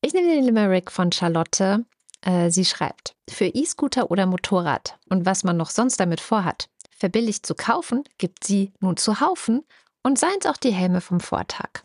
Ich 0.02 0.12
nehme 0.12 0.28
den 0.28 0.44
Limerick 0.44 0.90
von 0.90 1.12
Charlotte. 1.12 1.84
Äh, 2.22 2.50
sie 2.50 2.64
schreibt, 2.64 3.14
für 3.28 3.46
E-Scooter 3.46 4.10
oder 4.10 4.26
Motorrad 4.26 4.98
und 5.08 5.24
was 5.24 5.44
man 5.44 5.56
noch 5.56 5.70
sonst 5.70 5.98
damit 5.98 6.20
vorhat, 6.20 6.68
verbilligt 6.90 7.46
zu 7.46 7.54
kaufen, 7.54 8.04
gibt 8.18 8.44
sie 8.44 8.72
nun 8.80 8.98
zu 8.98 9.20
Haufen 9.20 9.62
und 10.02 10.18
seien 10.18 10.36
es 10.40 10.46
auch 10.46 10.58
die 10.58 10.72
Helme 10.72 11.00
vom 11.00 11.20
Vortag. 11.20 11.84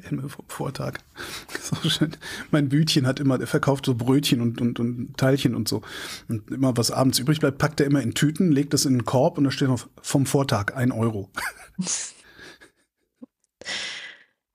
Helme 0.00 0.28
vom 0.28 0.44
Vortag. 0.48 0.98
So 1.62 1.88
schön. 1.88 2.16
Mein 2.50 2.68
Bütchen 2.68 3.06
hat 3.06 3.20
immer, 3.20 3.38
der 3.38 3.46
verkauft 3.46 3.86
so 3.86 3.94
Brötchen 3.94 4.40
und, 4.40 4.60
und, 4.60 4.78
und 4.80 5.16
Teilchen 5.16 5.54
und 5.54 5.68
so. 5.68 5.82
Und 6.28 6.50
immer 6.50 6.76
was 6.76 6.90
abends 6.90 7.18
übrig 7.18 7.40
bleibt, 7.40 7.58
packt 7.58 7.80
er 7.80 7.86
immer 7.86 8.02
in 8.02 8.14
Tüten, 8.14 8.52
legt 8.52 8.74
das 8.74 8.84
in 8.84 8.92
einen 8.92 9.04
Korb 9.04 9.38
und 9.38 9.44
da 9.44 9.50
steht 9.50 9.68
noch 9.68 9.88
vom 10.02 10.26
Vortag 10.26 10.74
ein 10.74 10.92
Euro. 10.92 11.30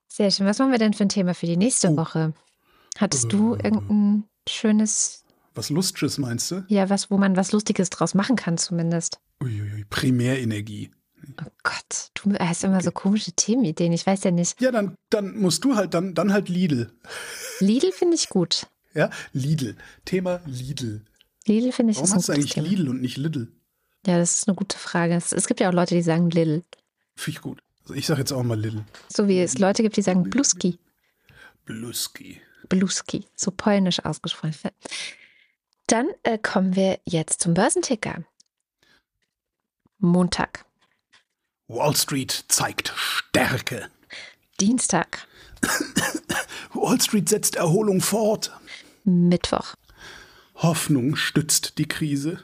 Sehr 0.08 0.32
schön. 0.32 0.46
Was 0.46 0.60
machen 0.60 0.72
wir 0.72 0.80
denn 0.80 0.94
für 0.94 1.04
ein 1.04 1.10
Thema 1.10 1.34
für 1.34 1.46
die 1.46 1.58
nächste 1.58 1.90
oh. 1.90 1.98
Woche? 1.98 2.34
Hattest 2.98 3.32
du 3.32 3.56
äh. 3.56 3.64
irgendein 3.64 4.26
schönes. 4.48 5.24
Was 5.56 5.70
Lustiges 5.70 6.18
meinst 6.18 6.52
du? 6.52 6.66
Ja, 6.68 6.90
was, 6.90 7.10
wo 7.10 7.18
man 7.18 7.36
was 7.36 7.52
Lustiges 7.52 7.90
draus 7.90 8.14
machen 8.14 8.36
kann, 8.36 8.58
zumindest. 8.58 9.20
Uiuiui, 9.42 9.86
Primärenergie. 9.90 10.92
Oh 11.42 11.52
Gott, 11.64 12.12
du 12.14 12.34
hast 12.34 12.64
immer 12.64 12.82
so 12.82 12.92
komische 12.92 13.32
Themenideen. 13.32 13.92
Ich 13.94 14.06
weiß 14.06 14.24
ja 14.24 14.32
nicht. 14.32 14.60
Ja, 14.62 14.72
dann, 14.72 14.96
dann 15.10 15.38
musst 15.38 15.64
du 15.64 15.76
halt, 15.76 15.94
dann, 15.94 16.14
dann 16.14 16.32
halt 16.32 16.50
Lidl. 16.50 16.92
Lidl 17.60 17.92
finde 17.92 18.16
ich 18.16 18.30
gut. 18.30 18.68
Ja, 18.94 19.10
Lidl. 19.34 19.76
Thema 20.06 20.42
Lidl. 20.46 21.04
Lidl 21.46 21.72
finde 21.72 21.92
ich 21.92 21.98
Warum 21.98 22.14
hast 22.14 22.30
du 22.30 22.34
eigentlich 22.34 22.56
Lidl 22.56 22.90
und 22.90 23.02
nicht 23.02 23.18
Lidl? 23.18 23.52
Ja, 24.06 24.18
das 24.18 24.38
ist 24.38 24.48
eine 24.48 24.56
gute 24.56 24.78
Frage. 24.78 25.16
Es, 25.16 25.32
es 25.32 25.48
gibt 25.48 25.60
ja 25.60 25.70
auch 25.70 25.74
Leute, 25.74 25.96
die 25.96 26.02
sagen 26.02 26.30
Lidl. 26.30 26.64
Finde 27.16 27.38
ich 27.38 27.42
gut. 27.42 27.62
Also 27.84 27.94
ich 27.94 28.06
sage 28.06 28.20
jetzt 28.20 28.32
auch 28.32 28.44
mal 28.44 28.60
Lidl. 28.60 28.84
So 29.10 29.28
wie 29.28 29.40
es 29.40 29.58
Leute 29.58 29.84
gibt, 29.84 29.98
die 29.98 30.02
sagen 30.02 30.24
Bluski. 30.30 30.80
Bluski. 31.66 32.42
Bluski, 32.70 33.26
so 33.36 33.52
polnisch 33.52 34.04
ausgesprochen. 34.04 34.54
Dann 35.88 36.08
äh, 36.24 36.38
kommen 36.38 36.76
wir 36.76 37.00
jetzt 37.06 37.42
zum 37.42 37.54
Börsenticker. 37.54 38.24
Montag, 40.00 40.66
Wall 41.70 41.94
Street 41.96 42.46
zeigt 42.48 42.94
Stärke. 42.96 43.90
Dienstag, 44.62 45.28
Wall 46.74 47.00
Street 47.02 47.28
setzt 47.28 47.58
Erholung 47.58 48.00
fort. 48.00 48.58
Mittwoch, 49.04 49.76
Hoffnung 50.56 51.18
stützt 51.18 51.78
die 51.78 51.88
Krise. 51.88 52.40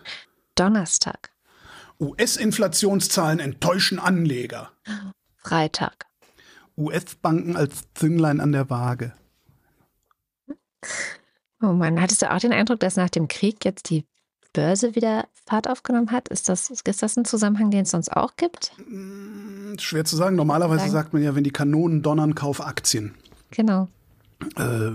Donnerstag, 0.56 1.32
US-Inflationszahlen 2.02 3.40
enttäuschen 3.40 3.98
Anleger. 3.98 4.72
Freitag, 5.38 6.06
US-Banken 6.78 7.56
als 7.56 7.86
Zünglein 7.94 8.42
an 8.42 8.52
der 8.52 8.70
Waage. 8.70 9.14
Oh 11.62 11.72
Mann, 11.72 12.02
hattest 12.02 12.22
du 12.22 12.30
auch 12.30 12.40
den 12.40 12.52
Eindruck, 12.52 12.82
dass 12.82 12.98
nach 12.98 13.10
dem 13.10 13.30
Krieg 13.30 13.64
jetzt 13.64 13.90
die 13.90 14.06
Börse 14.54 14.96
wieder 14.96 15.28
Fahrt 15.46 15.68
aufgenommen 15.68 16.12
hat? 16.12 16.30
Ist 16.30 16.48
das, 16.48 16.70
ist 16.70 16.88
das 16.88 17.18
ein 17.18 17.26
Zusammenhang, 17.26 17.72
den 17.72 17.82
es 17.82 17.92
sonst 17.92 18.10
auch 18.10 18.36
gibt? 18.38 18.72
Schwer 19.80 20.06
zu 20.06 20.16
sagen. 20.16 20.36
Normalerweise 20.36 20.82
Sagen. 20.82 20.92
sagt 20.92 21.14
man 21.14 21.24
ja, 21.24 21.36
wenn 21.36 21.44
die 21.44 21.52
Kanonen 21.52 22.02
donnern, 22.02 22.36
kauf 22.36 22.62
Aktien. 22.62 23.16
Genau. 23.52 23.90
Äh, 24.58 24.92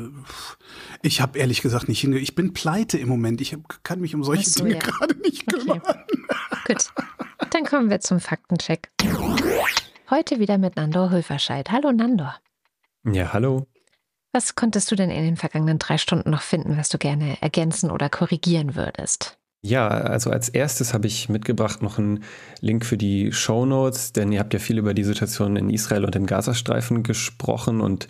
ich 1.02 1.20
habe 1.20 1.38
ehrlich 1.38 1.62
gesagt 1.62 1.88
nicht 1.88 2.00
hinge. 2.00 2.18
Ich 2.18 2.34
bin 2.34 2.52
pleite 2.52 2.98
im 2.98 3.08
Moment. 3.08 3.40
Ich 3.40 3.52
hab, 3.52 3.82
kann 3.84 4.00
mich 4.00 4.14
um 4.14 4.24
solche 4.24 4.48
so, 4.48 4.64
Dinge 4.64 4.76
ja. 4.76 4.80
gerade 4.80 5.16
nicht 5.18 5.46
kümmern. 5.46 5.82
Gut. 6.66 6.92
Dann 7.50 7.64
kommen 7.64 7.90
wir 7.90 8.00
zum 8.00 8.20
Faktencheck. 8.20 8.90
Heute 10.10 10.38
wieder 10.38 10.58
mit 10.58 10.76
Nandor 10.76 11.10
Höferscheid. 11.10 11.70
Hallo 11.70 11.92
Nandor. 11.92 12.36
Ja, 13.04 13.32
hallo. 13.32 13.66
Was 14.32 14.54
konntest 14.54 14.90
du 14.90 14.96
denn 14.96 15.10
in 15.10 15.24
den 15.24 15.36
vergangenen 15.36 15.78
drei 15.78 15.96
Stunden 15.98 16.30
noch 16.30 16.42
finden, 16.42 16.76
was 16.76 16.90
du 16.90 16.98
gerne 16.98 17.40
ergänzen 17.40 17.90
oder 17.90 18.10
korrigieren 18.10 18.76
würdest? 18.76 19.37
Ja, 19.62 19.88
also 19.88 20.30
als 20.30 20.48
erstes 20.48 20.94
habe 20.94 21.08
ich 21.08 21.28
mitgebracht 21.28 21.82
noch 21.82 21.98
einen 21.98 22.22
Link 22.60 22.86
für 22.86 22.96
die 22.96 23.32
Show 23.32 23.66
Notes, 23.66 24.12
denn 24.12 24.30
ihr 24.30 24.38
habt 24.38 24.54
ja 24.54 24.60
viel 24.60 24.78
über 24.78 24.94
die 24.94 25.02
Situation 25.02 25.56
in 25.56 25.68
Israel 25.68 26.04
und 26.04 26.14
im 26.14 26.26
Gazastreifen 26.26 27.02
gesprochen 27.02 27.80
und 27.80 28.06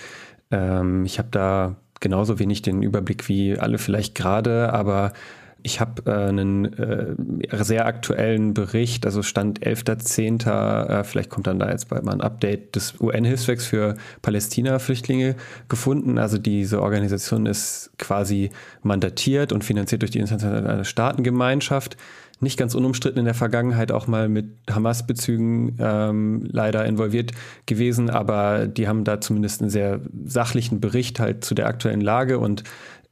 ähm, 0.51 1.07
ich 1.07 1.19
habe 1.19 1.29
da 1.31 1.77
genauso 2.01 2.39
wenig 2.39 2.61
den 2.63 2.83
Überblick 2.83 3.29
wie 3.29 3.59
alle 3.59 3.79
vielleicht 3.79 4.15
gerade, 4.15 4.73
aber 4.75 5.15
ich 5.63 5.81
habe 5.81 6.03
äh, 6.07 6.29
einen 6.29 6.73
äh, 6.75 7.65
sehr 7.65 7.87
aktuellen 7.87 8.55
Bericht, 8.55 9.05
also 9.07 9.23
Stand 9.23 9.61
11.10., 9.61 10.49
äh, 10.49 11.05
vielleicht 11.05 11.31
kommt 11.31 11.47
dann 11.47 11.59
da 11.59 11.71
jetzt 11.71 11.89
bald 11.89 12.05
mal 12.05 12.13
ein 12.13 12.21
Update 12.21 12.77
des 12.77 13.01
UN-Hilfswerks 13.01 13.67
für 13.67 13.97
Palästina-Flüchtlinge 14.23 15.35
gefunden. 15.69 16.19
Also 16.19 16.39
diese 16.39 16.81
Organisation 16.81 17.47
ist 17.47 17.91
quasi 17.99 18.51
mandatiert 18.83 19.53
und 19.53 19.65
finanziert 19.65 20.03
durch 20.03 20.13
die 20.13 20.21
internationale 20.21 20.85
Staatengemeinschaft. 20.85 21.97
Nicht 22.41 22.57
ganz 22.57 22.77
unumstritten 22.77 23.19
in 23.19 23.25
der 23.25 23.35
Vergangenheit 23.35 23.91
auch 23.91 24.07
mal 24.07 24.29
mit 24.29 24.47
Hamas-Bezügen 24.71 25.77
ähm, 25.81 26.49
leider 26.49 26.87
involviert 26.87 27.33
gewesen, 27.67 28.11
aber 28.11 28.69
die 28.69 28.87
haben 28.87 29.03
da 29.03 29.21
zumindest 29.21 29.61
einen 29.61 29.71
sehr 29.71 30.01
sachlichen 30.25 30.81
Bericht 30.81 31.19
halt 31.19 31.45
zu 31.45 31.57
der 31.57 31.67
aktuellen 31.67 32.01
Lage 32.01 32.39
und 32.39 32.63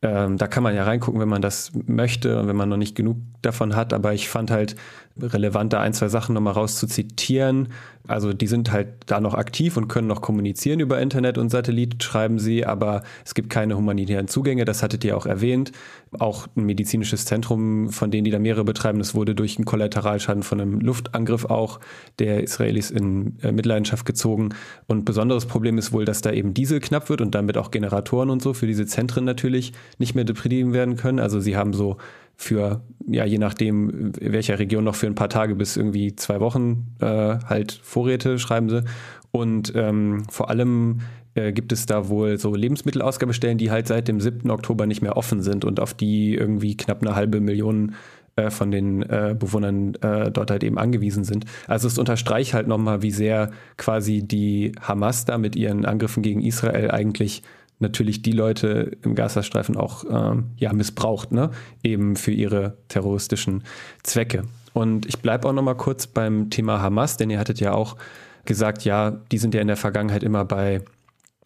ähm, 0.02 0.36
da 0.36 0.46
kann 0.46 0.62
man 0.62 0.74
ja 0.74 0.84
reingucken, 0.84 1.20
wenn 1.20 1.28
man 1.28 1.42
das 1.42 1.72
möchte 1.86 2.38
und 2.38 2.48
wenn 2.48 2.56
man 2.56 2.68
noch 2.68 2.76
nicht 2.76 2.94
genug 2.94 3.16
davon 3.42 3.74
hat. 3.74 3.92
Aber 3.92 4.12
ich 4.12 4.28
fand 4.28 4.50
halt 4.50 4.76
relevant, 5.20 5.72
da 5.72 5.80
ein, 5.80 5.92
zwei 5.92 6.08
Sachen 6.08 6.34
nochmal 6.34 6.54
rauszuzitieren. 6.54 7.68
Also 8.08 8.32
die 8.32 8.46
sind 8.46 8.70
halt 8.70 8.88
da 9.06 9.20
noch 9.20 9.34
aktiv 9.34 9.76
und 9.76 9.88
können 9.88 10.06
noch 10.06 10.20
kommunizieren 10.20 10.78
über 10.80 11.00
Internet 11.00 11.38
und 11.38 11.50
Satellit, 11.50 12.02
schreiben 12.02 12.38
sie, 12.38 12.64
aber 12.64 13.02
es 13.24 13.34
gibt 13.34 13.50
keine 13.50 13.76
humanitären 13.76 14.28
Zugänge, 14.28 14.64
das 14.64 14.82
hattet 14.82 15.04
ihr 15.04 15.16
auch 15.16 15.26
erwähnt. 15.26 15.72
Auch 16.18 16.46
ein 16.56 16.64
medizinisches 16.64 17.24
Zentrum, 17.24 17.90
von 17.90 18.10
denen 18.10 18.24
die 18.24 18.30
da 18.30 18.38
mehrere 18.38 18.64
betreiben, 18.64 18.98
das 18.98 19.14
wurde 19.14 19.34
durch 19.34 19.56
einen 19.56 19.64
Kollateralschaden 19.64 20.44
von 20.44 20.60
einem 20.60 20.80
Luftangriff 20.80 21.46
auch 21.46 21.80
der 22.20 22.44
Israelis 22.44 22.90
in 22.90 23.38
äh, 23.42 23.50
Mitleidenschaft 23.50 24.06
gezogen. 24.06 24.50
Und 24.86 25.04
besonderes 25.04 25.46
Problem 25.46 25.76
ist 25.76 25.92
wohl, 25.92 26.04
dass 26.04 26.20
da 26.20 26.30
eben 26.30 26.54
Diesel 26.54 26.80
knapp 26.80 27.08
wird 27.08 27.20
und 27.20 27.34
damit 27.34 27.58
auch 27.58 27.72
Generatoren 27.72 28.30
und 28.30 28.40
so 28.40 28.54
für 28.54 28.68
diese 28.68 28.86
Zentren 28.86 29.24
natürlich 29.24 29.72
nicht 29.98 30.14
mehr 30.14 30.24
betrieben 30.24 30.72
werden 30.72 30.96
können. 30.96 31.18
Also 31.18 31.40
sie 31.40 31.56
haben 31.56 31.72
so 31.72 31.96
für, 32.36 32.82
ja, 33.06 33.24
je 33.24 33.38
nachdem, 33.38 34.12
in 34.20 34.32
welcher 34.32 34.58
Region 34.58 34.84
noch 34.84 34.94
für 34.94 35.06
ein 35.06 35.14
paar 35.14 35.28
Tage 35.28 35.54
bis 35.54 35.76
irgendwie 35.76 36.14
zwei 36.16 36.40
Wochen 36.40 36.94
äh, 37.00 37.06
halt 37.06 37.80
Vorräte, 37.82 38.38
schreiben 38.38 38.68
sie. 38.68 38.84
Und 39.30 39.72
ähm, 39.74 40.24
vor 40.30 40.50
allem 40.50 41.00
äh, 41.34 41.52
gibt 41.52 41.72
es 41.72 41.86
da 41.86 42.08
wohl 42.08 42.38
so 42.38 42.54
Lebensmittelausgabestellen, 42.54 43.58
die 43.58 43.70
halt 43.70 43.86
seit 43.86 44.08
dem 44.08 44.20
7. 44.20 44.50
Oktober 44.50 44.86
nicht 44.86 45.02
mehr 45.02 45.16
offen 45.16 45.42
sind 45.42 45.64
und 45.64 45.80
auf 45.80 45.94
die 45.94 46.34
irgendwie 46.34 46.76
knapp 46.76 47.02
eine 47.02 47.14
halbe 47.14 47.40
Million 47.40 47.94
äh, 48.36 48.50
von 48.50 48.70
den 48.70 49.02
äh, 49.02 49.34
Bewohnern 49.38 49.94
äh, 49.96 50.30
dort 50.30 50.50
halt 50.50 50.62
eben 50.62 50.78
angewiesen 50.78 51.24
sind. 51.24 51.46
Also 51.66 51.88
es 51.88 51.98
unterstreicht 51.98 52.54
halt 52.54 52.68
nochmal, 52.68 53.02
wie 53.02 53.10
sehr 53.10 53.50
quasi 53.78 54.22
die 54.22 54.72
Hamas 54.80 55.24
da 55.24 55.38
mit 55.38 55.56
ihren 55.56 55.84
Angriffen 55.86 56.22
gegen 56.22 56.42
Israel 56.42 56.90
eigentlich 56.90 57.42
natürlich 57.78 58.22
die 58.22 58.32
Leute 58.32 58.96
im 59.02 59.14
Gazastreifen 59.14 59.76
auch 59.76 60.04
ähm, 60.10 60.50
ja, 60.56 60.72
missbraucht, 60.72 61.32
ne? 61.32 61.50
eben 61.82 62.16
für 62.16 62.32
ihre 62.32 62.76
terroristischen 62.88 63.64
Zwecke. 64.02 64.44
Und 64.72 65.06
ich 65.06 65.18
bleibe 65.18 65.48
auch 65.48 65.52
noch 65.52 65.62
mal 65.62 65.74
kurz 65.74 66.06
beim 66.06 66.50
Thema 66.50 66.80
Hamas, 66.80 67.16
denn 67.16 67.30
ihr 67.30 67.38
hattet 67.38 67.60
ja 67.60 67.72
auch 67.72 67.96
gesagt, 68.44 68.84
ja, 68.84 69.10
die 69.10 69.38
sind 69.38 69.54
ja 69.54 69.60
in 69.60 69.66
der 69.66 69.76
Vergangenheit 69.76 70.22
immer 70.22 70.44
bei 70.44 70.82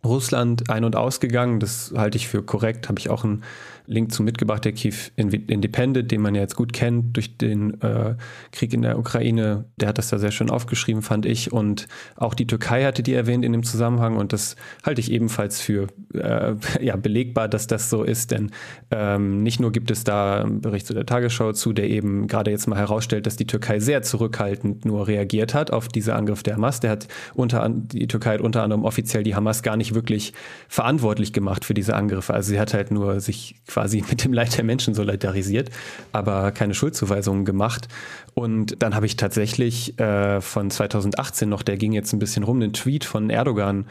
Russland 0.05 0.70
ein- 0.70 0.85
und 0.85 0.97
ausgegangen. 0.97 1.61
Das 1.61 1.93
halte 1.97 2.16
ich 2.16 2.28
für 2.28 2.43
korrekt. 2.43 2.89
Habe 2.89 2.98
ich 2.98 3.11
auch 3.11 3.24
einen 3.24 3.43
Link 3.90 4.12
zu 4.12 4.22
mitgebracht, 4.22 4.64
der 4.64 4.72
Kiew 4.72 4.94
Independent, 5.16 6.10
den 6.12 6.20
man 6.20 6.36
ja 6.36 6.42
jetzt 6.42 6.54
gut 6.54 6.72
kennt 6.72 7.16
durch 7.16 7.36
den 7.36 7.80
äh, 7.82 8.14
Krieg 8.52 8.72
in 8.72 8.82
der 8.82 8.98
Ukraine. 8.98 9.64
Der 9.76 9.88
hat 9.88 9.98
das 9.98 10.08
da 10.10 10.18
sehr 10.18 10.30
schön 10.30 10.48
aufgeschrieben, 10.48 11.02
fand 11.02 11.26
ich. 11.26 11.52
Und 11.52 11.88
auch 12.14 12.34
die 12.34 12.46
Türkei 12.46 12.84
hatte 12.84 13.02
die 13.02 13.14
erwähnt 13.14 13.44
in 13.44 13.50
dem 13.50 13.64
Zusammenhang. 13.64 14.16
Und 14.16 14.32
das 14.32 14.54
halte 14.86 15.00
ich 15.00 15.10
ebenfalls 15.10 15.60
für 15.60 15.88
äh, 16.14 16.54
ja, 16.80 16.94
belegbar, 16.94 17.48
dass 17.48 17.66
das 17.66 17.90
so 17.90 18.04
ist. 18.04 18.30
Denn 18.30 18.52
ähm, 18.92 19.42
nicht 19.42 19.58
nur 19.58 19.72
gibt 19.72 19.90
es 19.90 20.04
da 20.04 20.42
einen 20.42 20.60
Bericht 20.60 20.86
zu 20.86 20.94
der 20.94 21.04
Tagesschau 21.04 21.52
zu, 21.52 21.72
der 21.72 21.90
eben 21.90 22.28
gerade 22.28 22.52
jetzt 22.52 22.68
mal 22.68 22.78
herausstellt, 22.78 23.26
dass 23.26 23.36
die 23.36 23.46
Türkei 23.46 23.80
sehr 23.80 24.02
zurückhaltend 24.02 24.84
nur 24.84 25.08
reagiert 25.08 25.52
hat 25.52 25.72
auf 25.72 25.88
diese 25.88 26.14
Angriff 26.14 26.44
der 26.44 26.54
Hamas. 26.54 26.78
Der 26.78 26.90
hat 26.90 27.08
unter 27.34 27.68
die 27.68 28.06
Türkei 28.06 28.34
hat 28.34 28.40
unter 28.40 28.62
anderem 28.62 28.84
offiziell 28.84 29.24
die 29.24 29.34
Hamas 29.34 29.64
gar 29.64 29.76
nicht 29.76 29.96
wirklich 29.96 30.32
verantwortlich 30.68 31.32
gemacht 31.32 31.64
für 31.64 31.74
diese 31.74 31.96
Angriffe. 31.96 32.32
Also 32.32 32.50
sie 32.50 32.60
hat 32.60 32.72
halt 32.72 32.92
nur 32.92 33.18
sich 33.18 33.56
quasi 33.66 33.80
mit 34.11 34.24
dem 34.24 34.32
Leid 34.32 34.57
der 34.57 34.65
Menschen 34.65 34.94
solidarisiert, 34.94 35.70
aber 36.12 36.52
keine 36.52 36.74
Schuldzuweisungen 36.74 37.44
gemacht. 37.44 37.89
Und 38.35 38.82
dann 38.82 38.94
habe 38.94 39.07
ich 39.07 39.16
tatsächlich 39.16 39.98
äh, 39.98 40.40
von 40.40 40.70
2018 40.70 41.48
noch, 41.48 41.62
der 41.62 41.77
ging 41.77 41.93
jetzt 41.93 42.12
ein 42.12 42.19
bisschen 42.19 42.44
rum, 42.44 42.57
einen 42.57 42.73
Tweet 42.73 43.05
von 43.05 43.31
Erdogan 43.31 43.86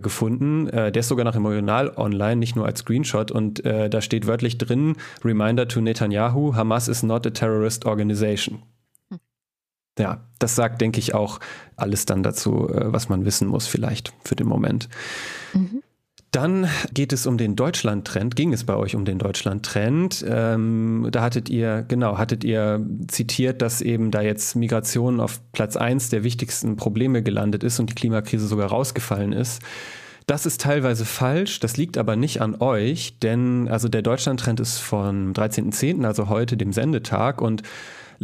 gefunden. 0.00 0.68
Äh, 0.68 0.92
der 0.92 1.00
ist 1.00 1.08
sogar 1.08 1.24
noch 1.24 1.36
im 1.36 1.46
Original 1.46 1.92
online, 1.96 2.36
nicht 2.36 2.56
nur 2.56 2.66
als 2.66 2.80
Screenshot. 2.80 3.30
Und 3.30 3.64
äh, 3.64 3.88
da 3.88 4.00
steht 4.00 4.26
wörtlich 4.26 4.58
drin, 4.58 4.96
Reminder 5.24 5.68
to 5.68 5.80
Netanyahu, 5.80 6.54
Hamas 6.54 6.88
is 6.88 7.02
not 7.02 7.26
a 7.26 7.30
terrorist 7.30 7.84
organization. 7.84 8.62
Ja, 9.98 10.26
das 10.40 10.56
sagt, 10.56 10.80
denke 10.80 10.98
ich, 10.98 11.14
auch 11.14 11.38
alles 11.76 12.04
dann 12.04 12.24
dazu, 12.24 12.68
äh, 12.68 12.92
was 12.92 13.08
man 13.08 13.24
wissen 13.24 13.46
muss, 13.46 13.68
vielleicht 13.68 14.12
für 14.24 14.34
den 14.34 14.48
Moment. 14.48 14.88
Mhm. 15.52 15.83
Dann 16.34 16.68
geht 16.92 17.12
es 17.12 17.28
um 17.28 17.38
den 17.38 17.54
Deutschland-Trend. 17.54 18.34
Ging 18.34 18.52
es 18.52 18.64
bei 18.64 18.74
euch 18.74 18.96
um 18.96 19.04
den 19.04 19.18
Deutschland-Trend? 19.18 20.24
Ähm, 20.28 21.06
da 21.12 21.22
hattet 21.22 21.48
ihr, 21.48 21.84
genau, 21.86 22.18
hattet 22.18 22.42
ihr 22.42 22.84
zitiert, 23.06 23.62
dass 23.62 23.80
eben 23.80 24.10
da 24.10 24.20
jetzt 24.20 24.56
Migration 24.56 25.20
auf 25.20 25.40
Platz 25.52 25.76
eins 25.76 26.08
der 26.08 26.24
wichtigsten 26.24 26.74
Probleme 26.74 27.22
gelandet 27.22 27.62
ist 27.62 27.78
und 27.78 27.90
die 27.90 27.94
Klimakrise 27.94 28.48
sogar 28.48 28.70
rausgefallen 28.70 29.32
ist. 29.32 29.62
Das 30.26 30.44
ist 30.44 30.60
teilweise 30.60 31.04
falsch, 31.04 31.60
das 31.60 31.76
liegt 31.76 31.98
aber 31.98 32.16
nicht 32.16 32.40
an 32.40 32.56
euch, 32.58 33.20
denn 33.20 33.68
also 33.68 33.88
der 33.88 34.02
Deutschland-Trend 34.02 34.58
ist 34.58 34.78
von 34.78 35.34
13.10., 35.34 36.04
also 36.04 36.28
heute, 36.28 36.56
dem 36.56 36.72
Sendetag 36.72 37.40
und 37.40 37.62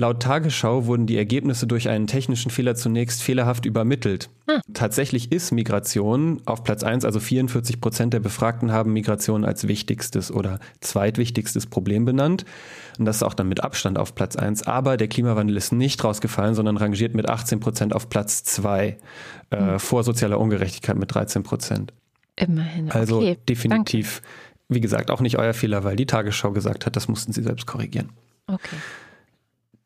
Laut 0.01 0.22
Tagesschau 0.22 0.86
wurden 0.86 1.06
die 1.06 1.18
Ergebnisse 1.18 1.66
durch 1.66 1.90
einen 1.90 2.06
technischen 2.06 2.51
Fehler 2.51 2.74
zunächst 2.74 3.22
fehlerhaft 3.22 3.66
übermittelt. 3.66 4.31
Hm. 4.48 4.62
Tatsächlich 4.72 5.31
ist 5.31 5.51
Migration 5.52 6.40
auf 6.47 6.64
Platz 6.64 6.82
1, 6.82 7.05
also 7.05 7.20
44 7.20 7.82
Prozent 7.82 8.14
der 8.14 8.20
Befragten 8.20 8.72
haben 8.72 8.94
Migration 8.94 9.44
als 9.44 9.68
wichtigstes 9.68 10.32
oder 10.32 10.59
zweitwichtigstes 10.81 11.66
Problem 11.66 12.06
benannt. 12.06 12.47
Und 12.98 13.05
das 13.05 13.16
ist 13.16 13.22
auch 13.22 13.35
dann 13.35 13.51
mit 13.51 13.62
Abstand 13.62 13.98
auf 13.98 14.14
Platz 14.14 14.36
1. 14.36 14.66
Aber 14.66 14.97
der 14.97 15.06
Klimawandel 15.06 15.59
ist 15.59 15.70
nicht 15.70 16.02
rausgefallen, 16.02 16.55
sondern 16.55 16.78
rangiert 16.78 17.14
mit 17.14 17.28
18 17.28 17.60
Prozent 17.60 17.94
auf 17.94 18.09
Platz 18.09 18.43
2 18.44 18.97
äh, 19.51 19.56
hm. 19.59 19.78
vor 19.78 20.02
sozialer 20.02 20.40
Ungerechtigkeit 20.40 20.97
mit 20.97 21.14
13 21.14 21.43
Prozent. 21.43 21.93
Immerhin. 22.36 22.90
Also 22.90 23.18
okay, 23.18 23.36
definitiv, 23.47 24.22
danke. 24.22 24.77
wie 24.77 24.81
gesagt, 24.81 25.10
auch 25.10 25.20
nicht 25.20 25.36
euer 25.36 25.52
Fehler, 25.52 25.85
weil 25.85 25.97
die 25.97 26.06
Tagesschau 26.06 26.52
gesagt 26.52 26.86
hat, 26.86 26.97
das 26.97 27.06
mussten 27.06 27.35
sie 27.35 27.43
selbst 27.43 27.66
korrigieren. 27.66 28.09
Okay. 28.47 28.77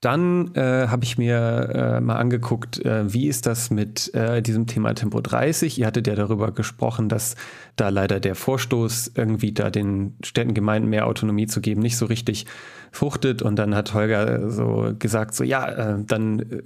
Dann 0.04 0.54
äh, 0.54 0.88
habe 0.88 1.04
ich 1.04 1.16
mir 1.16 1.96
äh, 1.96 2.00
mal 2.02 2.16
angeguckt, 2.16 2.84
äh, 2.84 3.10
wie 3.10 3.26
ist 3.26 3.46
das 3.46 3.70
mit 3.70 4.12
äh, 4.12 4.42
diesem 4.42 4.66
Thema 4.66 4.92
Tempo 4.92 5.22
30? 5.22 5.78
Ihr 5.78 5.86
hattet 5.86 6.06
ja 6.06 6.14
darüber 6.14 6.52
gesprochen, 6.52 7.08
dass 7.08 7.36
da 7.76 7.88
leider 7.88 8.20
der 8.20 8.34
Vorstoß, 8.34 9.12
irgendwie 9.14 9.52
da 9.52 9.70
den 9.70 10.18
Städten, 10.22 10.52
Gemeinden 10.52 10.90
mehr 10.90 11.06
Autonomie 11.06 11.46
zu 11.46 11.62
geben, 11.62 11.80
nicht 11.80 11.96
so 11.96 12.04
richtig 12.04 12.44
fruchtet. 12.92 13.40
Und 13.40 13.56
dann 13.58 13.74
hat 13.74 13.94
Holger 13.94 14.50
so 14.50 14.92
gesagt, 14.98 15.34
so 15.34 15.42
ja, 15.42 15.68
äh, 15.70 16.04
dann, 16.06 16.40
äh, 16.40 16.62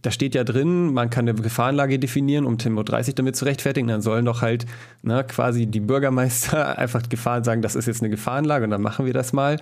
da 0.00 0.10
steht 0.10 0.34
ja 0.34 0.42
drin, 0.42 0.94
man 0.94 1.10
kann 1.10 1.28
eine 1.28 1.38
Gefahrenlage 1.38 1.98
definieren, 1.98 2.46
um 2.46 2.56
Tempo 2.56 2.82
30 2.82 3.14
damit 3.14 3.36
zu 3.36 3.44
rechtfertigen. 3.44 3.88
Dann 3.88 4.00
sollen 4.00 4.24
doch 4.24 4.40
halt 4.40 4.64
na, 5.02 5.22
quasi 5.22 5.66
die 5.66 5.80
Bürgermeister 5.80 6.78
einfach 6.78 7.02
Gefahren 7.10 7.44
sagen, 7.44 7.60
das 7.60 7.76
ist 7.76 7.84
jetzt 7.84 8.00
eine 8.00 8.08
Gefahrenlage 8.08 8.64
und 8.64 8.70
dann 8.70 8.80
machen 8.80 9.04
wir 9.04 9.12
das 9.12 9.34
mal. 9.34 9.58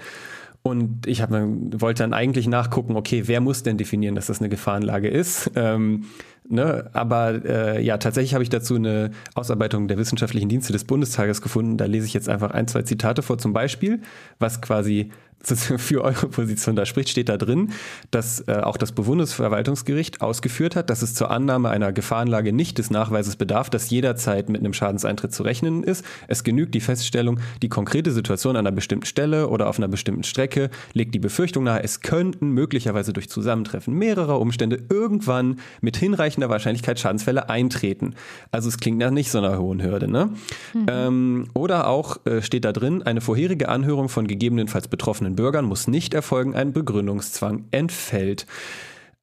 Und 0.68 1.06
ich 1.06 1.22
hab, 1.22 1.30
wollte 1.30 2.02
dann 2.02 2.12
eigentlich 2.12 2.46
nachgucken, 2.46 2.96
okay, 2.96 3.24
wer 3.26 3.40
muss 3.40 3.62
denn 3.62 3.76
definieren, 3.76 4.14
dass 4.14 4.26
das 4.26 4.40
eine 4.40 4.48
Gefahrenlage 4.48 5.08
ist? 5.08 5.50
Ähm, 5.56 6.04
ne? 6.48 6.90
Aber 6.92 7.44
äh, 7.44 7.82
ja, 7.82 7.98
tatsächlich 7.98 8.34
habe 8.34 8.42
ich 8.42 8.50
dazu 8.50 8.76
eine 8.76 9.10
Ausarbeitung 9.34 9.88
der 9.88 9.98
wissenschaftlichen 9.98 10.48
Dienste 10.48 10.72
des 10.72 10.84
Bundestages 10.84 11.42
gefunden. 11.42 11.76
Da 11.76 11.86
lese 11.86 12.06
ich 12.06 12.14
jetzt 12.14 12.28
einfach 12.28 12.50
ein, 12.50 12.68
zwei 12.68 12.82
Zitate 12.82 13.22
vor. 13.22 13.38
Zum 13.38 13.52
Beispiel, 13.52 14.00
was 14.38 14.60
quasi 14.60 15.10
für 15.44 16.02
eure 16.02 16.28
Position 16.28 16.76
da 16.76 16.84
spricht, 16.84 17.08
steht 17.10 17.28
da 17.28 17.36
drin, 17.36 17.72
dass 18.10 18.46
äh, 18.48 18.54
auch 18.54 18.76
das 18.76 18.92
Bundesverwaltungsgericht 18.92 20.20
ausgeführt 20.20 20.76
hat, 20.76 20.90
dass 20.90 21.02
es 21.02 21.14
zur 21.14 21.30
Annahme 21.30 21.70
einer 21.70 21.92
Gefahrenlage 21.92 22.52
nicht 22.52 22.78
des 22.78 22.90
Nachweises 22.90 23.36
bedarf, 23.36 23.70
dass 23.70 23.90
jederzeit 23.90 24.48
mit 24.48 24.60
einem 24.60 24.72
Schadenseintritt 24.72 25.32
zu 25.32 25.42
rechnen 25.42 25.82
ist. 25.84 26.04
Es 26.26 26.44
genügt 26.44 26.74
die 26.74 26.80
Feststellung, 26.80 27.40
die 27.62 27.68
konkrete 27.68 28.10
Situation 28.10 28.56
an 28.56 28.66
einer 28.66 28.74
bestimmten 28.74 29.06
Stelle 29.06 29.48
oder 29.48 29.68
auf 29.68 29.78
einer 29.78 29.88
bestimmten 29.88 30.24
Strecke 30.24 30.70
legt 30.92 31.14
die 31.14 31.18
Befürchtung 31.18 31.64
nahe, 31.64 31.82
es 31.82 32.00
könnten 32.00 32.50
möglicherweise 32.50 33.12
durch 33.12 33.28
Zusammentreffen 33.28 33.94
mehrerer 33.94 34.40
Umstände 34.40 34.82
irgendwann 34.90 35.60
mit 35.80 35.96
hinreichender 35.96 36.48
Wahrscheinlichkeit 36.48 36.98
Schadensfälle 36.98 37.48
eintreten. 37.48 38.14
Also 38.50 38.68
es 38.68 38.78
klingt 38.78 38.98
nach 38.98 39.10
nicht 39.10 39.30
so 39.30 39.38
einer 39.38 39.58
hohen 39.58 39.82
Hürde. 39.82 40.08
Ne? 40.08 40.30
Mhm. 40.74 40.86
Ähm, 40.88 41.48
oder 41.54 41.86
auch 41.86 42.24
äh, 42.26 42.42
steht 42.42 42.64
da 42.64 42.72
drin, 42.72 43.02
eine 43.02 43.20
vorherige 43.20 43.68
Anhörung 43.68 44.08
von 44.08 44.26
gegebenenfalls 44.26 44.88
betroffenen 44.88 45.27
betroffenen 45.28 45.36
Bürgern 45.36 45.64
muss 45.64 45.88
nicht 45.88 46.14
erfolgen, 46.14 46.54
ein 46.54 46.72
Begründungszwang 46.72 47.64
entfällt. 47.70 48.46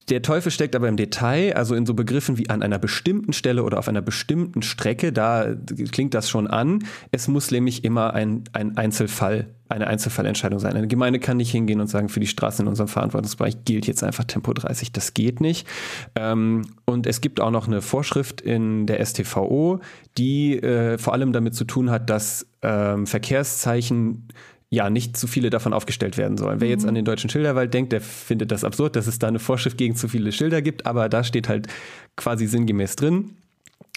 Der 0.10 0.22
Teufel 0.22 0.52
steckt 0.52 0.76
aber 0.76 0.88
im 0.88 0.98
Detail, 0.98 1.56
also 1.56 1.73
in 1.73 1.88
so 1.88 1.95
Begriffen 1.95 2.38
wie 2.38 2.48
an 2.52 2.61
einer 2.61 2.77
bestimmten 2.77 3.34
Stelle 3.34 3.64
oder 3.64 3.80
auf 3.80 3.88
einer 3.88 4.03
bestimmten 4.03 4.61
Strecke, 4.61 5.11
da 5.11 5.56
klingt 5.91 6.14
das 6.14 6.30
schon 6.30 6.45
an. 6.45 6.84
Es 7.11 7.27
muss 7.27 7.49
nämlich 7.49 7.84
immer 7.84 8.14
ein, 8.14 8.44
ein 8.53 8.77
Einzelfall, 8.77 9.48
eine 9.68 9.88
Einzelfallentscheidung 9.88 10.60
sein. 10.60 10.76
Eine 10.76 10.88
Gemeinde 10.88 11.19
kann 11.19 11.38
nicht 11.38 11.49
hingehen 11.49 11.82
und 11.82 11.88
sagen, 11.88 12.10
für 12.10 12.19
die 12.19 12.27
Straßen 12.27 12.64
in 12.65 12.69
unserem 12.69 12.88
Verantwortungsbereich 12.88 13.65
gilt 13.65 13.88
jetzt 13.88 14.03
einfach 14.03 14.26
Tempo 14.26 14.53
30. 14.53 14.91
Das 14.91 15.15
geht 15.15 15.41
nicht. 15.41 15.68
Ähm, 16.14 16.68
und 16.86 17.07
es 17.07 17.19
gibt 17.19 17.40
auch 17.41 17.49
noch 17.49 17.65
eine 17.65 17.82
Vorschrift 17.82 18.41
in 18.41 18.86
der 18.86 19.03
STVO, 19.03 19.80
die 20.19 20.61
äh, 20.61 20.99
vor 20.99 21.14
allem 21.14 21.34
damit 21.34 21.56
zu 21.56 21.65
tun 21.65 21.90
hat, 21.90 22.11
dass 22.11 22.45
ähm, 22.61 23.07
Verkehrszeichen 23.07 24.27
ja 24.70 24.90
nicht 24.90 25.16
zu 25.16 25.28
viele 25.28 25.50
davon 25.50 25.74
aufgestellt 25.74 26.18
werden 26.18 26.38
sollen. 26.38 26.60
Wer 26.60 26.70
jetzt 26.70 26.84
mhm. 26.84 26.90
an 26.90 26.96
den 26.96 27.06
deutschen 27.06 27.30
Schilderwald 27.30 27.74
denkt, 27.74 27.92
der 27.92 28.02
findet 28.02 28.52
das 28.52 28.64
absurd, 28.64 28.96
dass 28.96 29.08
es 29.08 29.20
da 29.20 29.28
eine 29.28 29.40
Vorschrift 29.40 29.78
gegen 29.78 29.96
zu 29.96 30.08
viele 30.08 30.32
Schilder 30.32 30.62
gibt, 30.62 30.86
aber 30.86 31.10
da 31.10 31.24
steht 31.24 31.50
halt 31.50 31.68
quasi 32.16 32.48
sinngemäß 32.48 32.96
drin, 32.96 33.38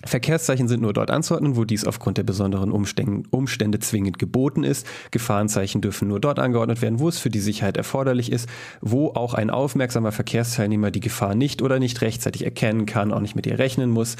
Verkehrszeichen 0.05 0.69
sind 0.69 0.81
nur 0.81 0.93
dort 0.93 1.11
anzuordnen, 1.11 1.57
wo 1.57 1.65
dies 1.65 1.85
aufgrund 1.85 2.19
der 2.19 2.23
besonderen 2.23 2.70
Umstände, 2.70 3.79
zwingend 3.81 4.19
geboten 4.19 4.62
ist. 4.62 4.87
Gefahrenzeichen 5.11 5.81
dürfen 5.81 6.07
nur 6.07 6.20
dort 6.20 6.39
angeordnet 6.39 6.83
werden, 6.83 7.01
wo 7.01 7.09
es 7.09 7.19
für 7.19 7.31
die 7.31 7.41
Sicherheit 7.41 7.77
erforderlich 7.77 8.31
ist, 8.31 8.49
wo 8.81 9.09
auch 9.09 9.35
ein 9.35 9.51
aufmerksamer 9.51 10.12
Verkehrsteilnehmer 10.12 10.93
die 10.93 11.01
Gefahr 11.01 11.35
nicht 11.35 11.62
oder 11.62 11.81
nicht 11.81 12.01
rechtzeitig 12.01 12.45
erkennen 12.45 12.87
kann, 12.87 13.12
auch 13.12 13.20
nicht 13.20 13.35
mit 13.35 13.47
ihr 13.47 13.59
rechnen 13.59 13.91
muss. 13.91 14.16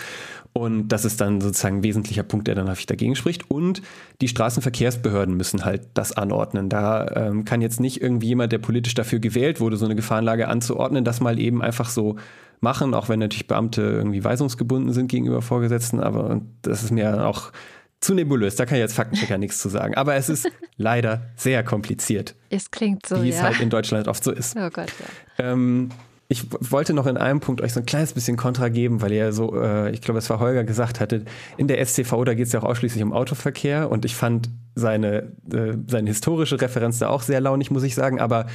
Und 0.53 0.89
das 0.89 1.05
ist 1.05 1.21
dann 1.21 1.41
sozusagen 1.41 1.79
ein 1.79 1.83
wesentlicher 1.85 2.25
Punkt, 2.25 2.49
der 2.49 2.57
dann 2.57 2.69
häufig 2.69 2.87
dagegen 2.87 3.15
spricht. 3.15 3.49
Und 3.49 3.81
die 4.21 4.29
Straßenverkehrsbehörden 4.29 5.37
müssen 5.37 5.65
halt 5.65 5.83
das 5.95 6.11
anordnen. 6.11 6.69
Da 6.69 7.07
ähm, 7.15 7.45
kann 7.45 7.61
jetzt 7.61 7.79
nicht 7.79 8.03
irgendwie 8.03 8.29
jemand, 8.29 8.51
der 8.51 8.59
politisch 8.59 8.95
dafür 8.95 9.21
gewählt 9.21 9.61
wurde, 9.61 9.77
so 9.77 9.85
eine 9.85 9.95
Gefahrenlage 9.95 10.49
anzuordnen, 10.49 11.05
das 11.05 11.21
mal 11.21 11.39
eben 11.39 11.63
einfach 11.63 11.89
so 11.89 12.17
machen, 12.61 12.95
auch 12.95 13.09
wenn 13.09 13.21
natürlich 13.21 13.47
Beamte 13.47 13.83
irgendwie 13.83 14.23
weisungsgebunden 14.25 14.93
sind 14.93 15.09
gegenüber 15.09 15.43
Vorgesetzten, 15.43 16.01
aber 16.01 16.41
das 16.63 16.83
ist 16.83 16.91
mir 16.91 17.27
auch 17.27 17.53
zu 18.01 18.15
nebulös, 18.15 18.57
da 18.57 18.65
kann 18.65 18.77
ich 18.77 18.81
jetzt 18.81 18.95
Faktenchecker 18.95 19.39
nichts 19.39 19.59
zu 19.59 19.69
sagen. 19.69 19.95
Aber 19.95 20.15
es 20.15 20.29
ist 20.29 20.51
leider 20.77 21.23
sehr 21.37 21.65
kompliziert. 21.65 22.35
Es 22.51 22.71
klingt 22.71 23.07
so, 23.07 23.23
Wie 23.23 23.31
ja. 23.31 23.37
es 23.37 23.43
halt 23.43 23.61
in 23.61 23.71
Deutschland 23.71 24.09
oft 24.09 24.23
so 24.23 24.31
ist. 24.31 24.57
Oh 24.57 24.71
Gott, 24.71 24.93
ja. 25.39 25.53
Ähm, 25.53 25.91
ich 26.31 26.45
wollte 26.71 26.93
noch 26.93 27.07
in 27.07 27.17
einem 27.17 27.41
Punkt 27.41 27.63
euch 27.63 27.73
so 27.73 27.81
ein 27.81 27.87
kleines 27.87 28.13
bisschen 28.13 28.37
Kontra 28.37 28.69
geben, 28.69 29.01
weil 29.01 29.13
ihr 29.13 29.33
so, 29.33 29.59
äh, 29.59 29.91
ich 29.93 30.03
glaube, 30.03 30.19
es 30.19 30.29
war 30.29 30.39
Holger 30.41 30.63
gesagt 30.63 31.01
hatte, 31.01 31.25
in 31.57 31.69
der 31.69 31.85
SCV, 31.85 32.25
da 32.25 32.35
geht 32.35 32.47
es 32.47 32.53
ja 32.53 32.61
auch 32.61 32.65
ausschließlich 32.65 33.03
um 33.03 33.15
Autoverkehr 33.15 33.91
und 33.91 34.05
ich 34.05 34.15
fand 34.15 34.51
seine, 34.75 35.33
äh, 35.51 35.73
seine 35.87 36.11
historische 36.11 36.61
Referenz 36.61 36.99
da 36.99 37.09
auch 37.09 37.23
sehr 37.23 37.41
launig, 37.41 37.71
muss 37.71 37.83
ich 37.83 37.95
sagen, 37.95 38.21
aber 38.21 38.47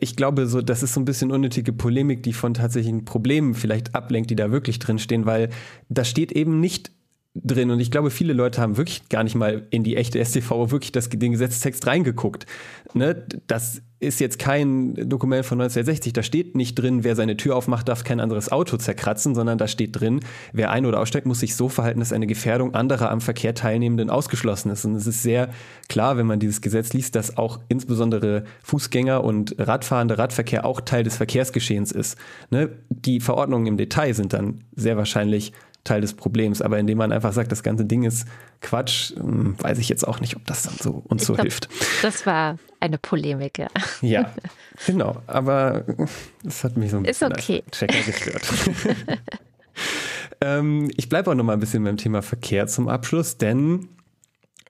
ich 0.00 0.16
glaube, 0.16 0.46
so, 0.46 0.60
das 0.60 0.82
ist 0.82 0.94
so 0.94 1.00
ein 1.00 1.04
bisschen 1.04 1.30
unnötige 1.30 1.72
Polemik, 1.72 2.22
die 2.22 2.32
von 2.32 2.54
tatsächlichen 2.54 3.04
Problemen 3.04 3.54
vielleicht 3.54 3.94
ablenkt, 3.94 4.30
die 4.30 4.36
da 4.36 4.50
wirklich 4.50 4.78
drinstehen, 4.78 5.26
weil 5.26 5.48
da 5.88 6.04
steht 6.04 6.32
eben 6.32 6.60
nicht 6.60 6.90
drin 7.34 7.70
und 7.70 7.78
ich 7.78 7.90
glaube, 7.90 8.10
viele 8.10 8.32
Leute 8.32 8.60
haben 8.60 8.76
wirklich 8.76 9.08
gar 9.08 9.22
nicht 9.22 9.36
mal 9.36 9.66
in 9.70 9.84
die 9.84 9.96
echte 9.96 10.22
STV 10.24 10.70
wirklich 10.72 10.90
das, 10.90 11.08
den 11.08 11.32
Gesetzestext 11.32 11.86
reingeguckt. 11.86 12.44
Ne? 12.92 13.24
Das 13.46 13.82
ist 14.00 14.18
jetzt 14.18 14.38
kein 14.38 14.94
Dokument 15.08 15.44
von 15.44 15.60
1960, 15.60 16.12
da 16.12 16.22
steht 16.22 16.56
nicht 16.56 16.74
drin, 16.74 17.04
wer 17.04 17.14
seine 17.14 17.36
Tür 17.36 17.54
aufmacht, 17.54 17.86
darf 17.86 18.02
kein 18.02 18.18
anderes 18.18 18.50
Auto 18.50 18.78
zerkratzen, 18.78 19.34
sondern 19.34 19.58
da 19.58 19.68
steht 19.68 20.00
drin, 20.00 20.20
wer 20.52 20.70
ein- 20.70 20.86
oder 20.86 20.98
aussteigt, 20.98 21.26
muss 21.26 21.40
sich 21.40 21.54
so 21.54 21.68
verhalten, 21.68 22.00
dass 22.00 22.12
eine 22.12 22.26
Gefährdung 22.26 22.74
anderer 22.74 23.10
am 23.10 23.20
Verkehr 23.20 23.54
Teilnehmenden 23.54 24.10
ausgeschlossen 24.10 24.70
ist. 24.70 24.84
Und 24.86 24.94
es 24.94 25.06
ist 25.06 25.22
sehr 25.22 25.50
klar, 25.88 26.16
wenn 26.16 26.26
man 26.26 26.40
dieses 26.40 26.62
Gesetz 26.62 26.94
liest, 26.94 27.14
dass 27.14 27.36
auch 27.36 27.60
insbesondere 27.68 28.44
Fußgänger 28.62 29.22
und 29.22 29.54
Radfahrende 29.58 30.18
Radverkehr 30.18 30.64
auch 30.64 30.80
Teil 30.80 31.04
des 31.04 31.18
Verkehrsgeschehens 31.18 31.92
ist. 31.92 32.16
Ne? 32.50 32.70
Die 32.88 33.20
Verordnungen 33.20 33.66
im 33.66 33.76
Detail 33.76 34.14
sind 34.14 34.32
dann 34.32 34.64
sehr 34.74 34.96
wahrscheinlich 34.96 35.52
Teil 35.84 36.00
des 36.00 36.14
Problems. 36.14 36.62
Aber 36.62 36.78
indem 36.78 36.98
man 36.98 37.12
einfach 37.12 37.32
sagt, 37.32 37.52
das 37.52 37.62
ganze 37.62 37.84
Ding 37.84 38.04
ist 38.04 38.26
Quatsch, 38.60 39.14
hm, 39.16 39.56
weiß 39.58 39.78
ich 39.78 39.88
jetzt 39.88 40.06
auch 40.06 40.20
nicht, 40.20 40.36
ob 40.36 40.46
das 40.46 40.62
dann 40.62 40.74
so 40.80 41.02
uns 41.08 41.22
ich 41.22 41.26
so 41.26 41.34
glaub, 41.34 41.44
hilft. 41.44 41.68
Das 42.02 42.26
war 42.26 42.58
eine 42.80 42.98
Polemik, 42.98 43.58
ja. 43.58 43.68
Ja, 44.02 44.32
genau. 44.86 45.22
Aber 45.26 45.84
das 46.42 46.64
hat 46.64 46.76
mich 46.76 46.90
so 46.90 46.98
ein 46.98 47.02
bisschen 47.04 47.30
ist 47.30 47.38
okay. 47.38 47.62
als 47.66 47.78
Checker 47.78 48.02
gestört. 48.02 48.48
ähm, 50.40 50.90
ich 50.96 51.08
bleibe 51.08 51.30
auch 51.30 51.34
noch 51.34 51.44
mal 51.44 51.54
ein 51.54 51.60
bisschen 51.60 51.84
beim 51.84 51.96
Thema 51.96 52.22
Verkehr 52.22 52.66
zum 52.66 52.88
Abschluss, 52.88 53.38
denn 53.38 53.88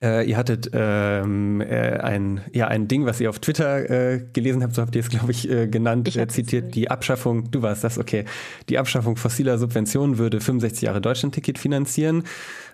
äh, 0.03 0.27
ihr 0.27 0.37
hattet 0.37 0.71
ähm, 0.73 1.61
äh, 1.61 1.99
ein, 1.99 2.41
ja, 2.53 2.67
ein 2.67 2.87
Ding, 2.87 3.05
was 3.05 3.21
ihr 3.21 3.29
auf 3.29 3.39
Twitter 3.39 3.89
äh, 3.89 4.23
gelesen 4.33 4.63
habt, 4.63 4.73
so 4.73 4.81
habt 4.81 4.95
ihr 4.95 5.01
es, 5.01 5.09
glaube 5.09 5.31
ich, 5.31 5.49
äh, 5.49 5.67
genannt, 5.67 6.07
ich 6.07 6.17
äh, 6.17 6.27
zitiert, 6.27 6.73
die 6.73 6.89
Abschaffung, 6.89 7.51
du 7.51 7.61
warst 7.61 7.83
das, 7.83 7.99
okay, 7.99 8.25
die 8.69 8.79
Abschaffung 8.79 9.15
fossiler 9.15 9.57
Subventionen 9.59 10.17
würde 10.17 10.41
65 10.41 10.81
Jahre 10.83 11.01
Deutschlandticket 11.01 11.59
finanzieren. 11.59 12.23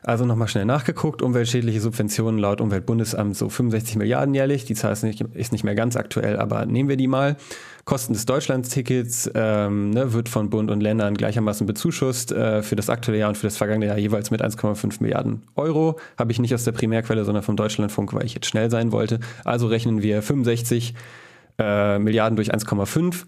Also 0.03 0.26
nochmal 0.26 0.48
schnell 0.48 0.65
nachgeguckt, 0.65 1.22
umweltschädliche 1.22 1.82
Subventionen 1.82 2.40
laut 2.40 2.61
Umweltbundesamt 2.61 3.36
so 3.36 3.49
65 3.49 3.98
Milliarden 3.98 4.34
jährlich. 4.34 4.65
Die 4.65 4.76
Zahl 4.76 4.94
ist 4.94 5.03
nicht, 5.03 5.22
ist 5.34 5.52
nicht 5.52 5.64
mehr 5.64 5.76
ganz 5.76 5.95
aktuell, 5.95 6.38
aber 6.38 6.65
nehmen 6.65 6.90
wir 6.90 6.98
die 6.98 7.07
mal. 7.07 7.36
Kosten 7.86 8.11
des 8.11 8.26
Deutschlandtickets 8.26 9.32
ähm, 9.34 9.91
ne, 9.91 10.11
wird 10.11 10.28
von 10.28 10.49
Bund 10.49 10.69
und 10.72 10.82
Ländern 10.82 11.15
gleichermaßen 11.15 11.65
bezuschusst 11.65 12.34
äh, 12.34 12.61
für 12.61 12.76
das 12.76 12.90
aktuelle 12.90 13.19
Jahr 13.19 13.30
und 13.30 13.38
für 13.38 13.48
das 13.48 13.56
vergangene 13.56 13.86
Jahr 13.88 13.98
jeweils 13.98 14.30
mit 14.30 14.44
1,5 14.44 15.02
Milliarden 15.02 15.44
Euro. 15.56 15.98
Habe 16.18 16.34
ich 16.34 16.40
nicht 16.40 16.53
aus 16.53 16.65
der 16.65 16.74
Primärquelle, 16.74 17.24
sondern 17.24 17.44
vom 17.44 17.56
Deutschlandfunk, 17.56 18.14
weil 18.14 18.26
ich 18.26 18.34
jetzt 18.34 18.48
schnell 18.48 18.69
sein 18.69 18.91
wollte. 18.91 19.22
Also 19.45 19.68
rechnen 19.68 20.02
wir 20.02 20.22
65 20.22 20.95
äh, 21.60 21.98
Milliarden 21.98 22.36
durch 22.36 22.53
1,5. 22.53 23.24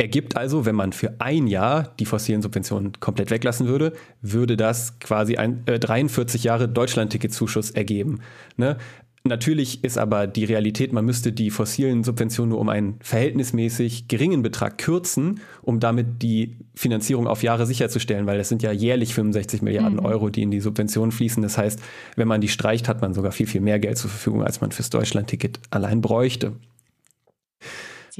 Ergibt 0.00 0.34
also, 0.34 0.64
wenn 0.64 0.76
man 0.76 0.94
für 0.94 1.20
ein 1.20 1.46
Jahr 1.46 1.94
die 1.98 2.06
fossilen 2.06 2.40
Subventionen 2.40 2.92
komplett 3.00 3.30
weglassen 3.30 3.68
würde, 3.68 3.92
würde 4.22 4.56
das 4.56 4.98
quasi 4.98 5.36
ein, 5.36 5.62
äh, 5.66 5.78
43 5.78 6.42
Jahre 6.42 6.70
Deutschlandticketzuschuss 6.70 7.72
ergeben. 7.72 8.20
Ne? 8.56 8.78
Natürlich 9.24 9.84
ist 9.84 9.98
aber 9.98 10.26
die 10.26 10.44
Realität, 10.46 10.94
man 10.94 11.04
müsste 11.04 11.32
die 11.32 11.50
fossilen 11.50 12.02
Subventionen 12.02 12.48
nur 12.48 12.60
um 12.60 12.70
einen 12.70 12.94
verhältnismäßig 13.02 14.08
geringen 14.08 14.40
Betrag 14.40 14.78
kürzen, 14.78 15.40
um 15.60 15.80
damit 15.80 16.22
die 16.22 16.56
Finanzierung 16.74 17.26
auf 17.26 17.42
Jahre 17.42 17.66
sicherzustellen, 17.66 18.24
weil 18.24 18.38
das 18.38 18.48
sind 18.48 18.62
ja 18.62 18.72
jährlich 18.72 19.12
65 19.12 19.60
Milliarden 19.60 19.98
mhm. 19.98 20.06
Euro, 20.06 20.30
die 20.30 20.40
in 20.40 20.50
die 20.50 20.60
Subventionen 20.60 21.12
fließen. 21.12 21.42
Das 21.42 21.58
heißt, 21.58 21.78
wenn 22.16 22.26
man 22.26 22.40
die 22.40 22.48
streicht, 22.48 22.88
hat 22.88 23.02
man 23.02 23.12
sogar 23.12 23.32
viel, 23.32 23.46
viel 23.46 23.60
mehr 23.60 23.78
Geld 23.78 23.98
zur 23.98 24.08
Verfügung, 24.08 24.42
als 24.42 24.62
man 24.62 24.72
fürs 24.72 24.88
Deutschlandticket 24.88 25.60
allein 25.68 26.00
bräuchte. 26.00 26.54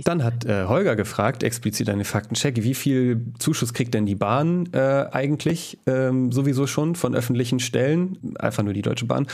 Dann 0.05 0.25
hat 0.25 0.45
äh, 0.45 0.67
Holger 0.67 0.97
gefragt, 0.97 1.43
explizit 1.43 1.89
eine 1.89 2.05
Faktencheck, 2.05 2.63
wie 2.63 2.75
viel 2.75 3.33
Zuschuss 3.39 3.75
kriegt 3.75 3.95
denn 3.95 4.07
die 4.07 4.15
Bahn 4.15 4.69
äh, 4.73 5.07
eigentlich 5.11 5.79
ähm, 5.87 6.33
sowieso 6.33 6.67
schon 6.67 6.95
von 6.95 7.15
öffentlichen 7.15 7.61
Stellen? 7.61 8.35
Einfach 8.39 8.63
nur 8.63 8.73
die 8.73 8.83
Deutsche 8.83 9.07
Bahn. 9.07 9.27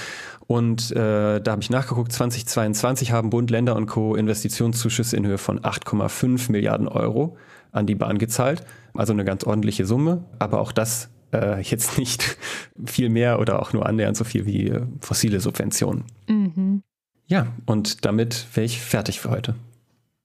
Und 0.47 0.93
äh, 0.93 1.41
da 1.41 1.53
habe 1.53 1.63
ich 1.63 1.71
nachgeguckt, 1.71 2.13
2022 2.13 3.13
haben 3.13 3.31
Bund, 3.31 3.51
Länder 3.51 3.77
und 3.77 3.87
Co. 3.87 4.15
Investitionszuschüsse 4.15 5.17
in 5.17 5.27
Höhe 5.27 5.39
von 5.39 5.61
8,5 5.61 6.51
Milliarden 6.53 6.89
Euro 6.89 7.37
an 7.73 7.87
die 7.87 7.95
Bahn 7.95 8.19
gezahlt. 8.19 8.65
Also 8.95 9.13
eine 9.13 9.25
ganz 9.25 9.45
ordentliche 9.45 9.87
Summe. 9.87 10.25
Aber 10.39 10.61
auch 10.61 10.73
das 10.73 11.11
äh, 11.33 11.61
jetzt 11.61 11.99
nicht 11.99 12.39
viel 12.87 13.09
mehr 13.09 13.41
oder 13.41 13.61
auch 13.61 13.73
nur 13.73 13.87
annähernd 13.87 14.17
so 14.17 14.25
viel 14.25 14.47
wie 14.47 14.69
äh, 14.69 14.83
fossile 15.01 15.41
Subventionen. 15.41 16.05
Mhm. 16.29 16.83
Ja, 17.27 17.49
und 17.67 18.05
damit 18.05 18.47
wäre 18.55 18.65
ich 18.65 18.81
fertig 18.81 19.21
für 19.21 19.31
heute. 19.31 19.57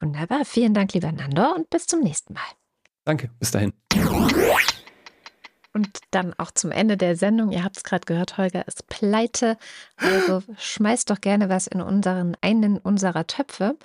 Wunderbar. 0.01 0.45
Vielen 0.45 0.73
Dank, 0.73 0.93
lieber 0.93 1.11
Nando, 1.11 1.53
und 1.53 1.69
bis 1.69 1.85
zum 1.85 2.01
nächsten 2.01 2.33
Mal. 2.33 2.41
Danke. 3.05 3.29
Bis 3.39 3.51
dahin. 3.51 3.71
Und 5.73 5.99
dann 6.09 6.33
auch 6.37 6.51
zum 6.51 6.71
Ende 6.71 6.97
der 6.97 7.15
Sendung. 7.15 7.51
Ihr 7.51 7.63
habt 7.63 7.77
es 7.77 7.83
gerade 7.83 8.05
gehört, 8.05 8.37
Holger 8.37 8.67
ist 8.67 8.87
pleite. 8.87 9.57
Also 9.95 10.43
schmeißt 10.57 11.09
doch 11.09 11.21
gerne 11.21 11.47
was 11.49 11.67
in 11.67 11.81
unseren 11.81 12.35
einen 12.41 12.77
unserer 12.77 13.25
Töpfe. 13.27 13.77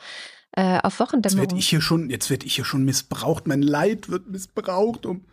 Äh, 0.53 0.81
auf 0.83 1.01
Wochendämmerung. 1.01 1.43
Jetzt 1.43 1.51
werde 1.51 1.61
ich 1.61 1.69
hier 1.69 1.81
schon, 1.83 2.09
jetzt 2.09 2.31
werde 2.31 2.47
ich 2.47 2.55
hier 2.55 2.65
schon 2.65 2.85
missbraucht. 2.85 3.47
Mein 3.47 3.63
Leid 3.63 4.09
wird 4.09 4.29
missbraucht, 4.29 5.05
um 5.05 5.27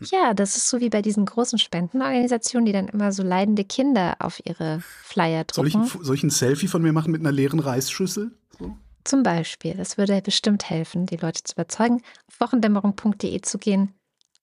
ja, 0.00 0.34
das 0.34 0.56
ist 0.56 0.68
so 0.68 0.80
wie 0.80 0.90
bei 0.90 1.00
diesen 1.00 1.24
großen 1.24 1.58
Spendenorganisationen, 1.58 2.66
die 2.66 2.72
dann 2.72 2.88
immer 2.88 3.12
so 3.12 3.22
leidende 3.22 3.64
Kinder 3.64 4.16
auf 4.18 4.42
ihre 4.44 4.80
Flyer 4.82 5.44
drucken. 5.44 5.70
Soll 5.70 5.84
ich 5.86 5.94
ein, 5.94 6.04
soll 6.04 6.14
ich 6.16 6.22
ein 6.22 6.30
Selfie 6.30 6.68
von 6.68 6.82
mir 6.82 6.92
machen 6.92 7.12
mit 7.12 7.22
einer 7.22 7.32
leeren 7.32 7.60
Reisschüssel? 7.60 8.32
So? 8.58 8.76
Zum 9.06 9.22
Beispiel. 9.22 9.74
Das 9.74 9.98
würde 9.98 10.20
bestimmt 10.20 10.68
helfen, 10.68 11.06
die 11.06 11.16
Leute 11.16 11.44
zu 11.44 11.52
überzeugen, 11.52 12.02
auf 12.26 12.40
wochendämmerung.de 12.40 13.40
zu 13.40 13.56
gehen 13.56 13.94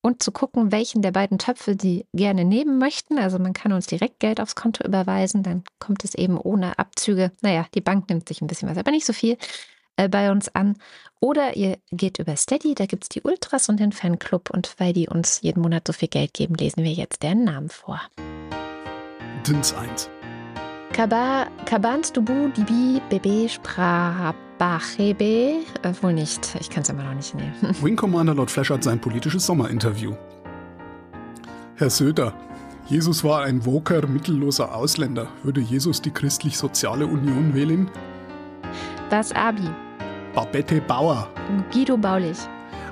und 0.02 0.24
zu 0.24 0.32
gucken, 0.32 0.72
welchen 0.72 1.02
der 1.02 1.12
beiden 1.12 1.38
Töpfe 1.38 1.76
sie 1.80 2.06
gerne 2.14 2.46
nehmen 2.46 2.78
möchten. 2.78 3.20
Also 3.20 3.40
man 3.40 3.52
kann 3.52 3.74
uns 3.74 3.88
direkt 3.88 4.22
Geld 4.22 4.40
aufs 4.40 4.56
Konto 4.56 4.86
überweisen, 4.86 5.44
dann 5.44 5.66
kommt 5.80 6.06
es 6.06 6.16
eben 6.16 6.38
ohne 6.38 6.80
Abzüge. 6.80 7.34
Naja, 7.42 7.66
die 7.74 7.82
Bank 7.82 8.08
nimmt 8.08 8.30
sich 8.30 8.42
ein 8.42 8.48
bisschen 8.48 8.70
was, 8.70 8.78
aber 8.78 8.92
nicht 8.92 9.06
so 9.06 9.12
viel 9.12 9.38
äh, 9.98 10.08
bei 10.08 10.32
uns 10.32 10.48
an. 10.56 10.78
Oder 11.20 11.58
ihr 11.58 11.78
geht 11.92 12.20
über 12.20 12.38
Steady, 12.38 12.74
da 12.74 12.86
gibt 12.86 13.04
es 13.04 13.10
die 13.10 13.22
Ultras 13.22 13.68
und 13.68 13.82
den 13.82 13.92
Fanclub. 13.92 14.50
Und 14.50 14.76
weil 14.78 14.94
die 14.94 15.10
uns 15.10 15.42
jeden 15.42 15.62
Monat 15.62 15.86
so 15.86 15.92
viel 15.92 16.08
Geld 16.08 16.34
geben, 16.34 16.56
lesen 16.56 16.86
wir 16.86 16.94
jetzt 16.94 17.22
deren 17.22 17.44
Namen 17.44 17.70
vor. 17.70 18.00
Dins 19.46 19.74
1. 19.74 20.10
Kabans 20.94 22.14
Dubu 22.14 22.48
Dibi 22.50 23.02
Bebe 23.10 23.50
Sprabachebe. 24.54 25.64
Äh, 25.82 25.94
wohl 26.02 26.14
nicht, 26.14 26.56
ich 26.60 26.70
kann 26.70 26.84
es 26.84 26.90
immer 26.90 27.04
noch 27.04 27.14
nicht 27.14 27.34
nehmen. 27.36 27.54
Wing 27.82 27.96
Commander 27.96 28.34
Lord 28.34 28.52
Flash 28.52 28.70
hat 28.70 28.84
sein 28.84 29.00
politisches 29.00 29.46
Sommerinterview. 29.46 30.14
Herr 31.76 31.90
Söder, 31.90 32.34
Jesus 32.88 33.24
war 33.24 33.44
ein 33.44 33.66
woker, 33.66 34.06
mittelloser 34.08 34.76
Ausländer. 34.76 35.28
Würde 35.44 35.62
Jesus 35.62 36.02
die 36.02 36.12
christlich-soziale 36.12 37.06
Union 37.06 37.54
wählen? 37.54 37.90
Das 39.10 39.32
Abi. 39.34 39.70
Babette 40.34 40.82
Bauer. 40.82 41.28
Guido 41.72 41.98
Baulich. 41.98 42.38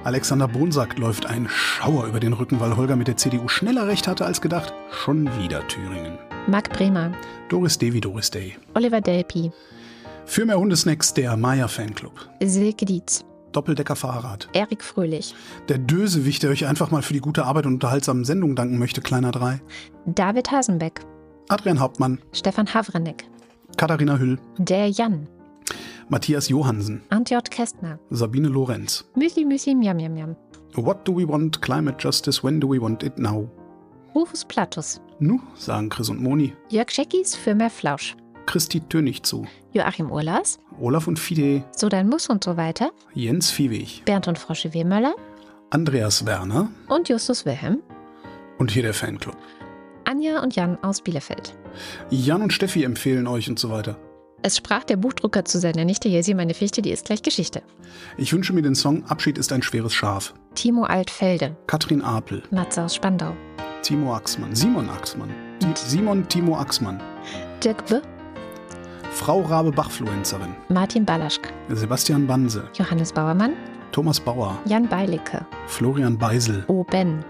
Alexander 0.03 0.47
Bonsack 0.47 0.97
läuft 0.97 1.27
ein 1.27 1.47
Schauer 1.47 2.07
über 2.07 2.19
den 2.19 2.33
Rücken, 2.33 2.59
weil 2.59 2.75
Holger 2.75 2.95
mit 2.95 3.07
der 3.07 3.17
CDU 3.17 3.47
schneller 3.47 3.87
recht 3.87 4.07
hatte 4.07 4.25
als 4.25 4.41
gedacht. 4.41 4.73
Schon 4.91 5.29
wieder 5.37 5.67
Thüringen. 5.67 6.17
Marc 6.47 6.71
Bremer. 6.71 7.11
Doris 7.49 7.77
Davy, 7.77 8.01
Doris 8.01 8.31
Day. 8.31 8.57
Oliver 8.73 9.01
Delpi. 9.01 9.51
Für 10.31 10.45
mehr 10.45 10.57
Hundesnacks 10.57 11.13
der 11.13 11.35
Maya 11.35 11.67
Fanclub. 11.67 12.29
Silke 12.41 12.85
Dietz. 12.85 13.25
Doppeldecker 13.51 13.97
Fahrrad. 13.97 14.47
Erik 14.53 14.81
Fröhlich. 14.81 15.35
Der 15.67 15.77
Dösewicht, 15.77 16.41
der 16.41 16.51
euch 16.51 16.65
einfach 16.65 16.89
mal 16.89 17.01
für 17.01 17.11
die 17.11 17.19
gute 17.19 17.43
Arbeit 17.43 17.65
und 17.65 17.73
unterhaltsamen 17.73 18.23
Sendung 18.23 18.55
danken 18.55 18.79
möchte, 18.79 19.01
kleiner 19.01 19.31
drei. 19.31 19.59
David 20.05 20.49
Hasenbeck. 20.49 21.01
Adrian 21.49 21.81
Hauptmann. 21.81 22.19
Stefan 22.31 22.73
Havrenek. 22.73 23.25
Katharina 23.75 24.17
Hüll. 24.19 24.39
Der 24.57 24.87
Jan. 24.87 25.27
Matthias 26.07 26.47
Johansen. 26.47 27.01
Antjot 27.09 27.51
Kästner. 27.51 27.99
Sabine 28.09 28.47
Lorenz. 28.47 29.03
Müsli 29.15 29.43
Müsli 29.43 29.75
Miam 29.75 29.97
Miam 29.97 30.13
Miam. 30.13 30.37
What 30.75 31.05
do 31.05 31.13
we 31.13 31.27
want? 31.27 31.61
Climate 31.61 31.97
justice. 31.99 32.41
When 32.41 32.61
do 32.61 32.71
we 32.71 32.79
want 32.81 33.03
it 33.03 33.19
now? 33.19 33.49
Rufus 34.15 34.45
Platus. 34.45 35.01
Nu, 35.19 35.41
sagen 35.55 35.89
Chris 35.89 36.07
und 36.07 36.21
Moni. 36.21 36.53
Jörg 36.69 36.89
Scheckis 36.89 37.35
für 37.35 37.53
mehr 37.53 37.69
Flausch. 37.69 38.15
Christi 38.45 38.81
Tönig 38.81 39.23
zu. 39.23 39.47
Joachim 39.73 40.11
Urlas. 40.11 40.59
Olaf 40.79 41.07
und 41.07 41.19
Fide. 41.19 41.63
So 41.71 41.89
dein 41.89 42.09
Muss 42.09 42.29
und 42.29 42.43
so 42.43 42.57
weiter. 42.57 42.91
Jens 43.13 43.51
Viehweg. 43.51 44.03
Bernd 44.05 44.27
und 44.27 44.37
Frosche 44.37 44.73
Wehmöller. 44.73 45.13
Andreas 45.69 46.25
Werner. 46.25 46.69
Und 46.87 47.09
Justus 47.09 47.45
Wilhelm. 47.45 47.79
Und 48.57 48.71
hier 48.71 48.83
der 48.83 48.93
Fanclub. 48.93 49.37
Anja 50.03 50.41
und 50.41 50.55
Jan 50.55 50.77
aus 50.83 51.01
Bielefeld. 51.01 51.55
Jan 52.09 52.41
und 52.41 52.51
Steffi 52.51 52.83
empfehlen 52.83 53.27
euch 53.27 53.49
und 53.49 53.57
so 53.57 53.69
weiter. 53.69 53.97
Es 54.43 54.57
sprach 54.57 54.83
der 54.83 54.97
Buchdrucker 54.97 55.45
zu 55.45 55.59
seiner 55.59 55.85
Nichte, 55.85 56.09
hier 56.09 56.23
sie 56.23 56.33
meine 56.33 56.55
Fichte, 56.55 56.81
die 56.81 56.91
ist 56.91 57.05
gleich 57.05 57.21
Geschichte. 57.21 57.61
Ich 58.17 58.33
wünsche 58.33 58.53
mir 58.53 58.63
den 58.63 58.75
Song 58.75 59.05
Abschied 59.05 59.37
ist 59.37 59.53
ein 59.53 59.61
schweres 59.61 59.93
Schaf. 59.93 60.33
Timo 60.55 60.83
Altfelde. 60.83 61.55
Katrin 61.67 62.01
Apel. 62.01 62.41
Matze 62.49 62.83
aus 62.83 62.95
Spandau. 62.95 63.33
Timo 63.83 64.15
Axmann. 64.15 64.55
Simon 64.55 64.89
Axmann. 64.89 65.29
Simon 65.75 66.27
Timo 66.27 66.57
Axmann. 66.57 67.01
Dirk 67.63 67.85
B. 67.85 67.99
Frau 69.11 69.41
Rabe 69.41 69.71
Bachfluencerin. 69.71 70.55
Martin 70.69 71.05
Balaschk. 71.05 71.53
Sebastian 71.69 72.25
Banse. 72.25 72.63
Johannes 72.73 73.11
Bauermann. 73.11 73.53
Thomas 73.91 74.19
Bauer. 74.19 74.57
Jan 74.65 74.87
Beilicke. 74.87 75.45
Florian 75.67 76.17
Beisel. 76.17 76.63
O. 76.67 76.83
Ben. 76.83 77.23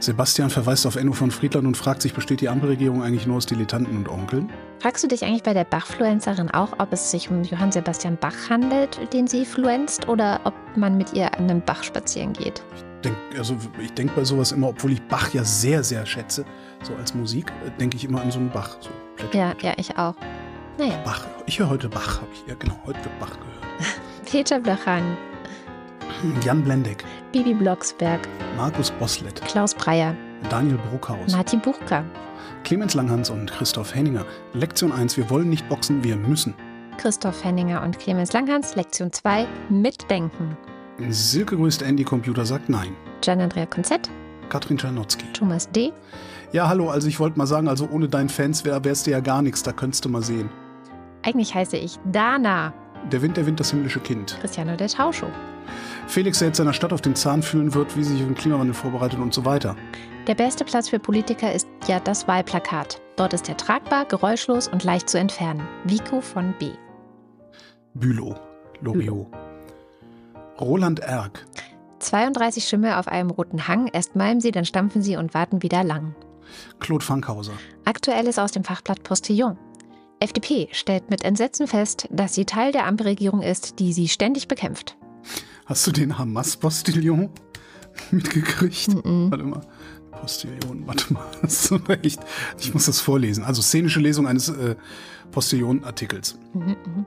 Sebastian 0.00 0.50
verweist 0.50 0.86
auf 0.86 0.96
Enno 0.96 1.12
von 1.12 1.30
Friedland 1.30 1.66
und 1.66 1.76
fragt 1.76 2.02
sich, 2.02 2.14
besteht 2.14 2.40
die 2.40 2.48
Ampelregierung 2.48 3.02
eigentlich 3.02 3.26
nur 3.26 3.36
aus 3.36 3.46
Dilettanten 3.46 3.96
und 3.96 4.08
Onkeln? 4.08 4.50
Fragst 4.80 5.04
du 5.04 5.08
dich 5.08 5.24
eigentlich 5.24 5.42
bei 5.42 5.54
der 5.54 5.64
Bachfluencerin 5.64 6.50
auch, 6.50 6.72
ob 6.78 6.92
es 6.92 7.10
sich 7.10 7.30
um 7.30 7.44
Johann 7.44 7.70
Sebastian 7.70 8.16
Bach 8.18 8.50
handelt, 8.50 8.98
den 9.12 9.26
sie 9.26 9.44
fluenzt, 9.44 10.08
oder 10.08 10.40
ob 10.44 10.54
man 10.76 10.96
mit 10.96 11.12
ihr 11.12 11.32
an 11.38 11.44
einem 11.44 11.60
Bach 11.60 11.84
spazieren 11.84 12.32
geht? 12.32 12.62
Ich 12.74 12.82
denke 13.02 13.18
also, 13.38 13.56
denk 13.96 14.14
bei 14.14 14.24
sowas 14.24 14.52
immer, 14.52 14.70
obwohl 14.70 14.92
ich 14.92 15.02
Bach 15.02 15.32
ja 15.32 15.44
sehr, 15.44 15.84
sehr 15.84 16.04
schätze, 16.04 16.44
so 16.82 16.94
als 16.96 17.14
Musik, 17.14 17.52
denke 17.78 17.96
ich 17.96 18.04
immer 18.04 18.20
an 18.20 18.30
so 18.30 18.38
einen 18.38 18.50
Bach. 18.50 18.76
So 18.80 18.90
ja, 19.32 19.54
ja, 19.62 19.74
ich 19.76 19.96
auch. 19.96 20.14
Naja. 20.78 20.98
Bach. 21.04 21.26
Ich 21.46 21.58
höre 21.58 21.68
heute 21.68 21.88
Bach, 21.88 22.20
habe 22.20 22.28
ich. 22.32 22.44
Ja, 22.46 22.54
genau, 22.58 22.78
heute 22.86 23.04
wird 23.04 23.18
Bach 23.18 23.30
gehört. 23.30 24.00
Peter 24.30 24.60
Blachani. 24.60 25.16
Jan 26.44 26.62
Blendeck. 26.62 27.04
Bibi 27.32 27.54
Blocksberg. 27.54 28.20
Markus 28.56 28.90
Boslett. 28.92 29.40
Klaus 29.42 29.74
Breyer. 29.74 30.14
Daniel 30.48 30.78
Bruckhaus. 30.90 31.32
Martin 31.32 31.60
Buchka. 31.60 32.04
Clemens 32.64 32.94
Langhans 32.94 33.30
und 33.30 33.50
Christoph 33.50 33.94
Henninger. 33.94 34.24
Lektion 34.52 34.92
1, 34.92 35.16
wir 35.16 35.28
wollen 35.30 35.48
nicht 35.48 35.68
boxen, 35.68 36.04
wir 36.04 36.16
müssen. 36.16 36.54
Christoph 36.98 37.42
Henninger 37.42 37.82
und 37.82 37.98
Clemens 37.98 38.32
Langhans. 38.32 38.76
Lektion 38.76 39.12
2, 39.12 39.46
mitdenken. 39.70 40.56
Silke 41.08 41.56
grüßt 41.56 41.82
Andy 41.82 42.04
Computer 42.04 42.44
sagt 42.44 42.68
nein. 42.68 42.94
Gian-Andrea 43.22 43.66
Konzett. 43.66 44.10
Katrin 44.50 44.76
Czernotzki. 44.76 45.24
Thomas 45.32 45.70
D. 45.70 45.92
Ja, 46.52 46.68
hallo, 46.68 46.90
also 46.90 47.06
ich 47.06 47.20
wollte 47.20 47.38
mal 47.38 47.46
sagen, 47.46 47.68
also 47.68 47.88
ohne 47.88 48.08
deinen 48.08 48.28
Fans 48.28 48.64
wär, 48.64 48.84
wärst 48.84 49.06
du 49.06 49.12
ja 49.12 49.20
gar 49.20 49.40
nichts, 49.40 49.62
da 49.62 49.72
könntest 49.72 50.04
du 50.04 50.08
mal 50.08 50.22
sehen. 50.22 50.50
Eigentlich 51.22 51.54
heiße 51.54 51.76
ich 51.76 51.98
Dana. 52.10 52.72
Der 53.12 53.22
Wind, 53.22 53.36
der 53.36 53.46
Wind, 53.46 53.60
das 53.60 53.70
himmlische 53.70 54.00
Kind. 54.00 54.36
Cristiano 54.40 54.74
der 54.74 54.88
Tauscho. 54.88 55.26
Felix, 56.08 56.40
der 56.40 56.48
jetzt 56.48 56.56
seiner 56.56 56.72
Stadt 56.72 56.92
auf 56.92 57.02
den 57.02 57.14
Zahn 57.14 57.42
fühlen 57.42 57.72
wird, 57.72 57.96
wie 57.96 58.02
sie 58.02 58.14
sich 58.14 58.22
auf 58.22 58.26
den 58.26 58.34
Klimawandel 58.34 58.74
vorbereitet 58.74 59.20
und 59.20 59.32
so 59.32 59.44
weiter. 59.44 59.76
Der 60.26 60.34
beste 60.34 60.64
Platz 60.64 60.88
für 60.88 60.98
Politiker 60.98 61.52
ist 61.52 61.68
ja 61.86 62.00
das 62.00 62.26
Wahlplakat. 62.26 63.00
Dort 63.14 63.32
ist 63.32 63.48
er 63.48 63.56
tragbar, 63.56 64.04
geräuschlos 64.06 64.66
und 64.66 64.82
leicht 64.82 65.08
zu 65.08 65.18
entfernen. 65.18 65.62
Vico 65.84 66.20
von 66.20 66.52
B. 66.58 66.70
Bülow. 67.94 68.34
Loriot. 68.80 69.28
Roland 70.60 71.00
Erck. 71.00 71.46
32 72.00 72.64
Schimmel 72.64 72.94
auf 72.94 73.06
einem 73.06 73.30
roten 73.30 73.68
Hang. 73.68 73.88
Erst 73.92 74.16
malmen 74.16 74.40
sie, 74.40 74.50
dann 74.50 74.64
stampfen 74.64 75.02
sie 75.02 75.16
und 75.16 75.32
warten 75.32 75.62
wieder 75.62 75.84
lang. 75.84 76.14
Claude 76.78 77.04
Fankhauser. 77.04 77.52
Aktuelles 77.84 78.38
aus 78.38 78.52
dem 78.52 78.64
Fachblatt 78.64 79.02
Postillon. 79.02 79.58
FDP 80.20 80.68
stellt 80.72 81.08
mit 81.08 81.24
Entsetzen 81.24 81.66
fest, 81.66 82.06
dass 82.10 82.34
sie 82.34 82.44
Teil 82.44 82.72
der 82.72 82.86
Ampelregierung 82.86 83.42
ist, 83.42 83.78
die 83.78 83.92
sie 83.92 84.08
ständig 84.08 84.48
bekämpft. 84.48 84.96
Hast 85.64 85.86
du 85.86 85.92
den 85.92 86.18
Hamas-Postillon 86.18 87.30
mitgekriegt? 88.10 88.88
Mm 88.88 88.98
-mm. 88.98 89.30
Warte 89.30 89.44
mal. 89.44 89.60
Postillon, 90.10 90.86
warte 90.86 91.12
mal. 91.12 91.24
Das 91.42 91.70
ist 91.70 91.88
echt. 92.04 92.20
Ich 92.58 92.74
muss 92.74 92.86
das 92.86 93.00
vorlesen. 93.00 93.44
Also 93.44 93.62
szenische 93.62 94.00
Lesung 94.00 94.26
eines 94.26 94.48
äh, 94.50 94.76
Postillon-Artikels. 95.30 96.38
Mhm, 96.52 97.06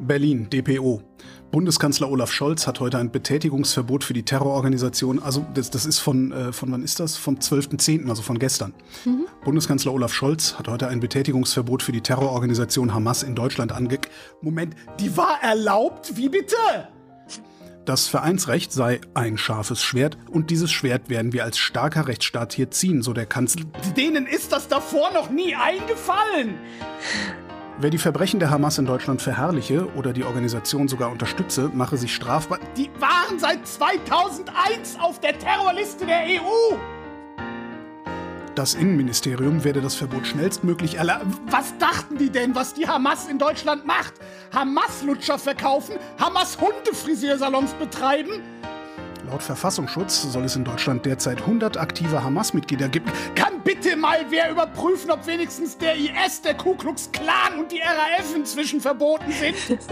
Berlin, 0.00 0.48
DPO. 0.50 1.02
Bundeskanzler 1.50 2.08
Olaf 2.08 2.30
Scholz 2.30 2.68
hat 2.68 2.78
heute 2.78 2.98
ein 2.98 3.10
Betätigungsverbot 3.10 4.04
für 4.04 4.12
die 4.12 4.22
Terrororganisation, 4.22 5.20
also 5.20 5.44
das, 5.52 5.70
das 5.70 5.84
ist 5.84 5.98
von, 5.98 6.30
äh, 6.30 6.52
von 6.52 6.70
wann 6.70 6.84
ist 6.84 7.00
das? 7.00 7.16
Vom 7.16 7.36
12.10., 7.36 8.08
also 8.08 8.22
von 8.22 8.38
gestern. 8.38 8.72
Mhm. 9.04 9.26
Bundeskanzler 9.44 9.92
Olaf 9.92 10.14
Scholz 10.14 10.54
hat 10.58 10.68
heute 10.68 10.86
ein 10.86 11.00
Betätigungsverbot 11.00 11.82
für 11.82 11.90
die 11.90 12.02
Terrororganisation 12.02 12.94
Hamas 12.94 13.24
in 13.24 13.34
Deutschland 13.34 13.72
ange... 13.72 13.98
Moment, 14.42 14.76
die 15.00 15.16
war 15.16 15.42
erlaubt? 15.42 16.16
Wie 16.16 16.28
bitte? 16.28 16.56
Das 17.84 18.06
Vereinsrecht 18.06 18.72
sei 18.72 19.00
ein 19.14 19.36
scharfes 19.36 19.82
Schwert 19.82 20.16
und 20.30 20.50
dieses 20.50 20.70
Schwert 20.70 21.08
werden 21.08 21.32
wir 21.32 21.42
als 21.42 21.58
starker 21.58 22.06
Rechtsstaat 22.06 22.52
hier 22.52 22.70
ziehen, 22.70 23.02
so 23.02 23.12
der 23.12 23.26
Kanzler. 23.26 23.64
Denen 23.96 24.26
ist 24.26 24.52
das 24.52 24.68
davor 24.68 25.12
noch 25.12 25.30
nie 25.30 25.56
eingefallen. 25.56 26.54
Wer 27.82 27.88
die 27.88 27.96
Verbrechen 27.96 28.40
der 28.40 28.50
Hamas 28.50 28.76
in 28.76 28.84
Deutschland 28.84 29.22
verherrliche 29.22 29.90
oder 29.94 30.12
die 30.12 30.22
Organisation 30.22 30.86
sogar 30.86 31.10
unterstütze, 31.10 31.70
mache 31.72 31.96
sich 31.96 32.14
strafbar. 32.14 32.58
Die 32.76 32.90
waren 32.98 33.38
seit 33.38 33.66
2001 33.66 34.98
auf 35.00 35.18
der 35.20 35.38
Terrorliste 35.38 36.04
der 36.04 36.24
EU. 36.24 36.76
Das 38.54 38.74
Innenministerium 38.74 39.64
werde 39.64 39.80
das 39.80 39.94
Verbot 39.94 40.26
schnellstmöglich 40.26 40.96
erlassen. 40.96 41.32
Was 41.46 41.78
dachten 41.78 42.18
die 42.18 42.28
denn, 42.28 42.54
was 42.54 42.74
die 42.74 42.86
Hamas 42.86 43.28
in 43.28 43.38
Deutschland 43.38 43.86
macht? 43.86 44.12
Hamas-Lutscher 44.52 45.38
verkaufen? 45.38 45.94
Hamas-Hundefrisiersalons 46.18 47.72
betreiben? 47.74 48.42
Laut 49.26 49.42
Verfassungsschutz 49.42 50.30
soll 50.30 50.44
es 50.44 50.54
in 50.54 50.64
Deutschland 50.64 51.06
derzeit 51.06 51.40
100 51.40 51.78
aktive 51.78 52.22
Hamas-Mitglieder 52.22 52.90
geben. 52.90 53.10
Kann 53.34 53.59
bitte 53.74 53.96
mal 53.96 54.18
wer 54.30 54.50
überprüfen, 54.50 55.10
ob 55.10 55.26
wenigstens 55.26 55.78
der 55.78 55.94
IS, 55.94 56.42
der 56.42 56.54
Ku 56.54 56.74
Klux 56.74 57.10
Klan 57.12 57.58
und 57.58 57.70
die 57.70 57.78
RAF 57.78 58.34
inzwischen 58.34 58.80
verboten 58.80 59.32
sind? 59.32 59.56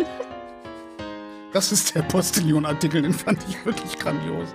Das 1.51 1.73
ist 1.73 1.95
der 1.95 2.03
Postillon-Artikel, 2.03 3.01
den 3.01 3.15
fand 3.15 3.43
ich 3.49 3.65
wirklich 3.65 3.99
grandios. 3.99 4.55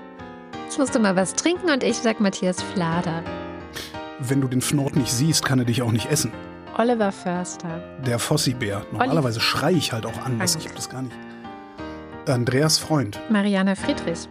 Jetzt 0.65 0.77
musst 0.77 0.93
du 0.93 0.99
mal 0.99 1.15
was 1.15 1.33
trinken 1.33 1.71
und 1.71 1.83
ich 1.83 1.97
sag 1.97 2.19
Matthias 2.19 2.61
Flader. 2.61 3.23
Wenn 4.19 4.41
du 4.41 4.47
den 4.47 4.61
Fnord 4.61 4.95
nicht 4.95 5.11
siehst, 5.11 5.43
kann 5.43 5.57
er 5.57 5.65
dich 5.65 5.81
auch 5.81 5.91
nicht 5.91 6.11
essen. 6.11 6.31
Oliver 6.77 7.11
Förster. 7.11 7.81
Der 8.05 8.19
Fossibär. 8.19 8.85
Normalerweise 8.91 9.39
schreie 9.39 9.75
ich 9.75 9.91
halt 9.91 10.05
auch 10.05 10.23
an, 10.23 10.37
was 10.39 10.55
ich 10.55 10.67
hab 10.67 10.75
das 10.75 10.87
gar 10.87 11.01
nicht. 11.01 11.15
Andreas 12.27 12.77
Freund. 12.77 13.19
Marianne 13.27 13.75
Friedrich. 13.75 14.29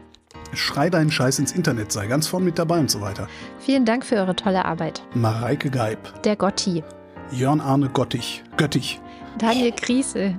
Schrei 0.54 0.90
deinen 0.90 1.10
Scheiß 1.10 1.38
ins 1.38 1.52
Internet, 1.52 1.92
sei 1.92 2.06
ganz 2.06 2.26
vorn 2.26 2.44
mit 2.44 2.58
dabei 2.58 2.78
und 2.78 2.90
so 2.90 3.00
weiter. 3.00 3.26
Vielen 3.58 3.84
Dank 3.84 4.04
für 4.04 4.16
eure 4.16 4.36
tolle 4.36 4.64
Arbeit. 4.64 5.02
Mareike 5.14 5.70
Geib. 5.70 6.22
Der 6.24 6.36
Gotti. 6.36 6.84
Jörn 7.30 7.60
Arne 7.60 7.88
Gottig. 7.88 8.42
Göttich. 8.58 9.00
Daniel 9.38 9.72
Kriese. 9.72 10.36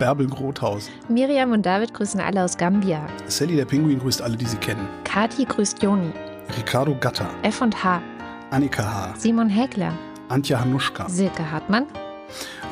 Bärbel 0.00 0.26
Grothaus. 0.26 0.90
Miriam 1.08 1.52
und 1.52 1.64
David 1.64 1.94
grüßen 1.94 2.20
alle 2.20 2.42
aus 2.42 2.56
Gambia. 2.56 3.06
Sally 3.26 3.54
der 3.54 3.66
Pinguin 3.66 4.00
grüßt 4.00 4.20
alle, 4.20 4.36
die 4.36 4.46
sie 4.46 4.56
kennen. 4.56 4.88
Kati 5.04 5.44
grüßt 5.44 5.80
Joni. 5.80 6.10
Ricardo 6.58 6.96
Gatter. 6.98 7.30
F&H. 7.42 8.02
Annika 8.50 8.82
H. 8.82 9.14
Simon 9.18 9.48
Häkler. 9.48 9.92
Antje 10.28 10.58
Hanuschka. 10.58 11.08
Silke 11.08 11.48
Hartmann. 11.48 11.86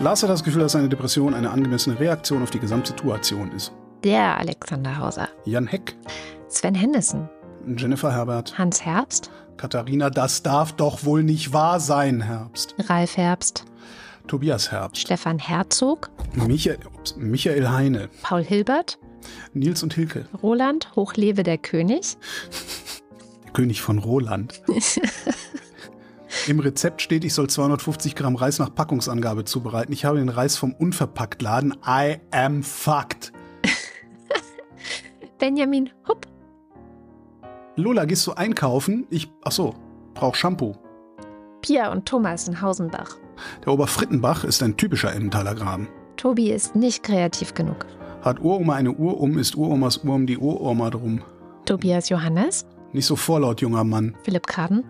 Lars 0.01 0.23
hat 0.23 0.31
das 0.31 0.43
Gefühl, 0.43 0.62
dass 0.62 0.73
seine 0.73 0.89
Depression 0.89 1.35
eine 1.35 1.51
angemessene 1.51 2.01
Reaktion 2.01 2.43
auf 2.43 2.51
die 2.51 2.59
Gesamtsituation 2.59 3.53
ist. 3.53 3.73
Der 4.03 4.39
Alexander 4.39 4.99
Hauser. 4.99 5.29
Jan 5.45 5.67
Heck. 5.67 5.95
Sven 6.51 6.74
Hennissen. 6.74 7.28
Jennifer 7.77 8.12
Herbert. 8.12 8.59
Hans 8.59 8.85
Herbst. 8.85 9.31
Katharina, 9.56 10.10
das 10.10 10.43
darf 10.43 10.72
doch 10.72 11.05
wohl 11.05 11.22
nicht 11.22 11.52
wahr 11.52 11.78
sein, 11.81 12.22
Herbst. 12.22 12.74
Ralf 12.78 13.16
Herbst. 13.16 13.64
Tobias 14.27 14.72
Herbst. 14.72 15.01
Stefan 15.01 15.39
Herzog. 15.39 16.10
Michael, 16.35 16.78
Michael 17.16 17.68
Heine. 17.68 18.09
Paul 18.22 18.43
Hilbert. 18.43 18.98
Nils 19.55 19.82
und 19.82 19.94
Hilke. 19.94 20.27
Roland. 20.43 20.90
Hochlebe 20.97 21.43
der 21.43 21.59
König. 21.59 22.16
Der 23.44 23.52
König 23.52 23.82
von 23.82 23.98
Roland. 23.98 24.62
Im 26.47 26.60
Rezept 26.60 27.02
steht, 27.02 27.24
ich 27.24 27.35
soll 27.35 27.51
250 27.51 28.14
Gramm 28.14 28.36
Reis 28.36 28.60
nach 28.60 28.72
Packungsangabe 28.72 29.44
zubereiten. 29.44 29.93
Ich 29.93 30.05
habe 30.05 30.18
den 30.18 30.28
Reis 30.28 30.56
vom 30.56 30.72
Unverpacktladen. 30.72 31.74
I 31.85 32.18
am 32.31 32.62
fucked. 32.62 33.32
Benjamin 35.40 35.90
Hupp. 36.06 36.30
Lola, 37.76 38.05
gehst 38.05 38.26
du 38.26 38.32
einkaufen? 38.32 39.06
Ich, 39.10 39.30
ach 39.44 39.52
so, 39.52 39.74
brauch 40.14 40.34
Shampoo. 40.34 40.74
Pia 41.62 41.92
und 41.92 42.06
Thomas 42.06 42.48
in 42.48 42.60
Hausenbach. 42.60 43.16
Der 43.64 43.72
Oberfrittenbach 43.72 44.44
ist 44.44 44.62
ein 44.62 44.76
typischer 44.76 45.14
Emmentaler 45.14 45.55
Graben. 45.55 45.88
Tobi 46.16 46.51
ist 46.51 46.74
nicht 46.74 47.02
kreativ 47.02 47.55
genug. 47.55 47.86
Hat 48.22 48.40
Uroma 48.40 48.74
eine 48.74 48.92
Uhr 48.92 49.20
um, 49.20 49.38
ist 49.38 49.56
Uromas 49.56 50.05
Uhr 50.05 50.14
um 50.14 50.26
die 50.26 50.36
Uroma 50.36 50.90
drum. 50.90 51.22
Tobias 51.64 52.09
Johannes. 52.09 52.66
Nicht 52.92 53.06
so 53.06 53.16
vorlaut, 53.16 53.60
junger 53.60 53.84
Mann. 53.84 54.14
Philipp 54.24 54.47
Kaden. 54.47 54.84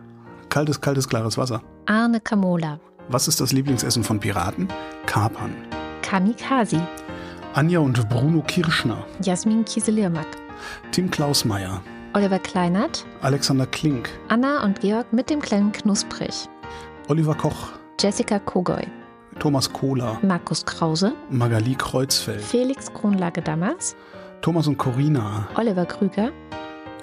Kaltes, 0.49 0.81
kaltes, 0.81 1.09
klares 1.09 1.39
Wasser. 1.39 1.63
Arne 1.87 2.21
Kamola. 2.21 2.81
Was 3.09 3.29
ist 3.29 3.41
das 3.41 3.53
Lieblingsessen 3.53 4.03
von 4.03 4.19
Piraten? 4.19 4.69
Kapern. 5.07 5.55
Kamikazi. 6.03 6.81
Anja 7.55 7.81
und 7.81 8.09
Bruno 8.09 8.43
Kirschner. 8.47 9.05
Jasmin 9.23 9.65
Kieselirmack. 9.65 10.27
Tim 10.93 11.11
Klausmeier. 11.11 11.83
Oliver 12.13 12.41
Kleinert. 12.41 13.07
Alexander 13.23 13.67
Klink. 13.67 14.11
Anna 14.29 14.65
und 14.65 14.81
Georg 14.81 15.13
mit 15.13 15.31
dem 15.31 15.41
kleinen 15.41 15.71
Knusprig. 15.71 16.49
Oliver 17.07 17.35
Koch. 17.37 17.69
Jessica 18.01 18.41
Kogoy. 18.41 18.83
Thomas 19.39 19.73
Kohler. 19.73 20.19
Markus 20.23 20.65
Krause. 20.67 21.13
Magali 21.31 21.77
Kreuzfeld. 21.77 22.41
Felix 22.43 22.93
Kronlage-Dammers. 22.93 23.95
Thomas 24.41 24.67
und 24.67 24.77
Corina. 24.77 25.47
Oliver 25.55 25.87
Krüger. 25.87 26.33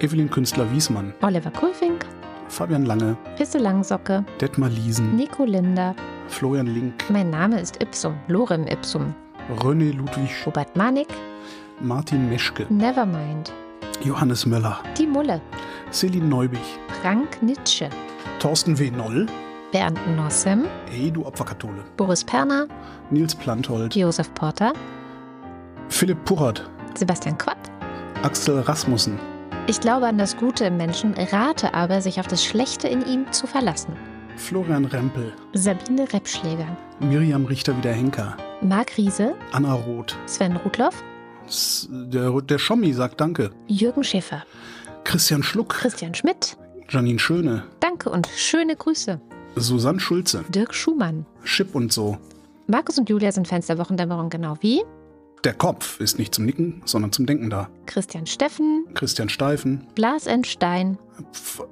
Evelyn 0.00 0.28
Künstler-Wiesmann. 0.28 1.14
Oliver 1.22 1.52
Kulfink. 1.52 2.04
Fabian 2.48 2.84
Lange. 2.84 3.16
Pisse 3.36 3.56
Langsocke. 3.58 4.26
Detmar 4.42 4.68
Liesen. 4.68 5.16
Nico 5.16 5.44
Linder. 5.44 5.94
Florian 6.28 6.66
Link. 6.66 7.04
Mein 7.08 7.30
Name 7.30 7.58
ist 7.58 7.82
Ipsum. 7.82 8.14
Lorem 8.28 8.66
Ipsum. 8.66 9.14
René 9.58 9.92
Ludwig. 9.92 10.30
Robert 10.44 10.76
Manik. 10.76 11.08
Martin 11.80 12.28
Meschke. 12.28 12.66
Nevermind. 12.68 13.52
Johannes 14.04 14.46
Möller. 14.46 14.78
Die 14.96 15.06
Mulle. 15.06 15.40
Celine 15.90 16.26
Neubich. 16.26 16.78
Frank 17.02 17.42
Nitsche. 17.42 17.90
Thorsten 18.38 18.78
W. 18.78 18.90
Noll. 18.90 19.26
Bernd 19.72 19.98
Nossem. 20.16 20.66
Ey, 20.92 21.10
du 21.10 21.26
Opferkathole. 21.26 21.84
Boris 21.96 22.24
Perner. 22.24 22.66
Nils 23.10 23.34
Planthold. 23.34 23.94
Josef 23.94 24.32
Porter. 24.34 24.72
Philipp 25.88 26.24
Puchert. 26.24 26.68
Sebastian 26.94 27.36
Quatt. 27.36 27.58
Axel 28.22 28.60
Rasmussen. 28.60 29.18
Ich 29.66 29.80
glaube 29.80 30.06
an 30.06 30.16
das 30.16 30.36
Gute 30.36 30.64
im 30.64 30.76
Menschen, 30.76 31.14
rate 31.14 31.74
aber, 31.74 32.00
sich 32.00 32.20
auf 32.20 32.26
das 32.26 32.42
Schlechte 32.44 32.88
in 32.88 33.04
ihm 33.04 33.30
zu 33.32 33.46
verlassen. 33.46 33.94
Florian 34.36 34.84
Rempel. 34.86 35.32
Sabine 35.52 36.10
Reppschläger. 36.12 36.66
Miriam 37.00 37.44
Richter-Wieder-Henker. 37.44 38.36
Marc 38.62 38.96
Riese. 38.96 39.34
Anna 39.52 39.74
Roth. 39.74 40.16
Sven 40.26 40.56
Rudloff. 40.56 41.02
Der, 41.90 42.40
der 42.42 42.58
Schommi 42.58 42.92
sagt 42.92 43.20
Danke. 43.20 43.50
Jürgen 43.66 44.04
Schäfer. 44.04 44.44
Christian 45.04 45.42
Schluck. 45.42 45.70
Christian 45.70 46.14
Schmidt. 46.14 46.56
Janine 46.88 47.18
Schöne. 47.18 47.64
Danke 47.80 48.10
und 48.10 48.26
schöne 48.36 48.76
Grüße. 48.76 49.20
Susanne 49.56 50.00
Schulze. 50.00 50.44
Dirk 50.48 50.74
Schumann. 50.74 51.26
Chip 51.44 51.74
und 51.74 51.92
so. 51.92 52.18
Markus 52.66 52.98
und 52.98 53.08
Julia 53.08 53.32
sind 53.32 53.48
Fans 53.48 53.66
der 53.66 53.78
Wochendämmerung 53.78 54.28
genau 54.28 54.56
wie 54.60 54.82
Der 55.44 55.54
Kopf 55.54 56.00
ist 56.00 56.18
nicht 56.18 56.34
zum 56.34 56.44
Nicken, 56.44 56.82
sondern 56.84 57.12
zum 57.12 57.26
Denken 57.26 57.50
da. 57.50 57.68
Christian 57.86 58.26
Steffen, 58.26 58.86
Christian 58.94 59.28
Steifen. 59.28 59.86
Blas 59.94 60.28
Stein, 60.44 60.98
Pf 61.32 61.62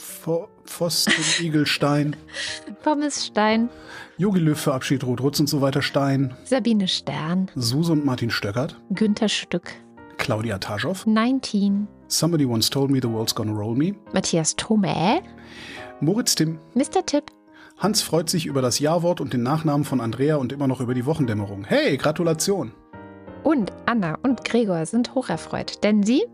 Pf 0.00 0.48
Pfosten, 0.64 1.44
Igelstein. 1.44 2.16
Pommes 2.82 3.26
Stein, 3.26 3.68
Jogi 4.18 4.40
Löw 4.40 4.58
verabschiedet 4.58 5.06
Rot-Rutz 5.06 5.40
und 5.40 5.48
so 5.48 5.60
weiter 5.60 5.82
Stein. 5.82 6.34
Sabine 6.44 6.88
Stern, 6.88 7.50
Suse 7.54 7.92
und 7.92 8.04
Martin 8.04 8.30
Stöckert. 8.30 8.76
Günther 8.90 9.28
Stück, 9.28 9.72
Claudia 10.18 10.58
Taschow. 10.58 11.06
19, 11.06 11.88
Somebody 12.08 12.44
once 12.44 12.70
told 12.70 12.90
me 12.90 12.98
the 13.00 13.08
world's 13.08 13.34
gonna 13.34 13.52
roll 13.52 13.74
me. 13.74 13.94
Matthias 14.12 14.54
Thome, 14.56 15.22
Moritz 16.00 16.34
Timm. 16.34 16.58
Mr. 16.74 17.04
Tipp, 17.04 17.30
Hans 17.78 18.02
freut 18.02 18.28
sich 18.28 18.46
über 18.46 18.60
das 18.60 18.78
Ja-Wort 18.78 19.20
und 19.20 19.32
den 19.32 19.42
Nachnamen 19.42 19.84
von 19.84 20.00
Andrea 20.00 20.36
und 20.36 20.52
immer 20.52 20.68
noch 20.68 20.80
über 20.80 20.94
die 20.94 21.06
Wochendämmerung. 21.06 21.64
Hey, 21.64 21.96
Gratulation! 21.96 22.72
Und 23.42 23.72
Anna 23.86 24.18
und 24.22 24.44
Gregor 24.44 24.86
sind 24.86 25.14
hocherfreut, 25.14 25.82
denn 25.82 26.02
sie, 26.02 26.24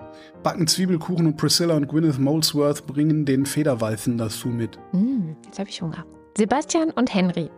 Backen 0.42 0.66
Zwiebelkuchen 0.66 1.26
und 1.26 1.36
Priscilla 1.36 1.74
und 1.74 1.88
Gwyneth 1.88 2.18
Molesworth 2.18 2.86
bringen 2.86 3.24
den 3.24 3.46
Federweizen 3.46 4.18
dazu 4.18 4.48
mit. 4.48 4.78
hm, 4.92 5.36
jetzt 5.44 5.58
habe 5.58 5.68
ich 5.68 5.82
Hunger. 5.82 6.04
Sebastian 6.36 6.90
und 6.90 7.14
Henry, 7.14 7.50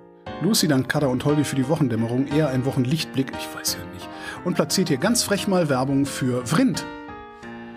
Lucy 0.43 0.69
dankt 0.69 0.89
Kada 0.89 1.09
und 1.09 1.25
Holgi 1.25 1.43
für 1.43 1.57
die 1.57 1.69
Wochendämmerung, 1.69 2.29
eher 2.29 2.49
ein 2.51 2.65
Wochenlichtblick, 2.65 3.33
ich 3.37 3.55
weiß 3.57 3.75
ja 3.81 3.93
nicht. 3.93 4.09
Und 4.45 4.55
platziert 4.55 4.89
hier 4.89 4.99
ganz 4.99 5.25
frech 5.25 5.49
mal 5.49 5.69
Werbung 5.69 6.07
für 6.07 6.47
Vrind. 6.47 6.85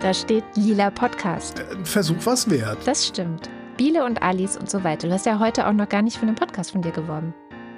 da 0.00 0.14
steht 0.14 0.44
Lila 0.56 0.90
Podcast. 0.90 1.58
Äh, 1.58 1.84
Versuch 1.84 2.24
was 2.24 2.48
wert. 2.50 2.78
Das 2.84 3.06
stimmt. 3.06 3.50
Biele 3.76 4.04
und 4.04 4.22
Alice 4.22 4.56
und 4.56 4.70
so 4.70 4.84
weiter. 4.84 5.08
Du 5.08 5.14
hast 5.14 5.26
ja 5.26 5.40
heute 5.40 5.66
auch 5.66 5.72
noch 5.72 5.88
gar 5.88 6.02
nicht 6.02 6.18
für 6.18 6.26
einen 6.26 6.36
Podcast 6.36 6.70
von 6.70 6.82
dir 6.82 6.92
geworben. 6.92 7.34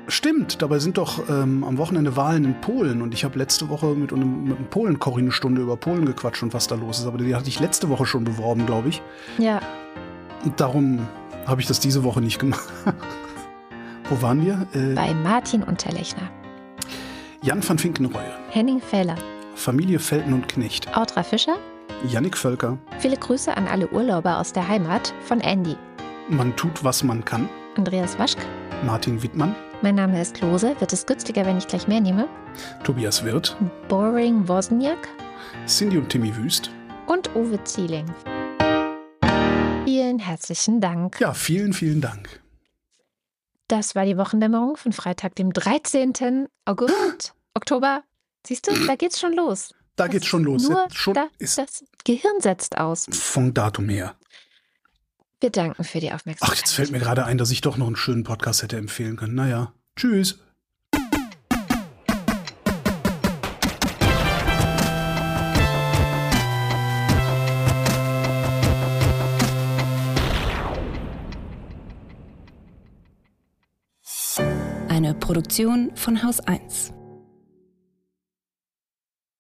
Stimmt, 0.07 0.61
dabei 0.61 0.79
sind 0.81 0.99
doch 0.99 1.29
ähm, 1.31 1.65
am 1.65 1.79
Wochenende 1.79 2.15
Wahlen 2.17 2.45
in 2.45 2.61
Polen 2.61 3.01
und 3.01 3.15
ich 3.15 3.25
habe 3.25 3.39
letzte 3.39 3.71
Woche 3.71 3.87
mit 3.95 4.13
einem, 4.13 4.45
mit 4.45 4.57
einem 4.59 4.67
Polen-Koch 4.67 5.19
eine 5.19 5.33
Stunde 5.33 5.63
über 5.63 5.77
Polen 5.77 6.05
gequatscht 6.05 6.43
und 6.43 6.53
was 6.53 6.67
da 6.67 6.75
los 6.75 6.99
ist. 6.99 7.07
Aber 7.07 7.17
die 7.19 7.35
hatte 7.35 7.49
ich 7.49 7.59
letzte 7.59 7.89
Woche 7.89 8.05
schon 8.05 8.25
beworben, 8.25 8.67
glaube 8.67 8.91
ich. 8.91 9.03
Ja, 9.39 9.61
Und 10.45 10.61
darum 10.61 11.01
habe 11.47 11.61
ich 11.63 11.67
das 11.67 11.81
diese 11.81 12.05
Woche 12.05 12.21
nicht 12.21 12.39
gemacht. 12.39 12.69
Wo 14.11 14.21
waren 14.21 14.45
wir? 14.45 14.67
Äh, 14.75 14.95
bei 14.95 15.15
Martin 15.15 15.63
Unterlechner, 15.63 16.31
Jan 17.41 17.67
van 17.67 17.79
Finkenreue, 17.79 18.31
Henning 18.51 18.81
Feller, 18.81 19.17
Familie 19.55 19.99
Felten 19.99 20.35
und 20.35 20.49
Knecht, 20.49 20.95
Audra 20.95 21.23
Fischer, 21.23 21.57
Yannick 22.07 22.37
Völker. 22.37 22.77
Viele 22.99 23.17
Grüße 23.17 23.57
an 23.57 23.67
alle 23.67 23.89
Urlauber 23.89 24.39
aus 24.39 24.53
der 24.53 24.69
Heimat 24.69 25.15
von 25.23 25.41
Andy. 25.41 25.77
Man 26.29 26.55
tut, 26.57 26.85
was 26.85 27.03
man 27.03 27.25
kann. 27.25 27.49
Andreas 27.77 28.19
Waschk. 28.19 28.39
Martin 28.85 29.23
Wittmann. 29.23 29.55
Mein 29.83 29.95
Name 29.97 30.21
ist 30.21 30.41
Lose. 30.41 30.75
Wird 30.81 30.93
es 30.93 31.07
günstiger, 31.07 31.45
wenn 31.45 31.59
ich 31.59 31.67
gleich 31.69 31.87
mehr 31.89 32.01
nehme? 32.01 32.29
Tobias 32.85 33.25
Wirth. 33.25 33.57
Boring 33.89 34.49
Wozniak. 34.49 35.09
Cindy 35.67 35.99
und 35.99 36.09
Timmy 36.09 36.35
Wüst. 36.37 36.71
Und 37.07 37.35
Uwe 37.35 37.63
Zieling. 37.65 38.07
Vielen 39.85 40.19
herzlichen 40.19 40.81
Dank. 40.81 41.21
Ja, 41.21 41.35
vielen, 41.35 41.73
vielen 41.73 42.01
Dank. 42.01 42.41
Das 43.69 43.95
war 43.95 44.05
die 44.05 44.17
Wochendämmerung 44.17 44.77
von 44.77 44.93
Freitag, 44.93 45.35
dem 45.37 45.53
13. 45.53 46.47
August, 46.65 47.35
Oktober. 47.55 48.03
Siehst 48.47 48.67
du, 48.69 48.87
da 48.87 48.95
geht's 48.95 49.21
schon 49.21 49.33
los. 49.33 49.75
Da 49.97 50.07
geht's 50.07 50.27
schon 50.27 50.45
los. 50.45 50.69
Nur 50.69 50.87
schon 50.91 51.15
da, 51.15 51.29
ist 51.39 51.57
das 51.59 51.85
Gehirn 52.05 52.41
setzt 52.41 52.77
aus. 52.79 53.07
vom 53.11 53.55
Datum 53.55 53.89
her. 53.89 54.17
Wir 55.41 55.51
danken 55.51 55.85
für 55.85 56.01
die 56.01 56.13
Aufmerksamkeit. 56.13 56.57
Ach, 56.57 56.61
jetzt 56.61 56.73
fällt 56.73 56.91
mir 56.91 57.01
gerade 57.01 57.25
ein, 57.25 57.39
dass 57.39 57.51
ich 57.51 57.61
doch 57.61 57.77
noch 57.77 57.87
einen 57.87 57.97
schönen 57.97 58.25
Podcast 58.25 58.63
hätte 58.63 58.77
empfehlen 58.77 59.17
können. 59.17 59.35
Naja, 59.35 59.73
tschüss. 59.97 60.39
Eine 74.89 75.15
Produktion 75.15 75.91
von 75.97 76.23
Haus 76.23 76.41
1. 76.41 76.93